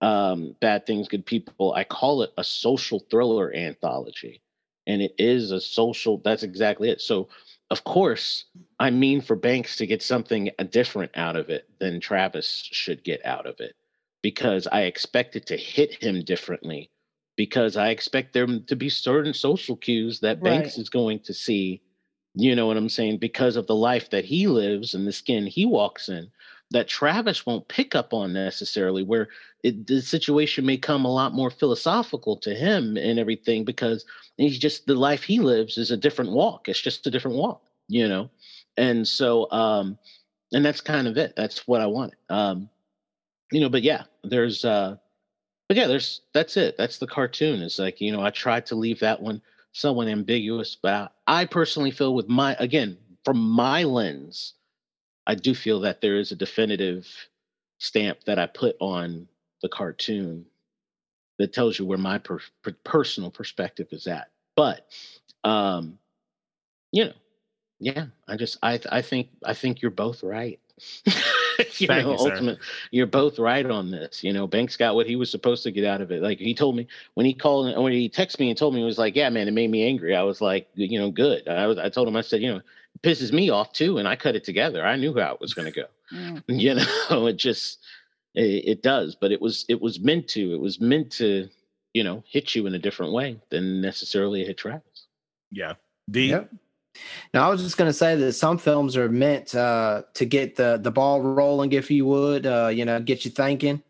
um 0.00 0.56
Bad 0.60 0.86
Things 0.86 1.08
Good 1.08 1.26
People, 1.26 1.74
I 1.74 1.84
call 1.84 2.22
it 2.22 2.30
a 2.38 2.44
social 2.44 3.00
thriller 3.10 3.54
anthology. 3.54 4.40
And 4.86 5.02
it 5.02 5.14
is 5.18 5.50
a 5.52 5.60
social 5.60 6.18
that's 6.18 6.42
exactly 6.42 6.88
it. 6.90 7.00
So 7.00 7.28
of 7.70 7.84
course, 7.84 8.46
I 8.80 8.90
mean 8.90 9.20
for 9.20 9.36
Banks 9.36 9.76
to 9.76 9.86
get 9.86 10.02
something 10.02 10.50
uh, 10.58 10.64
different 10.64 11.12
out 11.16 11.36
of 11.36 11.50
it 11.50 11.68
than 11.80 12.00
Travis 12.00 12.68
should 12.72 13.04
get 13.04 13.24
out 13.26 13.46
of 13.46 13.56
it 13.60 13.74
because 14.22 14.66
I 14.68 14.82
expect 14.82 15.36
it 15.36 15.46
to 15.46 15.56
hit 15.56 16.02
him 16.02 16.22
differently 16.24 16.90
because 17.36 17.76
I 17.76 17.90
expect 17.90 18.32
there 18.34 18.46
to 18.46 18.76
be 18.76 18.88
certain 18.88 19.34
social 19.34 19.76
cues 19.76 20.20
that 20.20 20.42
Banks 20.42 20.76
Right. 20.76 20.78
is 20.78 20.90
going 20.90 21.20
to 21.20 21.34
see 21.34 21.82
you 22.34 22.54
know 22.54 22.66
what 22.66 22.76
I'm 22.76 22.88
saying? 22.88 23.18
Because 23.18 23.56
of 23.56 23.66
the 23.66 23.74
life 23.74 24.10
that 24.10 24.24
he 24.24 24.46
lives 24.46 24.94
and 24.94 25.06
the 25.06 25.12
skin 25.12 25.46
he 25.46 25.66
walks 25.66 26.08
in, 26.08 26.30
that 26.70 26.88
Travis 26.88 27.46
won't 27.46 27.68
pick 27.68 27.94
up 27.94 28.12
on 28.12 28.32
necessarily, 28.32 29.02
where 29.02 29.28
it, 29.62 29.86
the 29.86 30.02
situation 30.02 30.66
may 30.66 30.76
come 30.76 31.04
a 31.04 31.12
lot 31.12 31.32
more 31.32 31.50
philosophical 31.50 32.36
to 32.36 32.54
him 32.54 32.96
and 32.96 33.18
everything, 33.18 33.64
because 33.64 34.04
he's 34.36 34.58
just 34.58 34.86
the 34.86 34.94
life 34.94 35.22
he 35.22 35.40
lives 35.40 35.78
is 35.78 35.90
a 35.90 35.96
different 35.96 36.32
walk. 36.32 36.68
It's 36.68 36.80
just 36.80 37.06
a 37.06 37.10
different 37.10 37.36
walk, 37.36 37.62
you 37.88 38.06
know? 38.06 38.30
And 38.76 39.08
so, 39.08 39.50
um, 39.50 39.98
and 40.52 40.64
that's 40.64 40.80
kind 40.80 41.08
of 41.08 41.16
it. 41.16 41.34
That's 41.36 41.66
what 41.66 41.80
I 41.80 41.86
wanted. 41.86 42.18
Um, 42.28 42.68
you 43.50 43.60
know, 43.60 43.68
but 43.68 43.82
yeah, 43.82 44.04
there's, 44.22 44.64
uh, 44.64 44.96
but 45.68 45.76
yeah, 45.76 45.86
there's, 45.86 46.22
that's 46.34 46.56
it. 46.56 46.76
That's 46.76 46.98
the 46.98 47.06
cartoon. 47.06 47.62
It's 47.62 47.78
like, 47.78 48.00
you 48.00 48.12
know, 48.12 48.22
I 48.22 48.30
tried 48.30 48.66
to 48.66 48.74
leave 48.74 49.00
that 49.00 49.20
one 49.20 49.40
somewhat 49.72 50.08
ambiguous, 50.08 50.76
but 50.80 51.12
I, 51.26 51.42
I 51.42 51.44
personally 51.44 51.90
feel 51.90 52.14
with 52.14 52.28
my 52.28 52.56
again 52.58 52.96
from 53.24 53.38
my 53.38 53.84
lens, 53.84 54.54
I 55.28 55.34
do 55.34 55.54
feel 55.54 55.80
that 55.80 56.00
there 56.00 56.16
is 56.16 56.32
a 56.32 56.36
definitive 56.36 57.06
stamp 57.78 58.24
that 58.24 58.38
I 58.38 58.46
put 58.46 58.76
on 58.80 59.28
the 59.62 59.68
cartoon 59.68 60.46
that 61.38 61.52
tells 61.52 61.78
you 61.78 61.84
where 61.84 61.98
my 61.98 62.18
per, 62.18 62.40
per- 62.62 62.76
personal 62.82 63.30
perspective 63.30 63.88
is 63.92 64.06
at. 64.06 64.30
But 64.56 64.88
um, 65.44 65.98
you 66.90 67.04
know, 67.04 67.12
yeah, 67.78 68.06
I 68.26 68.36
just 68.36 68.58
I 68.62 68.80
I 68.90 69.02
think 69.02 69.28
I 69.44 69.54
think 69.54 69.82
you're 69.82 69.90
both 69.90 70.22
right. 70.22 70.58
you 71.78 71.86
Thank 71.86 72.06
know, 72.06 72.12
you, 72.12 72.18
sir. 72.18 72.30
ultimate, 72.32 72.58
you're 72.90 73.06
both 73.06 73.38
right 73.38 73.66
on 73.66 73.90
this. 73.90 74.22
You 74.22 74.32
know, 74.32 74.46
Banks 74.46 74.76
got 74.76 74.94
what 74.94 75.06
he 75.06 75.16
was 75.16 75.30
supposed 75.30 75.62
to 75.64 75.70
get 75.72 75.84
out 75.84 76.00
of 76.00 76.12
it. 76.12 76.22
Like 76.22 76.38
he 76.38 76.54
told 76.54 76.76
me 76.76 76.86
when 77.14 77.26
he 77.26 77.34
called, 77.34 77.66
and 77.68 77.82
when 77.82 77.92
he 77.92 78.08
texted 78.08 78.40
me 78.40 78.48
and 78.48 78.58
told 78.58 78.74
me, 78.74 78.80
he 78.80 78.86
was 78.86 78.98
like, 78.98 79.16
"Yeah, 79.16 79.28
man, 79.30 79.48
it 79.48 79.52
made 79.52 79.70
me 79.70 79.86
angry." 79.86 80.14
I 80.14 80.22
was 80.22 80.40
like, 80.40 80.68
you 80.74 80.98
know, 80.98 81.10
good. 81.10 81.48
I 81.48 81.66
was, 81.66 81.78
I 81.78 81.88
told 81.88 82.06
him, 82.06 82.16
I 82.16 82.20
said, 82.20 82.42
you 82.42 82.52
know, 82.52 82.58
it 82.58 83.02
pisses 83.02 83.32
me 83.32 83.50
off 83.50 83.72
too, 83.72 83.98
and 83.98 84.06
I 84.06 84.14
cut 84.16 84.36
it 84.36 84.44
together. 84.44 84.86
I 84.86 84.96
knew 84.96 85.18
how 85.18 85.34
it 85.34 85.40
was 85.40 85.54
going 85.54 85.72
to 85.72 85.80
go. 85.80 85.86
Mm. 86.10 86.42
You 86.48 86.74
know, 86.74 87.26
it 87.26 87.36
just, 87.36 87.80
it, 88.34 88.64
it 88.66 88.82
does. 88.82 89.14
But 89.14 89.30
it 89.30 89.42
was, 89.42 89.66
it 89.68 89.78
was 89.78 90.00
meant 90.00 90.26
to. 90.28 90.54
It 90.54 90.58
was 90.58 90.80
meant 90.80 91.12
to, 91.12 91.50
you 91.92 92.02
know, 92.02 92.24
hit 92.26 92.54
you 92.54 92.66
in 92.66 92.74
a 92.74 92.78
different 92.78 93.12
way 93.12 93.38
than 93.50 93.82
necessarily 93.82 94.40
it 94.40 94.46
hit 94.46 94.56
Travis. 94.56 95.06
Yeah. 95.50 95.74
D. 96.10 96.30
Yep. 96.30 96.50
Now 97.34 97.46
I 97.46 97.50
was 97.50 97.62
just 97.62 97.76
gonna 97.76 97.92
say 97.92 98.16
that 98.16 98.32
some 98.32 98.58
films 98.58 98.96
are 98.96 99.08
meant 99.08 99.54
uh, 99.54 100.02
to 100.14 100.24
get 100.24 100.56
the 100.56 100.78
the 100.82 100.90
ball 100.90 101.20
rolling, 101.20 101.72
if 101.72 101.90
you 101.90 102.06
would, 102.06 102.46
uh, 102.46 102.68
you 102.68 102.84
know, 102.84 103.00
get 103.00 103.24
you 103.24 103.30
thinking. 103.30 103.82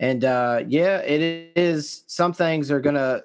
And 0.00 0.24
uh, 0.24 0.62
yeah, 0.66 0.98
it 0.98 1.52
is. 1.56 2.04
Some 2.06 2.32
things 2.32 2.70
are 2.70 2.80
gonna, 2.80 3.22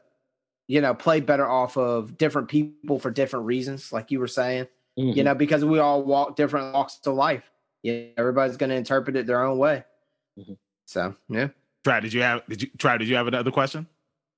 you 0.68 0.82
know, 0.82 0.94
play 0.94 1.20
better 1.20 1.50
off 1.50 1.78
of 1.78 2.18
different 2.18 2.48
people 2.48 3.00
for 3.00 3.12
different 3.12 3.46
reasons, 3.46 3.92
like 3.92 4.12
you 4.12 4.20
were 4.20 4.28
saying. 4.28 4.68
Mm-hmm. 4.98 5.18
You 5.18 5.24
know, 5.24 5.36
because 5.36 5.64
we 5.64 5.80
all 5.80 6.04
walk 6.04 6.36
different 6.36 6.74
walks 6.74 7.00
of 7.06 7.16
life. 7.16 7.50
Yeah, 7.84 8.04
everybody's 8.18 8.58
gonna 8.58 8.76
interpret 8.76 9.16
it 9.16 9.26
their 9.28 9.44
own 9.44 9.58
way. 9.58 9.84
Mhm. 10.38 10.58
So 10.86 11.16
yeah, 11.30 11.50
Try. 11.84 12.00
Did 12.02 12.14
you 12.14 12.22
have? 12.22 12.46
Did 12.48 12.62
you 12.62 12.70
try? 12.78 12.98
Did 12.98 13.08
you 13.08 13.16
have 13.16 13.28
another 13.28 13.52
question? 13.52 13.88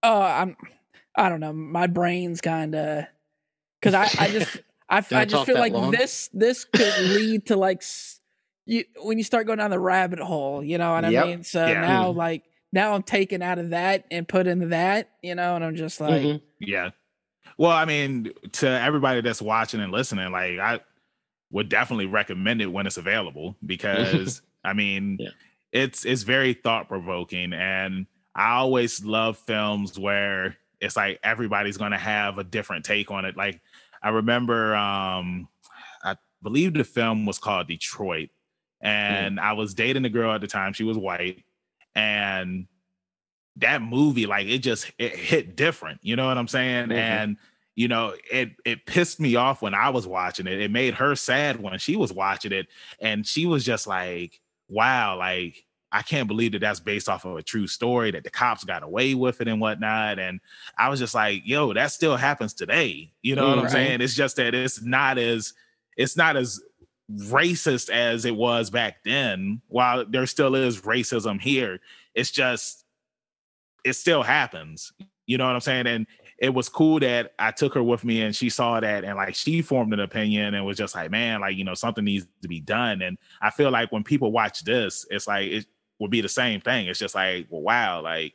Oh, 0.04 0.22
I'm. 0.22 0.56
I 1.16 1.30
don't 1.30 1.40
know. 1.40 1.54
My 1.54 1.88
brain's 1.88 2.40
kind 2.40 2.76
of 2.76 3.06
because 3.80 3.94
I, 3.94 4.24
I 4.24 4.30
just 4.30 4.60
I, 4.92 4.98
I 5.12 5.22
I 5.22 5.26
just 5.26 5.46
feel 5.46 5.58
like 5.58 5.74
long? 5.74 5.92
this 5.92 6.30
this 6.34 6.66
could 6.66 6.98
lead 6.98 7.48
to 7.48 7.56
like 7.56 7.82
you 8.66 8.84
when 9.02 9.18
you 9.18 9.24
start 9.24 9.48
going 9.48 9.58
down 9.60 9.72
the 9.72 9.80
rabbit 9.80 10.20
hole. 10.20 10.64
You 10.64 10.78
know 10.78 10.94
what 10.94 11.10
Yep. 11.10 11.24
I 11.24 11.28
mean? 11.28 11.44
So 11.44 11.66
Yeah. 11.66 11.82
now 11.82 12.10
like 12.12 12.44
now 12.74 12.94
I'm 12.94 13.04
taken 13.04 13.42
out 13.42 13.58
of 13.58 13.72
that 13.72 14.06
and 14.12 14.28
put 14.28 14.48
into 14.48 14.68
that. 14.68 15.10
You 15.24 15.36
know, 15.36 15.56
and 15.56 15.64
I'm 15.66 15.76
just 15.76 16.00
like, 16.02 16.22
Mhm. 16.24 16.42
Yeah. 16.60 16.92
Well, 17.58 17.72
I 17.72 17.86
mean, 17.86 18.32
to 18.54 18.68
everybody 18.68 19.22
that's 19.22 19.42
watching 19.42 19.80
and 19.82 19.92
listening, 19.92 20.32
like 20.32 20.60
I 20.60 20.80
would 21.52 21.70
definitely 21.70 22.06
recommend 22.06 22.62
it 22.62 22.68
when 22.68 22.86
it's 22.88 22.98
available 22.98 23.56
because 23.66 24.42
I 24.64 24.74
mean, 24.74 25.18
Yeah. 25.20 25.30
it's 25.72 26.06
it's 26.06 26.24
very 26.24 26.54
thought 26.54 26.88
provoking, 26.88 27.54
and 27.54 28.08
I 28.36 28.52
always 28.58 29.04
love 29.04 29.38
films 29.38 29.98
where 29.98 30.58
it's 30.80 30.96
like 30.96 31.20
everybody's 31.24 31.78
going 31.78 31.92
to 31.92 31.98
have 31.98 32.38
a 32.38 32.44
different 32.44 32.86
take 32.86 33.12
on 33.12 33.26
it. 33.26 33.38
Like 33.38 33.62
I 34.02 34.10
remember, 34.10 34.76
um, 34.76 35.48
I 36.04 36.16
believe 36.42 36.74
the 36.74 36.84
film 36.84 37.26
was 37.26 37.40
called 37.40 37.68
Detroit, 37.68 38.30
and 38.82 39.40
I 39.40 39.54
was 39.54 39.74
dating 39.74 40.06
a 40.06 40.10
girl 40.10 40.34
at 40.34 40.42
the 40.42 40.48
time. 40.48 40.74
She 40.74 40.84
was 40.84 40.98
white, 40.98 41.44
and 41.96 42.68
that 43.58 43.82
movie, 43.82 44.26
like 44.26 44.48
it 44.48 44.60
just 44.60 44.92
it 44.98 45.16
hit 45.16 45.56
different. 45.56 46.00
You 46.04 46.16
know 46.16 46.28
what 46.28 46.38
I'm 46.38 46.48
saying? 46.48 46.90
Mhm. 46.90 46.96
And 46.96 47.38
you 47.76 47.88
know, 47.88 48.16
it 48.32 48.52
it 48.66 48.86
pissed 48.86 49.20
me 49.20 49.36
off 49.36 49.62
when 49.62 49.74
I 49.74 49.90
was 49.90 50.08
watching 50.08 50.48
it. 50.48 50.60
It 50.62 50.72
made 50.72 50.96
her 50.96 51.16
sad 51.16 51.62
when 51.62 51.78
she 51.80 51.96
was 51.96 52.14
watching 52.14 52.52
it, 52.52 52.68
and 53.00 53.26
she 53.28 53.46
was 53.46 53.64
just 53.66 53.88
like, 53.88 54.42
"Wow, 54.70 55.18
like." 55.18 55.66
I 55.92 56.02
can't 56.02 56.28
believe 56.28 56.54
that 56.54 56.60
that's 56.60 56.80
based 56.80 57.10
off 57.10 57.26
of 57.26 57.36
a 57.36 57.44
true 57.44 57.68
story 57.68 58.12
that 58.12 58.24
the 58.24 58.30
cops 58.30 58.64
got 58.64 58.84
away 58.84 59.14
with 59.14 59.42
it 59.42 59.48
and 59.48 59.60
whatnot. 59.60 60.20
And 60.20 60.40
I 60.78 60.90
was 60.90 61.00
just 61.00 61.14
like, 61.14 61.42
yo, 61.46 61.74
that 61.74 61.92
still 61.92 62.16
happens 62.16 62.54
today. 62.54 63.12
You 63.22 63.36
know 63.36 63.48
what 63.50 63.58
I'm 63.58 63.64
Right. 63.66 63.72
saying? 63.72 64.02
It's 64.02 64.16
just 64.16 64.38
that 64.38 64.54
it's 64.56 64.82
not 64.82 65.18
as 65.18 65.54
it's 65.98 66.16
not 66.16 66.38
as 66.38 66.62
racist 67.18 67.90
as 67.90 68.24
it 68.24 68.36
was 68.36 68.70
back 68.70 69.04
then. 69.04 69.62
While 69.68 70.06
there 70.06 70.26
still 70.26 70.56
is 70.56 70.82
racism 70.82 71.42
here, 71.42 71.80
it's 72.16 72.32
just 72.32 72.86
it 73.84 73.94
still 73.94 74.24
happens. 74.24 74.94
You 75.26 75.38
know 75.38 75.46
what 75.46 75.56
I'm 75.56 75.62
saying? 75.62 75.88
And 75.88 76.08
it 76.38 76.54
was 76.54 76.70
cool 76.70 77.00
that 77.02 77.34
I 77.38 77.52
took 77.52 77.74
her 77.76 77.84
with 77.84 78.04
me 78.04 78.22
and 78.24 78.36
she 78.36 78.50
saw 78.50 78.80
that 78.80 79.04
and 79.04 79.16
like 79.16 79.36
she 79.36 79.62
formed 79.62 79.94
an 79.94 80.00
opinion 80.00 80.56
and 80.56 80.66
was 80.66 80.78
just 80.78 80.96
like, 80.96 81.12
man, 81.12 81.42
like, 81.42 81.56
you 81.56 81.64
know, 81.64 81.76
something 81.76 82.04
needs 82.04 82.26
to 82.42 82.48
be 82.48 82.60
done. 82.60 83.02
And 83.04 83.18
I 83.42 83.52
feel 83.52 83.70
like 83.70 83.92
when 83.92 84.04
people 84.04 84.32
watch 84.32 84.64
this, 84.64 85.06
it's 85.12 85.28
like 85.28 85.48
it 85.48 85.66
would 86.02 86.12
be 86.12 86.22
the 86.22 86.28
same 86.30 86.60
thing. 86.60 86.88
It's 86.88 87.00
just 87.00 87.16
like, 87.16 87.48
well, 87.50 87.62
wow, 87.62 88.02
like, 88.02 88.34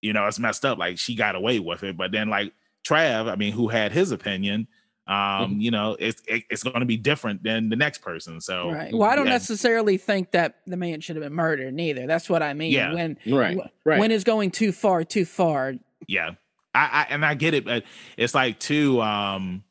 you 0.00 0.12
know, 0.12 0.26
it's 0.26 0.38
messed 0.38 0.64
up. 0.64 0.78
Like 0.78 0.98
she 0.98 1.14
got 1.14 1.34
away 1.36 1.58
with 1.60 1.82
it. 1.82 1.96
But 1.96 2.10
then 2.10 2.28
like 2.30 2.52
Trav, 2.86 3.30
I 3.30 3.36
mean, 3.36 3.52
who 3.52 3.68
had 3.68 3.92
his 3.92 4.10
opinion, 4.12 4.66
um, 5.06 5.60
you 5.60 5.70
know, 5.70 5.96
it's 6.00 6.22
it, 6.26 6.44
it's 6.50 6.62
gonna 6.62 6.84
be 6.86 6.96
different 6.96 7.42
than 7.42 7.68
the 7.68 7.76
next 7.76 7.98
person. 7.98 8.40
So 8.40 8.70
right. 8.72 8.92
Well, 8.92 9.08
I 9.08 9.14
don't 9.14 9.26
yeah. 9.26 9.32
necessarily 9.32 9.98
think 9.98 10.32
that 10.32 10.56
the 10.66 10.76
man 10.76 11.00
should 11.00 11.16
have 11.16 11.22
been 11.22 11.32
murdered 11.34 11.74
neither. 11.74 12.06
That's 12.06 12.28
what 12.28 12.42
I 12.42 12.54
mean. 12.54 12.72
Yeah. 12.72 12.92
When 12.94 13.18
Right. 13.26 13.56
wh- 13.56 13.86
Right. 13.86 14.00
when 14.00 14.10
it's 14.10 14.24
going 14.24 14.50
too 14.50 14.72
far, 14.72 15.04
too 15.04 15.24
far. 15.24 15.74
yeah 16.08 16.30
I, 16.74 17.06
I 17.08 17.14
and 17.14 17.24
i 17.24 17.32
get 17.34 17.54
it 17.54 17.64
but 17.64 17.84
it's 18.18 18.34
like 18.34 18.58
too 18.60 19.00
um 19.00 19.64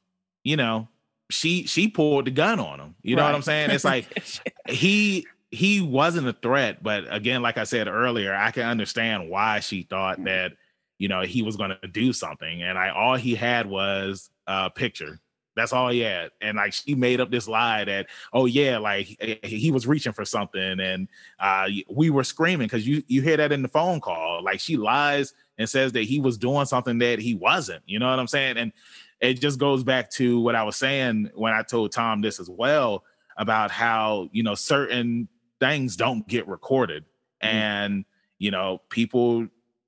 you 0.43 0.57
know 0.57 0.88
she 1.30 1.67
she 1.67 1.88
pulled 1.88 2.26
the 2.26 2.32
gun 2.32 2.59
on 2.59 2.80
him. 2.80 2.95
You 3.01 3.15
know 3.15 3.23
what 3.23 3.36
I'm 3.36 3.41
saying? 3.41 3.71
It's 3.71 3.84
like 3.84 4.07
he 4.69 5.26
he 5.51 5.81
wasn't 5.81 6.27
a 6.27 6.33
threat, 6.33 6.83
but 6.83 7.05
again, 7.13 7.41
like 7.41 7.57
I 7.57 7.63
said 7.63 7.87
earlier, 7.87 8.33
I 8.35 8.51
can 8.51 8.63
understand 8.63 9.29
why 9.29 9.59
she 9.59 9.83
thought 9.83 10.19
Mm. 10.19 10.25
that 10.25 10.53
you 10.97 11.07
know 11.07 11.21
he 11.21 11.41
was 11.41 11.57
going 11.57 11.75
to 11.81 11.87
do 11.87 12.13
something, 12.13 12.63
and 12.63 12.77
I 12.77 12.89
all 12.89 13.15
he 13.15 13.35
had 13.35 13.65
was 13.67 14.29
a 14.47 14.69
picture. 14.69 15.19
That's 15.55 15.71
all 15.71 15.89
he 15.89 15.99
had, 15.99 16.31
and 16.41 16.57
like 16.57 16.73
she 16.73 16.95
made 16.95 17.21
up 17.21 17.31
this 17.31 17.47
lie 17.47 17.85
that 17.85 18.07
oh 18.33 18.45
yeah, 18.45 18.77
like 18.77 19.05
he, 19.05 19.39
he 19.43 19.71
was 19.71 19.87
reaching 19.87 20.11
for 20.13 20.25
something, 20.25 20.79
and 20.79 21.07
uh, 21.39 21.67
we 21.89 22.09
were 22.09 22.23
screaming 22.25 22.67
because 22.67 22.87
you 22.87 23.03
you 23.07 23.21
hear 23.21 23.37
that 23.37 23.51
in 23.53 23.61
the 23.61 23.69
phone 23.69 24.01
call. 24.01 24.43
Like 24.43 24.59
she 24.59 24.75
lies 24.77 25.33
and 25.57 25.69
says 25.69 25.93
that 25.93 26.03
he 26.03 26.19
was 26.19 26.37
doing 26.37 26.65
something 26.65 26.97
that 26.99 27.19
he 27.19 27.35
wasn't. 27.35 27.83
You 27.85 27.99
know 27.99 28.09
what 28.09 28.19
I'm 28.19 28.27
saying? 28.27 28.57
And 28.57 28.73
it 29.21 29.35
just 29.35 29.57
goes 29.59 29.83
back 29.83 30.09
to 30.11 30.41
what 30.41 30.55
I 30.55 30.63
was 30.63 30.75
saying 30.75 31.29
when 31.35 31.53
I 31.53 31.61
told 31.61 31.93
Tom 31.93 32.19
this 32.21 32.39
as 32.39 32.49
well 32.49 33.05
about 33.37 33.71
how 33.71 34.29
you 34.33 34.43
know 34.43 34.55
certain 34.55 35.29
things 35.60 35.95
don't 35.95 36.28
get 36.28 36.47
recorded. 36.47 37.06
And 37.41 38.06
you 38.39 38.51
know 38.51 38.82
people 38.89 39.47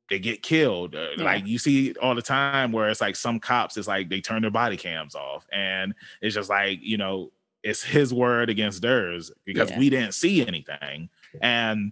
they 0.09 0.19
get 0.19 0.41
killed. 0.41 0.95
Uh, 0.95 1.09
Yeah. 1.17 1.23
like 1.23 1.45
you 1.45 1.57
see 1.57 1.93
all 2.01 2.15
the 2.15 2.21
time 2.21 2.71
where 2.71 2.89
it's 2.89 3.01
like 3.01 3.15
some 3.15 3.39
cops 3.39 3.75
it's 3.77 3.87
like 3.87 4.09
they 4.09 4.21
turn 4.21 4.41
their 4.41 4.51
body 4.51 4.77
cams 4.77 5.15
off. 5.15 5.45
And 5.51 5.93
it's 6.21 6.35
just 6.35 6.49
like 6.49 6.79
you 6.81 6.97
know 6.97 7.31
it's 7.63 7.83
his 7.83 8.13
word 8.13 8.49
against 8.49 8.81
theirs 8.81 9.31
because 9.45 9.69
Yeah. 9.71 9.79
we 9.79 9.89
didn't 9.89 10.13
see 10.13 10.45
anything. 10.47 11.09
And 11.41 11.91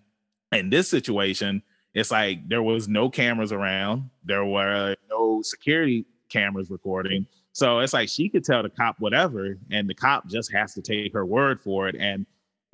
in 0.52 0.70
this 0.70 0.88
situation 0.90 1.62
it's 1.94 2.12
like 2.12 2.48
there 2.50 2.62
was 2.64 2.88
no 2.88 3.10
cameras 3.10 3.52
around. 3.54 4.10
There 4.26 4.46
were 4.46 4.96
no 5.10 5.42
security 5.42 6.06
cameras 6.30 6.70
recording. 6.70 7.26
So 7.54 7.80
it's 7.80 7.94
like 7.94 8.10
she 8.10 8.28
could 8.30 8.44
tell 8.44 8.62
the 8.64 8.70
cop 8.70 9.00
whatever 9.00 9.58
and 9.72 9.90
the 9.90 9.94
cop 9.94 10.28
just 10.28 10.52
has 10.52 10.74
to 10.74 10.82
take 10.82 11.14
her 11.14 11.26
word 11.26 11.62
for 11.62 11.88
it. 11.88 11.96
And 11.98 12.26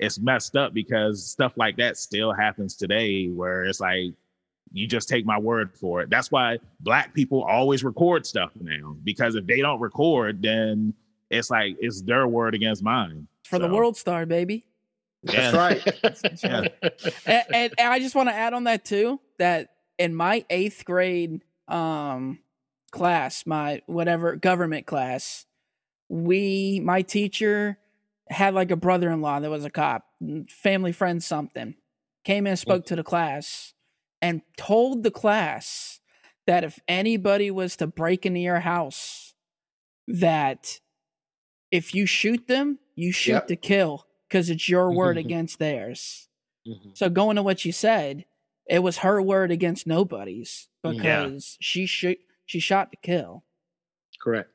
it's 0.02 0.18
messed 0.18 0.56
up 0.56 0.74
because 0.74 1.24
stuff 1.24 1.52
like 1.56 1.76
that 1.76 1.96
still 1.96 2.32
happens 2.32 2.76
today 2.76 3.28
where 3.28 3.64
it's 3.64 3.80
like 3.80 4.12
you 4.72 4.86
just 4.86 5.08
take 5.08 5.24
my 5.24 5.38
word 5.38 5.70
for 5.72 6.00
it 6.00 6.10
that's 6.10 6.30
why 6.30 6.58
black 6.80 7.14
people 7.14 7.42
always 7.42 7.84
record 7.84 8.26
stuff 8.26 8.50
now 8.60 8.96
because 9.04 9.34
if 9.34 9.46
they 9.46 9.60
don't 9.60 9.80
record 9.80 10.42
then 10.42 10.92
it's 11.30 11.50
like 11.50 11.76
it's 11.80 12.02
their 12.02 12.28
word 12.28 12.54
against 12.54 12.82
mine 12.82 13.26
For 13.44 13.58
the 13.58 13.68
World 13.68 13.96
Star, 13.96 14.26
baby. 14.26 14.66
That's 15.24 15.56
right. 15.56 15.80
yeah. 16.42 16.68
and, 17.26 17.44
and, 17.54 17.74
and 17.78 17.92
I 17.92 17.98
just 17.98 18.14
want 18.14 18.28
to 18.28 18.34
add 18.34 18.54
on 18.54 18.64
that 18.64 18.84
too 18.84 19.20
that 19.38 19.70
in 19.98 20.14
my 20.14 20.44
eighth 20.50 20.84
grade 20.84 21.42
um 21.68 22.38
class, 22.90 23.46
my 23.46 23.82
whatever 23.86 24.36
government 24.36 24.86
class, 24.86 25.46
we 26.08 26.80
my 26.84 27.02
teacher 27.02 27.78
had 28.28 28.54
like 28.54 28.70
a 28.70 28.76
brother-in-law 28.76 29.40
that 29.40 29.50
was 29.50 29.64
a 29.64 29.70
cop, 29.70 30.04
mm, 30.22 30.48
family 30.50 30.92
friend 30.92 31.22
something. 31.22 31.74
Came 32.24 32.46
in, 32.46 32.54
mm. 32.54 32.58
spoke 32.58 32.86
to 32.86 32.96
the 32.96 33.02
class, 33.02 33.74
and 34.20 34.42
told 34.56 35.02
the 35.02 35.10
class 35.10 36.00
that 36.46 36.64
if 36.64 36.78
anybody 36.88 37.50
was 37.50 37.76
to 37.76 37.86
break 37.86 38.24
into 38.26 38.40
your 38.40 38.60
house, 38.60 39.34
that 40.08 40.80
if 41.70 41.94
you 41.94 42.06
shoot 42.06 42.46
them, 42.48 42.78
you 42.94 43.12
shoot 43.12 43.32
Yep. 43.32 43.46
to 43.48 43.56
kill 43.56 44.06
because 44.28 44.50
it's 44.50 44.68
your 44.68 44.92
word 44.92 45.16
Mhm. 45.16 45.20
against 45.20 45.58
theirs. 45.58 46.28
Mhm. 46.66 46.96
So 46.96 47.08
going 47.08 47.36
to 47.36 47.42
what 47.42 47.64
you 47.64 47.72
said, 47.72 48.24
it 48.66 48.80
was 48.80 48.98
her 48.98 49.20
word 49.20 49.50
against 49.50 49.86
nobody's 49.86 50.68
mm. 50.84 50.94
Yeah. 50.94 51.26
because 51.26 51.56
she 51.60 51.86
shoot 51.86 52.18
she 52.44 52.60
shot 52.60 52.90
to 52.90 52.96
kill. 52.98 53.44
Correct. 54.20 54.50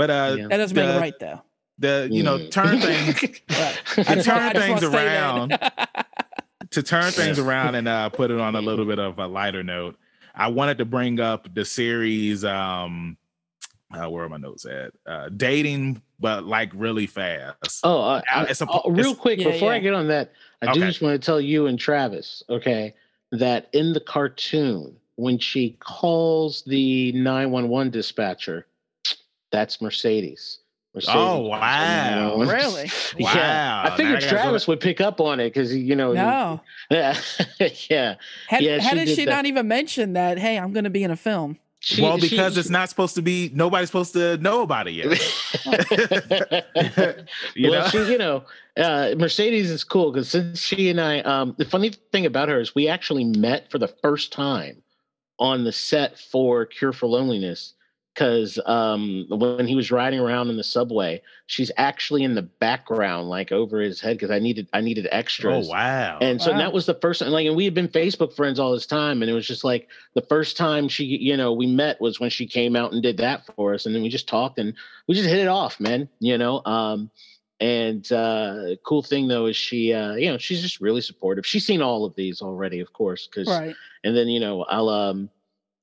But 0.00 0.08
uh 0.10 0.36
Yeah. 0.38 0.48
That 0.48 0.56
doesn't 0.56 0.74
make 0.76 0.86
The- 0.86 0.96
it 0.96 1.00
right 1.00 1.18
though. 1.20 1.42
the 1.78 2.08
you 2.10 2.22
know 2.22 2.48
turn 2.48 2.80
things 2.88 3.20
to 3.20 3.30
I 3.98 4.14
turn 4.16 4.36
wa- 4.36 4.50
I 4.50 4.52
just 4.54 4.66
things 4.66 4.82
around. 4.82 5.58
To 6.70 6.82
turn 6.84 7.10
things 7.10 7.38
around 7.40 7.74
and 7.74 7.88
uh 7.88 8.08
put 8.10 8.30
it 8.30 8.38
on 8.40 8.54
a 8.54 8.60
little 8.60 8.84
bit 8.86 8.98
of 9.00 9.18
a 9.18 9.26
lighter 9.26 9.62
note 9.64 9.98
i 10.36 10.46
wanted 10.46 10.78
to 10.78 10.84
bring 10.84 11.18
up 11.18 11.52
the 11.52 11.64
series 11.64 12.44
um 12.44 13.16
uh, 13.92 14.08
where 14.08 14.22
are 14.24 14.28
my 14.28 14.36
notes 14.36 14.64
at? 14.66 14.92
Uh 15.04 15.28
dating 15.36 16.00
but 16.20 16.44
like 16.44 16.70
really 16.74 17.06
fast. 17.06 17.80
Oh, 17.82 17.98
uh, 18.00 18.04
Uh, 18.04 18.20
I- 18.32 18.44
it's 18.44 18.60
a- 18.60 18.66
oh, 18.70 18.88
real 18.90 19.14
quick 19.16 19.40
Yeah, 19.40 19.50
before 19.50 19.72
I 19.72 19.80
get 19.80 19.94
on 19.94 20.06
that, 20.08 20.32
I 20.62 20.72
do 20.72 20.80
just 20.80 21.02
want 21.02 21.20
to 21.20 21.26
tell 21.26 21.40
you 21.40 21.66
and 21.66 21.76
Travis, 21.78 22.42
okay, 22.48 22.94
that 23.32 23.68
in 23.72 23.92
the 23.92 24.00
cartoon 24.00 24.94
when 25.16 25.38
she 25.38 25.76
calls 25.80 26.62
the 26.62 27.10
nine 27.12 27.50
one 27.50 27.68
one 27.68 27.90
dispatcher, 27.90 28.66
that's 29.50 29.80
Mercedes. 29.80 30.58
Mercedes 30.94 31.14
Oh, 31.14 31.36
calls 31.36 31.48
wow. 31.50 31.60
911. 32.38 32.54
Really? 32.56 32.90
Yeah, 33.16 33.34
Wow, 33.34 33.82
I 33.92 33.96
figured 33.96 34.16
that 34.16 34.20
guy's 34.22 34.28
Travis 34.30 34.66
would 34.68 34.80
pick 34.80 35.00
up 35.00 35.20
on 35.20 35.38
it 35.40 35.50
because 35.50 35.74
you 35.74 35.94
know. 35.94 36.12
no. 36.12 36.60
Yeah, 36.90 37.16
yeah. 37.88 38.14
How, 38.48 38.58
Yeah, 38.58 38.80
how 38.80 38.90
she 38.90 38.94
did 38.96 39.04
did 39.06 39.16
she 39.16 39.24
that. 39.26 39.30
not 39.30 39.46
even 39.46 39.68
mention 39.68 40.14
that? 40.14 40.38
Hey, 40.38 40.58
I'm 40.58 40.72
going 40.72 40.84
to 40.84 40.90
be 40.90 41.04
in 41.04 41.10
a 41.12 41.16
film. 41.16 41.58
She- 41.82 42.02
well 42.02 42.18
she- 42.18 42.28
because 42.28 42.58
it's 42.58 42.68
not 42.68 42.90
supposed 42.90 43.14
to 43.14 43.22
be 43.22 43.50
nobody's 43.54 43.88
supposed 43.88 44.12
to 44.12 44.36
know 44.36 44.60
about 44.62 44.86
it 44.86 44.90
yet 44.92 45.06
you 47.54 47.70
well, 47.70 47.82
know 47.84 47.88
she, 47.88 48.12
you 48.12 48.18
know, 48.18 48.44
uh, 48.76 49.14
Mercedes 49.16 49.70
is 49.70 49.82
cool 49.84 50.12
because 50.12 50.28
since 50.28 50.60
she 50.60 50.90
and 50.90 51.00
I, 51.00 51.20
um, 51.20 51.54
the 51.58 51.64
funny 51.64 51.90
thing 52.12 52.26
about 52.26 52.48
her 52.50 52.60
is 52.60 52.74
we 52.74 52.88
actually 52.88 53.24
met 53.24 53.70
for 53.70 53.78
the 53.78 53.88
first 53.88 54.32
time 54.32 54.82
on 55.38 55.64
the 55.64 55.72
set 55.72 56.18
for 56.18 56.66
Cure 56.66 56.92
for 56.92 57.06
Loneliness. 57.06 57.72
Because 58.14 58.58
um, 58.66 59.26
when 59.30 59.66
he 59.66 59.74
was 59.76 59.90
riding 59.90 60.18
around 60.18 60.50
in 60.50 60.56
the 60.56 60.64
subway, 60.64 61.22
she's 61.46 61.70
actually 61.76 62.24
in 62.24 62.34
the 62.34 62.42
background, 62.42 63.28
like 63.28 63.52
over 63.52 63.80
his 63.80 64.00
head, 64.00 64.16
because 64.16 64.30
I 64.30 64.40
needed 64.40 64.68
I 64.72 64.80
needed 64.80 65.06
extras. 65.12 65.68
oh 65.68 65.70
wow 65.70 66.18
And 66.20 66.42
so 66.42 66.50
Wow. 66.52 66.58
that 66.58 66.72
was 66.72 66.86
the 66.86 66.94
first 66.94 67.20
time, 67.20 67.30
like, 67.30 67.46
and 67.46 67.56
we 67.56 67.64
had 67.64 67.72
been 67.74 67.88
Facebook 67.88 68.34
friends 68.34 68.58
all 68.58 68.72
this 68.72 68.84
time. 68.86 69.22
And 69.22 69.30
it 69.30 69.34
was 69.34 69.46
just 69.46 69.64
like 69.64 69.88
the 70.14 70.22
first 70.22 70.56
time 70.56 70.88
she, 70.88 71.04
you 71.04 71.36
know, 71.36 71.52
we 71.52 71.66
met 71.66 72.00
was 72.00 72.18
when 72.20 72.30
she 72.30 72.46
came 72.46 72.74
out 72.76 72.92
and 72.92 73.02
did 73.02 73.16
that 73.18 73.46
for 73.56 73.74
us. 73.74 73.86
And 73.86 73.94
then 73.94 74.02
we 74.02 74.08
just 74.08 74.28
talked 74.28 74.58
and 74.58 74.74
we 75.06 75.14
just 75.14 75.28
hit 75.28 75.38
it 75.38 75.48
off, 75.48 75.78
man, 75.80 76.08
you 76.18 76.36
know. 76.36 76.64
Um, 76.66 77.10
and 77.60 78.10
uh, 78.10 78.74
cool 78.84 79.02
thing 79.02 79.28
though 79.28 79.46
is 79.46 79.56
she, 79.56 79.92
uh, 79.92 80.14
you 80.14 80.30
know, 80.30 80.38
she's 80.38 80.60
just 80.62 80.80
really 80.80 81.00
supportive. 81.00 81.46
She's 81.46 81.64
seen 81.66 81.80
all 81.80 82.04
of 82.04 82.14
these 82.16 82.42
already, 82.42 82.80
of 82.80 82.92
course. 82.92 83.28
Cause, 83.32 83.46
Right. 83.48 83.76
and 84.04 84.16
then, 84.16 84.28
you 84.28 84.40
know, 84.40 84.64
I'll, 84.64 84.88
um, 84.88 85.30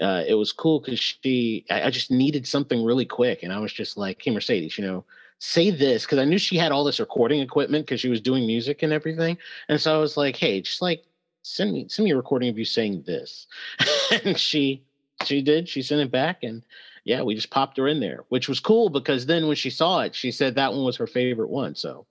uh, 0.01 0.23
it 0.27 0.35
was 0.35 0.51
cool 0.51 0.79
because 0.79 0.99
she, 0.99 1.65
I, 1.69 1.83
I 1.83 1.89
just 1.89 2.11
needed 2.11 2.47
something 2.47 2.83
really 2.83 3.05
quick. 3.05 3.43
And 3.43 3.51
I 3.51 3.59
was 3.59 3.73
just 3.73 3.97
like, 3.97 4.21
hey, 4.21 4.31
Mercedes, 4.31 4.77
you 4.77 4.85
know, 4.85 5.03
say 5.39 5.69
this 5.69 6.05
because 6.05 6.19
I 6.19 6.25
knew 6.25 6.37
she 6.37 6.57
had 6.57 6.71
all 6.71 6.83
this 6.83 6.99
recording 6.99 7.41
equipment 7.41 7.85
because 7.85 7.99
she 7.99 8.09
was 8.09 8.21
doing 8.21 8.45
music 8.45 8.83
and 8.83 8.91
everything. 8.93 9.37
And 9.69 9.79
so 9.79 9.95
I 9.95 9.99
was 9.99 10.17
like, 10.17 10.35
hey, 10.35 10.61
just 10.61 10.81
like 10.81 11.03
send 11.43 11.71
me 11.71 11.87
send 11.87 12.05
me 12.05 12.11
a 12.11 12.15
recording 12.17 12.49
of 12.49 12.57
you 12.57 12.65
saying 12.65 13.03
this. 13.05 13.47
and 14.23 14.37
she 14.37 14.83
she 15.25 15.41
did. 15.41 15.67
She 15.69 15.81
sent 15.81 16.01
it 16.01 16.11
back 16.11 16.43
and 16.43 16.63
yeah, 17.03 17.21
we 17.21 17.35
just 17.35 17.49
popped 17.49 17.77
her 17.77 17.87
in 17.87 17.99
there, 17.99 18.25
which 18.29 18.49
was 18.49 18.59
cool 18.59 18.89
because 18.89 19.25
then 19.25 19.47
when 19.47 19.55
she 19.55 19.69
saw 19.69 20.01
it, 20.01 20.13
she 20.13 20.29
said 20.31 20.55
that 20.55 20.73
one 20.73 20.83
was 20.83 20.97
her 20.97 21.07
favorite 21.07 21.49
one. 21.49 21.73
So, 21.73 22.05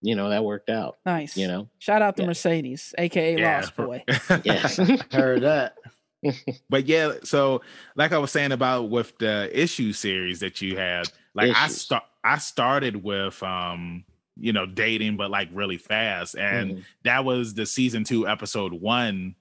you 0.00 0.14
know, 0.14 0.30
that 0.30 0.42
worked 0.44 0.70
out, 0.70 0.96
Nice. 1.04 1.36
you 1.36 1.46
know. 1.48 1.68
Shout 1.80 2.00
out 2.00 2.16
to 2.16 2.22
Yeah. 2.22 2.28
Mercedes, 2.28 2.94
aka 2.96 3.36
Yeah, 3.36 3.56
Lost 3.56 3.76
Boy. 3.76 4.04
Yes. 4.44 4.76
Heard 5.12 5.42
that. 5.42 5.74
but 6.70 6.86
yeah 6.86 7.12
so 7.22 7.60
like 7.96 8.12
i 8.12 8.18
was 8.18 8.30
saying 8.32 8.52
about 8.52 8.90
with 8.90 9.16
the 9.18 9.48
issue 9.52 9.92
series 9.92 10.40
that 10.40 10.60
you 10.60 10.76
had 10.76 11.08
like 11.34 11.54
i 11.56 11.68
start 11.68 12.02
i 12.24 12.36
started 12.38 13.02
with 13.02 13.40
um 13.42 14.04
you 14.36 14.52
know 14.52 14.66
dating 14.66 15.16
but 15.16 15.30
like 15.30 15.48
really 15.52 15.76
fast 15.78 16.36
and 16.36 16.72
Mhm. 16.72 16.84
that 17.04 17.24
was 17.24 17.54
the 17.54 17.64
season 17.66 18.02
two 18.04 18.26
episode 18.28 18.72
one 18.72 19.34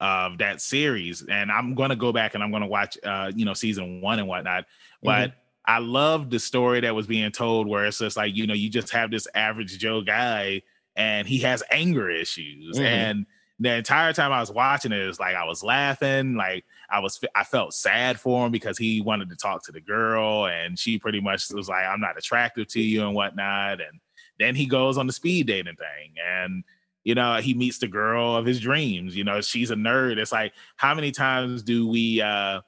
of 0.00 0.38
that 0.38 0.60
series 0.60 1.24
and 1.28 1.50
i'm 1.50 1.74
gonna 1.74 1.96
go 1.96 2.12
back 2.12 2.34
and 2.34 2.42
i'm 2.42 2.50
gonna 2.52 2.66
watch 2.66 2.98
uh 3.04 3.30
you 3.34 3.44
know 3.44 3.54
season 3.54 4.00
one 4.00 4.18
and 4.18 4.28
whatnot 4.28 4.64
but 5.02 5.32
i 5.66 5.78
love 5.78 6.28
the 6.30 6.38
story 6.38 6.80
that 6.80 6.94
was 6.94 7.06
being 7.06 7.30
told 7.30 7.66
where 7.66 7.86
it's 7.86 7.98
just 7.98 8.16
like 8.16 8.34
you 8.36 8.46
know 8.46 8.54
you 8.54 8.68
just 8.68 8.90
have 8.90 9.10
this 9.10 9.26
average 9.34 9.78
joe 9.78 10.02
guy 10.02 10.60
and 10.96 11.26
he 11.26 11.38
has 11.38 11.62
anger 11.70 12.10
issues 12.10 12.78
Mhm. 12.78 12.84
and 12.84 13.26
the 13.58 13.74
entire 13.74 14.12
time 14.12 14.32
i 14.32 14.40
was 14.40 14.50
watching 14.50 14.92
it 14.92 14.98
it's 14.98 15.20
like 15.20 15.34
i 15.34 15.44
was 15.44 15.62
laughing 15.62 16.34
like 16.34 16.64
i 16.90 16.98
was 16.98 17.20
i 17.34 17.42
felt 17.42 17.72
sad 17.72 18.20
for 18.20 18.44
him 18.44 18.52
because 18.52 18.76
he 18.76 19.00
wanted 19.00 19.30
to 19.30 19.36
talk 19.36 19.64
to 19.64 19.72
the 19.72 19.80
girl 19.80 20.46
and 20.46 20.78
she 20.78 20.98
pretty 20.98 21.20
much 21.20 21.50
was 21.50 21.68
like 21.68 21.84
i'm 21.84 22.00
not 22.00 22.18
attractive 22.18 22.66
to 22.68 22.80
you 22.80 23.06
and 23.06 23.14
whatnot 23.14 23.80
and 23.80 24.00
then 24.38 24.54
he 24.54 24.66
goes 24.66 24.98
on 24.98 25.06
the 25.06 25.12
speed 25.12 25.46
dating 25.46 25.76
thing 25.76 26.14
and 26.26 26.64
you 27.04 27.14
know 27.14 27.36
he 27.36 27.54
meets 27.54 27.78
the 27.78 27.88
girl 27.88 28.36
of 28.36 28.44
his 28.44 28.60
dreams 28.60 29.16
you 29.16 29.24
know 29.24 29.40
she's 29.40 29.70
a 29.70 29.74
nerd. 29.74 30.18
It's 30.18 30.32
like 30.32 30.52
how 30.76 30.94
many 30.94 31.12
times 31.12 31.62
do 31.62 31.88
we 31.88 32.20
uh 32.20 32.60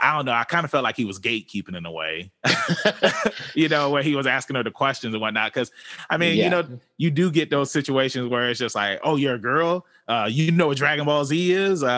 I 0.00 0.16
don't 0.16 0.24
know. 0.24 0.32
I 0.32 0.44
kind 0.44 0.64
of 0.64 0.70
felt 0.70 0.84
like 0.84 0.96
he 0.96 1.04
was 1.04 1.18
gatekeeping 1.18 1.76
in 1.76 1.84
a 1.84 1.90
way, 1.90 2.30
you 3.54 3.68
know, 3.68 3.90
where 3.90 4.02
he 4.02 4.14
was 4.14 4.26
asking 4.26 4.56
her 4.56 4.62
the 4.62 4.70
questions 4.70 5.14
and 5.14 5.20
whatnot. 5.20 5.52
Because, 5.52 5.70
I 6.08 6.16
mean, 6.16 6.36
Yeah. 6.38 6.44
you 6.44 6.50
know, 6.50 6.68
you 6.98 7.10
do 7.10 7.30
get 7.30 7.50
those 7.50 7.70
situations 7.70 8.28
where 8.28 8.48
it's 8.48 8.58
just 8.58 8.74
like, 8.74 9.00
oh, 9.04 9.16
you're 9.16 9.34
a 9.34 9.38
girl, 9.38 9.84
uh, 10.08 10.28
you 10.30 10.50
know 10.52 10.68
what 10.68 10.76
Dragon 10.78 11.04
Ball 11.04 11.24
Z 11.24 11.52
is. 11.52 11.82
Uh, 11.82 11.88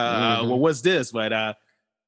Mhm. 0.42 0.48
well, 0.48 0.58
what's 0.58 0.80
this? 0.80 1.12
But 1.12 1.32
uh, 1.32 1.54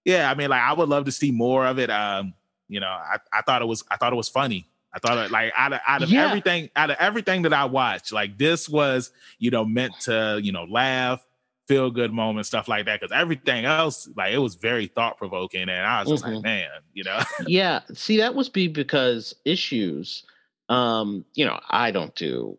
yeah, 0.05 0.31
I 0.31 0.35
mean, 0.35 0.51
like, 0.51 0.63
I 0.63 0.73
would 0.73 0.89
love 0.89 1.05
to 1.05 1.13
see 1.13 1.31
more 1.31 1.67
of 1.67 1.79
it. 1.79 1.91
Um, 1.91 2.35
you 2.69 2.81
know, 2.81 2.89
I, 2.89 3.19
I 3.33 3.43
thought 3.43 3.63
it 3.63 3.67
was 3.67 3.85
I 3.91 3.97
thought 3.97 4.13
it 4.13 4.17
was 4.17 4.29
funny. 4.29 4.67
I 4.93 4.99
thought 4.99 5.19
it, 5.19 5.31
like 5.31 5.53
out 5.57 5.73
of 5.75 5.81
out 5.87 6.03
of 6.03 6.09
Yeah. 6.11 6.25
everything 6.27 6.71
out 6.75 6.91
of 6.91 6.97
everything 6.99 7.43
that 7.43 7.53
I 7.53 7.65
watched, 7.67 8.13
like 8.13 8.39
this 8.39 8.69
was 8.69 9.11
you 9.39 9.51
know 9.51 9.65
meant 9.65 9.93
to 10.01 10.41
you 10.43 10.53
know 10.53 10.65
laugh, 10.65 11.25
feel 11.69 11.91
good 11.91 12.13
moments, 12.13 12.49
stuff 12.49 12.69
like 12.69 12.87
that. 12.87 13.01
Because 13.01 13.13
everything 13.13 13.65
else, 13.65 14.09
like 14.17 14.33
it 14.33 14.39
was 14.39 14.55
very 14.57 14.87
thought 14.87 15.19
provoking, 15.19 15.63
and 15.63 15.87
I 15.87 16.01
was 16.01 16.09
just 16.09 16.25
Mhm. 16.25 16.35
like, 16.35 16.43
man, 16.43 16.69
you 16.93 17.05
know, 17.05 17.21
yeah 17.47 17.81
see 17.93 18.17
that 18.19 18.35
was 18.35 18.49
be 18.49 18.69
because 18.69 19.35
issues 19.45 20.25
um 20.69 21.25
you 21.35 21.45
know 21.45 21.59
i 21.71 21.91
don't 21.91 22.15
do 22.15 22.57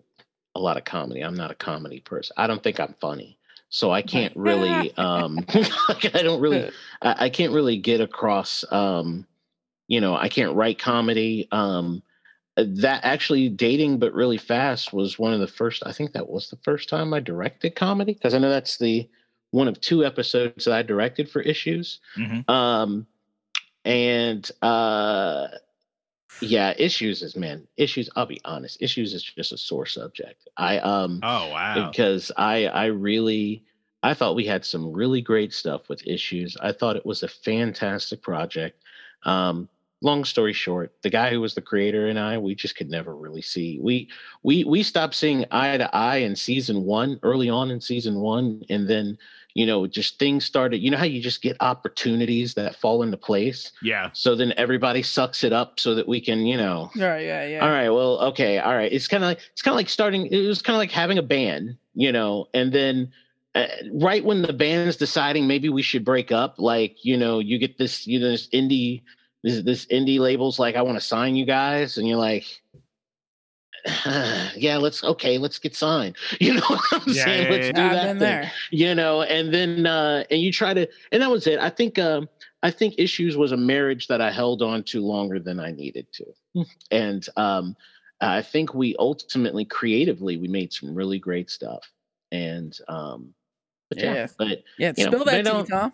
a 0.56 0.60
lot 0.60 0.78
of 0.78 0.86
comedy 0.86 1.22
i'm 1.22 1.36
not 1.36 1.52
a 1.52 1.56
comedy 1.56 2.00
person 2.00 2.34
i 2.38 2.48
don't 2.48 2.64
think 2.64 2.80
i'm 2.80 2.96
funny 3.00 3.38
so 3.70 3.92
i 3.92 4.02
can't 4.02 4.36
really 4.36 4.96
um 4.98 5.46
like, 5.90 6.16
i 6.16 6.22
don't 6.22 6.42
really 6.42 6.66
I, 7.02 7.26
I 7.26 7.30
can't 7.30 7.54
really 7.54 7.78
get 7.78 8.02
across 8.02 8.64
um 8.72 9.26
you 9.88 10.02
know 10.02 10.16
i 10.16 10.30
can't 10.30 10.56
write 10.56 10.80
comedy 10.80 11.48
um 11.52 12.02
that 12.58 13.02
actually 13.04 13.50
dating 13.50 14.00
but 14.00 14.14
really 14.14 14.38
fast 14.38 14.92
was 14.92 15.20
one 15.20 15.32
of 15.34 15.40
the 15.40 15.48
first 15.48 15.84
i 15.86 15.92
think 15.92 16.12
that 16.14 16.28
was 16.28 16.50
the 16.50 16.58
first 16.64 16.90
time 16.90 17.14
i 17.14 17.20
directed 17.20 17.76
comedy 17.76 18.14
because 18.14 18.34
i 18.34 18.40
know 18.40 18.50
that's 18.50 18.78
the 18.78 19.08
one 19.52 19.68
of 19.68 19.80
two 19.80 20.04
episodes 20.04 20.66
that 20.66 20.74
i 20.74 20.82
directed 20.82 21.30
for 21.30 21.42
issues. 21.42 22.00
Mhm. 22.18 22.50
um 22.50 23.06
and 23.86 24.50
uh 24.62 25.48
yeah 26.42 26.74
issues 26.78 27.22
is 27.22 27.36
man 27.36 27.68
issues 27.78 28.10
i'll 28.16 28.26
be 28.26 28.42
honest 28.44 28.82
issues 28.82 29.14
is 29.14 29.24
just 29.24 29.52
a 29.52 29.58
sore 29.58 29.86
subject. 29.86 30.48
I 30.58 30.80
um 30.80 31.20
oh 31.24 31.50
wow, 31.52 31.90
because 31.90 32.32
i 32.38 32.66
i 32.68 32.86
really 32.88 33.64
i 34.04 34.14
thought 34.14 34.36
we 34.36 34.46
had 34.46 34.66
some 34.66 34.92
really 34.92 35.22
great 35.22 35.54
stuff 35.54 35.90
with 35.90 36.06
issues. 36.08 36.58
I 36.62 36.72
thought 36.74 36.96
it 36.96 37.06
was 37.06 37.24
a 37.24 37.28
fantastic 37.28 38.22
project. 38.22 38.84
Um 39.24 39.70
long 40.02 40.24
story 40.24 40.54
short 40.54 40.94
the 41.02 41.10
guy 41.10 41.30
who 41.30 41.42
was 41.42 41.56
the 41.56 41.62
creator 41.62 42.08
and 42.08 42.20
i 42.20 42.38
we 42.38 42.54
just 42.54 42.76
could 42.76 42.90
never 42.90 43.16
really 43.16 43.42
see 43.42 43.80
we 43.82 44.08
we 44.44 44.64
we 44.64 44.84
stopped 44.84 45.16
seeing 45.16 45.44
eye 45.52 45.78
to 45.78 45.96
eye 45.96 46.18
in 46.18 46.36
season 46.36 46.84
one 46.84 47.20
early 47.24 47.50
on 47.50 47.72
in 47.72 47.82
season 47.82 48.20
one 48.20 48.62
and 48.70 48.88
then 48.88 49.18
you 49.58 49.66
know 49.66 49.88
just 49.88 50.20
things 50.20 50.46
started 50.46 50.78
you 50.78 50.92
know 50.92 50.98
how 50.98 51.04
you 51.04 51.20
just 51.20 51.42
get 51.42 51.58
opportunities 51.62 52.54
that 52.54 52.76
fall 52.76 53.02
into 53.02 53.18
place? 53.18 53.72
Yeah, 53.82 54.12
so 54.14 54.36
then 54.36 54.54
everybody 54.56 55.02
sucks 55.02 55.44
it 55.44 55.52
up 55.52 55.80
so 55.80 55.96
that 55.96 56.08
we 56.08 56.22
can 56.22 56.46
you 56.46 56.58
know. 56.58 56.92
Right, 56.96 57.26
yeah, 57.26 57.46
yeah. 57.48 57.66
all 57.66 57.72
right 57.72 57.90
well 57.90 58.20
okay 58.30 58.60
all 58.60 58.76
right. 58.76 58.92
It's 58.94 59.08
kind 59.08 59.24
of 59.24 59.30
like 59.30 59.40
it's 59.52 59.64
kind 59.64 59.74
of 59.74 59.78
like 59.78 59.90
starting 59.90 60.28
it 60.28 60.48
was 60.48 60.62
kind 60.62 60.76
of 60.76 60.80
like 60.80 60.92
having 60.92 61.18
a 61.18 61.24
band 61.24 61.76
you 61.96 62.12
know 62.12 62.46
and 62.54 62.72
then 62.72 63.12
uh, 63.56 63.66
right 63.94 64.24
when 64.24 64.44
the 64.44 64.54
band's 64.54 64.96
deciding 64.96 65.48
maybe 65.48 65.70
we 65.70 65.82
should 65.82 66.06
break 66.06 66.32
up 66.32 66.54
like 66.60 67.04
you 67.04 67.18
know 67.18 67.40
you 67.40 67.58
get 67.58 67.80
this 67.80 68.06
you 68.06 68.20
know 68.20 68.30
this 68.30 68.48
indie 68.50 69.02
this 69.48 69.64
this 69.64 69.86
indie 69.88 70.20
labels 70.20 70.60
like 70.60 70.76
i 70.76 70.82
want 70.82 70.98
to 70.98 71.04
sign 71.04 71.36
you 71.36 71.46
guys 71.46 71.98
and 71.98 72.08
you're 72.08 72.18
like 72.18 72.46
yeah 74.56 74.78
let's 74.78 75.04
okay 75.04 75.38
let's 75.38 75.60
get 75.60 75.76
signed 75.76 76.16
you 76.42 76.54
know 76.54 76.62
what 76.68 76.82
i'm 76.92 77.02
Yeah, 77.14 77.24
saying 77.26 77.44
yeah, 77.46 77.52
let's 77.52 77.68
yeah. 77.68 77.72
do 77.74 77.82
I've 77.84 77.94
that 77.94 78.08
thing 78.08 78.20
there. 78.20 78.52
you 78.72 78.96
know 78.96 79.22
and 79.22 79.54
then 79.54 79.86
uh 79.86 80.24
and 80.30 80.42
you 80.42 80.52
try 80.52 80.74
to 80.74 80.88
and 81.12 81.22
that 81.22 81.30
was 81.32 81.48
it 81.48 81.60
i 81.60 81.70
think 81.70 81.98
um 82.00 82.28
i 82.64 82.72
think 82.72 82.96
issues 82.98 83.38
was 83.38 83.52
a 83.54 83.58
marriage 83.58 84.08
that 84.08 84.20
i 84.22 84.30
held 84.32 84.62
on 84.62 84.84
to 84.84 85.00
longer 85.06 85.40
than 85.40 85.60
i 85.60 85.72
needed 85.72 86.08
to 86.14 86.26
and 86.92 87.28
um 87.38 87.76
i 88.20 88.42
think 88.42 88.74
we 88.74 88.96
ultimately 89.00 89.64
creatively 89.64 90.38
we 90.38 90.48
made 90.48 90.74
some 90.74 90.94
really 90.94 91.20
great 91.20 91.50
stuff 91.50 91.90
and 92.32 92.80
um 92.90 93.34
but 93.90 94.00
yeah, 94.00 94.14
Yeah. 94.14 94.28
but 94.38 94.64
Yeah, 94.78 94.94
you 94.98 95.06
know, 95.06 95.12
spill 95.12 95.26
that 95.26 95.38
tea, 95.38 95.50
don't- 95.50 95.66
Tom. 95.68 95.94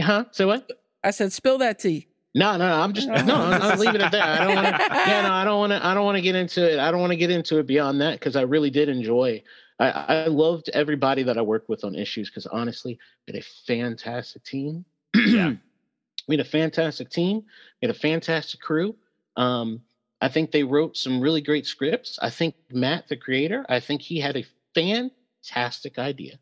huh 0.00 0.24
so 0.30 0.46
what 0.46 0.70
I 1.04 1.10
said, 1.10 1.32
spill 1.32 1.58
that 1.58 1.78
tea. 1.78 2.08
No 2.36 2.56
no 2.56 2.68
no 2.68 2.80
i'm 2.80 2.92
just 2.92 3.08
no 3.08 3.16
i'm, 3.16 3.62
I'm 3.62 3.78
leaving 3.84 4.00
it 4.00 4.12
there 4.12 4.22
i 4.22 4.38
don't 4.38 4.54
want 4.54 4.66
to 4.68 4.84
yeah 4.90 5.22
no 5.22 5.32
i 5.32 5.44
don't 5.44 5.58
want 5.58 5.72
to 5.72 5.84
i 5.84 5.94
don't 5.94 6.04
want 6.04 6.16
to 6.16 6.22
get 6.22 6.36
into 6.36 6.72
it 6.72 6.78
i 6.78 6.90
don't 6.90 7.00
want 7.00 7.12
to 7.12 7.16
get 7.16 7.30
into 7.30 7.58
it 7.58 7.66
beyond 7.66 8.00
that 8.00 8.12
because 8.20 8.36
i 8.36 8.42
really 8.42 8.70
did 8.70 8.88
enjoy 8.88 9.42
I, 9.78 9.90
I 9.90 10.26
loved 10.26 10.70
everybody 10.72 11.22
that 11.24 11.36
I 11.36 11.42
worked 11.42 11.68
with 11.68 11.84
on 11.84 11.94
issues 11.94 12.30
because 12.30 12.46
honestly, 12.46 12.98
we 13.26 13.34
had 13.34 13.42
a 13.42 13.46
fantastic 13.66 14.42
team. 14.44 14.84
Yeah. 15.14 15.54
we 16.28 16.36
had 16.36 16.46
a 16.46 16.48
fantastic 16.48 17.10
team. 17.10 17.42
We 17.80 17.88
had 17.88 17.94
a 17.94 17.98
fantastic 17.98 18.60
crew. 18.60 18.96
Um, 19.36 19.82
I 20.20 20.28
think 20.28 20.50
they 20.50 20.64
wrote 20.64 20.96
some 20.96 21.20
really 21.20 21.42
great 21.42 21.66
scripts. 21.66 22.18
I 22.22 22.30
think 22.30 22.54
Matt, 22.70 23.08
the 23.08 23.16
creator, 23.16 23.66
I 23.68 23.80
think 23.80 24.00
he 24.00 24.18
had 24.18 24.36
a 24.36 24.46
fantastic 24.74 25.98
idea. 25.98 26.38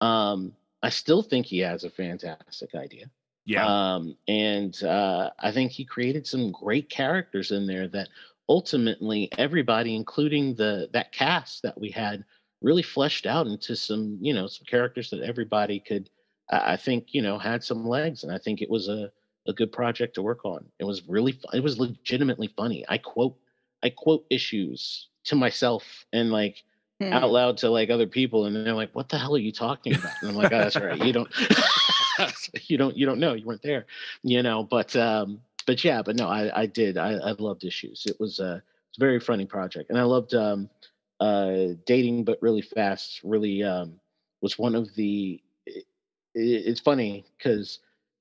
Um, 0.00 0.52
I 0.82 0.90
still 0.90 1.22
think 1.22 1.46
he 1.46 1.58
has 1.60 1.82
a 1.84 1.90
fantastic 1.90 2.74
idea. 2.74 3.06
Yeah, 3.44 3.70
Um, 3.70 4.16
and 4.28 4.82
uh, 4.82 5.30
I 5.38 5.52
think 5.52 5.72
he 5.72 5.84
created 5.84 6.26
some 6.26 6.52
great 6.52 6.88
characters 6.90 7.50
in 7.52 7.66
there 7.66 7.88
that 7.88 8.08
ultimately 8.48 9.30
everybody, 9.38 9.94
including 9.94 10.54
the 10.54 10.88
that 10.92 11.12
cast 11.12 11.62
that 11.62 11.78
we 11.80 11.90
had, 11.90 12.24
really 12.60 12.82
fleshed 12.82 13.26
out 13.26 13.46
into 13.46 13.76
some, 13.76 14.18
you 14.20 14.32
know, 14.34 14.46
some 14.46 14.64
characters 14.66 15.10
that 15.10 15.20
everybody 15.22 15.80
could, 15.80 16.10
I 16.50 16.72
I 16.74 16.76
think, 16.76 17.08
you 17.14 17.22
know, 17.22 17.38
had 17.38 17.62
some 17.64 17.86
legs. 17.86 18.24
And 18.24 18.32
I 18.32 18.38
think 18.38 18.62
it 18.62 18.70
was 18.70 18.88
a, 18.88 19.12
a 19.46 19.52
good 19.52 19.72
project 19.72 20.14
to 20.14 20.22
work 20.22 20.44
on. 20.44 20.70
It 20.78 20.84
was 20.84 21.06
really, 21.08 21.32
fu- 21.32 21.56
it 21.56 21.62
was 21.62 21.78
legitimately 21.78 22.48
funny. 22.56 22.84
I 22.88 22.98
quote, 22.98 23.38
I 23.82 23.90
quote 23.90 24.26
issues 24.30 25.08
to 25.24 25.36
myself 25.36 26.04
and 26.12 26.30
like 26.32 26.64
Hmm. 27.00 27.24
out 27.24 27.30
loud 27.30 27.58
to 27.58 27.68
like 27.70 27.90
other 27.90 28.06
people 28.06 28.46
and 28.46 28.56
they're 28.56 28.72
like 28.74 28.94
what 28.94 29.08
the 29.10 29.18
hell 29.18 29.34
are 29.34 29.38
you 29.38 29.52
talking 29.52 29.94
about 29.94 30.16
and 30.22 30.30
i'm 30.30 30.36
like 30.36 30.50
oh, 30.50 30.62
that's 30.62 30.80
right 30.80 30.96
you 30.98 31.12
don't 31.12 31.28
you 32.66 32.76
don't 32.76 32.96
you 32.96 33.06
don't 33.06 33.20
know 33.20 33.34
you 33.34 33.44
weren't 33.46 33.62
there 33.62 33.86
you 34.22 34.42
know 34.42 34.62
but 34.64 34.94
um 34.96 35.40
but 35.66 35.84
yeah 35.84 36.02
but 36.02 36.16
no 36.16 36.28
i 36.28 36.62
i 36.62 36.66
did 36.66 36.96
i 36.98 37.12
i 37.14 37.32
loved 37.38 37.64
issues. 37.64 38.04
It 38.06 38.18
was 38.20 38.40
a 38.40 38.62
it's 38.88 38.98
a 38.98 39.00
very 39.00 39.20
funny 39.20 39.46
project 39.46 39.90
and 39.90 39.98
i 39.98 40.02
loved 40.02 40.34
um 40.34 40.68
uh 41.20 41.68
dating 41.86 42.24
but 42.24 42.42
really 42.42 42.62
fast 42.62 43.20
really 43.24 43.62
um 43.62 44.00
was 44.42 44.58
one 44.58 44.74
of 44.74 44.94
the 44.96 45.40
it, 45.66 45.84
it's 46.34 46.80
funny 46.80 47.24
because 47.38 47.80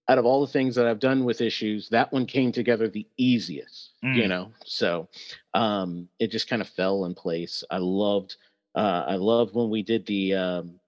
out 0.10 0.18
of 0.18 0.26
all 0.26 0.42
the 0.42 0.52
things 0.52 0.76
that 0.76 0.88
i've 0.88 1.00
done 1.00 1.24
with 1.26 1.42
issues 1.42 1.90
that 1.90 2.12
one 2.12 2.26
came 2.26 2.52
together 2.52 2.90
the 2.90 3.08
easiest 3.18 3.92
you 4.12 4.28
Mm. 4.28 4.30
know? 4.30 4.52
So 4.66 5.10
um 5.54 6.10
it 6.20 6.32
just 6.32 6.50
kind 6.50 6.62
of 6.62 6.70
fell 6.70 7.06
in 7.06 7.16
place. 7.16 7.64
I 7.72 7.78
loved 7.80 8.38
uh 8.76 9.06
i 9.08 9.16
loved 9.16 9.56
when 9.56 9.70
we 9.70 9.84
did 9.84 10.06
the 10.08 10.36
um 10.36 10.81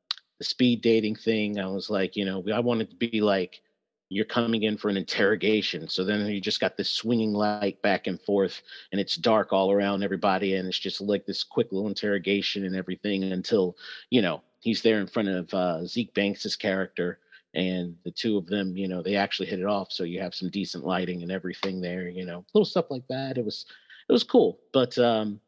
the 0.44 0.50
speed 0.50 0.82
dating 0.82 1.16
thing 1.16 1.58
i 1.58 1.66
was 1.66 1.90
like 1.90 2.18
you 2.18 2.26
know 2.26 2.44
i 2.54 2.60
wanted 2.60 2.90
to 2.90 2.96
be 2.98 3.22
like 3.22 3.62
you're 4.10 4.26
coming 4.26 4.64
in 4.64 4.78
for 4.78 4.90
an 4.90 4.98
interrogation. 4.98 5.88
So 5.88 6.04
then 6.04 6.26
you 6.28 6.40
just 6.40 6.60
got 6.60 6.78
this 6.78 6.92
swinging 6.92 7.34
light 7.34 7.82
back 7.82 8.06
and 8.06 8.22
forth 8.22 8.62
and 8.92 9.02
it's 9.02 9.16
dark 9.16 9.52
all 9.52 9.72
around 9.72 10.04
everybody 10.04 10.56
and 10.56 10.68
it's 10.68 10.78
just 10.78 11.02
like 11.02 11.26
this 11.26 11.44
quick 11.44 11.72
little 11.72 11.88
interrogation 11.88 12.66
and 12.66 12.76
everything 12.76 13.24
until 13.24 13.76
you 14.12 14.22
know 14.22 14.42
he's 14.60 14.84
there 14.84 15.00
in 15.00 15.08
front 15.08 15.30
of 15.30 15.52
uh 15.54 15.86
zeke 15.86 16.14
banks's 16.14 16.56
character 16.56 17.20
and 17.56 17.96
the 18.04 18.12
two 18.12 18.38
of 18.38 18.46
them 18.46 18.78
you 18.78 18.88
know 18.88 19.02
they 19.02 19.16
actually 19.16 19.48
hit 19.48 19.60
it 19.60 19.66
off 19.66 19.92
so 19.92 20.04
you 20.04 20.20
have 20.20 20.36
some 20.36 20.50
decent 20.50 20.86
lighting 20.86 21.24
and 21.24 21.32
everything 21.32 21.82
there 21.82 22.08
you 22.08 22.26
know 22.26 22.46
little 22.54 22.66
stuff 22.66 22.92
like 22.92 23.08
that. 23.08 23.38
It 23.38 23.46
was 23.46 23.66
it 24.08 24.12
was 24.12 24.24
cool 24.24 24.60
but 24.74 24.96
um 25.00 25.40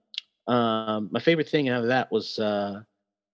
um 0.48 1.10
my 1.12 1.20
favorite 1.20 1.50
thing 1.50 1.70
out 1.70 1.82
of 1.82 1.88
that 1.90 2.12
was 2.12 2.40
uh, 2.40 2.82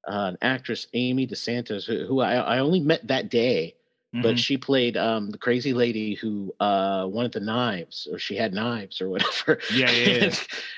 uh 0.07 0.31
an 0.31 0.37
actress 0.41 0.87
amy 0.93 1.27
desantos 1.27 1.85
who, 1.85 2.05
who 2.05 2.19
I, 2.21 2.33
I 2.35 2.59
only 2.59 2.79
met 2.79 3.05
that 3.07 3.29
day 3.29 3.75
but 4.13 4.35
Mhm. 4.35 4.39
she 4.39 4.57
played 4.57 4.97
um 4.97 5.29
the 5.29 5.37
crazy 5.37 5.73
lady 5.73 6.15
who 6.15 6.53
uh 6.59 7.05
wanted 7.09 7.31
the 7.33 7.39
knives 7.39 8.07
or 8.11 8.17
she 8.19 8.35
had 8.35 8.53
knives 8.53 8.99
or 9.01 9.09
whatever 9.13 9.59
Yeah, 9.73 9.91
yeah, 9.91 10.17
yeah. 10.25 10.33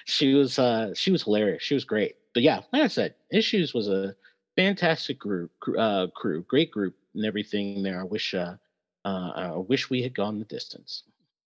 She 0.05 0.33
was 0.33 0.59
uh 0.59 0.93
she 0.93 1.11
was 1.11 1.23
hilarious 1.23 1.63
she 1.63 1.73
was 1.73 1.83
great 1.85 2.15
but 2.33 2.43
yeah 2.43 2.61
like 2.71 2.83
i 2.83 2.87
said 2.87 3.15
issues 3.31 3.73
was 3.73 3.87
a 3.87 4.15
fantastic 4.55 5.17
group 5.19 5.51
uh 5.77 6.07
crew 6.15 6.43
great 6.47 6.69
group 6.71 6.95
and 7.15 7.25
everything 7.25 7.81
there 7.81 7.99
i 7.99 8.03
wish 8.03 8.33
uh 8.35 8.55
uh 9.05 9.31
i 9.35 9.55
wish 9.55 9.89
we 9.89 10.01
had 10.03 10.13
gone 10.13 10.37
the 10.39 10.45
distance 10.45 11.03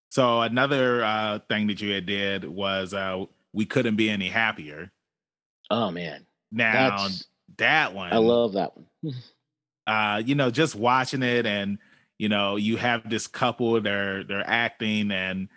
So 0.09 0.41
another 0.41 1.03
uh, 1.03 1.39
thing 1.49 1.67
that 1.67 1.79
you 1.81 1.91
had 1.93 2.05
did 2.05 2.43
was 2.45 2.93
uh, 2.93 3.25
we 3.53 3.65
couldn't 3.65 3.95
be 3.97 4.09
any 4.09 4.29
happier. 4.29 4.91
oh 5.69 5.91
man 5.91 6.25
Now 6.51 6.73
That's- 6.89 7.25
that 7.57 7.93
one, 7.93 8.13
i 8.13 8.17
love 8.17 8.53
that 8.53 8.75
one 8.75 8.87
uh, 9.87 10.21
you 10.25 10.35
know, 10.35 10.51
just 10.51 10.75
watching 10.75 11.23
it, 11.23 11.45
and 11.45 11.77
you 12.17 12.29
know, 12.29 12.55
you 12.55 12.77
have 12.77 13.09
this 13.09 13.27
couple. 13.27 13.79
They're 13.79 14.23
they're 14.23 14.47
acting, 14.47 15.11
and 15.11 15.47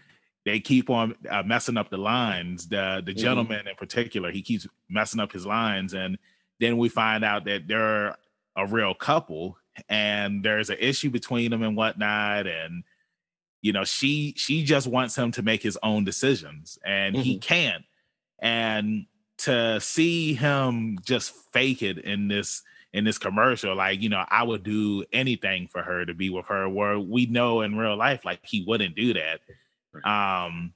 they 0.45 0.61
keep 0.61 0.89
on 0.89 1.17
uh, 1.29 1.43
messing 1.43 1.77
up 1.77 1.91
the 1.91 1.97
lines. 1.99 2.69
The 2.69 3.03
the 3.05 3.13
Mhm. 3.13 3.19
gentleman 3.19 3.67
in 3.67 3.75
particular, 3.77 4.31
he 4.31 4.43
keeps 4.43 4.67
messing 4.89 5.21
up 5.21 5.33
his 5.33 5.47
lines, 5.47 5.95
and 5.95 6.17
then 6.61 6.77
we 6.79 6.89
find 6.89 7.25
out 7.25 7.45
that 7.47 7.67
they're 7.67 8.17
a 8.57 8.67
real 8.67 8.95
couple, 8.95 9.57
and 9.89 10.45
there's 10.45 10.71
an 10.71 10.77
issue 10.79 11.11
between 11.11 11.51
them 11.51 11.63
and 11.63 11.77
whatnot, 11.77 12.47
and 12.47 12.85
you 13.63 13.73
know, 13.73 13.85
she 13.85 14.35
she 14.37 14.63
just 14.65 14.87
wants 14.87 15.17
him 15.17 15.33
to 15.33 15.43
make 15.43 15.63
his 15.63 15.79
own 15.83 16.05
decisions, 16.05 16.79
and 16.85 17.17
he 17.17 17.39
can't. 17.39 17.85
And 18.39 19.07
to 19.45 19.81
see 19.81 20.35
him 20.35 20.99
just 21.05 21.33
fake 21.53 21.83
it 21.83 21.99
in 21.99 22.29
this 22.29 22.63
in 22.93 23.05
this 23.05 23.19
commercial, 23.19 23.75
like 23.77 24.01
you 24.03 24.09
know, 24.09 24.25
I 24.29 24.43
would 24.43 24.63
do 24.63 25.05
anything 25.13 25.69
for 25.69 25.83
her 25.83 26.05
to 26.05 26.15
be 26.15 26.29
with 26.31 26.47
her. 26.47 26.69
Where 26.69 26.99
we 26.99 27.27
know 27.27 27.61
in 27.61 27.77
real 27.77 27.97
life, 27.97 28.25
like 28.25 28.41
he 28.43 28.65
wouldn't 28.67 28.97
do 28.97 29.15
that. 29.15 29.41
Um, 30.05 30.73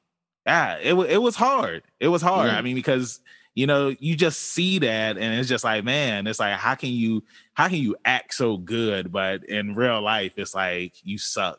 yeah, 0.46 0.76
it 0.76 0.94
it 0.94 1.18
was 1.18 1.36
hard. 1.36 1.82
It 2.00 2.08
was 2.08 2.22
hard. 2.22 2.48
Yeah. 2.50 2.58
I 2.58 2.62
mean, 2.62 2.74
because 2.76 3.20
you 3.54 3.66
know 3.66 3.94
you 3.98 4.16
just 4.16 4.40
see 4.40 4.78
that, 4.80 5.16
and 5.16 5.38
it's 5.38 5.48
just 5.48 5.64
like, 5.64 5.84
man, 5.84 6.26
it's 6.26 6.38
like 6.40 6.56
how 6.56 6.74
can 6.74 6.90
you 6.90 7.24
how 7.54 7.68
can 7.68 7.78
you 7.78 7.96
act 8.04 8.34
so 8.34 8.56
good, 8.58 9.10
but 9.10 9.44
in 9.44 9.74
real 9.74 10.00
life, 10.00 10.32
it's 10.36 10.54
like 10.54 10.94
you 11.02 11.18
suck. 11.18 11.58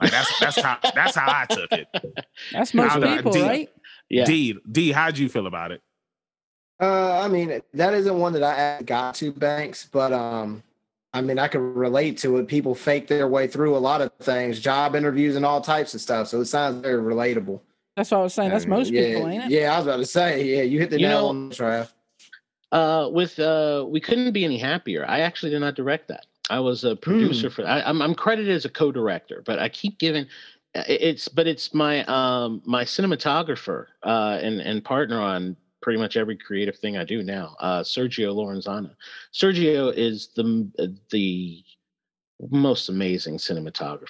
Like 0.00 0.10
that's 0.10 0.40
that's 0.40 0.60
how 0.60 0.78
that's 0.94 1.14
how 1.16 1.26
I 1.28 1.46
took 1.46 1.72
it. 1.72 1.88
That's 2.52 2.74
most 2.74 2.90
How 2.90 2.98
do 2.98 3.06
I 3.06 3.16
people, 3.16 3.32
deal- 3.32 3.46
right? 3.46 3.70
Yeah. 4.10 4.24
D 4.24 4.58
D, 4.70 4.92
how'd 4.92 5.16
you 5.16 5.28
feel 5.28 5.46
about 5.46 5.70
it? 5.70 5.80
Uh, 6.80 7.20
I 7.20 7.28
mean, 7.28 7.60
that 7.74 7.94
isn't 7.94 8.18
one 8.18 8.32
that 8.32 8.42
I 8.42 8.82
got 8.82 9.14
to 9.16 9.32
Banks, 9.32 9.88
but 9.90 10.12
um, 10.12 10.62
I 11.12 11.20
mean, 11.20 11.38
I 11.38 11.46
can 11.48 11.74
relate 11.74 12.18
to 12.18 12.38
it. 12.38 12.48
People 12.48 12.74
fake 12.74 13.06
their 13.06 13.28
way 13.28 13.46
through 13.46 13.76
a 13.76 13.78
lot 13.78 14.00
of 14.00 14.12
things, 14.20 14.58
job 14.60 14.96
interviews 14.96 15.36
and 15.36 15.46
all 15.46 15.60
types 15.60 15.94
of 15.94 16.00
stuff. 16.00 16.28
So 16.28 16.40
it 16.40 16.46
sounds 16.46 16.82
very 16.82 17.00
relatable. 17.02 17.60
That's 17.96 18.10
what 18.10 18.18
I 18.18 18.22
was 18.24 18.34
saying. 18.34 18.50
That's 18.50 18.64
I 18.64 18.68
mean, 18.68 18.78
most 18.78 18.90
yeah, 18.90 19.14
people, 19.14 19.28
ain't 19.28 19.44
it? 19.44 19.50
Yeah, 19.50 19.72
I 19.72 19.76
was 19.78 19.86
about 19.86 19.98
to 19.98 20.06
say, 20.06 20.42
yeah, 20.44 20.62
you 20.62 20.80
hit 20.80 20.90
the 20.90 20.98
You 21.00 21.06
nail 21.06 21.20
know- 21.22 21.28
on 21.28 21.48
the 21.50 21.54
draft. 21.54 21.94
Uh, 22.72 23.08
with 23.12 23.38
uh, 23.38 23.84
we 23.88 24.00
couldn't 24.00 24.32
be 24.32 24.44
any 24.44 24.58
happier. 24.58 25.04
I 25.08 25.20
actually 25.20 25.50
did 25.50 25.60
not 25.60 25.76
direct 25.76 26.08
that. 26.08 26.26
I 26.50 26.58
was 26.58 26.82
a 26.82 26.96
producer 26.96 27.48
for. 27.48 27.64
I, 27.64 27.82
I'm 27.82 28.02
I'm 28.02 28.16
credited 28.16 28.52
as 28.52 28.64
a 28.64 28.68
co-director, 28.68 29.44
but 29.46 29.60
I 29.60 29.68
keep 29.68 29.96
giving. 30.00 30.26
It's 30.74 31.28
but 31.28 31.46
it's 31.46 31.72
my 31.72 32.04
um 32.06 32.62
my 32.64 32.82
cinematographer 32.82 33.86
uh 34.02 34.40
and 34.42 34.60
and 34.60 34.84
partner 34.84 35.20
on 35.20 35.56
pretty 35.84 35.98
much 35.98 36.16
every 36.16 36.34
creative 36.34 36.78
thing 36.78 36.96
I 36.96 37.04
do 37.04 37.22
now. 37.22 37.54
Uh, 37.60 37.82
Sergio 37.82 38.34
Lorenzana. 38.34 38.96
Sergio 39.34 39.92
is 39.94 40.28
the 40.34 40.98
the 41.10 41.62
most 42.50 42.88
amazing 42.88 43.36
cinematographer. 43.36 44.08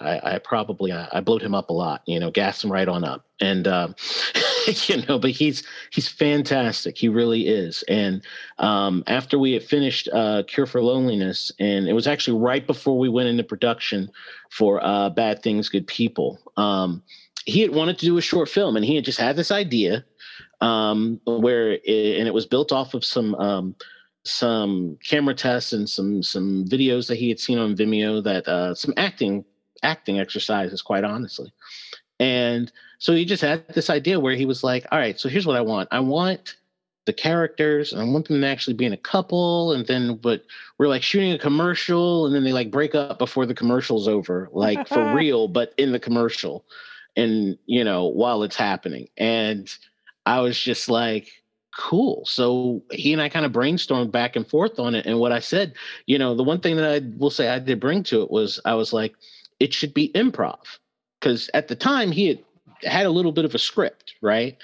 I, 0.00 0.20
I 0.34 0.38
probably 0.38 0.90
I, 0.90 1.06
I 1.12 1.20
blowed 1.20 1.42
him 1.42 1.54
up 1.54 1.68
a 1.68 1.74
lot, 1.74 2.02
you 2.06 2.18
know, 2.18 2.30
gassed 2.30 2.64
him 2.64 2.72
right 2.72 2.88
on 2.88 3.04
up, 3.04 3.26
and 3.42 3.68
um, 3.68 3.94
you 4.86 5.02
know, 5.06 5.18
but 5.18 5.32
he's 5.32 5.62
he's 5.90 6.08
fantastic. 6.08 6.96
He 6.96 7.10
really 7.10 7.46
is. 7.46 7.84
And 7.86 8.24
um, 8.58 9.04
after 9.06 9.38
we 9.38 9.52
had 9.52 9.62
finished 9.62 10.08
uh, 10.14 10.44
Cure 10.46 10.66
for 10.66 10.82
Loneliness, 10.82 11.52
and 11.60 11.88
it 11.88 11.92
was 11.92 12.06
actually 12.06 12.38
right 12.38 12.66
before 12.66 12.98
we 12.98 13.10
went 13.10 13.28
into 13.28 13.44
production 13.44 14.10
for 14.50 14.82
uh, 14.82 15.10
Bad 15.10 15.42
Things, 15.42 15.68
Good 15.68 15.86
People. 15.86 16.38
Um, 16.56 17.02
he 17.44 17.60
had 17.60 17.74
wanted 17.74 17.98
to 17.98 18.06
do 18.06 18.16
a 18.16 18.22
short 18.22 18.48
film, 18.48 18.76
and 18.76 18.84
he 18.84 18.96
had 18.96 19.04
just 19.04 19.20
had 19.20 19.36
this 19.36 19.50
idea 19.50 20.04
um, 20.60 21.20
where, 21.26 21.72
it, 21.72 22.18
and 22.18 22.28
it 22.28 22.34
was 22.34 22.46
built 22.46 22.72
off 22.72 22.94
of 22.94 23.04
some. 23.04 23.34
Um, 23.36 23.76
some 24.22 24.98
camera 25.02 25.34
tests 25.34 25.72
and 25.72 25.88
some 25.88 26.22
some 26.22 26.66
videos 26.66 27.08
that 27.08 27.16
he 27.16 27.30
had 27.30 27.40
seen 27.40 27.58
on 27.58 27.74
Vimeo 27.74 28.22
that 28.22 28.46
uh, 28.46 28.74
some 28.74 28.92
acting 28.98 29.46
acting 29.82 30.20
exercises, 30.20 30.82
quite 30.82 31.04
honestly. 31.04 31.52
And 32.18 32.70
so 32.98 33.14
he 33.14 33.24
just 33.24 33.42
had 33.42 33.66
this 33.68 33.90
idea 33.90 34.20
where 34.20 34.34
he 34.34 34.44
was 34.44 34.62
like, 34.62 34.86
all 34.92 34.98
right, 34.98 35.18
so 35.18 35.28
here's 35.28 35.46
what 35.46 35.56
I 35.56 35.62
want. 35.62 35.88
I 35.90 36.00
want 36.00 36.56
the 37.06 37.12
characters 37.14 37.92
and 37.92 38.00
I 38.00 38.04
want 38.04 38.28
them 38.28 38.42
to 38.42 38.46
actually 38.46 38.74
be 38.74 38.84
in 38.84 38.92
a 38.92 38.98
couple. 38.98 39.72
And 39.72 39.86
then, 39.86 40.16
but 40.16 40.44
we're 40.76 40.88
like 40.88 41.02
shooting 41.02 41.32
a 41.32 41.38
commercial 41.38 42.26
and 42.26 42.34
then 42.34 42.44
they 42.44 42.52
like 42.52 42.70
break 42.70 42.94
up 42.94 43.18
before 43.18 43.46
the 43.46 43.54
commercial's 43.54 44.06
over, 44.06 44.50
like 44.52 44.86
for 44.86 45.14
real, 45.16 45.48
but 45.48 45.72
in 45.78 45.92
the 45.92 45.98
commercial. 45.98 46.66
And, 47.16 47.58
you 47.64 47.82
know, 47.82 48.06
while 48.06 48.42
it's 48.42 48.56
happening. 48.56 49.08
And 49.16 49.74
I 50.26 50.40
was 50.40 50.58
just 50.58 50.88
like, 50.88 51.30
cool. 51.76 52.24
So 52.26 52.82
he 52.90 53.12
and 53.12 53.22
I 53.22 53.28
kind 53.28 53.46
of 53.46 53.52
brainstormed 53.52 54.10
back 54.10 54.36
and 54.36 54.46
forth 54.46 54.78
on 54.78 54.94
it. 54.94 55.06
And 55.06 55.18
what 55.18 55.32
I 55.32 55.40
said, 55.40 55.74
you 56.06 56.18
know, 56.18 56.34
the 56.34 56.42
one 56.42 56.60
thing 56.60 56.76
that 56.76 56.90
I 56.90 57.00
will 57.16 57.30
say 57.30 57.48
I 57.48 57.58
did 57.58 57.80
bring 57.80 58.02
to 58.04 58.22
it 58.22 58.30
was 58.30 58.60
I 58.64 58.74
was 58.74 58.92
like, 58.92 59.14
it 59.60 59.72
should 59.72 59.94
be 59.94 60.10
improv 60.14 60.58
because 61.20 61.50
at 61.54 61.68
the 61.68 61.76
time 61.76 62.10
he 62.10 62.26
had 62.28 62.38
had 62.82 63.06
a 63.06 63.10
little 63.10 63.32
bit 63.32 63.44
of 63.44 63.54
a 63.54 63.58
script 63.58 64.14
right 64.22 64.56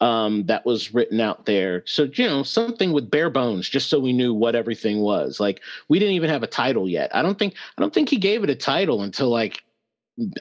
um, 0.00 0.44
that 0.46 0.64
was 0.64 0.94
written 0.94 1.20
out 1.20 1.44
there 1.46 1.82
so 1.86 2.08
you 2.14 2.26
know 2.26 2.42
something 2.42 2.92
with 2.92 3.10
bare 3.10 3.30
bones 3.30 3.68
just 3.68 3.88
so 3.88 3.98
we 3.98 4.12
knew 4.12 4.32
what 4.32 4.54
everything 4.54 5.00
was 5.00 5.40
like 5.40 5.60
we 5.88 5.98
didn't 5.98 6.14
even 6.14 6.30
have 6.30 6.42
a 6.42 6.48
title 6.48 6.88
yet 6.88 7.14
i 7.14 7.22
don't 7.22 7.38
think 7.38 7.54
i 7.76 7.80
don't 7.80 7.92
think 7.92 8.08
he 8.08 8.16
gave 8.16 8.44
it 8.44 8.50
a 8.50 8.54
title 8.54 9.02
until 9.02 9.28
like 9.28 9.62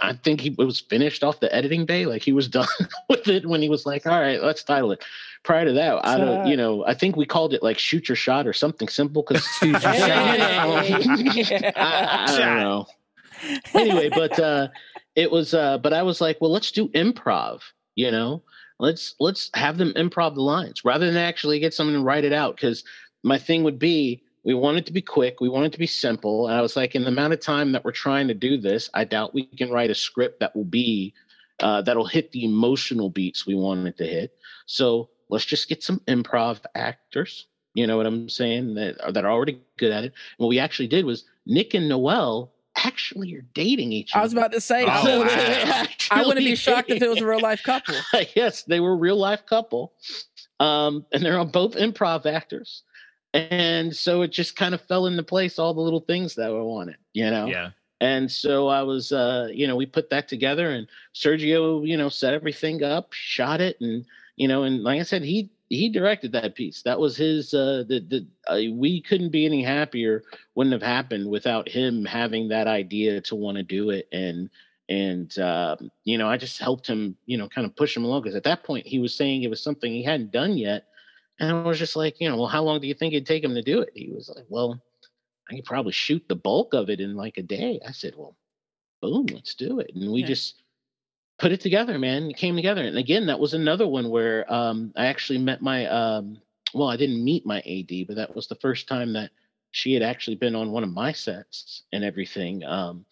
i 0.01 0.13
think 0.13 0.39
he 0.39 0.51
was 0.51 0.81
finished 0.81 1.23
off 1.23 1.39
the 1.39 1.53
editing 1.53 1.85
bay 1.85 2.05
like 2.05 2.21
he 2.21 2.31
was 2.31 2.47
done 2.47 2.67
with 3.09 3.27
it 3.27 3.45
when 3.45 3.61
he 3.61 3.69
was 3.69 3.85
like 3.85 4.05
all 4.05 4.19
right 4.19 4.43
let's 4.43 4.63
title 4.63 4.91
it. 4.91 5.03
Prior 5.43 5.65
to 5.65 5.73
that 5.73 6.05
i 6.05 6.17
don't 6.17 6.47
you 6.47 6.55
know 6.55 6.85
i 6.85 6.93
think 6.93 7.17
we 7.17 7.25
called 7.25 7.53
it 7.53 7.63
like 7.63 7.77
shoot 7.77 8.07
your 8.07 8.15
shot 8.15 8.47
or 8.47 8.53
something 8.53 8.87
simple 8.87 9.25
because 9.27 9.45
I, 9.61 10.77
I 11.75 12.37
don't 12.37 12.59
know. 12.59 12.85
anyway, 13.73 14.09
but 14.09 14.37
uh 14.39 14.67
it 15.15 15.31
was 15.31 15.53
uh 15.53 15.77
but 15.77 15.93
I 15.93 16.03
was 16.03 16.21
like, 16.21 16.39
well, 16.41 16.51
let's 16.51 16.71
do 16.71 16.87
improv, 16.89 17.61
you 17.95 18.11
know? 18.11 18.41
Let's 18.79 19.15
let's 19.19 19.49
have 19.53 19.77
them 19.77 19.93
improv 19.93 20.35
the 20.35 20.41
lines 20.41 20.83
rather 20.83 21.05
than 21.05 21.17
actually 21.17 21.59
get 21.59 21.73
someone 21.73 21.95
to 21.95 22.01
write 22.01 22.25
it 22.25 22.33
out. 22.33 22.57
Cuz 22.57 22.83
my 23.23 23.37
thing 23.37 23.63
would 23.63 23.79
be 23.79 24.23
we 24.43 24.53
want 24.53 24.77
it 24.77 24.85
to 24.87 24.93
be 24.93 25.01
quick, 25.01 25.39
we 25.41 25.49
want 25.49 25.65
it 25.65 25.71
to 25.73 25.79
be 25.79 25.87
simple, 25.87 26.47
and 26.47 26.55
I 26.57 26.61
was 26.61 26.75
like 26.75 26.95
in 26.95 27.03
the 27.03 27.07
amount 27.09 27.33
of 27.33 27.39
time 27.39 27.71
that 27.71 27.83
we're 27.85 27.91
trying 27.91 28.27
to 28.27 28.33
do 28.33 28.57
this, 28.57 28.89
I 28.93 29.03
doubt 29.05 29.33
we 29.33 29.45
can 29.45 29.69
write 29.71 29.89
a 29.91 29.95
script 29.95 30.39
that 30.39 30.55
will 30.55 30.65
be 30.65 31.13
uh 31.59 31.81
that'll 31.83 32.05
hit 32.07 32.31
the 32.31 32.43
emotional 32.45 33.09
beats 33.09 33.45
we 33.45 33.55
want 33.55 33.87
it 33.87 33.97
to 33.97 34.05
hit. 34.05 34.33
So, 34.65 35.09
let's 35.29 35.45
just 35.45 35.69
get 35.69 35.83
some 35.83 35.99
improv 36.07 36.59
actors, 36.75 37.47
you 37.73 37.87
know 37.87 37.97
what 37.97 38.05
I'm 38.05 38.27
saying, 38.29 38.75
that 38.75 38.99
are, 39.03 39.11
that 39.11 39.25
are 39.25 39.31
already 39.31 39.59
good 39.77 39.91
at 39.91 40.03
it. 40.03 40.13
And 40.13 40.13
what 40.43 40.47
we 40.49 40.59
actually 40.59 40.87
did 40.87 41.05
was 41.05 41.25
Nick 41.45 41.73
and 41.73 41.87
Noel 41.89 42.51
actually 42.75 43.33
are 43.35 43.45
dating 43.53 43.91
each 43.91 44.13
other. 44.13 44.21
I 44.21 44.23
was 44.23 44.33
about 44.33 44.51
to 44.51 44.61
say, 44.61 44.83
Oh, 44.83 44.87
I, 44.87 45.03
wow. 45.03 45.17
wouldn't- 45.19 46.07
I 46.11 46.21
wouldn't 46.25 46.45
be 46.45 46.55
shocked 46.55 46.89
if 46.89 47.01
it 47.01 47.07
was 47.09 47.21
a 47.21 47.25
real 47.25 47.39
life 47.39 47.63
couple. 47.63 47.95
yes, 48.35 48.63
they 48.63 48.79
were 48.79 48.91
a 48.93 48.95
real 48.95 49.15
life 49.17 49.45
couple. 49.45 49.93
Um, 50.59 51.05
and 51.11 51.23
they're 51.23 51.43
both 51.45 51.75
improv 51.75 52.25
actors. 52.25 52.83
And 53.33 53.95
so 53.95 54.21
it 54.21 54.31
just 54.31 54.55
kind 54.55 54.75
of 54.75 54.81
fell 54.81 55.07
into 55.07 55.23
place, 55.23 55.57
all 55.57 55.73
the 55.73 55.81
little 55.81 56.01
things 56.01 56.35
that 56.35 56.49
I 56.49 56.61
wanted, 56.61 56.97
you 57.13 57.29
know? 57.29 57.47
Yeah. 57.47 57.71
And 57.99 58.29
so 58.29 58.67
I 58.67 58.83
was, 58.83 59.11
uh, 59.11 59.47
you 59.51 59.65
know, 59.65 59.75
we 59.75 59.85
put 59.85 60.09
that 60.09 60.27
together 60.27 60.71
and 60.71 60.87
Sergio, 61.15 61.87
you 61.87 61.97
know, 61.97 62.09
set 62.09 62.33
everything 62.33 62.83
up, 62.83 63.13
shot 63.13 63.61
it. 63.61 63.77
And, 63.79 64.05
you 64.35 64.47
know, 64.47 64.63
and 64.63 64.83
like 64.83 64.99
I 64.99 65.03
said, 65.03 65.23
he, 65.23 65.49
he 65.69 65.89
directed 65.89 66.33
that 66.33 66.53
piece. 66.53 66.81
That 66.83 66.99
was 66.99 67.15
his, 67.15 67.53
uh, 67.53 67.85
the, 67.87 68.01
the, 68.01 68.27
uh, 68.51 68.75
we 68.75 69.01
couldn't 69.01 69.29
be 69.29 69.45
any 69.45 69.63
happier. 69.63 70.21
Wouldn't 70.53 70.73
have 70.73 70.83
happened 70.83 71.29
without 71.29 71.69
him 71.69 72.03
having 72.05 72.49
that 72.49 72.67
idea 72.67 73.21
to 73.21 73.35
want 73.35 73.57
to 73.57 73.63
do 73.63 73.89
it. 73.89 74.09
And, 74.11 74.49
and, 74.89 75.35
um, 75.39 75.89
you 76.03 76.17
know, 76.17 76.27
I 76.27 76.37
just 76.37 76.59
helped 76.59 76.85
him, 76.85 77.15
you 77.25 77.37
know, 77.37 77.47
kind 77.47 77.65
of 77.65 77.75
push 77.75 77.95
him 77.95 78.03
along. 78.03 78.23
Cause 78.23 78.35
at 78.35 78.43
that 78.43 78.63
point 78.63 78.85
he 78.85 78.99
was 78.99 79.15
saying 79.15 79.41
it 79.41 79.49
was 79.49 79.63
something 79.63 79.91
he 79.91 80.03
hadn't 80.03 80.31
done 80.31 80.57
yet. 80.57 80.87
And 81.39 81.51
I 81.51 81.63
was 81.63 81.79
just 81.79 81.95
like, 81.95 82.19
you 82.19 82.29
know, 82.29 82.37
well, 82.37 82.47
how 82.47 82.63
long 82.63 82.79
do 82.79 82.87
you 82.87 82.93
think 82.93 83.13
it'd 83.13 83.25
take 83.25 83.43
him 83.43 83.55
to 83.55 83.61
do 83.61 83.81
it? 83.81 83.89
He 83.95 84.11
was 84.11 84.31
like, 84.33 84.45
well, 84.49 84.79
I 85.49 85.55
could 85.55 85.65
probably 85.65 85.91
shoot 85.91 86.23
the 86.27 86.35
bulk 86.35 86.73
of 86.73 86.89
it 86.89 86.99
in 86.99 87.15
like 87.15 87.37
a 87.37 87.43
day. 87.43 87.79
I 87.85 87.91
said, 87.91 88.13
well, 88.15 88.35
boom, 89.01 89.25
let's 89.33 89.55
do 89.55 89.79
it. 89.79 89.91
And 89.95 90.11
we 90.11 90.21
Yeah. 90.21 90.27
just 90.27 90.63
put 91.39 91.51
it 91.51 91.59
together, 91.59 91.97
man. 91.97 92.29
It 92.29 92.37
came 92.37 92.55
together. 92.55 92.83
And 92.83 92.97
again, 92.97 93.25
that 93.25 93.39
was 93.39 93.53
another 93.53 93.87
one 93.87 94.09
where 94.09 94.51
um, 94.53 94.93
I 94.95 95.07
actually 95.07 95.39
met 95.39 95.61
my, 95.61 95.87
um, 95.87 96.39
well, 96.73 96.87
I 96.87 96.95
didn't 96.97 97.23
meet 97.23 97.45
my 97.45 97.59
AD, 97.59 98.07
but 98.07 98.15
that 98.15 98.35
was 98.35 98.47
the 98.47 98.55
first 98.55 98.87
time 98.87 99.13
that 99.13 99.31
she 99.71 99.93
had 99.93 100.03
actually 100.03 100.35
been 100.35 100.55
on 100.55 100.71
one 100.71 100.83
of 100.83 100.93
my 100.93 101.11
sets 101.11 101.83
and 101.91 102.03
everything. 102.03 102.63
Um, 102.63 103.05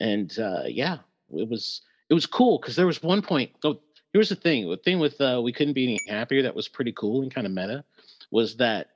and 0.00 0.38
uh, 0.38 0.64
yeah, 0.66 0.98
it 1.34 1.48
was, 1.48 1.80
it 2.10 2.14
was 2.14 2.26
cool 2.26 2.58
because 2.58 2.76
there 2.76 2.86
was 2.86 3.02
one 3.02 3.22
point. 3.22 3.50
Oh, 3.64 3.80
here's 4.14 4.30
the 4.30 4.36
thing. 4.36 4.70
The 4.70 4.78
thing 4.78 4.98
with 5.00 5.20
uh, 5.20 5.42
we 5.44 5.52
couldn't 5.52 5.74
be 5.74 5.84
any 5.84 6.00
happier. 6.08 6.42
That 6.44 6.56
was 6.56 6.68
pretty 6.68 6.92
cool 6.92 7.20
and 7.20 7.34
kind 7.34 7.46
of 7.46 7.52
meta. 7.52 7.84
Was 8.30 8.56
that 8.56 8.88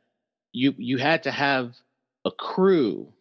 you 0.53 0.75
you 0.79 0.97
had 0.97 1.25
to 1.25 1.31
have 1.31 1.77
a 2.25 2.31
crew 2.31 3.13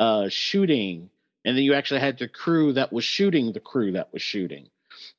uh, 0.00 0.28
shooting, 0.28 1.10
and 1.44 1.56
then 1.56 1.62
you 1.62 1.74
actually 1.74 2.00
had 2.00 2.18
the 2.18 2.28
crew 2.28 2.72
that 2.72 2.92
was 2.92 3.04
shooting 3.04 3.52
the 3.52 3.60
crew 3.60 3.92
that 3.92 4.12
was 4.12 4.22
shooting, 4.22 4.68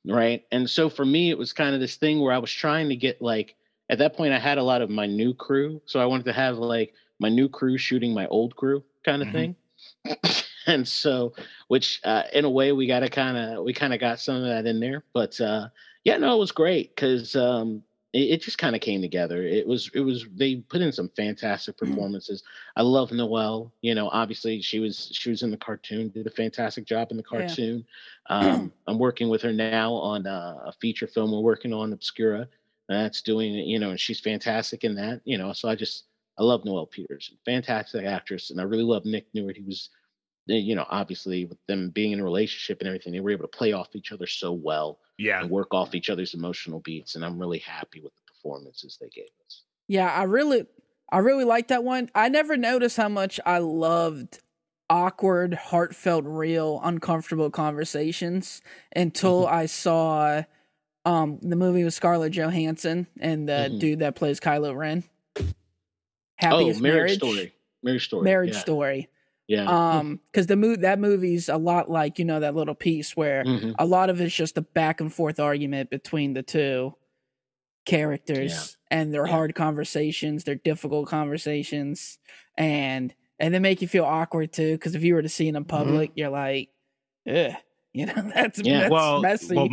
right? 0.04 0.44
And 0.52 0.68
so 0.68 0.90
for 0.90 1.06
me, 1.06 1.30
it 1.30 1.38
was 1.38 1.52
kind 1.54 1.74
of 1.74 1.80
this 1.80 1.96
thing 1.96 2.20
where 2.20 2.34
I 2.34 2.38
was 2.38 2.52
trying 2.52 2.90
to 2.90 2.96
get 2.96 3.22
like 3.22 3.54
at 3.88 3.98
that 3.98 4.16
point 4.16 4.34
I 4.34 4.38
had 4.38 4.58
a 4.58 4.62
lot 4.62 4.82
of 4.82 4.90
my 4.90 5.06
new 5.06 5.32
crew, 5.32 5.80
so 5.86 6.00
I 6.00 6.06
wanted 6.06 6.26
to 6.26 6.32
have 6.34 6.58
like 6.58 6.92
my 7.18 7.28
new 7.30 7.48
crew 7.48 7.78
shooting 7.78 8.12
my 8.12 8.26
old 8.26 8.56
crew 8.56 8.84
kind 9.04 9.22
of 9.22 9.28
Mhm. 9.28 9.32
thing. 9.32 9.56
and 10.68 10.86
so 10.86 11.32
which 11.68 12.00
uh, 12.04 12.22
in 12.32 12.44
a 12.44 12.50
way 12.50 12.72
we 12.72 12.86
got 12.86 13.00
to 13.00 13.08
kind 13.08 13.36
of 13.36 13.64
we 13.64 13.72
kind 13.72 13.94
of 13.94 14.00
got 14.00 14.20
some 14.20 14.36
of 14.36 14.42
that 14.44 14.66
in 14.66 14.80
there 14.80 15.04
but 15.14 15.40
uh 15.40 15.68
yeah 16.04 16.16
no 16.16 16.34
it 16.34 16.38
was 16.38 16.52
great 16.52 16.94
because 16.94 17.34
um 17.36 17.82
it, 18.12 18.30
it 18.30 18.42
just 18.42 18.58
kind 18.58 18.74
of 18.74 18.80
came 18.80 19.02
together. 19.02 19.42
It 19.42 19.66
was 19.66 19.90
it 19.94 20.00
was 20.00 20.26
they 20.34 20.56
put 20.56 20.80
in 20.80 20.92
some 20.92 21.10
fantastic 21.16 21.76
performances. 21.76 22.42
I 22.76 22.82
love 22.82 23.12
noelle 23.12 23.72
you 23.82 23.94
know 23.94 24.08
obviously 24.10 24.60
she 24.62 24.78
was 24.80 25.10
she 25.12 25.30
was 25.30 25.42
in 25.42 25.50
the 25.50 25.56
cartoon 25.56 26.10
did 26.10 26.26
a 26.26 26.30
fantastic 26.30 26.84
job 26.86 27.08
in 27.10 27.16
the 27.16 27.24
Yeah. 27.32 27.38
cartoon. 27.38 27.84
Um 28.28 28.72
i'm 28.88 28.98
working 28.98 29.28
with 29.28 29.42
her 29.42 29.52
now 29.52 29.92
on 29.92 30.26
uh, 30.26 30.56
a 30.64 30.72
feature 30.80 31.06
film 31.06 31.30
we're 31.32 31.40
working 31.40 31.72
on 31.72 31.92
obscura 31.92 32.48
that's 32.88 33.22
doing 33.22 33.54
you 33.54 33.78
know 33.78 33.90
and 33.90 34.00
she's 34.00 34.20
fantastic 34.20 34.84
in 34.84 34.94
that 34.96 35.20
you 35.24 35.38
know 35.38 35.52
so 35.52 35.68
i 35.68 35.74
just 35.76 36.04
i 36.38 36.42
love 36.42 36.64
noelle 36.64 36.86
Peters, 36.86 37.32
fantastic 37.44 38.04
actress 38.04 38.50
and 38.50 38.60
i 38.60 38.64
really 38.64 38.82
love 38.82 39.04
nick 39.04 39.26
newart 39.34 39.56
he 39.56 39.62
was 39.62 39.90
you 40.46 40.74
know, 40.76 40.86
obviously 40.88 41.44
with 41.44 41.58
them 41.66 41.90
being 41.90 42.12
in 42.12 42.20
a 42.20 42.24
relationship 42.24 42.78
and 42.80 42.86
everything, 42.88 43.12
they 43.12 43.20
were 43.20 43.30
able 43.32 43.48
to 43.48 43.56
play 43.56 43.72
off 43.72 43.88
each 43.94 44.12
other 44.12 44.26
so 44.26 44.52
well 44.52 45.00
Yeah. 45.18 45.40
and 45.40 45.50
work 45.50 45.74
off 45.74 45.94
each 45.94 46.08
other's 46.10 46.34
emotional 46.34 46.80
beats. 46.80 47.14
And 47.16 47.24
I'm 47.24 47.38
really 47.38 47.58
happy 47.58 48.00
with 48.00 48.14
the 48.14 48.22
performances 48.32 48.96
they 49.00 49.08
gave 49.08 49.28
us. 49.44 49.62
Yeah, 49.88 50.10
I 50.12 50.22
really 50.24 50.66
I 51.10 51.18
really 51.18 51.44
like 51.44 51.68
that 51.68 51.84
one. 51.84 52.10
I 52.14 52.28
never 52.28 52.56
noticed 52.56 52.96
how 52.96 53.08
much 53.08 53.38
I 53.46 53.58
loved 53.58 54.40
awkward, 54.90 55.54
heartfelt, 55.54 56.24
real, 56.24 56.80
uncomfortable 56.82 57.50
conversations 57.50 58.62
until 58.94 59.44
Mm-hmm. 59.46 59.54
I 59.54 59.66
saw 59.66 60.42
um 61.04 61.38
the 61.42 61.56
movie 61.56 61.82
with 61.84 61.94
Scarlett 61.94 62.32
Johansson 62.32 63.06
and 63.20 63.48
the 63.48 63.68
Mhm. 63.72 63.78
dude 63.80 63.98
that 64.00 64.14
plays 64.16 64.38
Kylo 64.40 64.76
Ren. 64.76 65.02
oh, 65.40 65.44
Happiest 66.36 66.80
marriage, 66.80 67.14
story. 67.16 67.52
Marriage 67.82 68.04
story. 68.06 68.24
Marriage 68.24 68.52
yeah. 68.54 68.58
story. 68.60 69.08
Yeah. 69.48 69.64
Um, 69.66 70.20
because 70.32 70.46
the 70.48 70.56
mo- 70.56 70.76
that 70.76 70.98
movie's 70.98 71.48
a 71.48 71.56
lot 71.56 71.88
like 71.90 72.18
you 72.18 72.24
know 72.24 72.40
that 72.40 72.54
little 72.56 72.74
piece 72.74 73.16
where 73.16 73.44
Mhm. 73.44 73.74
a 73.78 73.86
lot 73.86 74.10
of 74.10 74.20
it's 74.20 74.34
just 74.34 74.58
a 74.58 74.62
back 74.62 75.00
and 75.00 75.12
forth 75.12 75.38
argument 75.38 75.88
between 75.90 76.34
the 76.34 76.42
two 76.42 76.94
characters 77.84 78.76
and 78.90 79.12
their 79.14 79.26
Yeah. 79.26 79.32
hard 79.32 79.54
conversations, 79.54 80.44
their 80.44 80.54
difficult 80.56 81.08
conversations, 81.08 82.18
and 82.56 83.14
and 83.38 83.52
they 83.54 83.58
make 83.58 83.82
you 83.82 83.88
feel 83.88 84.04
awkward 84.04 84.52
too. 84.52 84.72
Because 84.72 84.94
if 84.94 85.04
you 85.04 85.14
were 85.14 85.22
to 85.22 85.28
see 85.28 85.46
it 85.48 85.54
in 85.54 85.64
public, 85.64 86.10
you're 86.14 86.30
like, 86.30 86.70
Ugh, 87.28 87.52
you 87.92 88.06
know, 88.06 88.30
that's, 88.34 88.58
Yeah. 88.60 88.80
that's 88.80 88.90
well, 88.90 89.20
messy. 89.20 89.54
well, 89.54 89.68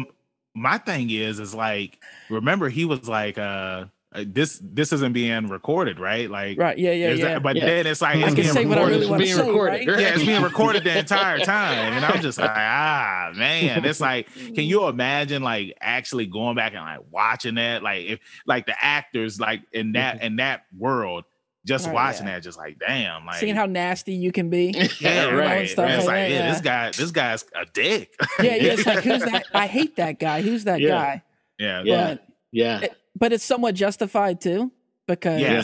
my 0.54 0.78
thing 0.78 1.10
is, 1.10 1.40
is 1.40 1.56
like, 1.56 1.98
remember 2.30 2.68
he 2.70 2.86
was 2.86 3.08
like, 3.08 3.38
uh, 3.38 3.86
this 4.28 4.60
this 4.62 4.94
isn't 4.94 5.14
being 5.14 5.48
recorded, 5.48 6.00
right? 6.00 6.30
Like, 6.30 6.58
right? 6.60 6.78
Yeah, 6.78 6.92
yeah, 6.92 7.10
yeah. 7.12 7.26
that- 7.26 7.44
but 7.44 7.56
Yeah. 7.56 7.66
then 7.66 7.88
it's 7.88 8.02
like 8.02 8.18
it's 8.18 8.24
I 8.24 8.28
can 8.28 8.36
being 8.36 8.48
say 8.50 8.66
what 8.66 8.78
I 8.78 8.82
recorded. 8.82 9.00
really 9.10 9.24
It's 9.24 9.24
being 9.32 9.38
say, 9.38 9.48
recorded. 9.52 9.88
right? 9.88 10.00
yeah, 10.00 10.14
it's 10.14 10.24
being 10.24 10.42
recorded 10.44 10.84
the 10.84 10.98
entire 11.00 11.40
time, 11.40 11.94
and 11.94 12.06
I'm 12.06 12.22
just 12.22 12.38
like, 12.38 12.52
ah, 12.54 13.32
man, 13.36 13.84
it's 13.86 14.00
like, 14.00 14.28
can 14.34 14.66
you 14.66 14.88
imagine 14.88 15.42
like 15.42 15.76
actually 15.82 16.26
going 16.28 16.56
back 16.56 16.74
and 16.74 16.82
like 16.84 17.00
watching 17.12 17.56
that, 17.56 17.82
like 17.84 18.06
if 18.06 18.20
like 18.46 18.66
the 18.68 18.76
actors 18.84 19.40
like 19.40 19.62
in 19.72 19.94
that 19.94 20.22
in 20.22 20.36
that 20.36 20.66
world, 20.78 21.24
just 21.66 21.88
Oh, 21.88 21.94
watching 21.94 22.28
yeah. 22.28 22.34
that, 22.36 22.44
just 22.44 22.58
like, 22.58 22.78
damn, 22.78 23.26
like 23.26 23.38
Seeing 23.40 23.56
how 23.56 23.66
nasty 23.66 24.14
you 24.14 24.32
can 24.32 24.50
be. 24.50 24.74
yeah, 24.76 24.88
Yeah, 25.00 25.26
right. 25.30 25.70
stuff 25.70 25.86
right. 25.86 25.96
It's 25.96 26.06
like 26.06 26.16
like, 26.24 26.30
yeah, 26.30 26.38
yeah. 26.40 26.52
this 26.52 26.62
guy, 26.62 26.92
this 26.92 27.12
guy's 27.12 27.46
a 27.56 27.66
dick. 27.66 28.14
Yeah, 28.40 28.56
yeah. 28.56 28.74
It's 28.74 28.86
like 28.86 29.04
who's 29.04 29.22
that? 29.32 29.46
I 29.54 29.66
hate 29.66 29.96
that 29.96 30.20
guy. 30.20 30.42
Who's 30.42 30.66
that 30.66 30.82
Yeah. 30.82 30.90
guy? 30.90 31.24
yeah, 31.58 31.82
Yeah. 31.86 32.08
But 32.12 32.28
Yeah. 32.52 32.80
But 33.24 33.32
it's 33.32 33.46
somewhat 33.46 33.74
justified 33.74 34.42
too 34.42 34.70
because 35.08 35.40
Yeah. 35.40 35.64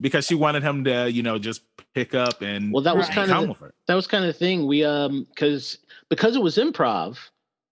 because 0.00 0.24
she 0.24 0.36
wanted 0.36 0.62
him 0.62 0.84
to, 0.84 1.10
you 1.10 1.20
know, 1.20 1.36
just 1.36 1.62
pick 1.94 2.14
up 2.14 2.42
and 2.42 2.72
Well, 2.72 2.84
that 2.84 2.96
was 2.96 3.08
Right. 3.08 3.14
kind 3.16 3.32
of 3.32 3.58
the- 3.58 3.72
that 3.88 3.94
was 3.96 4.06
kind 4.06 4.24
of 4.24 4.28
the 4.32 4.38
thing. 4.38 4.68
We 4.68 4.84
um 4.84 5.24
because 5.30 5.78
because 6.08 6.36
it 6.36 6.42
was 6.42 6.58
improv 6.58 7.18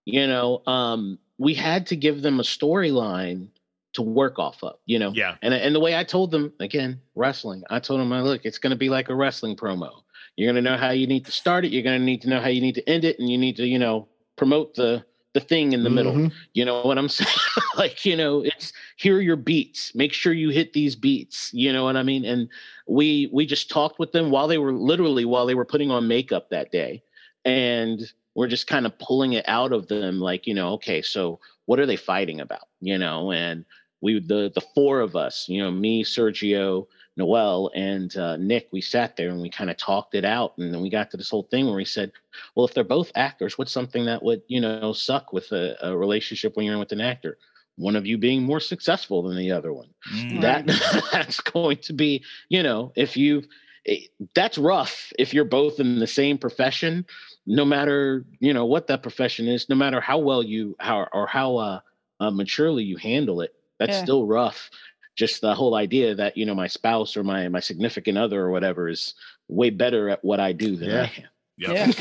you 0.04 0.26
know 0.26 0.62
um 0.66 1.16
we 1.38 1.54
had 1.54 1.86
to 1.86 1.94
give 1.94 2.22
them 2.22 2.40
a 2.40 2.42
storyline 2.42 3.50
to 3.92 4.02
work 4.02 4.40
off 4.40 4.64
of 4.64 4.74
you 4.86 4.98
know? 4.98 5.12
Yeah, 5.14 5.36
and 5.42 5.54
and 5.54 5.72
the 5.76 5.80
way 5.86 5.94
i 5.94 6.02
told 6.02 6.32
them 6.32 6.52
again 6.58 7.00
wrestling 7.14 7.62
i 7.70 7.78
told 7.78 8.00
them 8.00 8.12
I 8.12 8.20
look 8.22 8.40
it's 8.44 8.58
going 8.58 8.72
to 8.76 8.82
be 8.84 8.88
like 8.88 9.10
a 9.10 9.14
wrestling 9.14 9.54
promo. 9.54 9.90
You're 10.34 10.50
going 10.52 10.64
to 10.64 10.70
know 10.70 10.76
how 10.76 10.90
you 10.90 11.06
need 11.06 11.24
to 11.26 11.32
start 11.32 11.64
it. 11.64 11.70
You're 11.72 11.82
going 11.88 12.00
to 12.00 12.04
need 12.04 12.22
to 12.22 12.28
know 12.28 12.40
how 12.40 12.48
you 12.48 12.60
need 12.60 12.74
to 12.80 12.88
end 12.88 13.04
it 13.04 13.18
and 13.20 13.28
you 13.30 13.38
need 13.38 13.56
to 13.58 13.66
you 13.74 13.78
know 13.78 14.08
promote 14.36 14.74
the 14.74 15.04
the 15.38 15.46
thing 15.54 15.72
in 15.74 15.84
the 15.84 15.90
middle 15.90 16.22
Mhm. 16.24 16.32
you 16.54 16.64
know 16.64 16.82
what 16.82 16.98
I'm 16.98 17.08
saying? 17.18 17.28
like, 17.76 18.04
you 18.04 18.16
know, 18.16 18.42
it's 18.44 18.72
here 18.96 19.16
are 19.16 19.20
your 19.22 19.36
beats. 19.36 19.94
Make 19.94 20.12
sure 20.12 20.32
you 20.32 20.50
hit 20.50 20.72
these 20.72 20.96
beats. 20.96 21.50
You 21.52 21.72
know 21.72 21.84
what 21.84 21.96
I 21.96 22.02
mean? 22.02 22.24
And 22.24 22.48
we 22.86 23.28
we 23.32 23.46
just 23.46 23.70
talked 23.70 23.98
with 23.98 24.12
them 24.12 24.30
while 24.30 24.48
they 24.48 24.58
were 24.58 24.72
literally 24.72 25.24
while 25.24 25.46
they 25.46 25.54
were 25.54 25.64
putting 25.64 25.90
on 25.90 26.08
makeup 26.08 26.50
that 26.50 26.70
day. 26.72 27.02
And 27.44 28.00
we're 28.34 28.48
just 28.48 28.66
kind 28.66 28.86
of 28.86 28.98
pulling 28.98 29.32
it 29.34 29.44
out 29.48 29.72
of 29.72 29.88
them, 29.88 30.20
like, 30.20 30.46
you 30.46 30.54
know, 30.54 30.72
okay, 30.74 31.02
so 31.02 31.40
what 31.66 31.78
are 31.80 31.86
they 31.86 31.96
fighting 31.96 32.40
about? 32.40 32.68
You 32.80 32.98
know, 32.98 33.32
and 33.32 33.64
we 34.00 34.20
the 34.20 34.50
the 34.54 34.60
four 34.74 35.00
of 35.00 35.16
us, 35.16 35.48
you 35.48 35.62
know, 35.62 35.70
me, 35.70 36.04
Sergio, 36.04 36.86
Noel, 37.18 37.70
and 37.74 38.16
uh, 38.16 38.36
Nick, 38.36 38.68
we 38.72 38.80
sat 38.80 39.16
there 39.16 39.28
and 39.30 39.42
we 39.42 39.50
kind 39.50 39.68
of 39.68 39.76
talked 39.76 40.14
it 40.14 40.24
out, 40.24 40.56
and 40.56 40.72
then 40.72 40.80
we 40.80 40.88
got 40.88 41.10
to 41.10 41.16
this 41.16 41.28
whole 41.28 41.42
thing 41.50 41.66
where 41.66 41.74
we 41.74 41.84
said, 41.84 42.12
well, 42.54 42.64
if 42.64 42.72
they're 42.72 42.84
both 42.84 43.10
actors, 43.16 43.58
what's 43.58 43.72
something 43.72 44.04
that 44.06 44.22
would, 44.22 44.42
you 44.46 44.60
know, 44.60 44.92
suck 44.92 45.32
with 45.32 45.50
a, 45.52 45.76
a 45.82 45.96
relationship 45.96 46.56
when 46.56 46.64
you're 46.64 46.74
in 46.74 46.80
with 46.80 46.92
an 46.92 47.00
actor? 47.00 47.36
One 47.76 47.96
of 47.96 48.06
you 48.06 48.18
being 48.18 48.42
more 48.42 48.60
successful 48.60 49.22
than 49.22 49.36
the 49.36 49.52
other 49.52 49.72
one. 49.72 49.88
Mm. 50.12 50.40
That 50.40 50.66
that's 51.12 51.40
going 51.40 51.78
to 51.78 51.92
be, 51.92 52.24
you 52.48 52.62
know, 52.62 52.92
if 52.96 53.16
you 53.16 53.42
it- 53.84 54.10
that's 54.34 54.58
rough 54.58 55.12
if 55.18 55.32
you're 55.32 55.44
both 55.44 55.80
in 55.80 55.98
the 55.98 56.06
same 56.06 56.38
profession, 56.38 57.06
no 57.46 57.64
matter, 57.64 58.24
you 58.40 58.52
know, 58.52 58.66
what 58.66 58.86
that 58.88 59.02
profession 59.02 59.46
is, 59.48 59.68
no 59.68 59.76
matter 59.76 60.00
how 60.00 60.18
well 60.18 60.42
you 60.42 60.76
how 60.80 61.06
or 61.12 61.26
how 61.26 61.56
uh, 61.56 61.80
uh 62.20 62.30
maturely 62.30 62.84
you 62.84 62.96
handle 62.96 63.40
it, 63.40 63.54
that's 63.78 63.96
Yeah. 63.96 64.02
still 64.02 64.26
rough. 64.26 64.70
Just 65.18 65.40
the 65.42 65.54
whole 65.54 65.74
idea 65.74 66.14
that, 66.14 66.36
you 66.38 66.46
know, 66.46 66.54
my 66.54 66.68
spouse 66.68 67.16
or 67.16 67.24
my 67.24 67.48
my 67.48 67.60
significant 67.60 68.16
other 68.16 68.40
or 68.40 68.50
whatever 68.50 68.88
is 68.88 69.14
way 69.48 69.70
better 69.70 70.08
at 70.08 70.24
what 70.24 70.38
I 70.38 70.52
do 70.52 70.76
than 70.76 70.90
I 70.92 71.10
am 71.18 71.24
Yep. 71.58 71.74
Yeah. 71.74 71.92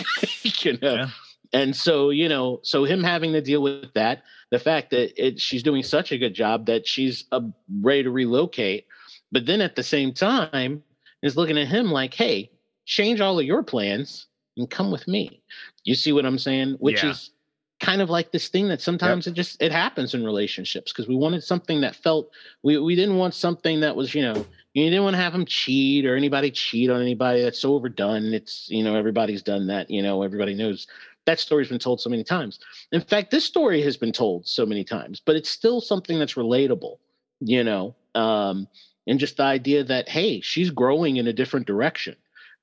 you 0.64 0.74
know 0.84 0.94
Yeah. 0.96 1.10
and 1.52 1.76
so 1.76 2.12
you 2.12 2.30
know 2.30 2.60
so 2.62 2.84
him 2.86 3.02
having 3.04 3.32
to 3.34 3.42
deal 3.42 3.62
with 3.64 3.92
that 3.96 4.22
the 4.52 4.60
fact 4.60 4.92
that 4.92 5.08
it, 5.18 5.40
she's 5.42 5.64
doing 5.64 5.82
such 5.82 6.12
a 6.12 6.18
good 6.18 6.36
job 6.36 6.68
that 6.68 6.86
she's 6.88 7.26
uh, 7.32 7.42
ready 7.82 8.04
to 8.04 8.12
relocate 8.12 8.86
but 9.32 9.46
then 9.48 9.62
at 9.62 9.76
the 9.76 9.82
same 9.84 10.14
time 10.14 10.84
is 11.24 11.36
looking 11.36 11.58
at 11.58 11.68
him 11.68 11.92
like 11.92 12.14
hey 12.14 12.52
change 12.86 13.20
all 13.20 13.40
of 13.40 13.46
your 13.46 13.64
plans 13.64 14.28
and 14.58 14.70
come 14.70 14.92
with 14.92 15.08
me 15.08 15.42
you 15.86 15.96
see 15.96 16.12
what 16.14 16.26
i'm 16.26 16.38
saying 16.38 16.76
which 16.80 17.04
Yeah. 17.04 17.12
is 17.12 17.32
kind 17.80 18.02
of 18.02 18.10
like 18.10 18.32
this 18.32 18.48
thing 18.48 18.68
that 18.70 18.82
sometimes 18.82 19.28
it 19.28 19.34
just 19.34 19.62
it 19.62 19.72
happens 19.72 20.14
in 20.14 20.26
relationships 20.26 20.92
because 20.92 21.08
we 21.08 21.16
wanted 21.16 21.44
something 21.44 21.82
that 21.82 21.96
felt 21.96 22.32
we, 22.64 22.78
we 22.80 22.96
didn't 22.96 23.18
want 23.18 23.34
something 23.34 23.82
that 23.82 23.96
was 23.96 24.16
you 24.16 24.22
know 24.22 24.46
you 24.74 24.86
didn't 24.86 25.04
want 25.04 25.16
to 25.16 25.22
have 25.22 25.34
him 25.34 25.46
cheat 25.46 26.06
or 26.06 26.16
anybody 26.16 26.52
cheat 26.52 26.90
on 26.90 27.02
anybody. 27.02 27.42
That's 27.42 27.60
so 27.60 27.74
overdone. 27.74 28.34
It's 28.34 28.68
you 28.70 28.84
know 28.84 28.96
everybody's 28.96 29.44
done 29.44 29.68
that 29.68 29.90
you 29.92 30.02
know 30.02 30.24
everybody 30.24 30.56
knows. 30.56 30.88
That 31.26 31.40
story's 31.40 31.68
been 31.68 31.78
told 31.80 32.00
so 32.00 32.10
many 32.10 32.24
times. 32.24 32.60
In 32.92 33.02
fact 33.02 33.32
this 33.32 33.46
story 33.46 33.82
has 33.82 33.98
been 33.98 34.12
told 34.12 34.48
so 34.48 34.66
many 34.66 34.84
times 34.84 35.22
but 35.24 35.36
it's 35.36 35.50
still 35.50 35.82
something 35.82 36.18
that's 36.18 36.34
relatable 36.34 36.98
you 37.40 37.64
know 37.64 37.96
um 38.16 38.68
and 39.06 39.20
just 39.20 39.38
the 39.38 39.44
idea 39.44 39.84
that 39.84 40.10
hey 40.10 40.42
she's 40.42 40.72
growing 40.72 41.18
in 41.18 41.28
a 41.28 41.34
different 41.34 41.68
direction. 41.68 42.16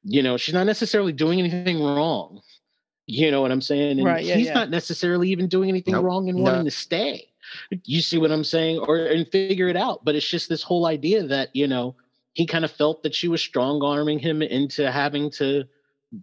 You 0.03 0.23
know 0.23 0.37
she's 0.37 0.55
not 0.55 0.67
necessarily 0.67 1.13
doing 1.13 1.39
anything 1.39 1.81
wrong 1.81 2.41
you 3.07 3.31
know 3.31 3.41
what 3.43 3.51
i'm 3.53 3.61
saying 3.61 3.99
and 3.99 4.05
Right, 4.07 4.25
yeah, 4.25 4.37
he's 4.37 4.47
yeah. 4.47 4.55
not 4.55 4.71
necessarily 4.71 5.29
even 5.31 5.47
doing 5.49 5.69
anything 5.69 5.93
Nope, 5.93 6.05
wrong 6.05 6.29
and 6.29 6.39
no. 6.39 6.45
wanting 6.45 6.65
to 6.65 6.71
stay 6.71 7.29
you 7.85 8.01
see 8.01 8.19
what 8.19 8.31
i'm 8.33 8.45
saying 8.45 8.79
or 8.79 8.97
and 8.97 9.29
figure 9.31 9.69
it 9.69 9.77
out 9.77 10.05
but 10.05 10.15
it's 10.15 10.29
just 10.29 10.49
this 10.49 10.63
whole 10.63 10.87
idea 10.87 11.23
that 11.25 11.51
you 11.55 11.67
know 11.69 11.95
he 12.33 12.47
kind 12.47 12.65
of 12.65 12.71
felt 12.71 13.03
that 13.03 13.15
she 13.15 13.29
was 13.29 13.41
strong 13.43 13.83
arming 13.83 14.19
him 14.19 14.43
into 14.43 14.91
having 14.91 15.31
to 15.31 15.65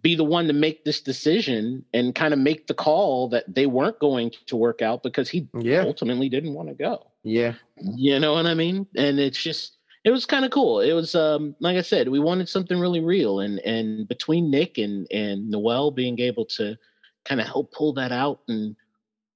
be 0.00 0.14
the 0.14 0.24
one 0.24 0.46
to 0.46 0.52
make 0.52 0.84
this 0.84 1.00
decision 1.00 1.84
and 1.92 2.14
kind 2.14 2.32
of 2.32 2.40
make 2.40 2.66
the 2.66 2.74
call 2.74 3.28
that 3.28 3.44
they 3.54 3.66
weren't 3.66 3.98
going 4.00 4.30
to 4.46 4.56
work 4.56 4.82
out 4.82 5.02
because 5.02 5.28
he 5.28 5.48
Yeah. 5.60 5.82
ultimately 5.82 6.28
didn't 6.28 6.54
want 6.54 6.68
to 6.68 6.74
go 6.74 7.06
Yeah. 7.22 7.54
you 7.76 8.18
know 8.18 8.32
what 8.34 8.46
i 8.46 8.54
mean 8.54 8.86
and 8.96 9.20
it's 9.20 9.40
just 9.40 9.78
it 10.04 10.10
was 10.10 10.26
kind 10.26 10.44
of 10.44 10.50
cool. 10.50 10.80
It 10.80 10.92
was 10.92 11.14
um 11.14 11.54
like 11.60 11.76
i 11.76 11.82
said 11.82 12.08
we 12.08 12.18
wanted 12.18 12.48
something 12.48 12.78
really 12.78 13.00
real 13.00 13.40
and 13.40 13.58
and 13.60 14.08
between 14.08 14.50
nick 14.50 14.78
and 14.78 15.06
and 15.10 15.48
noel 15.50 15.90
being 15.90 16.18
able 16.20 16.44
to 16.46 16.76
kind 17.24 17.40
of 17.40 17.46
help 17.46 17.72
pull 17.72 17.92
that 17.94 18.12
out 18.12 18.40
and 18.48 18.74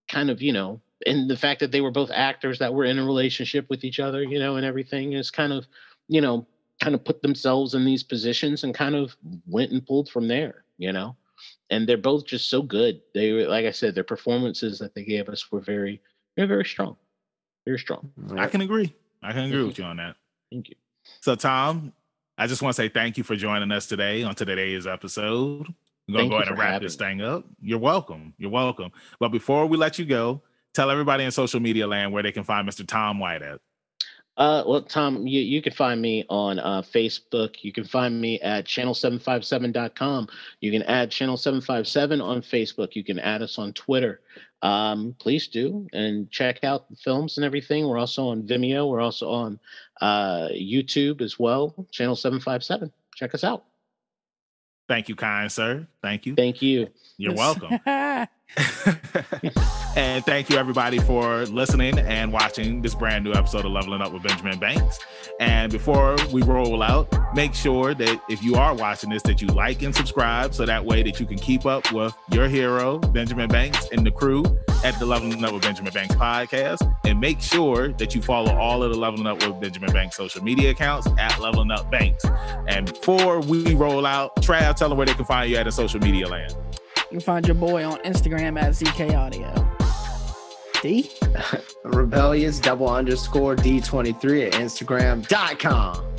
kind 0.09 0.31
of 0.31 0.43
you 0.43 0.53
know 0.53 0.81
and 1.07 1.31
the 1.31 1.37
fact 1.37 1.61
that 1.61 1.71
they 1.71 1.81
were 1.81 1.91
both 1.91 2.11
actors 2.13 2.59
that 2.59 2.73
were 2.73 2.85
in 2.85 2.99
a 2.99 3.05
relationship 3.05 3.69
with 3.71 3.85
each 3.85 4.01
other 4.01 4.23
you 4.23 4.39
know 4.39 4.57
and 4.57 4.67
everything 4.67 5.13
is 5.13 5.31
kind 5.31 5.53
of 5.53 5.67
you 6.09 6.21
know 6.21 6.47
kind 6.81 6.95
of 6.95 7.05
put 7.05 7.23
themselves 7.23 7.75
in 7.75 7.85
these 7.85 8.03
positions 8.03 8.65
and 8.65 8.75
kind 8.75 8.95
of 8.95 9.17
went 9.47 9.73
and 9.73 9.87
pulled 9.87 10.09
from 10.09 10.29
there 10.29 10.65
you 10.79 10.93
know? 10.93 11.17
And 11.71 11.89
they're 11.89 11.97
both 11.97 12.27
just 12.27 12.49
so 12.49 12.63
good. 12.63 13.01
They 13.15 13.33
were 13.33 13.47
like 13.47 13.67
i 13.67 13.71
said 13.71 13.95
their 13.95 14.05
performances 14.05 14.79
that 14.79 14.95
they 14.95 15.05
gave 15.05 15.29
us 15.29 15.51
were 15.51 15.61
very 15.61 16.01
very 16.37 16.49
very 16.49 16.65
strong. 16.65 16.97
Very 17.67 17.79
strong. 17.79 18.13
I 18.37 18.47
can 18.47 18.61
agree. 18.61 18.95
I 19.23 19.33
can 19.33 19.45
agree 19.45 19.65
with 19.65 19.79
you 19.79 19.85
on 19.85 19.97
that. 19.97 20.17
Thank 20.51 20.69
you 20.69 20.77
So, 21.21 21.35
Tom, 21.35 21.93
I 22.39 22.47
just 22.47 22.63
want 22.63 22.77
to 22.77 22.83
say 22.83 22.89
thank 22.89 23.17
you 23.17 23.25
for 23.25 23.37
joining 23.37 23.71
us 23.73 23.87
today 23.87 24.23
on 24.23 24.35
today's 24.35 24.87
episode. 24.87 25.67
We're 26.09 26.19
going 26.19 26.27
to 26.27 26.31
go 26.31 26.37
ahead 26.37 26.49
and 26.49 26.59
wrap 26.59 26.83
this 26.83 26.99
me. 26.99 27.05
thing 27.07 27.21
up. 27.23 27.45
You're 27.61 27.79
welcome. 27.79 28.35
You're 28.39 28.51
welcome. 28.51 28.93
But 29.19 29.31
before 29.31 29.67
we 29.67 29.77
let 29.77 29.99
you 29.99 30.05
go, 30.05 30.43
tell 30.75 30.91
everybody 30.91 31.25
in 31.25 31.31
social 31.31 31.59
media 31.61 31.87
land 31.87 32.13
where 32.13 32.23
they 32.23 32.33
can 32.33 32.45
find 32.45 32.69
Mr. 32.69 32.87
Tom 32.87 33.19
White 33.19 33.43
at. 33.43 33.61
Uh, 34.37 34.63
well, 34.67 34.83
Tom, 34.83 35.27
you, 35.27 35.41
you 35.41 35.63
can 35.63 35.73
find 35.73 36.01
me 36.01 36.25
on 36.29 36.59
uh, 36.59 36.83
Facebook. 36.83 37.57
You 37.63 37.73
can 37.73 37.85
find 37.85 38.21
me 38.21 38.39
at 38.41 38.67
channel757.com. 38.67 40.29
You 40.61 40.71
can 40.71 40.83
add 40.83 41.11
channel757 41.11 42.23
on 42.23 42.43
Facebook. 42.43 42.95
You 42.95 43.03
can 43.03 43.19
add 43.19 43.41
us 43.41 43.59
on 43.59 43.73
Twitter. 43.73 44.21
Um, 44.63 45.15
please 45.19 45.49
do 45.49 45.87
and 45.93 46.31
check 46.31 46.65
out 46.65 46.89
the 46.89 46.97
films 46.97 47.37
and 47.37 47.45
everything. 47.45 47.87
We're 47.87 47.99
also 47.99 48.29
on 48.29 48.43
Vimeo. 48.43 48.89
We're 48.91 49.01
also 49.01 49.31
on 49.31 49.61
uh, 50.01 50.49
YouTube 50.53 51.21
as 51.21 51.39
well. 51.39 51.75
Channel 51.91 52.17
757. 52.17 52.91
Check 53.15 53.35
us 53.35 53.45
out. 53.45 53.65
Thank 54.89 55.09
you, 55.09 55.17
kind 55.17 55.51
sir. 55.51 55.87
Thank 56.07 56.25
you. 56.25 56.37
Thank 56.37 56.63
you. 56.63 56.89
You're 57.19 57.35
welcome. 57.35 57.81
and 59.97 60.25
thank 60.25 60.49
you 60.49 60.57
everybody 60.57 60.99
for 60.99 61.45
listening 61.47 61.99
and 61.99 62.33
watching 62.33 62.81
this 62.81 62.95
brand 62.95 63.25
new 63.25 63.33
episode 63.33 63.65
of 63.65 63.73
Leveling 63.73 64.01
Up 64.01 64.13
with 64.13 64.23
Benjamin 64.23 64.59
Banks. 64.59 64.99
And 65.41 65.71
before 65.71 66.17
we 66.33 66.43
roll 66.43 66.83
out, 66.83 67.13
make 67.35 67.55
sure 67.55 67.93
that 67.93 68.23
if 68.31 68.43
you 68.43 68.55
are 68.55 68.75
watching 68.75 69.11
this, 69.11 69.23
that 69.23 69.43
you 69.43 69.49
like 69.49 69.83
and 69.83 69.95
subscribe 69.95 70.55
so 70.55 70.65
that 70.65 70.85
way 70.85 71.03
that 71.03 71.21
you 71.21 71.27
can 71.27 71.39
keep 71.39 71.67
up 71.67 71.93
with 71.93 72.15
your 72.31 72.49
hero, 72.49 72.99
Benjamin 72.99 73.49
Banks, 73.49 73.89
and 73.93 74.07
the 74.07 74.11
crew 74.11 74.45
at 74.85 74.99
the 74.99 75.07
Leveling 75.07 75.45
Up 75.45 75.53
with 75.53 75.63
Benjamin 75.63 75.93
Banks 75.93 76.15
podcast. 76.15 76.79
And 77.05 77.21
make 77.21 77.41
sure 77.41 77.93
that 77.95 78.15
you 78.15 78.23
follow 78.23 78.55
all 78.57 78.83
of 78.83 78.93
the 78.93 78.99
Leveling 78.99 79.27
Up 79.27 79.47
with 79.47 79.61
Benjamin 79.61 79.93
Banks 79.93 80.17
social 80.17 80.43
media 80.43 80.71
accounts 80.71 81.09
at 81.19 81.39
Leveling 81.41 81.71
Up 81.73 81.91
Banks. 81.91 82.25
And 82.69 82.87
before 82.87 83.41
we 83.41 83.75
roll 83.75 84.07
out, 84.07 84.37
Trav, 84.37 84.77
tell 84.77 84.89
them 84.89 84.97
where 84.97 85.07
they 85.07 85.15
can 85.15 85.25
find 85.25 85.51
you 85.51 85.57
at 85.57 85.67
in 85.67 85.73
social 85.97 86.13
media 86.13 86.29
land. 86.29 86.55
You 86.97 87.19
can 87.19 87.21
find 87.21 87.47
your 87.47 87.55
boy 87.55 87.85
on 87.85 87.99
Instagram 87.99 88.61
at 88.61 88.73
ZK 88.73 89.15
Audio. 89.15 89.69
D? 90.83 91.11
Rebellious 91.85 92.59
double 92.59 92.89
underscore 92.89 93.57
D23 93.57 94.49
at 94.49 94.53
Instagram.com. 94.55 96.13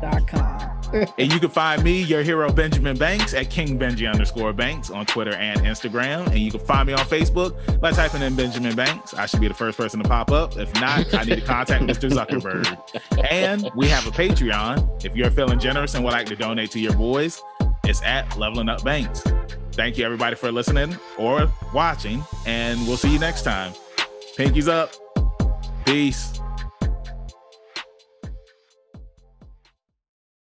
Dot 0.00 0.28
com. 0.28 0.76
and 1.18 1.32
you 1.32 1.40
can 1.40 1.48
find 1.48 1.82
me, 1.82 2.02
your 2.02 2.22
hero 2.22 2.52
Benjamin 2.52 2.96
Banks, 2.96 3.34
at 3.34 3.50
King 3.50 3.78
Benji 3.78 4.10
underscore 4.10 4.52
Banks 4.52 4.90
on 4.90 5.04
Twitter 5.06 5.34
and 5.34 5.60
Instagram. 5.60 6.26
And 6.26 6.38
you 6.38 6.50
can 6.50 6.60
find 6.60 6.86
me 6.86 6.92
on 6.92 7.00
Facebook 7.00 7.80
by 7.80 7.92
typing 7.92 8.22
in 8.22 8.36
Benjamin 8.36 8.76
Banks. 8.76 9.14
I 9.14 9.26
should 9.26 9.40
be 9.40 9.48
the 9.48 9.54
first 9.54 9.76
person 9.76 10.02
to 10.02 10.08
pop 10.08 10.30
up. 10.30 10.56
If 10.56 10.72
not, 10.74 11.12
I 11.14 11.24
need 11.24 11.36
to 11.36 11.40
contact 11.40 11.84
Mr. 11.84 12.10
Zuckerberg. 12.10 13.26
And 13.30 13.68
we 13.74 13.88
have 13.88 14.06
a 14.06 14.10
Patreon. 14.10 15.04
If 15.04 15.16
you're 15.16 15.30
feeling 15.30 15.58
generous 15.58 15.94
and 15.94 16.04
would 16.04 16.12
like 16.12 16.26
to 16.26 16.36
donate 16.36 16.70
to 16.72 16.80
your 16.80 16.94
boys, 16.94 17.42
it's 17.88 18.02
at 18.02 18.36
Leveling 18.36 18.68
Up 18.68 18.82
Banks. 18.82 19.22
Thank 19.72 19.98
you 19.98 20.04
everybody 20.04 20.36
for 20.36 20.50
listening 20.50 20.96
or 21.18 21.50
watching, 21.72 22.24
and 22.46 22.80
we'll 22.86 22.96
see 22.96 23.12
you 23.12 23.18
next 23.18 23.42
time. 23.42 23.72
Pinkies 24.36 24.68
up. 24.68 24.92
Peace. 25.84 26.40